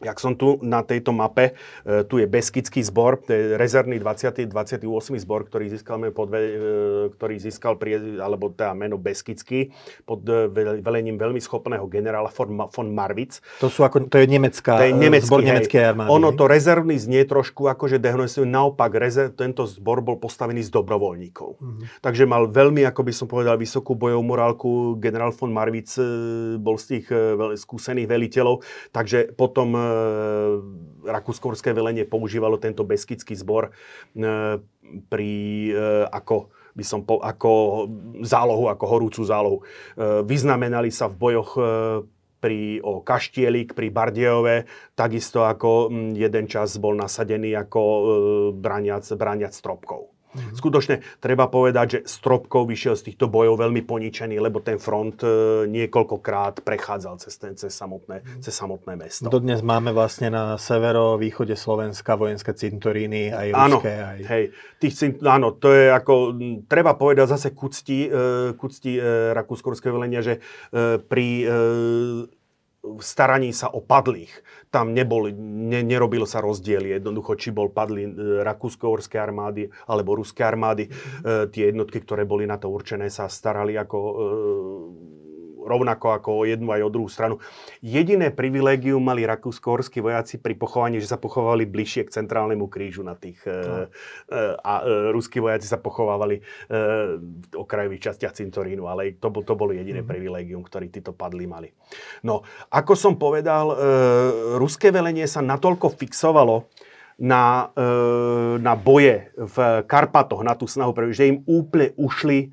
Jak 0.00 0.16
som 0.16 0.32
tu 0.32 0.56
na 0.64 0.80
tejto 0.80 1.12
mape, 1.12 1.52
e, 1.84 2.04
tu 2.08 2.16
je 2.16 2.24
Beskický 2.24 2.80
zbor, 2.80 3.20
to 3.20 3.36
je 3.36 3.42
rezervný 3.60 4.00
20. 4.00 4.48
28. 4.48 5.20
zbor, 5.20 5.44
ktorý 5.44 5.68
získal, 5.68 6.00
pod, 6.16 6.32
e, 6.32 7.12
ktorý 7.12 7.34
získal 7.36 7.76
prie, 7.76 8.00
alebo 8.16 8.48
teda 8.48 8.72
meno 8.72 8.96
Beskický 8.96 9.68
pod 10.08 10.24
e, 10.24 10.48
velením 10.80 11.20
veľmi 11.20 11.36
schopného 11.36 11.84
generála 11.84 12.32
von, 12.32 12.88
Marwitz. 12.88 13.44
To, 13.60 13.68
sú 13.68 13.84
ako, 13.84 14.08
to 14.08 14.16
je 14.16 14.26
nemecká, 14.26 14.80
to 14.80 14.88
je 14.88 14.96
nemecký, 14.96 15.28
zbor 15.28 15.44
nemeckej 15.44 15.82
armády. 15.92 16.08
Ono 16.08 16.32
to 16.32 16.48
rezervný 16.48 16.96
znie 16.96 17.28
trošku 17.28 17.68
akože 17.68 18.00
dehonestuje. 18.00 18.48
Naopak, 18.48 18.96
rezerv, 18.96 19.36
tento 19.36 19.68
zbor 19.68 20.00
bol 20.00 20.16
postavený 20.16 20.64
z 20.64 20.72
dobrovoľníkov. 20.72 21.60
Mm-hmm. 21.60 22.00
Takže 22.00 22.24
mal 22.24 22.48
veľmi, 22.48 22.88
ako 22.88 23.00
by 23.04 23.12
som 23.12 23.28
povedal, 23.28 23.60
vysokú 23.60 23.92
bojovú 23.92 24.24
morálku. 24.24 24.70
Generál 24.96 25.36
von 25.36 25.52
Marwitz 25.52 26.00
bol 26.56 26.80
z 26.80 26.84
tých 26.96 27.06
skúsených 27.60 28.08
veliteľov. 28.08 28.64
Takže 28.90 29.36
potom 29.36 29.89
rakúskorské 31.04 31.72
velenie 31.72 32.04
používalo 32.04 32.60
tento 32.60 32.84
beskický 32.84 33.32
zbor 33.36 33.68
e, 33.68 33.70
pri, 35.08 35.32
e, 35.72 36.06
ako 36.08 36.52
by 36.70 36.84
som 36.86 37.02
po, 37.02 37.18
ako 37.18 37.52
zálohu, 38.22 38.70
ako 38.70 38.84
horúcu 38.86 39.20
zálohu. 39.24 39.58
E, 39.60 39.64
vyznamenali 40.24 40.92
sa 40.92 41.10
v 41.10 41.18
bojoch 41.18 41.50
pri, 42.40 42.80
o 42.80 43.04
Kaštielik, 43.04 43.76
pri 43.76 43.92
Bardejove, 43.92 44.64
takisto 44.96 45.44
ako 45.44 45.92
jeden 46.16 46.48
čas 46.48 46.80
bol 46.80 46.96
nasadený 46.96 47.52
ako 47.52 47.82
braniac, 48.56 49.04
braniac 49.12 49.52
stropkov. 49.52 50.19
Mm-hmm. 50.30 50.54
Skutočne 50.54 50.96
treba 51.18 51.50
povedať, 51.50 51.86
že 51.90 51.98
Stropkov 52.06 52.70
vyšiel 52.70 52.94
z 52.94 53.10
týchto 53.10 53.26
bojov 53.26 53.58
veľmi 53.58 53.82
poničený, 53.82 54.38
lebo 54.38 54.62
ten 54.62 54.78
front 54.78 55.18
e, 55.26 55.66
niekoľkokrát 55.66 56.62
prechádzal 56.62 57.18
cez, 57.18 57.34
ten, 57.34 57.58
cez, 57.58 57.74
samotné, 57.74 58.22
mm-hmm. 58.22 58.42
cez 58.46 58.54
samotné 58.54 58.92
mesto. 58.94 59.26
Dodnes 59.26 59.58
máme 59.66 59.90
vlastne 59.90 60.30
na 60.30 60.54
severo-východe 60.54 61.58
Slovenska 61.58 62.14
vojenské 62.14 62.54
cintoríny, 62.54 63.34
aj 63.34 63.48
ruské. 63.50 63.92
Áno, 63.98 64.10
aj... 64.14 64.18
hej, 64.30 64.44
tých 64.78 64.94
cint, 64.94 65.14
áno, 65.26 65.50
to 65.58 65.74
je 65.74 65.90
ako, 65.90 66.38
treba 66.70 66.94
povedať 66.94 67.26
zase 67.34 67.48
kucti, 67.50 68.06
e, 68.06 68.54
kucti 68.54 68.96
e, 68.96 69.34
rakúskorské 69.34 69.90
velenia, 69.90 70.22
že 70.22 70.38
e, 70.38 71.02
pri 71.02 71.28
e, 71.42 71.46
staraní 73.00 73.52
sa 73.52 73.68
o 73.68 73.84
padlých. 73.84 74.32
Tam 74.72 74.96
nebol, 74.96 75.28
ne, 75.36 75.84
nerobil 75.84 76.24
sa 76.24 76.40
rozdiely, 76.40 76.96
jednoducho, 76.96 77.36
či 77.36 77.52
bol 77.52 77.68
padli 77.68 78.08
e, 78.08 78.12
rakúsko-horské 78.40 79.20
armády 79.20 79.68
alebo 79.84 80.16
ruské 80.16 80.42
armády. 80.42 80.88
E, 80.88 80.90
tie 81.52 81.68
jednotky, 81.68 82.00
ktoré 82.00 82.24
boli 82.24 82.48
na 82.48 82.56
to 82.56 82.72
určené, 82.72 83.12
sa 83.12 83.28
starali 83.28 83.76
ako 83.76 83.98
e, 83.98 84.14
rovnako 85.70 86.18
ako 86.18 86.30
o 86.34 86.42
jednu 86.42 86.74
aj 86.74 86.82
o 86.82 86.90
druhú 86.90 87.06
stranu. 87.06 87.38
Jediné 87.78 88.34
privilégium 88.34 88.98
mali 88.98 89.22
rakúsko-horskí 89.22 90.02
vojaci 90.02 90.42
pri 90.42 90.58
pochovaní, 90.58 90.98
že 90.98 91.06
sa 91.06 91.22
pochovali 91.22 91.62
bližšie 91.70 92.10
k 92.10 92.14
centrálnemu 92.18 92.66
krížu 92.66 93.06
na 93.06 93.14
tých... 93.14 93.38
No. 93.46 93.86
a 94.66 94.72
ruskí 95.14 95.38
vojaci 95.38 95.70
sa 95.70 95.78
pochovávali 95.78 96.42
v 96.42 97.54
okrajových 97.54 98.10
častiach 98.10 98.34
cintorínu, 98.34 98.90
ale 98.90 99.14
to, 99.20 99.30
to 99.44 99.54
bolo 99.54 99.70
jediné 99.70 100.02
mm-hmm. 100.02 100.10
privilégium, 100.10 100.62
ktorý 100.66 100.90
títo 100.90 101.14
padli 101.14 101.46
mali. 101.46 101.70
No, 102.26 102.42
ako 102.72 102.98
som 102.98 103.14
povedal, 103.20 103.70
ruské 104.58 104.90
velenie 104.90 105.28
sa 105.28 105.44
natoľko 105.44 105.92
fixovalo 105.94 106.66
na, 107.20 107.68
na 108.58 108.74
boje 108.74 109.28
v 109.36 109.56
Karpatoch, 109.84 110.40
na 110.40 110.56
tú 110.56 110.64
snahu, 110.64 110.96
že 111.12 111.28
im 111.28 111.44
úplne 111.44 111.92
ušli 112.00 112.48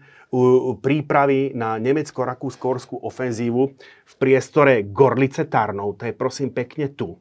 prípravy 0.82 1.54
na 1.54 1.78
nemecko-rakúsko-horskú 1.78 3.02
ofenzívu 3.02 3.62
v 4.06 4.14
priestore 4.20 4.86
Gorlice 4.88 5.46
Tarnov, 5.46 6.00
to 6.00 6.10
je 6.10 6.14
prosím 6.14 6.52
pekne 6.52 6.90
tu, 6.92 7.20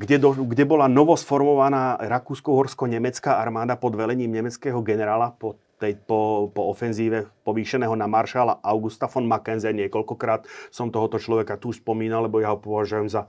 kde, 0.00 0.16
do, 0.18 0.32
kde 0.34 0.64
bola 0.64 0.88
novosformovaná 0.88 2.00
rakúsko-horsko-nemecká 2.00 3.38
armáda 3.38 3.76
pod 3.76 3.94
velením 3.94 4.32
nemeckého 4.32 4.80
generála 4.80 5.34
pod 5.36 5.60
tej, 5.82 5.98
po, 5.98 6.46
po 6.54 6.70
ofenzíve 6.70 7.26
povýšeného 7.42 7.98
na 7.98 8.06
maršala 8.06 8.62
Augusta 8.62 9.10
von 9.10 9.26
Mackenzie. 9.26 9.74
Niekoľkokrát 9.74 10.46
som 10.70 10.94
tohoto 10.94 11.18
človeka 11.18 11.58
tu 11.58 11.74
spomínal, 11.74 12.30
lebo 12.30 12.38
ja 12.38 12.54
ho 12.54 12.58
považujem 12.62 13.10
za 13.10 13.26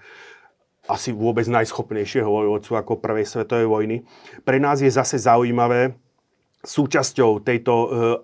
asi 0.85 1.15
vôbec 1.15 1.47
najschopnejšieho 1.49 2.27
vojvodcu 2.27 2.77
ako 2.77 3.01
prvej 3.01 3.25
svetovej 3.25 3.67
vojny. 3.71 3.95
Pre 4.43 4.59
nás 4.61 4.83
je 4.83 4.91
zase 4.91 5.17
zaujímavé, 5.17 5.97
súčasťou 6.63 7.43
tejto 7.43 7.73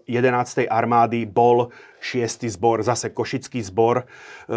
11. 0.07 0.63
Eh, 0.63 0.71
armády 0.71 1.27
bol 1.27 1.75
6. 1.99 2.47
zbor, 2.47 2.79
zase 2.87 3.11
Košický 3.11 3.59
zbor, 3.59 4.07
eh, 4.07 4.55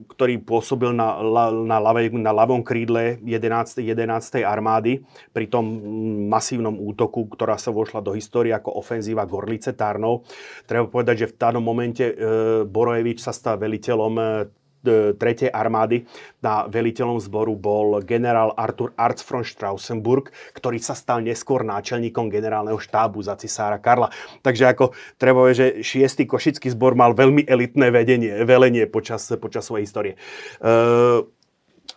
ktorý 0.00 0.40
pôsobil 0.40 0.94
na, 0.94 1.18
na, 1.66 1.76
ľavej, 1.82 2.14
na 2.16 2.32
ľavom 2.32 2.62
krídle 2.62 3.18
11. 3.26 3.82
11. 3.82 4.46
armády 4.46 5.02
pri 5.34 5.50
tom 5.50 5.66
masívnom 6.30 6.78
útoku, 6.78 7.26
ktorá 7.28 7.58
sa 7.58 7.74
vošla 7.74 8.00
do 8.00 8.14
histórie 8.14 8.54
ako 8.54 8.80
ofenzíva 8.80 9.26
Gorlice 9.26 9.74
Tarnov. 9.74 10.24
Treba 10.64 10.88
povedať, 10.88 11.26
že 11.26 11.30
v 11.34 11.36
danom 11.36 11.64
momente 11.64 12.04
e, 12.04 12.14
Borojevič 12.64 13.20
sa 13.20 13.32
stal 13.32 13.60
veliteľom 13.60 14.46
3. 14.82 15.52
armády. 15.52 16.08
Na 16.40 16.64
veliteľom 16.66 17.20
zboru 17.20 17.52
bol 17.54 18.00
generál 18.04 18.56
Arthur 18.56 18.96
Arz 18.96 19.20
von 19.24 19.44
Strausenburg, 19.44 20.32
ktorý 20.56 20.80
sa 20.80 20.96
stal 20.96 21.20
neskôr 21.20 21.62
náčelníkom 21.62 22.32
generálneho 22.32 22.80
štábu 22.80 23.20
za 23.20 23.36
cisára 23.36 23.76
Karla. 23.76 24.08
Takže 24.40 24.64
ako 24.72 24.96
treba 25.20 25.42
že 25.50 25.82
6. 25.82 26.24
košický 26.24 26.72
zbor 26.72 26.94
mal 26.94 27.12
veľmi 27.12 27.44
elitné 27.44 27.90
vedenie, 27.90 28.32
velenie 28.46 28.86
počas, 28.86 29.28
počas 29.40 29.66
svojej 29.66 29.84
histórie. 29.88 30.14
Uh, 30.62 31.26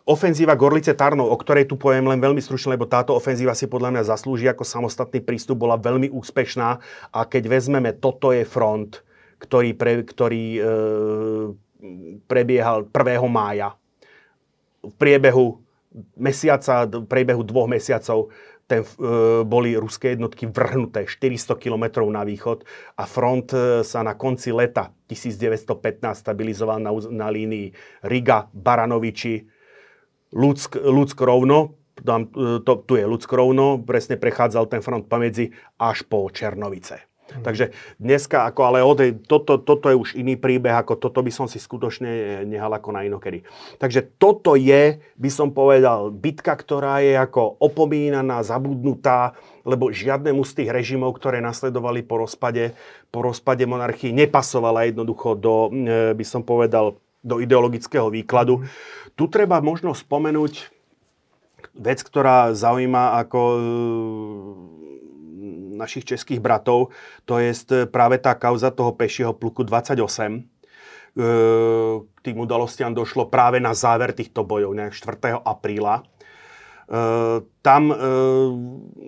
Ofenzíva 0.03 0.60
Gorlice 0.60 0.91
Tarnov, 0.99 1.31
o 1.31 1.38
ktorej 1.39 1.64
tu 1.64 1.80
poviem 1.80 2.03
len 2.11 2.19
veľmi 2.19 2.43
stručne, 2.43 2.76
lebo 2.76 2.89
táto 2.89 3.15
ofenzíva 3.15 3.55
si 3.55 3.72
podľa 3.72 3.95
mňa 3.95 4.03
zaslúži 4.11 4.51
ako 4.51 4.68
samostatný 4.68 5.23
prístup, 5.23 5.64
bola 5.64 5.80
veľmi 5.80 6.11
úspešná 6.11 6.69
a 7.15 7.19
keď 7.23 7.43
vezmeme, 7.47 7.95
toto 7.95 8.35
je 8.35 8.43
front, 8.43 8.99
ktorý, 9.39 9.72
pre, 9.72 10.03
ktorý 10.03 10.45
e, 10.60 10.61
prebiehal 12.27 12.88
1. 12.89 13.27
mája. 13.27 13.76
V 14.84 14.93
priebehu 14.99 15.64
mesiaca, 16.18 16.89
v 16.89 17.05
priebehu 17.05 17.43
dvoch 17.45 17.69
mesiacov 17.69 18.34
ten, 18.68 18.81
e, 18.81 19.43
boli 19.43 19.76
ruské 19.76 20.15
jednotky 20.15 20.47
vrhnuté 20.47 21.05
400 21.05 21.55
km 21.60 22.07
na 22.10 22.23
východ 22.23 22.64
a 22.97 23.03
front 23.05 23.51
e, 23.53 23.84
sa 23.84 24.01
na 24.01 24.15
konci 24.15 24.55
leta 24.55 24.95
1915 25.11 26.23
stabilizoval 26.23 26.80
na, 26.80 26.91
na 27.11 27.27
línii 27.30 27.76
Riga, 28.07 28.47
Baranoviči, 28.55 29.45
Luck, 30.34 30.73
Luck 30.80 31.19
rovno, 31.19 31.77
tam, 32.01 32.31
e, 32.34 32.64
to, 32.64 32.73
tu 32.88 32.95
je 32.95 33.05
Luck 33.05 33.30
rovno, 33.30 33.77
presne 33.84 34.18
prechádzal 34.18 34.65
ten 34.72 34.81
front 34.81 35.05
pomedzi 35.05 35.51
až 35.77 36.07
po 36.07 36.26
Černovice. 36.31 37.12
Takže 37.23 37.71
dneska, 37.97 38.45
ako 38.45 38.61
ale 38.67 38.79
od, 38.83 38.99
toto, 39.25 39.57
toto 39.57 39.87
je 39.87 39.95
už 39.95 40.09
iný 40.19 40.35
príbeh, 40.35 40.75
ako 40.75 40.99
toto 40.99 41.23
by 41.23 41.31
som 41.31 41.47
si 41.47 41.57
skutočne 41.57 42.43
nehal 42.43 42.69
ako 42.75 42.93
na 42.93 43.07
inokedy. 43.07 43.47
Takže 43.79 44.19
toto 44.19 44.59
je, 44.59 44.99
by 45.15 45.29
som 45.31 45.49
povedal, 45.55 46.11
bitka, 46.11 46.53
ktorá 46.53 46.99
je 46.99 47.15
ako 47.15 47.57
opomínaná, 47.63 48.43
zabudnutá, 48.43 49.33
lebo 49.63 49.89
žiadnemu 49.89 50.43
z 50.43 50.51
tých 50.61 50.69
režimov, 50.69 51.15
ktoré 51.15 51.39
nasledovali 51.39 52.03
po 52.03 52.21
rozpade, 52.21 52.75
po 53.09 53.23
rozpade 53.23 53.63
monarchii, 53.63 54.11
nepasovala 54.11 54.91
jednoducho 54.91 55.39
do, 55.39 55.71
e, 55.71 56.11
by 56.13 56.25
som 56.27 56.43
povedal, 56.43 56.99
do 57.23 57.39
ideologického 57.39 58.11
výkladu. 58.11 58.59
Mm. 58.59 58.63
Tu 59.15 59.23
treba 59.31 59.63
možno 59.63 59.95
spomenúť 59.95 60.67
vec, 61.73 62.03
ktorá 62.03 62.51
zaujíma 62.51 63.17
ako 63.23 63.39
našich 65.73 66.05
českých 66.05 66.39
bratov, 66.39 66.93
to 67.25 67.41
je 67.41 67.53
práve 67.89 68.21
tá 68.21 68.37
kauza 68.37 68.69
toho 68.69 68.93
pešieho 68.93 69.33
pluku 69.33 69.65
28. 69.65 69.99
K 71.13 72.19
tým 72.25 72.37
udalostiam 72.41 72.89
došlo 72.89 73.29
práve 73.29 73.61
na 73.61 73.77
záver 73.77 74.17
týchto 74.17 74.41
bojov, 74.41 74.73
4. 74.73 75.41
apríla. 75.45 76.01
Tam 77.64 77.84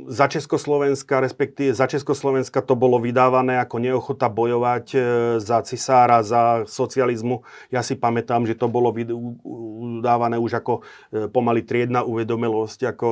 za 0.10 0.26
Československa, 0.26 1.22
respektíve 1.22 1.76
za 1.76 1.86
Československa 1.86 2.66
to 2.66 2.74
bolo 2.74 2.98
vydávané 2.98 3.62
ako 3.62 3.78
neochota 3.78 4.26
bojovať 4.26 4.86
e, 4.96 5.00
za 5.44 5.62
cisára, 5.62 6.26
za 6.26 6.66
socializmu. 6.66 7.46
Ja 7.70 7.86
si 7.86 7.94
pamätám, 7.94 8.48
že 8.50 8.58
to 8.58 8.66
bolo 8.72 8.90
vydávané 8.90 10.42
už 10.42 10.66
ako 10.66 10.82
pomaly 11.30 11.62
triedna 11.62 12.02
uvedomelosť 12.02 12.96
ako 12.96 13.08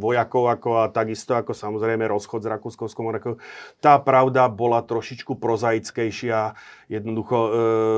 vojakov 0.00 0.44
ako 0.48 0.70
a 0.80 0.84
takisto 0.88 1.36
ako 1.36 1.52
samozrejme 1.52 2.08
rozchod 2.08 2.40
Rakúskovskou 2.40 3.04
monarchiou. 3.04 3.36
Tá 3.82 4.00
pravda 4.00 4.48
bola 4.48 4.80
trošičku 4.80 5.36
prozaickejšia 5.36 6.56
jednoducho 6.90 7.38
e, 7.38 7.50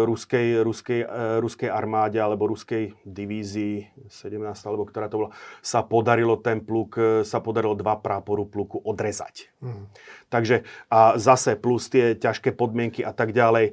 ruskej, 0.05 0.61
ruskej, 0.61 1.01
e, 1.01 1.41
ruskej 1.41 1.73
armáde 1.73 2.21
alebo 2.21 2.45
ruskej 2.45 2.93
divízii 3.09 3.89
17 4.13 4.37
alebo 4.69 4.85
ktorá 4.85 5.09
to 5.09 5.25
bola, 5.25 5.31
sa 5.65 5.81
podarilo 5.81 6.37
ten 6.37 6.61
pluk, 6.61 7.25
sa 7.25 7.41
podarilo 7.41 7.73
dva 7.73 7.97
práporu 7.97 8.45
pluku 8.45 8.77
odrezať. 8.85 9.49
Mm. 9.65 9.89
Takže 10.29 10.65
a 10.89 11.21
zase 11.21 11.61
plus 11.61 11.93
tie 11.93 12.17
ťažké 12.17 12.57
podmienky 12.57 13.05
a 13.05 13.13
tak 13.13 13.37
ďalej. 13.37 13.73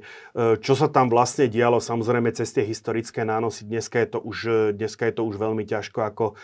čo 0.60 0.76
sa 0.76 0.92
tam 0.92 1.08
vlastne 1.08 1.48
dialo, 1.48 1.80
samozrejme 1.80 2.32
cez 2.36 2.52
tie 2.52 2.64
historické 2.64 3.24
nánosy, 3.24 3.64
dneska 3.64 4.00
je 4.00 4.08
to 4.12 4.18
už, 4.20 4.38
dneska 4.76 5.08
je 5.08 5.14
to 5.16 5.22
už 5.24 5.40
veľmi 5.40 5.64
ťažko 5.64 6.00
ako 6.04 6.24
e, 6.32 6.34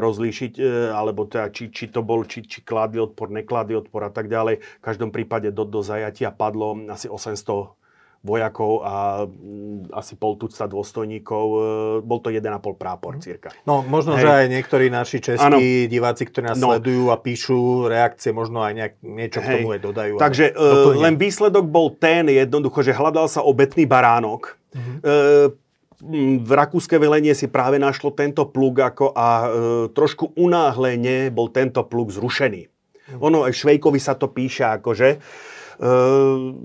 rozlíšiť, 0.00 0.52
e, 0.56 0.62
alebo 0.92 1.28
teda, 1.28 1.52
či, 1.52 1.68
či 1.68 1.88
to 1.92 2.00
bol, 2.00 2.24
či, 2.24 2.44
či 2.44 2.64
kládli 2.64 3.00
odpor, 3.00 3.28
nekládli 3.28 3.76
odpor 3.76 4.08
a 4.08 4.12
tak 4.12 4.32
ďalej. 4.32 4.60
V 4.60 4.82
každom 4.84 5.12
prípade 5.12 5.52
do, 5.52 5.64
do 5.64 5.84
zajatia 5.84 6.32
padlo 6.32 6.76
asi 6.88 7.08
800 7.08 7.81
vojakov 8.22 8.86
a 8.86 9.26
mm, 9.26 9.90
asi 9.90 10.14
pol 10.14 10.38
tucta 10.38 10.70
dôstojníkov. 10.70 11.44
E, 11.50 11.60
bol 12.06 12.22
to 12.22 12.30
1,5 12.30 12.38
prápor 12.78 13.18
mhm. 13.18 13.22
cirka. 13.22 13.50
No 13.66 13.82
možno, 13.82 14.14
Hej. 14.14 14.22
že 14.22 14.28
aj 14.30 14.46
niektorí 14.46 14.86
naši 14.88 15.18
českí 15.18 15.42
ano. 15.42 15.58
diváci, 15.90 16.22
ktorí 16.30 16.54
nás 16.54 16.58
no. 16.62 16.70
sledujú 16.70 17.10
a 17.10 17.18
píšu 17.18 17.90
reakcie, 17.90 18.30
možno 18.30 18.62
aj 18.62 18.72
nejak, 18.78 18.94
niečo 19.02 19.38
k 19.42 19.46
tomu 19.60 19.74
aj 19.74 19.80
dodajú. 19.82 20.14
Takže 20.22 20.54
uh, 20.54 20.94
len 20.94 21.18
výsledok 21.18 21.66
bol 21.66 21.90
ten 21.98 22.30
jednoducho, 22.30 22.86
že 22.86 22.94
hľadal 22.94 23.26
sa 23.26 23.42
obetný 23.42 23.84
baránok. 23.90 24.54
Uh-huh. 24.72 24.96
Uh, 25.02 25.48
v 26.42 26.50
rakúske 26.50 26.98
velenie 26.98 27.30
si 27.30 27.46
práve 27.46 27.78
našlo 27.78 28.10
tento 28.10 28.42
plug 28.50 28.74
ako 28.82 29.14
a 29.14 29.26
e, 29.38 29.48
trošku 29.94 30.34
unáhlene 30.34 31.30
bol 31.30 31.46
tento 31.54 31.78
plug 31.86 32.10
zrušený. 32.10 32.66
Uh-huh. 32.66 33.30
Ono, 33.30 33.46
aj 33.46 33.54
Švejkovi 33.54 34.02
sa 34.02 34.18
to 34.18 34.26
píše 34.26 34.66
akože, 34.66 35.22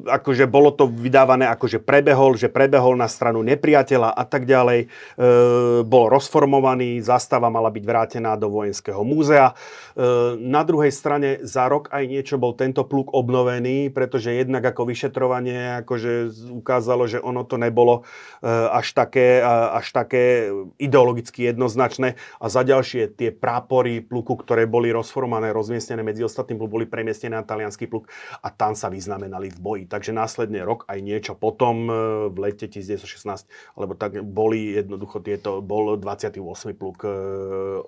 akože 0.07 0.45
bolo 0.49 0.73
to 0.75 0.89
vydávané 0.89 1.47
ako, 1.47 1.79
prebehol, 1.79 2.35
že 2.35 2.51
prebehol 2.51 2.95
na 2.99 3.07
stranu 3.07 3.43
nepriateľa 3.43 4.11
a 4.11 4.23
tak 4.27 4.47
ďalej. 4.49 4.87
Ehm, 4.87 5.87
bol 5.87 6.11
rozformovaný, 6.11 6.99
zastava 7.03 7.51
mala 7.51 7.71
byť 7.71 7.83
vrátená 7.83 8.35
do 8.39 8.51
vojenského 8.51 9.01
múzea. 9.03 9.53
Ehm, 9.53 10.41
na 10.47 10.63
druhej 10.63 10.91
strane 10.91 11.39
za 11.43 11.67
rok 11.67 11.91
aj 11.91 12.03
niečo 12.07 12.35
bol 12.39 12.55
tento 12.55 12.83
pluk 12.87 13.13
obnovený, 13.13 13.91
pretože 13.91 14.33
jednak 14.33 14.63
ako 14.63 14.87
vyšetrovanie 14.87 15.83
akože 15.85 16.31
ukázalo, 16.51 17.07
že 17.07 17.19
ono 17.21 17.43
to 17.47 17.59
nebolo 17.59 18.07
až 18.47 18.93
také, 18.93 19.41
až 19.73 19.87
také 19.91 20.53
ideologicky 20.77 21.49
jednoznačné. 21.49 22.15
A 22.37 22.45
za 22.47 22.61
ďalšie 22.61 23.17
tie 23.17 23.29
prápory 23.33 23.99
pluku, 24.05 24.37
ktoré 24.37 24.69
boli 24.69 24.93
rozformované, 24.93 25.49
rozmiestnené 25.51 26.05
medzi 26.05 26.21
ostatným 26.21 26.61
boli 26.69 26.85
premiestnené 26.85 27.39
na 27.39 27.45
talianský 27.45 27.89
pluk 27.89 28.07
a 28.43 28.47
tam 28.53 28.77
sa 28.77 28.87
vyznamenali 28.97 29.53
v 29.53 29.59
boji. 29.61 29.83
Takže 29.85 30.17
následne 30.17 30.65
rok 30.65 30.89
aj 30.89 30.99
niečo 31.05 31.33
potom 31.37 31.85
e, 31.85 31.93
v 32.33 32.37
lete 32.41 32.65
1916, 32.65 33.77
alebo 33.77 33.93
tak 33.93 34.25
boli 34.25 34.73
jednoducho 34.73 35.21
tieto, 35.21 35.61
bol 35.61 35.93
28. 36.01 36.41
pluk 36.73 37.05
e, 37.05 37.09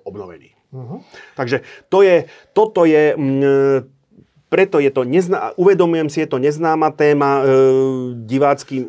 obnovený. 0.06 0.54
Uh-huh. 0.70 1.02
Takže 1.34 1.66
to 1.90 2.06
je, 2.06 2.30
toto 2.54 2.86
je 2.86 3.18
mm, 3.18 3.99
preto 4.50 4.82
je 4.82 4.90
to, 4.90 5.06
nezná, 5.06 5.54
uvedomujem 5.54 6.10
si, 6.10 6.26
je 6.26 6.28
to 6.28 6.42
neznáma 6.42 6.90
téma, 6.90 7.40
e, 7.40 7.42
divácky 8.26 8.82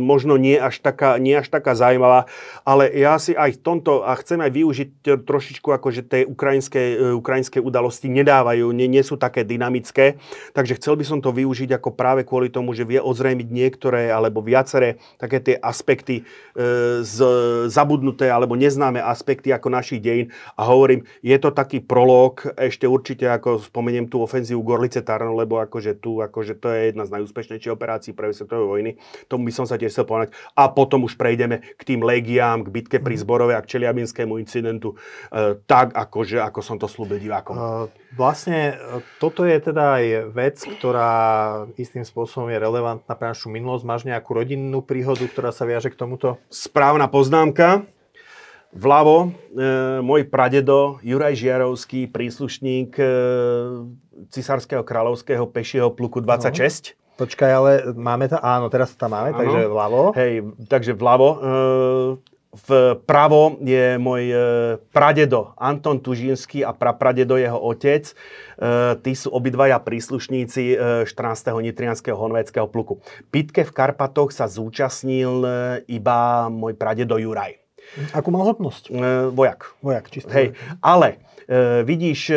možno 0.00 0.40
nie 0.40 0.56
až, 0.56 0.80
taká, 0.80 1.20
nie 1.20 1.36
až 1.36 1.52
taká 1.52 1.76
zaujímavá, 1.76 2.24
ale 2.64 2.88
ja 2.96 3.20
si 3.20 3.36
aj 3.36 3.60
v 3.60 3.60
tomto, 3.60 4.08
a 4.08 4.16
chcem 4.16 4.40
aj 4.40 4.50
využiť 4.56 4.88
trošičku, 5.28 5.68
ako 5.68 5.92
že 5.92 6.00
tie 6.00 6.24
ukrajinské, 6.24 6.96
e, 6.96 7.12
ukrajinské 7.12 7.60
udalosti 7.60 8.08
nedávajú, 8.08 8.72
nie, 8.72 8.88
nie 8.88 9.04
sú 9.04 9.20
také 9.20 9.44
dynamické, 9.44 10.16
takže 10.56 10.80
chcel 10.80 10.96
by 10.96 11.04
som 11.04 11.20
to 11.20 11.28
využiť 11.28 11.76
ako 11.76 11.92
práve 11.92 12.24
kvôli 12.24 12.48
tomu, 12.48 12.72
že 12.72 12.88
vie 12.88 12.96
ozrejmiť 12.96 13.48
niektoré 13.52 14.08
alebo 14.08 14.40
viaceré 14.40 14.96
také 15.20 15.44
tie 15.44 15.56
aspekty 15.60 16.24
e, 16.56 17.04
z, 17.04 17.16
zabudnuté 17.68 18.32
alebo 18.32 18.56
neznáme 18.56 19.04
aspekty 19.04 19.52
ako 19.52 19.68
našich 19.68 20.00
dejín. 20.00 20.32
A 20.56 20.64
hovorím, 20.64 21.04
je 21.20 21.36
to 21.36 21.52
taký 21.52 21.84
prolog, 21.84 22.48
ešte 22.56 22.88
určite 22.88 23.28
ako 23.28 23.60
spomeniem 23.60 24.08
tú 24.08 24.24
ofenzívu 24.24 24.64
Gorli 24.64 24.85
Halice 24.86 25.02
Tarno, 25.02 25.34
lebo 25.34 25.58
akože 25.58 25.98
tu, 25.98 26.22
akože 26.22 26.62
to 26.62 26.70
je 26.70 26.94
jedna 26.94 27.02
z 27.02 27.18
najúspešnejších 27.18 27.74
operácií 27.74 28.14
prvej 28.14 28.38
svetovej 28.38 28.66
vojny. 28.70 28.90
Tomu 29.26 29.50
by 29.50 29.52
som 29.58 29.66
sa 29.66 29.74
tiež 29.74 29.90
chcel 29.90 30.06
povedať. 30.06 30.30
A 30.54 30.70
potom 30.70 31.02
už 31.02 31.18
prejdeme 31.18 31.58
k 31.74 31.82
tým 31.82 32.06
legiám, 32.06 32.62
k 32.62 32.70
bitke 32.70 32.96
pri 33.02 33.18
Zborove 33.18 33.58
a 33.58 33.60
k 33.66 33.74
Čeliabinskému 33.74 34.38
incidentu, 34.38 34.94
e, 35.34 35.58
tak 35.66 35.90
akože, 35.98 36.38
ako 36.38 36.60
som 36.62 36.78
to 36.78 36.86
slúbil 36.86 37.18
divákom. 37.18 37.58
Uh, 37.58 37.90
vlastne 38.14 38.78
e, 38.78 39.02
toto 39.18 39.42
je 39.42 39.58
teda 39.58 39.98
aj 39.98 40.04
vec, 40.30 40.56
ktorá 40.62 41.10
istým 41.74 42.06
spôsobom 42.06 42.46
je 42.46 42.62
relevantná 42.62 43.18
pre 43.18 43.34
našu 43.34 43.50
minulosť. 43.50 43.82
Máš 43.82 44.02
nejakú 44.06 44.38
rodinnú 44.38 44.86
príhodu, 44.86 45.26
ktorá 45.26 45.50
sa 45.50 45.66
viaže 45.66 45.90
k 45.90 45.98
tomuto? 45.98 46.38
Správna 46.46 47.10
poznámka. 47.10 47.90
Vľavo 48.76 49.16
e, 49.24 49.28
môj 50.04 50.28
pradedo 50.28 51.00
Juraj 51.00 51.40
Žiarovský, 51.40 52.12
príslušník 52.12 52.92
e, 53.00 53.06
cisárskeho 54.28 54.84
kráľovského 54.84 55.48
pešieho 55.48 55.88
pluku 55.96 56.20
26. 56.20 56.92
No. 56.92 57.24
Počkaj, 57.24 57.50
ale 57.50 57.72
máme 57.96 58.28
to, 58.28 58.36
áno, 58.36 58.68
teraz 58.68 58.92
to 58.92 59.00
tam 59.00 59.16
máme, 59.16 59.32
áno. 59.32 59.40
takže 59.40 59.60
vľavo. 59.72 60.00
Hej, 60.12 60.32
takže 60.68 60.92
vľavo. 60.92 61.28
E, 61.32 61.36
Vpravo 62.56 63.60
je 63.60 64.00
môj 64.00 64.22
e, 64.32 64.36
pradedo 64.88 65.52
Anton 65.60 66.00
Tužinský 66.00 66.64
a 66.64 66.72
prapradedo 66.72 67.36
jeho 67.36 67.60
otec. 67.60 68.08
E, 68.08 68.14
tí 69.04 69.12
sú 69.12 69.28
obidvaja 69.28 69.76
príslušníci 69.76 70.80
14. 71.04 71.52
E, 71.52 71.68
nitrianského 71.68 72.16
honvédskeho 72.16 72.64
pluku. 72.72 73.04
Pitke 73.28 73.68
v 73.68 73.74
Karpatoch 73.76 74.32
sa 74.32 74.48
zúčastnil 74.48 75.44
iba 75.84 76.48
môj 76.48 76.72
pradedo 76.80 77.20
Juraj. 77.20 77.65
Akú 78.12 78.28
mal 78.34 78.44
hodnosť? 78.44 78.92
Vojak. 79.32 79.72
Vojak, 79.80 80.10
čisto. 80.12 80.30
Hej, 80.32 80.52
ale 80.84 81.22
e, 81.48 81.82
vidíš, 81.86 82.20
e, 82.28 82.36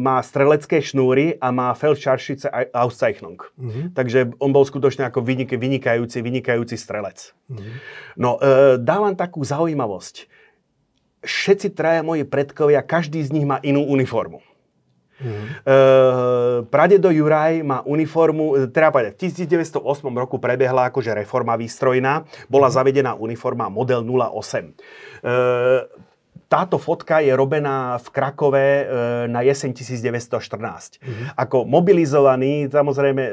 má 0.00 0.22
strelecké 0.22 0.80
šnúry 0.80 1.36
a 1.42 1.50
má 1.50 1.74
Feldscharschütze 1.74 2.48
Auszeichnung. 2.72 3.38
Uh-huh. 3.38 3.90
Takže 3.92 4.32
on 4.38 4.54
bol 4.54 4.64
skutočne 4.64 5.04
ako 5.04 5.20
vynik, 5.20 5.52
vynikajúci, 5.52 6.22
vynikajúci 6.22 6.78
strelec. 6.78 7.34
Uh-huh. 7.50 7.60
No, 8.16 8.38
e, 8.38 8.78
dávam 8.80 9.12
takú 9.18 9.42
zaujímavosť. 9.42 10.30
Všetci 11.24 11.72
traja 11.72 12.04
moji 12.04 12.28
predkovia, 12.28 12.84
každý 12.84 13.24
z 13.24 13.32
nich 13.32 13.48
má 13.48 13.56
inú 13.64 13.80
uniformu. 13.84 14.44
Mm. 15.20 15.30
Uh, 15.30 16.66
pradedo 16.66 17.10
Juraj 17.10 17.62
má 17.62 17.86
uniformu, 17.86 18.66
teda 18.74 18.90
v 18.90 19.14
1908 19.14 19.78
roku 20.10 20.42
prebehla 20.42 20.90
akože 20.90 21.14
reforma 21.14 21.54
výstrojná, 21.54 22.26
bola 22.50 22.66
mm. 22.66 22.74
zavedená 22.74 23.12
uniforma 23.14 23.70
model 23.70 24.02
08. 24.02 24.74
Uh, 25.22 25.86
táto 26.54 26.78
fotka 26.78 27.18
je 27.18 27.34
robená 27.34 27.98
v 27.98 28.08
Krakove 28.14 28.62
e, 28.62 28.84
na 29.26 29.42
jeseň 29.42 29.74
1914. 29.74 31.02
Mm-hmm. 31.02 31.26
Ako 31.34 31.66
mobilizovaný, 31.66 32.70
samozrejme, 32.70 33.22
e, 33.26 33.32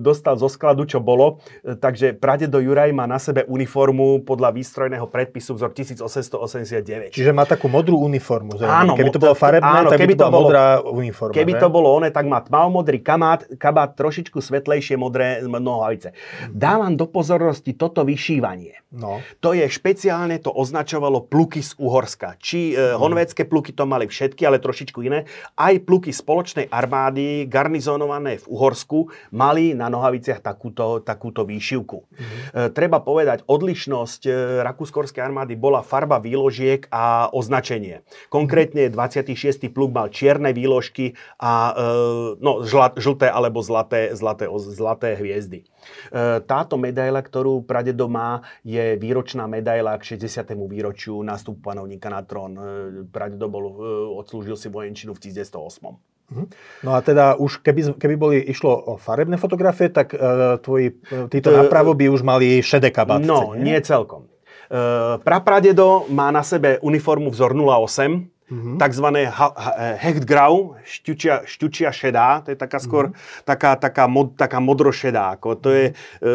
dostal 0.00 0.40
zo 0.40 0.48
skladu, 0.48 0.88
čo 0.88 1.04
bolo, 1.04 1.44
e, 1.60 1.76
takže 1.76 2.16
pradedo 2.16 2.64
Juraj 2.64 2.88
má 2.96 3.04
na 3.04 3.20
sebe 3.20 3.44
uniformu 3.44 4.24
podľa 4.24 4.56
výstrojného 4.56 5.04
predpisu 5.12 5.60
vzor 5.60 5.76
1889. 5.76 7.12
Čiže 7.12 7.36
má 7.36 7.44
takú 7.44 7.68
modrú 7.68 8.00
uniformu. 8.00 8.56
Áno, 8.64 8.96
keby 8.96 9.12
to 9.12 9.20
bolo 9.20 9.36
farebné, 9.36 9.84
áno, 9.84 9.92
tak 9.92 10.00
keby 10.00 10.16
by 10.16 10.24
to, 10.24 10.26
bolo, 10.32 10.48
modrá 10.48 10.64
uniforma. 10.80 11.36
Keby 11.36 11.52
že? 11.52 11.60
to 11.60 11.68
bolo 11.68 11.88
one, 12.00 12.08
tak 12.08 12.24
má 12.24 12.40
tmavomodrý 12.40 13.04
kabát, 13.04 13.44
kabát 13.60 13.92
trošičku 13.92 14.40
svetlejšie 14.40 14.96
modré 14.96 15.44
nohavice. 15.44 16.16
Mm-hmm. 16.16 16.56
Dávam 16.56 16.96
do 16.96 17.04
pozornosti 17.12 17.76
toto 17.76 18.08
vyšívanie. 18.08 18.80
No. 18.94 19.20
To 19.42 19.52
je 19.52 19.66
špeciálne, 19.66 20.38
to 20.38 20.54
označovalo 20.54 21.26
pluky 21.26 21.60
z 21.60 21.74
Uhorska. 21.82 22.38
Či 22.38 22.53
či 22.54 22.70
e, 22.70 22.94
honvédske 22.94 23.50
pluky 23.50 23.74
to 23.74 23.82
mali 23.82 24.06
všetky, 24.06 24.46
ale 24.46 24.62
trošičku 24.62 25.02
iné. 25.02 25.26
Aj 25.58 25.74
pluky 25.82 26.14
spoločnej 26.14 26.70
armády, 26.70 27.50
garnizonované 27.50 28.38
v 28.38 28.46
Uhorsku, 28.46 29.10
mali 29.34 29.74
na 29.74 29.90
nohaviciach 29.90 30.38
takúto, 30.38 31.02
takúto 31.02 31.42
výšivku. 31.42 31.98
Mm-hmm. 31.98 32.42
E, 32.54 32.70
treba 32.70 33.02
povedať, 33.02 33.42
odlišnosť 33.50 34.20
e, 34.22 34.30
rakúskorskej 34.62 35.26
armády 35.26 35.58
bola 35.58 35.82
farba 35.82 36.22
výložiek 36.22 36.86
a 36.94 37.26
označenie. 37.34 38.06
Konkrétne 38.30 38.86
26. 38.86 39.74
pluk 39.74 39.90
mal 39.90 40.14
čierne 40.14 40.54
výložky 40.54 41.18
a 41.42 41.74
e, 41.74 42.38
no, 42.38 42.62
žlat, 42.62 42.94
žlté 43.02 43.26
alebo 43.26 43.58
zlaté, 43.66 44.14
zlaté, 44.14 44.46
zlaté 44.62 45.18
hviezdy. 45.18 45.66
E, 46.12 46.38
táto 46.44 46.78
medaila, 46.78 47.18
ktorú 47.18 47.64
pradedo 47.64 48.06
má, 48.06 48.44
je 48.62 48.94
výročná 49.00 49.48
medaila 49.48 49.96
k 49.98 50.14
60. 50.14 50.54
výročiu 50.68 51.24
nástupu 51.24 51.64
panovníka 51.64 52.12
na 52.12 52.20
trón. 52.20 52.43
E, 52.52 53.04
pradedo 53.08 53.48
bol, 53.48 53.64
e, 53.64 53.72
odslúžil 54.20 54.58
si 54.58 54.68
vojenčinu 54.68 55.16
v 55.16 55.20
1908. 55.20 55.96
Mhm. 56.32 56.44
No 56.88 56.90
a 56.96 57.04
teda 57.04 57.36
už 57.36 57.60
keby, 57.60 58.00
keby 58.00 58.14
boli, 58.16 58.36
išlo 58.40 58.72
o 58.72 58.92
farebné 58.96 59.36
fotografie, 59.36 59.92
tak 59.92 60.16
uh, 60.16 60.56
tvoji, 60.56 60.96
títo 61.28 61.52
napravo 61.52 61.92
by 61.92 62.08
už 62.08 62.24
mali 62.24 62.64
šedé 62.64 62.88
kabátce, 62.88 63.28
No, 63.28 63.52
nie, 63.52 63.76
nie 63.76 63.78
celkom. 63.84 64.24
Uh, 64.72 65.20
prapradedo 65.20 66.08
má 66.08 66.32
na 66.32 66.40
sebe 66.40 66.80
uniformu 66.80 67.28
vzor 67.28 67.52
08, 67.52 68.24
Mm-hmm. 68.44 68.76
Takzvané 68.76 69.24
ha- 69.24 69.56
ha- 69.56 69.96
hechtgrau, 69.96 70.76
šťučia, 70.84 71.48
šťučia 71.48 71.88
šedá, 71.88 72.44
to 72.44 72.52
je 72.52 72.58
taká 72.60 72.76
skôr 72.76 73.08
mm-hmm. 73.08 73.48
taká, 73.48 73.72
taká, 73.80 74.04
mod, 74.04 74.36
taká 74.36 74.60
modrošedá. 74.60 75.40
Ako 75.40 75.56
to 75.56 75.72
je 75.72 75.84
e, 75.90 75.92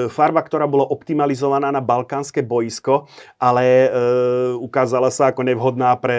farba, 0.09 0.41
ktorá 0.41 0.65
bola 0.65 0.89
optimalizovaná 0.89 1.69
na 1.69 1.85
balkánske 1.85 2.41
boisko, 2.41 3.05
ale 3.37 3.61
e, 3.61 3.89
ukázala 4.57 5.13
sa 5.13 5.29
ako 5.29 5.45
nevhodná 5.45 5.93
pre 6.01 6.17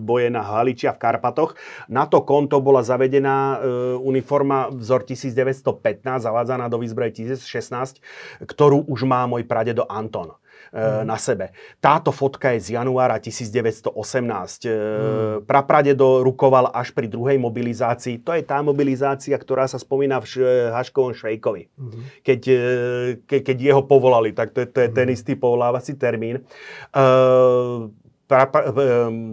boje 0.00 0.32
na 0.32 0.40
Haliči 0.40 0.88
a 0.88 0.96
v 0.96 1.02
Karpatoch. 1.04 1.52
Na 1.92 2.08
to 2.08 2.24
konto 2.24 2.56
bola 2.64 2.80
zavedená 2.80 3.36
e, 3.36 3.56
uniforma 4.00 4.72
vzor 4.72 5.04
1915, 5.04 6.24
zavádzaná 6.24 6.72
do 6.72 6.80
výzbroje 6.80 7.36
1016, 7.36 8.00
ktorú 8.48 8.88
už 8.88 9.04
má 9.04 9.28
môj 9.28 9.44
pradedo 9.44 9.84
Anton 9.92 10.32
mm. 10.72 11.04
na 11.04 11.16
sebe. 11.16 11.52
Táto 11.78 12.10
fotka 12.10 12.52
je 12.56 12.60
z 12.60 12.68
januára 12.80 13.16
1918. 13.18 13.94
Mm. 13.94 15.46
Prapradedo 15.46 16.22
rukoval 16.24 16.70
až 16.72 16.92
pri 16.92 17.08
druhej 17.08 17.38
mobilizácii. 17.40 18.22
To 18.24 18.34
je 18.34 18.42
tá 18.44 18.60
mobilizácia, 18.60 19.36
ktorá 19.36 19.66
sa 19.68 19.80
spomína 19.80 20.20
v 20.20 20.44
Haškovom 20.74 21.14
Švejkovi. 21.14 21.72
Mm. 21.76 22.02
Keď, 22.24 22.40
e, 22.48 22.58
ke, 23.24 23.36
keď 23.44 23.56
jeho 23.56 23.82
povolali, 23.84 24.32
tak 24.36 24.52
to 24.52 24.64
je, 24.64 24.68
to 24.68 24.78
je 24.84 24.90
ten 24.92 25.08
mhm. 25.08 25.14
istý 25.14 25.32
povolávací 25.38 25.94
termín. 25.96 26.44
Uh, 26.92 27.90
pra, 28.28 28.44
pra, 28.46 28.70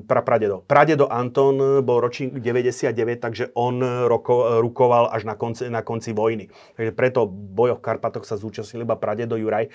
prapradedo. 0.07 0.63
Pradedo 0.63 1.11
Anton 1.11 1.83
bol 1.83 1.99
ročník 1.99 2.39
99, 2.39 2.95
takže 3.19 3.51
on 3.53 3.83
roko, 4.07 4.63
rukoval 4.63 5.11
až 5.11 5.27
na 5.27 5.35
konci, 5.35 5.67
na 5.67 5.83
konci 5.83 6.15
vojny. 6.15 6.47
Takže 6.79 6.91
preto 6.95 7.27
v 7.27 7.75
v 7.75 7.83
Karpatoch 7.83 8.23
sa 8.23 8.39
zúčastnil 8.39 8.87
iba 8.87 8.95
pradedo 8.95 9.35
Juraj. 9.35 9.67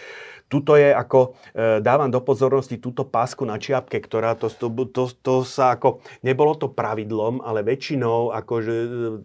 Tuto 0.50 0.74
je 0.74 0.90
ako, 0.90 1.36
e, 1.54 1.78
dávam 1.78 2.10
do 2.10 2.18
pozornosti 2.18 2.80
túto 2.80 3.06
pásku 3.06 3.46
na 3.46 3.54
čiapke, 3.60 4.02
ktorá 4.02 4.34
to, 4.34 4.50
to, 4.50 4.66
to, 4.90 5.04
to 5.22 5.34
sa 5.46 5.78
ako, 5.78 6.02
nebolo 6.26 6.58
to 6.58 6.72
pravidlom, 6.72 7.38
ale 7.44 7.62
väčšinou, 7.62 8.34
akože, 8.34 8.74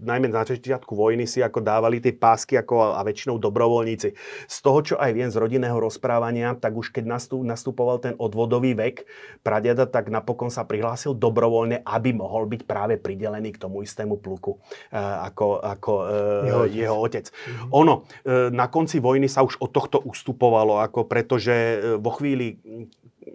najmä 0.05 0.29
na 0.29 0.45
začiatku 0.45 0.93
vojny 0.93 1.25
si 1.25 1.41
ako 1.41 1.65
dávali 1.65 1.97
tie 1.97 2.13
pásky 2.13 2.61
ako, 2.61 2.93
a 2.93 3.01
väčšinou 3.01 3.41
dobrovoľníci. 3.41 4.13
Z 4.45 4.57
toho, 4.61 4.79
čo 4.85 4.95
aj 5.01 5.11
viem 5.17 5.29
z 5.33 5.39
rodinného 5.41 5.77
rozprávania, 5.81 6.53
tak 6.57 6.77
už 6.77 6.93
keď 6.93 7.09
nastupoval 7.41 7.97
ten 7.97 8.13
odvodový 8.21 8.77
vek 8.77 9.09
pradeda, 9.41 9.84
tak 9.89 10.11
napokon 10.11 10.51
sa 10.51 10.67
prihlásil 10.67 11.17
dobrovoľne, 11.17 11.81
aby 11.85 12.13
mohol 12.13 12.45
byť 12.49 12.61
práve 12.65 12.95
pridelený 12.99 13.55
k 13.55 13.61
tomu 13.61 13.81
istému 13.85 14.19
pluku 14.19 14.57
e, 14.89 14.97
ako, 14.99 15.61
ako 15.61 15.93
e, 16.03 16.05
jeho, 16.49 16.63
jeho 16.69 16.97
otec. 16.97 17.25
Mm-hmm. 17.29 17.69
Ono, 17.71 17.93
e, 18.25 18.49
na 18.53 18.67
konci 18.69 18.97
vojny 18.99 19.29
sa 19.29 19.45
už 19.45 19.61
od 19.61 19.71
tohto 19.71 20.01
ustupovalo, 20.01 20.81
ako 20.81 21.07
pretože 21.07 21.53
vo 22.01 22.11
chvíli 22.15 22.59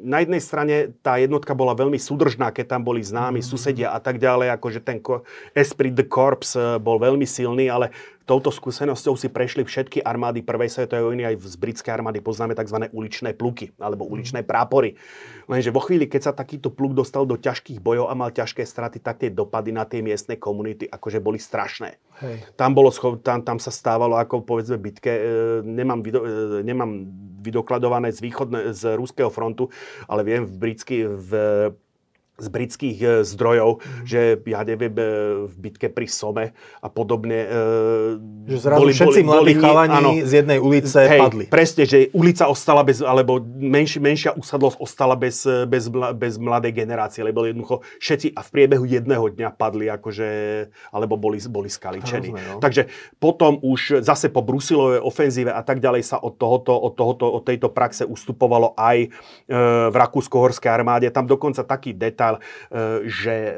na 0.01 0.22
jednej 0.22 0.39
strane 0.39 0.94
tá 1.02 1.18
jednotka 1.18 1.52
bola 1.52 1.74
veľmi 1.74 1.98
súdržná, 1.98 2.55
keď 2.55 2.78
tam 2.78 2.82
boli 2.86 3.02
známi 3.02 3.43
mm. 3.43 3.47
susedia 3.47 3.90
a 3.90 3.98
tak 3.98 4.22
ďalej, 4.22 4.55
akože 4.55 4.81
ten 4.81 5.02
esprit 5.52 5.93
de 5.93 6.06
corps 6.06 6.47
bol 6.78 7.02
veľmi 7.02 7.27
silný, 7.27 7.66
ale 7.66 7.90
touto 8.31 8.55
skúsenosťou 8.55 9.19
si 9.19 9.27
prešli 9.27 9.66
všetky 9.66 10.07
armády 10.07 10.47
prvej 10.47 10.70
svetovej 10.70 11.02
vojny, 11.11 11.23
aj 11.27 11.43
z 11.43 11.57
britskej 11.59 11.90
armády 11.90 12.23
poznáme 12.23 12.55
tzv. 12.55 12.86
uličné 12.94 13.35
pluky 13.35 13.74
alebo 13.82 14.07
mhm. 14.07 14.11
uličné 14.15 14.40
prápory. 14.47 14.94
Lenže 15.51 15.74
vo 15.74 15.82
chvíli, 15.82 16.07
keď 16.07 16.31
sa 16.31 16.32
takýto 16.32 16.70
pluk 16.70 16.94
dostal 16.94 17.27
do 17.27 17.35
ťažkých 17.35 17.82
bojov 17.82 18.07
a 18.07 18.15
mal 18.15 18.31
ťažké 18.31 18.62
straty, 18.62 19.02
tak 19.02 19.19
tie 19.19 19.35
dopady 19.35 19.74
na 19.74 19.82
tie 19.82 19.98
miestne 19.98 20.39
komunity 20.39 20.86
akože 20.86 21.19
boli 21.19 21.43
strašné. 21.43 21.98
Hej. 22.23 22.55
Tam, 22.55 22.70
bolo, 22.70 22.94
tam, 23.19 23.43
tam 23.43 23.59
sa 23.59 23.74
stávalo 23.74 24.15
ako 24.15 24.47
povedzme 24.47 24.78
bitke, 24.78 25.11
e, 25.11 25.23
nemám, 25.66 25.98
video, 25.98 26.23
e, 26.23 26.62
nemám 26.62 27.02
vydokladované 27.43 28.15
z, 28.15 28.23
východne, 28.23 28.70
z 28.70 28.94
ruského 28.94 29.32
frontu, 29.32 29.74
ale 30.07 30.23
viem 30.23 30.47
v 30.47 30.55
britský, 30.55 31.02
v 31.09 31.31
z 32.40 32.48
britských 32.48 32.98
e, 32.98 33.06
zdrojov, 33.22 33.78
mm. 33.78 34.04
že 34.08 34.40
ja 34.48 34.60
neviem, 34.64 34.94
e, 34.96 35.04
v 35.46 35.54
bitke 35.60 35.92
pri 35.92 36.08
Some 36.08 36.56
a 36.56 36.88
podobne. 36.88 37.38
E, 37.44 38.50
že 38.50 38.56
zrazu 38.64 38.80
boli, 38.80 38.92
všetci 38.96 39.20
boli, 39.20 39.28
mladí 39.28 39.54
boli, 39.54 39.62
chalani 39.62 39.96
áno, 40.00 40.10
z 40.24 40.32
jednej 40.40 40.58
ulice 40.58 41.00
hej, 41.04 41.20
padli. 41.20 41.44
Presne, 41.46 41.84
že 41.84 42.08
ulica 42.16 42.48
ostala 42.48 42.80
bez, 42.80 43.04
alebo 43.04 43.38
menš, 43.44 44.00
menšia 44.00 44.32
usadlosť 44.32 44.76
ostala 44.80 45.14
bez, 45.14 45.44
bez, 45.68 45.92
bez 45.92 46.34
mladej 46.40 46.72
generácie, 46.72 47.20
lebo 47.20 47.44
jednoducho 47.44 47.84
všetci 48.00 48.32
a 48.32 48.40
v 48.40 48.48
priebehu 48.48 48.84
jedného 48.88 49.28
dňa 49.28 49.48
padli, 49.54 49.92
akože, 49.92 50.28
alebo 50.94 51.20
boli, 51.20 51.36
boli 51.50 51.68
skaličení. 51.68 52.32
Hrozné, 52.32 52.56
no. 52.56 52.62
Takže 52.62 52.88
potom 53.20 53.58
už 53.60 54.00
zase 54.00 54.32
po 54.32 54.40
Brusilovej 54.40 55.02
ofenzíve 55.02 55.52
a 55.52 55.60
tak 55.60 55.82
ďalej 55.82 56.02
sa 56.06 56.16
od, 56.22 56.38
tohoto, 56.38 56.72
od, 56.72 56.94
tohoto, 56.96 57.26
od 57.28 57.42
tejto 57.44 57.68
praxe 57.68 58.06
ustupovalo 58.06 58.72
aj 58.78 59.10
v 59.90 59.94
Rakúsko-Horskej 59.94 60.70
armáde. 60.70 61.10
Tam 61.10 61.26
dokonca 61.26 61.66
taký 61.66 61.90
detail, 61.90 62.30
povedal, 62.31 62.36
e, 62.70 63.09
že 63.11 63.35
e, 63.35 63.52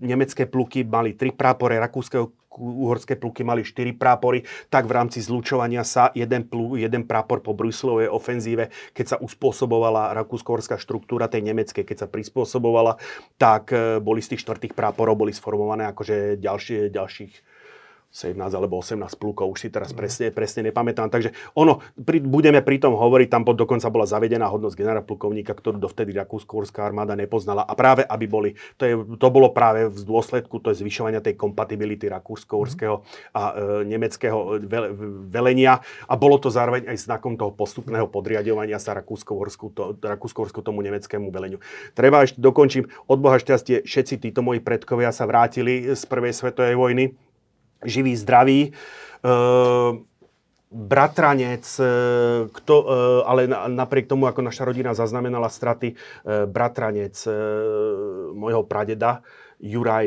nemecké 0.00 0.48
pluky 0.48 0.84
mali 0.84 1.12
tri 1.12 1.34
prápore, 1.34 1.76
rakúske 1.76 2.32
uhorské 2.58 3.14
pluky 3.14 3.46
mali 3.46 3.62
štyri 3.62 3.94
prápory, 3.94 4.42
tak 4.66 4.90
v 4.90 4.96
rámci 4.98 5.22
zlučovania 5.22 5.86
sa 5.86 6.10
jeden, 6.10 6.42
plu, 6.42 6.74
jeden 6.74 7.06
prápor 7.06 7.38
po 7.38 7.54
Bruslovej 7.54 8.10
ofenzíve, 8.10 8.74
keď 8.90 9.06
sa 9.06 9.16
uspôsobovala 9.22 10.10
rakúsko-horská 10.18 10.74
štruktúra 10.74 11.30
tej 11.30 11.46
nemeckej, 11.46 11.86
keď 11.86 11.96
sa 12.02 12.08
prispôsobovala, 12.10 12.98
tak 13.38 13.70
e, 13.70 14.02
boli 14.02 14.18
z 14.18 14.34
tých 14.34 14.42
štvrtých 14.42 14.74
práporov 14.74 15.14
boli 15.14 15.30
sformované 15.30 15.86
akože 15.86 16.42
ďalšie, 16.42 16.90
ďalších 16.90 17.32
17 18.08 18.40
alebo 18.56 18.80
18 18.80 19.20
plukov, 19.20 19.52
už 19.52 19.58
si 19.60 19.68
teraz 19.68 19.92
presne, 19.92 20.32
presne 20.32 20.72
nepamätám. 20.72 21.12
Takže 21.12 21.36
ono, 21.52 21.84
pri, 21.92 22.24
budeme 22.24 22.64
pri 22.64 22.80
tom 22.80 22.96
hovoriť, 22.96 23.28
tam 23.28 23.44
pod, 23.44 23.60
dokonca 23.60 23.84
bola 23.92 24.08
zavedená 24.08 24.48
hodnosť 24.48 24.76
generála 24.80 25.04
plukovníka, 25.04 25.52
ktorú 25.52 25.76
dovtedy 25.76 26.16
Rakúsko-Horská 26.16 26.88
armáda 26.88 27.12
nepoznala. 27.12 27.68
A 27.68 27.76
práve 27.76 28.08
aby 28.08 28.24
boli, 28.24 28.50
to, 28.80 28.88
je, 28.88 28.96
to 29.20 29.28
bolo 29.28 29.52
práve 29.52 29.92
v 29.92 30.02
dôsledku 30.08 30.56
to 30.56 30.72
je 30.72 30.80
zvyšovania 30.80 31.20
tej 31.20 31.36
kompatibility 31.36 32.08
Rakúsko-Horského 32.08 33.04
a 33.36 33.42
e, 33.52 33.84
nemeckého 33.84 34.56
ve, 34.64 34.88
velenia. 35.28 35.84
A 36.08 36.16
bolo 36.16 36.40
to 36.40 36.48
zároveň 36.48 36.88
aj 36.88 37.04
znakom 37.04 37.36
toho 37.36 37.52
postupného 37.52 38.08
podriadovania 38.08 38.80
sa 38.80 38.96
Rakúsko-Horsku, 38.96 39.76
to, 39.76 40.00
Rakúsko-Horsku 40.00 40.64
tomu 40.64 40.80
nemeckému 40.80 41.28
veleniu. 41.28 41.60
Treba 41.92 42.24
ešte 42.24 42.40
dokončím, 42.40 42.88
od 43.04 43.20
Boha 43.20 43.36
šťastie, 43.36 43.84
všetci 43.84 44.16
títo 44.16 44.40
moji 44.40 44.64
predkovia 44.64 45.12
sa 45.12 45.28
vrátili 45.28 45.92
z 45.92 46.02
prvej 46.08 46.32
svetovej 46.32 46.72
vojny 46.72 47.27
živý, 47.84 48.16
zdravý. 48.16 48.60
E, 48.68 48.70
bratranec, 50.68 51.64
e, 51.80 51.90
kto, 52.52 52.74
e, 52.82 52.86
ale 53.24 53.48
napriek 53.50 54.10
tomu, 54.10 54.26
ako 54.26 54.42
naša 54.42 54.68
rodina 54.68 54.92
zaznamenala 54.92 55.48
straty, 55.48 55.94
bratranec 56.26 57.16
môjho 58.34 58.62
pradeda, 58.66 59.22
Juraj, 59.58 60.06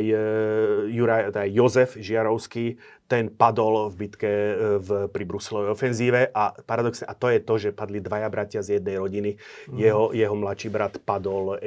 Juraj 0.88 1.28
teda 1.28 1.44
Jozef 1.44 2.00
Žiarovský, 2.00 2.80
ten 3.12 3.28
padol 3.28 3.92
v 3.92 4.08
bitke 4.08 4.32
v, 4.80 4.88
pri 5.12 5.24
Bruselovej 5.28 5.76
ofenzíve 5.76 6.32
a 6.32 6.56
paradoxne, 6.64 7.04
a 7.04 7.12
to 7.12 7.28
je 7.28 7.44
to, 7.44 7.54
že 7.60 7.76
padli 7.76 8.00
dvaja 8.00 8.32
bratia 8.32 8.64
z 8.64 8.80
jednej 8.80 8.96
rodiny. 8.96 9.36
Mm. 9.68 9.76
Jeho, 9.76 10.04
jeho 10.16 10.32
mladší 10.32 10.72
brat 10.72 10.96
padol 11.04 11.60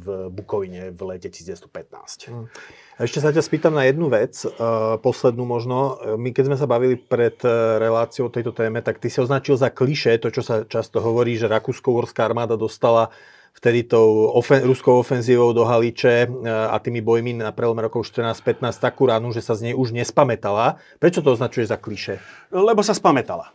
v 0.00 0.06
Bukovine 0.32 0.88
v 0.96 1.00
lete 1.12 1.28
1915. 1.28 2.32
Mm. 2.32 2.48
Ešte 2.96 3.18
sa 3.20 3.34
ťa 3.36 3.44
spýtam 3.44 3.76
na 3.76 3.84
jednu 3.84 4.08
vec, 4.08 4.32
uh, 4.48 4.96
poslednú 4.96 5.44
možno. 5.44 6.00
My 6.16 6.32
keď 6.32 6.48
sme 6.48 6.56
sa 6.56 6.64
bavili 6.64 6.96
pred 6.96 7.36
reláciou 7.76 8.32
o 8.32 8.34
tejto 8.34 8.56
téme, 8.56 8.80
tak 8.80 8.96
ty 8.96 9.12
si 9.12 9.20
označil 9.20 9.60
za 9.60 9.68
kliše 9.68 10.16
to, 10.24 10.32
čo 10.32 10.40
sa 10.40 10.64
často 10.64 11.04
hovorí, 11.04 11.36
že 11.36 11.52
Rakúsko-Horská 11.52 12.24
armáda 12.24 12.56
dostala 12.56 13.12
vtedy 13.52 13.86
tou 13.86 14.32
ofen- 14.34 14.64
ruskou 14.64 14.98
ofenzívou 14.98 15.52
do 15.52 15.64
Haliče 15.64 16.26
uh, 16.26 16.74
a 16.74 16.76
tými 16.78 17.00
bojmi 17.04 17.38
na 17.38 17.52
prelome 17.54 17.82
rokov 17.84 18.08
14-15 18.10 18.76
takú 18.80 19.06
ránu, 19.06 19.30
že 19.30 19.44
sa 19.44 19.54
z 19.54 19.70
nej 19.70 19.74
už 19.76 19.94
nespamätala. 19.94 20.80
Prečo 20.98 21.22
to 21.22 21.32
označuje 21.32 21.68
za 21.68 21.76
kliše? 21.76 22.18
Lebo 22.50 22.80
sa 22.80 22.96
spamätala 22.96 23.52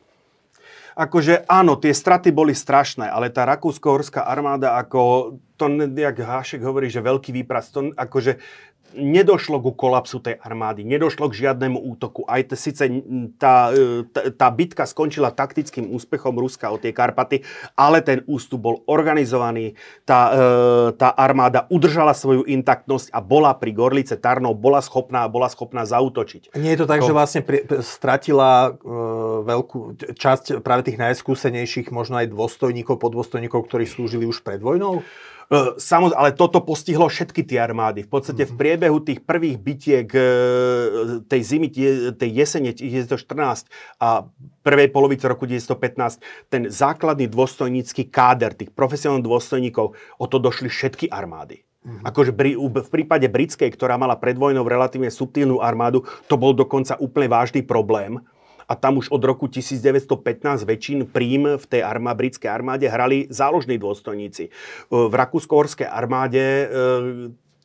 akože 0.97 1.45
áno, 1.45 1.77
tie 1.77 1.93
straty 1.93 2.33
boli 2.33 2.57
strašné, 2.57 3.05
ale 3.05 3.29
tá 3.29 3.45
rakúsko-horská 3.45 4.25
armáda, 4.25 4.81
ako 4.81 5.37
to, 5.53 5.69
jak 5.93 6.17
Hášek 6.17 6.65
hovorí, 6.65 6.89
že 6.89 7.05
veľký 7.05 7.29
výpras, 7.37 7.69
to 7.69 7.93
akože 7.93 8.41
nedošlo 8.97 9.61
ku 9.61 9.71
kolapsu 9.77 10.19
tej 10.19 10.41
armády, 10.41 10.81
nedošlo 10.83 11.29
k 11.29 11.45
žiadnemu 11.45 11.77
útoku. 11.77 12.25
Aj 12.25 12.41
t- 12.41 12.57
síce 12.57 12.89
tá, 13.37 13.71
e, 13.71 14.03
tá, 14.09 14.21
tá 14.33 14.47
bitka 14.49 14.83
skončila 14.83 15.29
taktickým 15.31 15.93
úspechom 15.93 16.33
Ruska 16.35 16.73
o 16.73 16.81
tie 16.81 16.91
Karpaty, 16.91 17.45
ale 17.77 18.01
ten 18.01 18.25
ústup 18.25 18.59
bol 18.65 18.75
organizovaný, 18.89 19.77
tá, 20.03 20.19
e, 20.33 20.97
tá 20.97 21.13
armáda 21.13 21.69
udržala 21.69 22.17
svoju 22.17 22.43
intaktnosť 22.49 23.13
a 23.13 23.21
bola 23.21 23.53
pri 23.53 23.71
Gorlice 23.71 24.17
Tarnov, 24.17 24.57
bola 24.57 24.81
schopná, 24.81 25.29
bola 25.29 25.47
schopná 25.47 25.85
zautočiť. 25.85 26.57
Nie 26.57 26.73
je 26.73 26.83
to 26.83 26.87
tak, 26.89 27.05
Ko... 27.05 27.07
že 27.07 27.13
vlastne 27.13 27.41
pri, 27.45 27.63
stratila 27.85 28.73
e, 28.73 28.91
veľkú 29.45 29.79
časť 30.17 30.65
práve 30.65 30.89
tých 30.89 30.97
najskúsenejších, 30.97 31.93
možno 31.93 32.17
aj 32.17 32.33
dôstojníkov, 32.33 32.97
podôstojníkov, 32.97 33.69
ktorí 33.69 33.85
slúžili 33.85 34.25
už 34.25 34.41
pred 34.41 34.59
vojnou? 34.59 35.05
E, 35.47 35.79
samozrejme, 35.79 36.19
ale 36.19 36.35
toto 36.35 36.59
postihlo 36.59 37.07
všetky 37.07 37.47
tie 37.47 37.63
armády. 37.63 38.03
V 38.03 38.11
podstate 38.11 38.43
v 38.43 38.53
mhm. 38.55 38.59
priebehu 38.59 38.97
tých 38.99 39.19
prvých 39.23 39.57
bitiek 39.59 40.07
e, 40.11 40.23
tej 41.23 41.41
zimy, 41.43 41.67
tej 42.19 42.29
jesene 42.35 42.75
1914 42.75 43.71
a 44.03 44.27
prvej 44.61 44.91
polovice 44.91 45.23
roku 45.31 45.47
1915 45.47 46.51
ten 46.51 46.67
základný 46.67 47.31
dôstojnícky 47.31 48.11
káder 48.11 48.51
tých 48.51 48.75
profesionálnych 48.75 49.23
dôstojníkov, 49.23 49.95
o 49.95 50.25
to 50.27 50.37
došli 50.37 50.67
všetky 50.67 51.07
armády. 51.07 51.63
Mm-hmm. 51.87 52.03
Akože 52.03 52.31
v 52.83 52.89
prípade 52.91 53.31
britskej, 53.31 53.71
ktorá 53.71 53.95
mala 53.95 54.19
pred 54.19 54.35
vojnou 54.35 54.67
relatívne 54.67 55.07
subtilnú 55.07 55.63
armádu, 55.63 56.03
to 56.27 56.35
bol 56.35 56.51
dokonca 56.51 56.99
úplne 56.99 57.31
vážny 57.31 57.63
problém 57.63 58.19
a 58.67 58.73
tam 58.75 58.99
už 58.99 59.07
od 59.09 59.23
roku 59.23 59.47
1915 59.47 60.67
väčšin 60.67 61.07
príjm 61.07 61.55
v 61.55 61.65
tej 61.65 61.81
armá, 61.87 62.11
britskej 62.11 62.51
armáde 62.51 62.91
hrali 62.91 63.31
záložní 63.31 63.79
dôstojníci. 63.79 64.43
E, 64.47 64.51
v 64.91 65.13
rakúsko-horskej 65.15 65.87
armáde 65.87 66.43
e, 66.43 66.65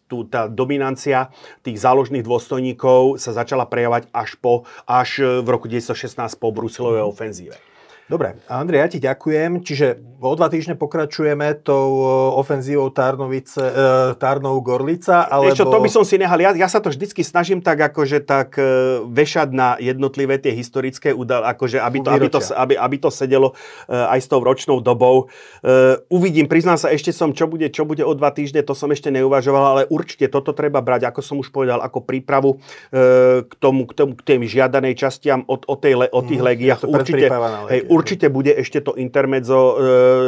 tu, 0.07 0.29
tá 0.29 0.47
dominancia 0.47 1.35
tých 1.67 1.81
záložných 1.81 2.23
dôstojníkov 2.23 3.17
sa 3.17 3.33
začala 3.33 3.65
prejavať 3.65 4.13
až, 4.13 4.37
po, 4.37 4.69
až 4.85 5.41
v 5.43 5.49
roku 5.49 5.67
1916 5.73 6.37
po 6.37 6.53
Brusilovej 6.53 7.03
ofenzíve. 7.03 7.72
Dobre, 8.11 8.35
Andrej, 8.51 8.79
ja 8.83 8.89
ti 8.91 8.99
ďakujem. 8.99 9.63
Čiže 9.63 9.87
o 10.19 10.35
dva 10.35 10.51
týždne 10.51 10.75
pokračujeme 10.75 11.55
tou 11.63 12.03
ofenzívou 12.35 12.91
Tarnovice, 12.91 13.63
e, 13.63 13.73
Tarnov 14.19 14.59
Gorlica, 14.63 15.27
alebo... 15.27 15.55
Ešte, 15.55 15.67
to 15.67 15.79
by 15.83 15.91
som 15.91 16.03
si 16.07 16.19
nehal. 16.19 16.39
Ja, 16.39 16.51
ja 16.55 16.69
sa 16.71 16.79
to 16.79 16.91
vždycky 16.91 17.23
snažím 17.23 17.63
tak, 17.63 17.79
akože 17.79 18.23
tak 18.23 18.59
e, 18.59 19.03
vešať 19.07 19.49
na 19.55 19.79
jednotlivé 19.79 20.39
tie 20.43 20.51
historické 20.51 21.15
údaly, 21.15 21.47
akože 21.57 21.79
aby 21.79 21.99
to, 22.03 22.11
aby 22.11 22.29
to, 22.31 22.41
aby, 22.55 22.75
aby 22.79 22.97
to 22.99 23.11
sedelo 23.11 23.55
e, 23.87 23.95
aj 23.95 24.21
s 24.23 24.27
tou 24.31 24.43
ročnou 24.43 24.83
dobou. 24.83 25.31
E, 25.63 25.99
uvidím, 26.11 26.47
priznám 26.51 26.79
sa, 26.79 26.91
ešte 26.91 27.15
som, 27.15 27.31
čo 27.31 27.47
bude, 27.47 27.71
čo 27.71 27.87
bude 27.87 28.03
o 28.03 28.13
dva 28.15 28.35
týždne, 28.35 28.67
to 28.67 28.75
som 28.75 28.91
ešte 28.91 29.11
neuvažoval, 29.15 29.65
ale 29.79 29.83
určite 29.91 30.27
toto 30.27 30.55
treba 30.55 30.83
brať, 30.83 31.07
ako 31.07 31.21
som 31.23 31.37
už 31.39 31.55
povedal, 31.55 31.79
ako 31.83 32.03
prípravu 32.03 32.59
e, 32.91 33.47
k 33.47 33.53
tomu, 33.59 33.87
k 33.87 33.93
tomu, 33.95 34.13
k 34.19 34.23
tým 34.23 34.43
žiadanej 34.47 34.99
častiam 34.99 35.47
od, 35.47 35.67
od, 35.67 35.79
tej, 35.83 35.99
od 35.99 36.25
tých 36.27 36.43
mm, 36.43 36.49
legiách. 36.51 36.81
Určite, 36.87 37.27
hej, 37.71 37.81
určite 37.93 38.33
bude 38.33 38.57
ešte 38.57 38.81
to 38.81 38.97
intermedzo 38.97 39.61
e, 39.61 39.75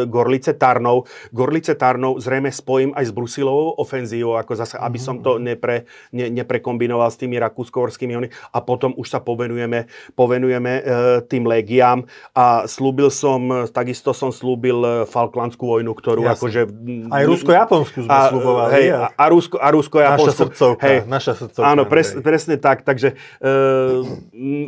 Gorlice 0.04 0.52
Tarnov. 0.52 1.08
Gorlice 1.32 1.72
Tarnov 1.72 2.20
zrejme 2.20 2.52
spojím 2.52 2.92
aj 2.92 3.08
s 3.08 3.12
Brusilovou 3.16 3.80
ofenzívou, 3.80 4.36
ako 4.36 4.52
zase, 4.52 4.76
aby 4.76 5.00
som 5.00 5.24
to 5.24 5.40
nepre, 5.40 5.88
ne, 6.12 6.28
neprekombinoval 6.28 7.08
s 7.08 7.16
tými 7.16 7.40
rakúsko-horskými 7.40 8.12
a 8.52 8.58
potom 8.60 8.92
už 9.00 9.08
sa 9.08 9.24
povenujeme, 9.24 9.88
povenujeme 10.12 10.72
e, 10.76 10.82
tým 11.24 11.48
legiám 11.48 12.04
a 12.36 12.68
slúbil 12.68 13.08
som, 13.08 13.70
takisto 13.72 14.12
som 14.12 14.28
slúbil 14.28 14.84
e, 14.84 14.90
Falklandskú 15.08 15.64
vojnu, 15.64 15.96
ktorú 15.96 16.28
Jasne. 16.28 16.36
akože... 16.36 16.60
Aj 17.08 17.24
Rusko-Japonsku 17.24 17.98
sme 18.04 18.12
a, 18.12 18.28
slúbovali. 18.28 18.70
Hej, 18.76 18.86
a, 18.92 19.08
a, 19.16 19.24
Rusko, 19.32 19.56
a 19.56 19.68
Rusko-Japonsku. 19.72 20.28
Naša 20.28 20.40
srdcovka. 20.44 20.84
Hej, 20.84 20.98
naša 21.08 21.32
srdcovka. 21.40 21.64
Áno, 21.64 21.82
pres, 21.88 22.12
presne 22.20 22.56
tak, 22.60 22.84
takže 22.84 23.16
e, 23.40 23.48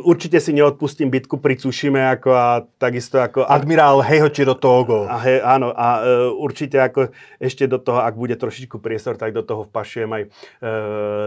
určite 0.01 0.41
si 0.41 0.55
neodpustím 0.55 1.13
bitku 1.13 1.37
pri 1.37 1.59
Cušime 1.59 1.99
ako 2.17 2.29
a 2.31 2.47
takisto 2.87 3.19
ako... 3.19 3.43
Admirál 3.43 3.99
Hejočiro 3.99 4.55
Togo. 4.55 5.03
A 5.11 5.19
he, 5.19 5.43
áno, 5.43 5.75
a 5.75 6.07
e, 6.07 6.31
určite 6.31 6.79
ako 6.79 7.11
ešte 7.35 7.67
do 7.67 7.83
toho, 7.83 7.99
ak 7.99 8.15
bude 8.15 8.39
trošičku 8.39 8.79
priestor, 8.79 9.19
tak 9.19 9.35
do 9.35 9.43
toho 9.43 9.67
vpašujem 9.67 10.07
aj 10.07 10.23
e, 10.23 10.27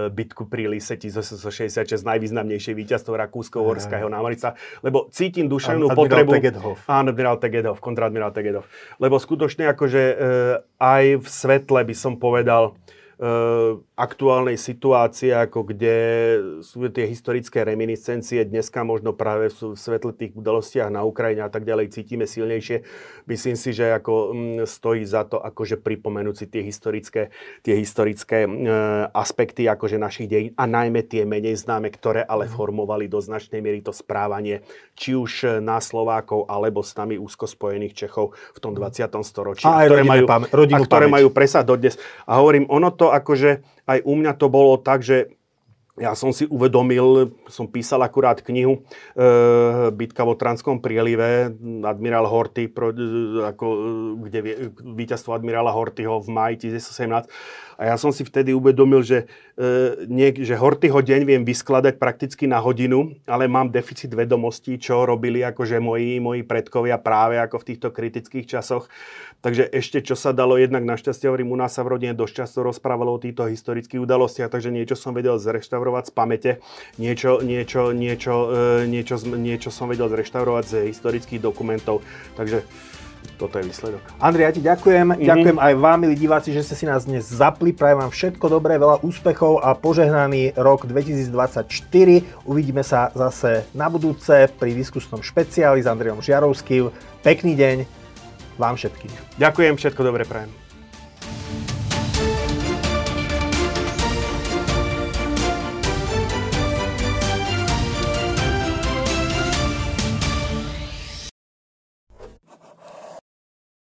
bitku 0.09 0.49
pri 0.49 0.73
Lise 0.73 0.97
1866, 0.97 2.01
najvýznamnejšie 2.01 2.73
víťazstvo 2.73 3.13
Rakúsko-Horského 3.13 4.09
námornica, 4.09 4.57
lebo 4.81 5.13
cítim 5.13 5.53
duševnú 5.53 5.93
potrebu... 5.93 6.41
Tegedhof. 6.41 6.81
Áno, 6.89 7.13
admirál 7.13 7.37
Tegedhof, 7.37 7.79
kontradmirál 7.85 8.33
Tegedhof. 8.33 8.65
Lebo 8.97 9.21
skutočne 9.21 9.69
akože 9.77 10.03
e, 10.03 10.15
aj 10.81 11.05
v 11.21 11.27
svetle 11.29 11.85
by 11.85 11.95
som 11.95 12.17
povedal, 12.17 12.73
aktuálnej 14.01 14.57
situácie, 14.57 15.37
ako 15.37 15.69
kde 15.69 15.97
sú 16.65 16.89
tie 16.89 17.05
historické 17.05 17.61
reminiscencie, 17.61 18.49
dneska 18.49 18.81
možno 18.81 19.13
práve 19.13 19.53
v 19.53 19.77
svetle 19.77 20.17
tých 20.17 20.33
udalostiach 20.33 20.89
na 20.89 21.05
Ukrajine 21.05 21.45
a 21.45 21.53
tak 21.53 21.69
ďalej 21.69 21.93
cítime 21.93 22.25
silnejšie. 22.25 22.81
Myslím 23.29 23.61
si, 23.61 23.77
že 23.77 23.93
ako 23.93 24.13
mm, 24.33 24.65
stojí 24.65 25.05
za 25.05 25.29
to 25.29 25.37
akože 25.37 25.85
pripomenúť 25.85 26.35
si 26.35 26.47
tie 26.49 26.65
historické, 26.65 27.29
tie 27.61 27.77
historické 27.77 28.49
e, 28.49 28.51
aspekty 29.13 29.69
akože 29.69 30.01
našich 30.01 30.25
dejín 30.25 30.57
a 30.57 30.65
najmä 30.65 31.05
tie 31.05 31.29
menej 31.29 31.61
známe, 31.61 31.93
ktoré 31.93 32.25
ale 32.25 32.49
mhm. 32.49 32.57
formovali 32.57 33.05
do 33.05 33.21
značnej 33.21 33.61
miery 33.61 33.85
to 33.85 33.93
správanie, 33.93 34.65
či 34.97 35.13
už 35.13 35.61
na 35.61 35.77
Slovákov 35.85 36.49
alebo 36.49 36.81
s 36.81 36.97
nami 36.97 37.21
úzko 37.21 37.45
spojených 37.45 38.09
Čechov 38.09 38.33
v 38.57 38.59
tom 38.65 38.73
20. 38.73 39.13
Mhm. 39.13 39.29
storočí. 39.29 39.69
A 39.69 39.85
aj 39.85 39.89
ktoré 39.93 40.03
majú, 40.09 40.25
a 40.25 40.79
ktoré 40.81 41.05
pamäť. 41.05 41.17
majú 41.21 41.29
presať 41.37 41.65
dodnes. 41.69 41.95
A 42.25 42.41
hovorím, 42.41 42.65
ono 42.73 42.89
to 42.97 43.10
akože 43.11 43.63
aj 43.87 43.99
u 44.07 44.15
mňa 44.17 44.33
to 44.39 44.47
bolo 44.47 44.79
tak, 44.79 45.03
že 45.03 45.35
ja 46.01 46.17
som 46.17 46.33
si 46.33 46.49
uvedomil, 46.49 47.37
som 47.53 47.69
písal 47.69 48.01
akurát 48.01 48.41
knihu 48.41 48.81
e, 49.13 49.93
Bitka 49.93 50.25
vo 50.25 50.33
Transkom 50.33 50.81
prielive, 50.81 51.53
admirál 51.85 52.25
Horty, 52.25 52.73
pro, 52.73 52.89
e, 52.89 53.45
ako, 53.45 53.67
e, 53.69 53.81
kde 54.31 54.39
víťazstvo 54.81 55.37
admirála 55.37 55.75
Hortyho 55.77 56.25
v 56.25 56.29
maji 56.33 56.73
1917 56.73 57.29
a 57.81 57.89
ja 57.89 57.97
som 57.97 58.13
si 58.13 58.29
vtedy 58.29 58.53
uvedomil, 58.53 59.01
že, 59.01 59.25
e, 59.57 60.05
nie, 60.05 60.29
že 60.37 60.53
Hortyho 60.53 61.01
deň 61.01 61.25
viem 61.25 61.43
vyskladať 61.49 61.97
prakticky 61.97 62.45
na 62.45 62.61
hodinu, 62.61 63.17
ale 63.25 63.49
mám 63.49 63.73
deficit 63.73 64.13
vedomostí, 64.13 64.77
čo 64.77 65.09
robili 65.09 65.41
akože 65.41 65.81
moji, 65.81 66.21
moji 66.21 66.45
predkovia 66.45 67.01
práve 67.01 67.41
ako 67.41 67.65
v 67.65 67.67
týchto 67.73 67.89
kritických 67.89 68.45
časoch. 68.45 68.93
Takže 69.41 69.65
ešte 69.73 70.05
čo 70.05 70.13
sa 70.21 70.37
dalo, 70.37 70.61
jednak 70.61 70.85
našťastie 70.85 71.25
hovorím, 71.33 71.57
u 71.57 71.59
nás 71.59 71.73
sa 71.73 71.81
v 71.81 71.97
rodine 71.97 72.13
dosť 72.13 72.45
často 72.45 72.59
rozprávalo 72.61 73.17
o 73.17 73.23
týchto 73.23 73.49
historických 73.49 74.05
udalostiach, 74.05 74.53
takže 74.53 74.69
niečo 74.69 75.01
som 75.01 75.17
vedel 75.17 75.41
zreštaurovať 75.41 76.05
z 76.09 76.13
pamäte, 76.13 76.51
niečo, 77.01 77.41
niečo, 77.41 77.97
niečo, 77.97 78.35
e, 78.53 78.85
niečo, 78.85 79.17
niečo 79.41 79.73
som 79.73 79.89
vedel 79.89 80.13
zreštaurovať 80.13 80.65
z 80.69 80.75
historických 80.93 81.41
dokumentov. 81.41 82.05
Takže 82.37 82.69
toto 83.41 83.57
je 83.57 83.65
výsledok. 83.65 84.05
Andrej, 84.21 84.45
ja 84.45 84.53
ti 84.53 84.61
ďakujem. 84.61 85.07
Mm-hmm. 85.17 85.25
Ďakujem 85.25 85.59
aj 85.61 85.73
vám, 85.81 85.99
milí 86.05 86.17
diváci, 86.21 86.53
že 86.53 86.61
ste 86.61 86.77
si 86.77 86.85
nás 86.85 87.09
dnes 87.09 87.25
zapli. 87.25 87.73
Prajem 87.73 88.05
vám 88.05 88.13
všetko 88.13 88.47
dobré, 88.53 88.77
veľa 88.77 89.01
úspechov 89.01 89.65
a 89.65 89.73
požehnaný 89.73 90.53
rok 90.61 90.85
2024. 90.85 91.65
Uvidíme 92.45 92.85
sa 92.85 93.09
zase 93.17 93.65
na 93.73 93.89
budúce 93.89 94.53
pri 94.61 94.77
diskusnom 94.77 95.25
špeciáli 95.25 95.81
s 95.81 95.89
Andrejom 95.89 96.21
Žiarovským. 96.21 96.93
Pekný 97.25 97.57
deň 97.57 98.00
vám 98.61 98.77
všetkým. 98.77 99.41
Ďakujem, 99.41 99.75
všetko 99.81 100.01
dobré 100.05 100.29
prajem. 100.29 100.60